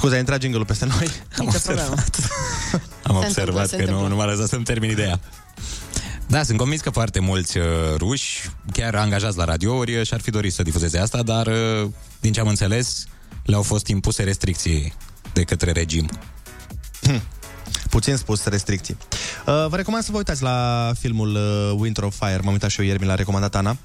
Scuze, 0.00 0.14
a 0.14 0.18
intrat 0.18 0.40
jingle 0.40 0.64
peste 0.64 0.86
noi. 0.86 1.10
Am 1.38 1.44
Nicio 1.44 1.58
problemă. 1.64 1.94
Am 3.02 3.20
Se 3.20 3.26
observat 3.26 3.36
întâmplă, 3.36 3.64
se 3.64 3.76
că 3.76 3.82
nu, 3.82 3.86
întâmplă. 3.86 4.08
nu 4.08 4.16
m-a 4.16 4.24
lăsat 4.24 4.48
să-mi 4.48 4.64
termin 4.64 4.90
ideea. 4.90 5.20
Da, 6.26 6.42
sunt 6.42 6.58
convins 6.58 6.80
că 6.80 6.90
foarte 6.90 7.20
mulți 7.20 7.58
uh, 7.58 7.64
ruși, 7.96 8.50
chiar 8.72 8.94
angajați 8.94 9.36
la 9.36 9.44
radiouri, 9.44 9.96
uh, 9.96 10.06
și-ar 10.06 10.20
fi 10.20 10.30
dorit 10.30 10.52
să 10.52 10.62
difuzeze 10.62 10.98
asta, 10.98 11.22
dar, 11.22 11.46
uh, 11.46 11.88
din 12.20 12.32
ce 12.32 12.40
am 12.40 12.48
înțeles, 12.48 13.04
le-au 13.44 13.62
fost 13.62 13.86
impuse 13.86 14.22
restricții 14.22 14.92
de 15.32 15.42
către 15.42 15.72
regim. 15.72 16.08
Puțin 17.90 18.16
spus 18.16 18.44
restricții. 18.44 18.96
Uh, 19.46 19.66
vă 19.68 19.76
recomand 19.76 20.04
să 20.04 20.10
vă 20.10 20.16
uitați 20.16 20.42
la 20.42 20.90
filmul 20.98 21.34
uh, 21.34 21.78
Winter 21.78 22.04
of 22.04 22.16
Fire. 22.18 22.40
M-am 22.42 22.52
uitat 22.52 22.70
și 22.70 22.80
eu 22.80 22.86
ieri, 22.86 23.00
mi 23.00 23.06
l-a 23.06 23.14
recomandat 23.14 23.54
Ana. 23.54 23.76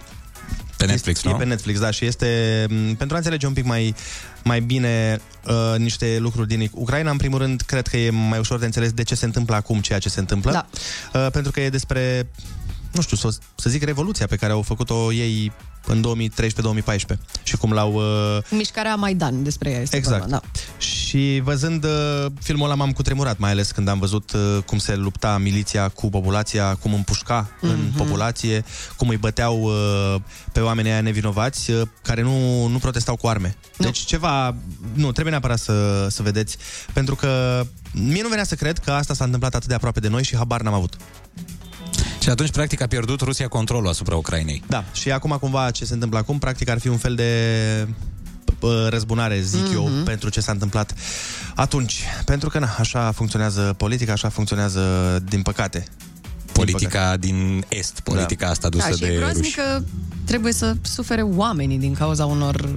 Pe 0.85 0.91
Netflix, 0.91 1.17
este, 1.17 1.29
nu? 1.29 1.35
E 1.35 1.37
pe 1.37 1.45
Netflix, 1.45 1.79
da, 1.79 1.91
și 1.91 2.05
este 2.05 2.65
m, 2.69 2.93
pentru 2.95 3.15
a 3.15 3.17
înțelege 3.17 3.47
un 3.47 3.53
pic 3.53 3.65
mai, 3.65 3.95
mai 4.43 4.59
bine 4.59 5.19
uh, 5.47 5.77
niște 5.77 6.17
lucruri 6.19 6.47
din 6.47 6.69
Ucraina. 6.71 7.11
În 7.11 7.17
primul 7.17 7.39
rând, 7.39 7.61
cred 7.61 7.87
că 7.87 7.97
e 7.97 8.09
mai 8.09 8.39
ușor 8.39 8.59
de 8.59 8.65
înțeles 8.65 8.91
de 8.91 9.03
ce 9.03 9.15
se 9.15 9.25
întâmplă 9.25 9.55
acum 9.55 9.79
ceea 9.79 9.99
ce 9.99 10.09
se 10.09 10.19
întâmplă. 10.19 10.51
Da. 10.51 10.67
Uh, 11.19 11.31
pentru 11.31 11.51
că 11.51 11.61
e 11.61 11.69
despre, 11.69 12.29
nu 12.91 13.01
știu, 13.01 13.17
să, 13.17 13.29
să 13.55 13.69
zic, 13.69 13.83
revoluția 13.83 14.27
pe 14.27 14.35
care 14.35 14.51
au 14.53 14.61
făcut-o 14.61 15.13
ei 15.13 15.51
în 15.87 16.03
2013-2014 17.13 17.17
și 17.43 17.57
cum 17.57 17.71
l-au... 17.71 17.93
Uh, 17.93 18.37
Mișcarea 18.49 18.95
Maidan, 18.95 19.43
despre 19.43 19.69
ea 19.69 19.81
este 19.81 19.95
Exact. 19.95 20.19
vorba, 20.19 20.35
da. 20.35 20.59
și 20.77 21.41
văzând 21.43 21.83
uh, 21.83 22.25
filmul 22.41 22.65
ăla 22.65 22.75
m-am 22.75 22.91
cutremurat, 22.91 23.37
mai 23.37 23.51
ales 23.51 23.71
când 23.71 23.87
am 23.87 23.99
văzut 23.99 24.31
uh, 24.31 24.63
cum 24.65 24.77
se 24.77 24.95
lupta 24.95 25.37
miliția 25.37 25.89
cu 25.89 26.09
populația, 26.09 26.75
cum 26.75 26.93
împușca 26.93 27.49
mm-hmm. 27.49 27.61
în 27.61 27.91
populație, 27.97 28.63
cum 28.97 29.09
îi 29.09 29.17
băteau 29.17 29.61
uh, 29.61 30.21
pe 30.51 30.59
oamenii 30.59 30.91
aia 30.91 31.01
nevinovați 31.01 31.71
uh, 31.71 31.81
care 32.01 32.21
nu, 32.21 32.67
nu 32.67 32.77
protestau 32.77 33.15
cu 33.15 33.27
arme. 33.27 33.55
Nu. 33.77 33.85
Deci 33.85 33.99
ceva, 33.99 34.55
nu, 34.93 35.11
trebuie 35.11 35.31
neapărat 35.31 35.59
să, 35.59 36.07
să 36.09 36.23
vedeți, 36.23 36.57
pentru 36.93 37.15
că 37.15 37.63
mie 37.91 38.21
nu 38.21 38.27
venea 38.27 38.43
să 38.43 38.55
cred 38.55 38.77
că 38.77 38.91
asta 38.91 39.13
s-a 39.13 39.23
întâmplat 39.23 39.55
atât 39.55 39.67
de 39.67 39.73
aproape 39.73 39.99
de 39.99 40.07
noi 40.07 40.23
și 40.23 40.35
habar 40.35 40.61
n-am 40.61 40.73
avut. 40.73 40.97
Și 42.25 42.31
atunci, 42.31 42.51
practic, 42.51 42.81
a 42.81 42.87
pierdut 42.87 43.21
Rusia 43.21 43.47
controlul 43.47 43.87
asupra 43.87 44.15
Ucrainei. 44.15 44.63
Da, 44.67 44.83
și 44.93 45.11
acum 45.11 45.37
cumva 45.39 45.71
ce 45.71 45.85
se 45.85 45.93
întâmplă 45.93 46.17
acum, 46.17 46.39
practic 46.39 46.69
ar 46.69 46.79
fi 46.79 46.87
un 46.87 46.97
fel 46.97 47.15
de 47.15 47.87
p- 48.45 48.89
răzbunare, 48.89 49.39
zic 49.41 49.69
mm-hmm. 49.69 49.73
eu, 49.73 49.89
pentru 50.03 50.29
ce 50.29 50.41
s-a 50.41 50.51
întâmplat 50.51 50.93
atunci. 51.55 52.03
Pentru 52.25 52.49
că, 52.49 52.59
na, 52.59 52.75
așa 52.79 53.11
funcționează 53.11 53.73
politica, 53.77 54.11
așa 54.11 54.29
funcționează, 54.29 54.81
din 55.29 55.41
păcate. 55.41 55.87
Politica 56.51 57.17
din 57.17 57.65
Est, 57.67 57.99
politica 57.99 58.45
da. 58.45 58.51
asta 58.51 58.69
dusă 58.69 58.87
Da, 58.89 58.93
și 58.95 59.01
de 59.01 59.07
e 59.07 59.15
groaznic 59.15 59.43
ruși. 59.43 59.55
că 59.55 59.81
trebuie 60.23 60.53
să 60.53 60.75
sufere 60.81 61.21
oamenii 61.21 61.77
din 61.77 61.93
cauza 61.93 62.25
unor 62.25 62.69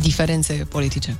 diferențe 0.00 0.52
politice. 0.52 1.16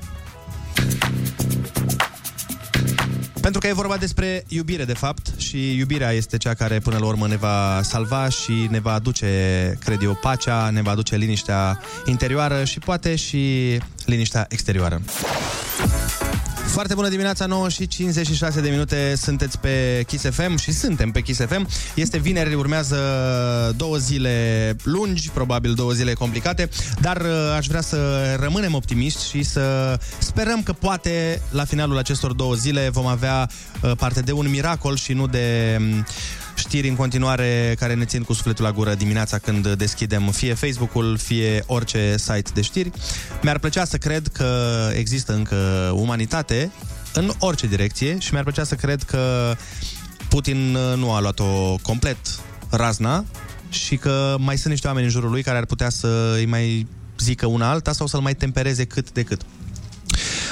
Pentru 3.46 3.64
că 3.64 3.70
e 3.70 3.72
vorba 3.72 3.96
despre 3.96 4.44
iubire, 4.48 4.84
de 4.84 4.92
fapt, 4.92 5.40
și 5.40 5.76
iubirea 5.76 6.10
este 6.10 6.36
cea 6.36 6.54
care 6.54 6.78
până 6.78 6.98
la 6.98 7.06
urmă 7.06 7.26
ne 7.26 7.36
va 7.36 7.80
salva 7.82 8.28
și 8.28 8.66
ne 8.70 8.78
va 8.78 8.92
aduce, 8.92 9.26
cred 9.84 10.02
eu, 10.02 10.14
pacea, 10.14 10.70
ne 10.70 10.82
va 10.82 10.90
aduce 10.90 11.16
liniștea 11.16 11.80
interioară 12.04 12.64
și 12.64 12.78
poate 12.78 13.16
și 13.16 13.78
liniștea 14.04 14.46
exterioară. 14.48 15.00
Foarte 16.76 16.94
bună 16.94 17.08
dimineața, 17.08 17.46
9 17.46 17.68
și 17.68 17.86
56 17.86 18.60
de 18.60 18.68
minute, 18.68 19.14
sunteți 19.16 19.58
pe 19.58 20.04
Kiss 20.06 20.24
FM 20.30 20.56
și 20.56 20.72
suntem 20.72 21.10
pe 21.10 21.20
Kiss 21.20 21.40
FM. 21.40 21.68
Este 21.94 22.18
vineri, 22.18 22.54
urmează 22.54 22.96
două 23.76 23.96
zile 23.96 24.76
lungi, 24.82 25.30
probabil 25.30 25.74
două 25.74 25.92
zile 25.92 26.12
complicate, 26.12 26.68
dar 27.00 27.20
uh, 27.20 27.54
aș 27.56 27.66
vrea 27.66 27.80
să 27.80 27.98
rămânem 28.40 28.74
optimiști 28.74 29.28
și 29.28 29.42
să 29.42 29.98
sperăm 30.18 30.62
că 30.62 30.72
poate 30.72 31.42
la 31.50 31.64
finalul 31.64 31.98
acestor 31.98 32.32
două 32.32 32.54
zile 32.54 32.88
vom 32.88 33.06
avea 33.06 33.50
uh, 33.82 33.92
parte 33.96 34.20
de 34.20 34.32
un 34.32 34.50
miracol 34.50 34.96
și 34.96 35.12
nu 35.12 35.26
de 35.26 35.76
um, 35.80 36.06
știri 36.56 36.88
în 36.88 36.94
continuare 36.96 37.74
care 37.78 37.94
ne 37.94 38.04
țin 38.04 38.22
cu 38.22 38.32
sufletul 38.32 38.64
la 38.64 38.72
gură 38.72 38.94
dimineața 38.94 39.38
când 39.38 39.72
deschidem 39.72 40.30
fie 40.30 40.54
Facebook-ul, 40.54 41.16
fie 41.16 41.62
orice 41.66 42.16
site 42.16 42.50
de 42.54 42.60
știri. 42.60 42.90
Mi-ar 43.42 43.58
plăcea 43.58 43.84
să 43.84 43.96
cred 43.96 44.26
că 44.26 44.78
există 44.94 45.34
încă 45.34 45.56
umanitate 45.94 46.70
în 47.12 47.32
orice 47.38 47.66
direcție 47.66 48.18
și 48.18 48.32
mi-ar 48.32 48.44
plăcea 48.44 48.64
să 48.64 48.74
cred 48.74 49.02
că 49.02 49.54
Putin 50.28 50.74
uh, 50.74 50.96
nu 50.96 51.12
a 51.12 51.20
luat-o 51.20 51.76
complet 51.82 52.16
razna 52.70 53.24
și 53.68 53.96
că 53.96 54.36
mai 54.38 54.56
sunt 54.56 54.72
niște 54.72 54.86
oameni 54.86 55.04
în 55.06 55.12
jurul 55.12 55.30
lui 55.30 55.42
care 55.42 55.58
ar 55.58 55.64
putea 55.64 55.88
să 55.88 56.34
îi 56.36 56.46
mai 56.46 56.86
zică 57.18 57.46
una 57.46 57.70
alta 57.70 57.92
sau 57.92 58.06
să-l 58.06 58.20
mai 58.20 58.34
tempereze 58.34 58.84
cât 58.84 59.12
de 59.12 59.22
cât. 59.22 59.40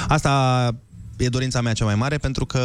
Asta 0.07 0.75
e 1.17 1.29
dorința 1.29 1.61
mea 1.61 1.73
cea 1.73 1.85
mai 1.85 1.95
mare 1.95 2.17
pentru 2.17 2.45
că, 2.45 2.63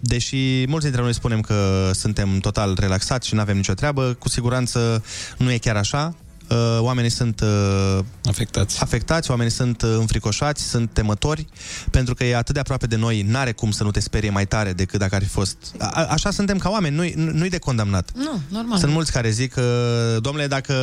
deși 0.00 0.64
mulți 0.66 0.84
dintre 0.84 1.02
noi 1.02 1.14
spunem 1.14 1.40
că 1.40 1.90
suntem 1.94 2.38
total 2.38 2.76
relaxați 2.80 3.28
și 3.28 3.34
nu 3.34 3.40
avem 3.40 3.56
nicio 3.56 3.74
treabă, 3.74 4.16
cu 4.18 4.28
siguranță 4.28 5.04
nu 5.38 5.52
e 5.52 5.58
chiar 5.58 5.76
așa. 5.76 6.14
Uh, 6.52 6.80
Oamenii 6.80 7.10
sunt 7.10 7.40
uh, 7.40 8.04
afectați. 8.24 8.80
afectați, 8.80 9.30
oamenii 9.30 9.52
sunt 9.52 9.82
uh, 9.82 9.96
înfricoșați, 9.98 10.62
sunt 10.62 10.90
temători, 10.92 11.46
pentru 11.90 12.14
că 12.14 12.24
e 12.24 12.36
atât 12.36 12.54
de 12.54 12.60
aproape 12.60 12.86
de 12.86 12.96
noi, 12.96 13.22
n-are 13.22 13.52
cum 13.52 13.70
să 13.70 13.82
nu 13.82 13.90
te 13.90 14.00
sperie 14.00 14.30
mai 14.30 14.46
tare 14.46 14.72
decât 14.72 14.98
dacă 14.98 15.14
ar 15.14 15.22
fi 15.22 15.28
fost... 15.28 15.56
A- 15.78 16.06
așa 16.10 16.30
suntem 16.30 16.58
ca 16.58 16.70
oameni, 16.70 16.94
nu-i, 16.96 17.14
nu-i 17.16 17.48
de 17.48 17.58
condamnat. 17.58 18.10
Nu, 18.14 18.40
normal. 18.48 18.78
Sunt 18.78 18.92
mulți 18.92 19.12
care 19.12 19.30
zic 19.30 19.52
că, 19.52 20.18
domnule, 20.20 20.46
dacă 20.46 20.74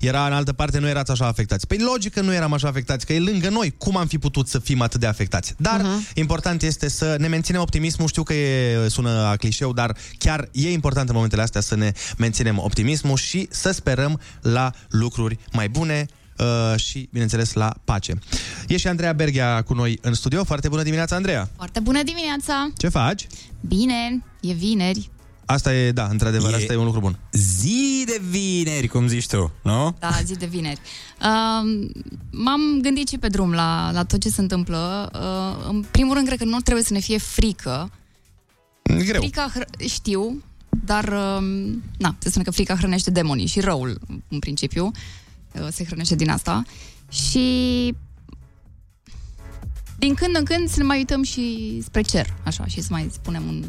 era 0.00 0.26
în 0.26 0.32
altă 0.32 0.52
parte, 0.52 0.78
nu 0.78 0.88
erați 0.88 1.10
așa 1.10 1.26
afectați. 1.26 1.66
Păi 1.66 1.78
logic 1.78 2.12
că 2.12 2.20
nu 2.20 2.34
eram 2.34 2.52
așa 2.52 2.68
afectați, 2.68 3.06
că 3.06 3.12
e 3.12 3.20
lângă 3.20 3.48
noi. 3.48 3.74
Cum 3.78 3.96
am 3.96 4.06
fi 4.06 4.18
putut 4.18 4.48
să 4.48 4.58
fim 4.58 4.80
atât 4.80 5.00
de 5.00 5.06
afectați? 5.06 5.54
Dar 5.56 5.80
uh-huh. 5.80 6.14
important 6.14 6.62
este 6.62 6.88
să 6.88 7.16
ne 7.18 7.26
menținem 7.26 7.60
optimismul. 7.60 8.08
Știu 8.08 8.22
că 8.22 8.34
e, 8.34 8.88
sună 8.88 9.10
a 9.10 9.36
clișeu, 9.36 9.72
dar 9.72 9.96
chiar 10.18 10.48
e 10.52 10.72
important 10.72 11.08
în 11.08 11.14
momentele 11.14 11.42
astea 11.42 11.60
să 11.60 11.74
ne 11.74 11.92
menținem 12.16 12.58
optimismul 12.58 13.16
și 13.16 13.48
să 13.50 13.70
sperăm 13.70 14.20
la 14.40 14.72
lucruri 15.00 15.38
mai 15.52 15.68
bune 15.68 16.06
uh, 16.38 16.76
și, 16.76 17.08
bineînțeles, 17.12 17.52
la 17.52 17.74
pace. 17.84 18.18
E 18.68 18.76
și 18.76 18.86
Andreea 18.88 19.12
Berghia 19.12 19.62
cu 19.62 19.74
noi 19.74 19.98
în 20.02 20.14
studio. 20.14 20.44
Foarte 20.44 20.68
bună 20.68 20.82
dimineața, 20.82 21.16
Andreea! 21.16 21.50
Foarte 21.56 21.80
bună 21.80 22.02
dimineața! 22.02 22.70
Ce 22.76 22.88
faci? 22.88 23.26
Bine, 23.60 24.22
e 24.40 24.52
vineri. 24.52 25.10
Asta 25.46 25.74
e, 25.74 25.92
da, 25.92 26.06
într-adevăr, 26.10 26.52
E- 26.52 26.56
asta 26.56 26.72
e 26.72 26.76
un 26.76 26.84
lucru 26.84 27.00
bun. 27.00 27.18
Zi 27.32 28.02
de 28.06 28.20
vineri, 28.28 28.86
cum 28.86 29.06
zici 29.06 29.26
tu, 29.26 29.52
nu? 29.62 29.96
Da, 29.98 30.10
zi 30.24 30.34
de 30.34 30.46
vineri. 30.46 30.80
Uh, 31.20 31.88
m-am 32.30 32.60
gândit 32.82 33.08
și 33.08 33.18
pe 33.18 33.28
drum 33.28 33.52
la, 33.52 33.90
la 33.92 34.04
tot 34.04 34.20
ce 34.20 34.28
se 34.28 34.40
întâmplă. 34.40 35.10
Uh, 35.14 35.66
în 35.68 35.84
primul 35.90 36.14
rând, 36.14 36.26
cred 36.26 36.38
că 36.38 36.44
nu 36.44 36.60
trebuie 36.60 36.84
să 36.84 36.92
ne 36.92 36.98
fie 36.98 37.18
frică. 37.18 37.90
Greu. 38.82 39.20
Frica, 39.20 39.52
hr- 39.56 39.88
știu, 39.88 40.42
dar, 40.84 41.04
uh, 41.04 41.72
na, 41.98 42.16
se 42.18 42.28
spune 42.28 42.44
că 42.44 42.50
frica 42.50 42.76
hrănește 42.76 43.10
demonii 43.10 43.46
și 43.46 43.60
răul, 43.60 44.00
în 44.28 44.38
principiu, 44.38 44.90
uh, 45.52 45.68
se 45.70 45.84
hrănește 45.84 46.14
din 46.14 46.30
asta. 46.30 46.62
Și 47.08 47.94
din 49.98 50.14
când 50.14 50.36
în 50.36 50.44
când 50.44 50.68
să 50.68 50.78
ne 50.78 50.84
mai 50.84 50.98
uităm 50.98 51.22
și 51.22 51.78
spre 51.84 52.00
cer, 52.02 52.34
așa, 52.44 52.66
și 52.66 52.80
să 52.80 52.88
mai 52.90 53.08
spunem 53.12 53.42
un 53.46 53.64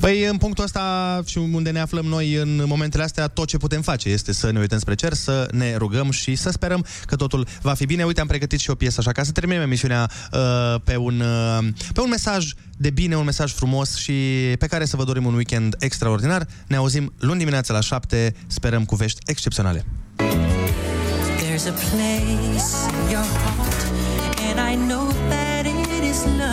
Păi 0.00 0.24
în 0.24 0.36
punctul 0.36 0.64
ăsta 0.64 1.20
și 1.26 1.38
unde 1.38 1.70
ne 1.70 1.80
aflăm 1.80 2.04
noi 2.04 2.34
în 2.34 2.62
momentele 2.66 3.02
astea, 3.02 3.28
tot 3.28 3.46
ce 3.46 3.56
putem 3.56 3.82
face 3.82 4.08
este 4.08 4.32
să 4.32 4.50
ne 4.50 4.58
uităm 4.58 4.78
spre 4.78 4.94
cer, 4.94 5.12
să 5.12 5.48
ne 5.50 5.76
rugăm 5.76 6.10
și 6.10 6.34
să 6.34 6.50
sperăm 6.50 6.86
că 7.06 7.16
totul 7.16 7.46
va 7.62 7.74
fi 7.74 7.86
bine. 7.86 8.04
Uite, 8.04 8.20
am 8.20 8.26
pregătit 8.26 8.60
și 8.60 8.70
o 8.70 8.74
piesă 8.74 8.96
așa 8.98 9.12
ca 9.12 9.22
să 9.22 9.32
terminăm 9.32 9.62
emisiunea 9.62 10.10
uh, 10.32 10.80
pe, 10.84 10.96
un, 10.96 11.20
uh, 11.20 11.68
pe 11.92 12.00
un 12.00 12.08
mesaj 12.08 12.52
de 12.76 12.90
bine, 12.90 13.16
un 13.16 13.24
mesaj 13.24 13.52
frumos 13.52 13.96
și 13.96 14.12
pe 14.58 14.66
care 14.66 14.84
să 14.84 14.96
vă 14.96 15.04
dorim 15.04 15.26
un 15.26 15.34
weekend 15.34 15.76
extraordinar. 15.78 16.46
Ne 16.66 16.76
auzim 16.76 17.12
luni 17.18 17.38
dimineața 17.38 17.72
la 17.72 17.80
7, 17.80 18.34
sperăm 18.46 18.84
cu 18.84 18.94
vești 18.94 19.20
excepționale. 19.26 19.84
There's 21.38 21.66
a 21.66 21.72
place 21.72 22.70
in 22.88 23.10
your 23.10 23.24
heart, 23.24 23.80
and 24.48 24.58
I 24.72 24.86
know 24.88 25.12
that 25.28 25.66
it 25.66 26.02
is 26.10 26.24
love. 26.24 26.49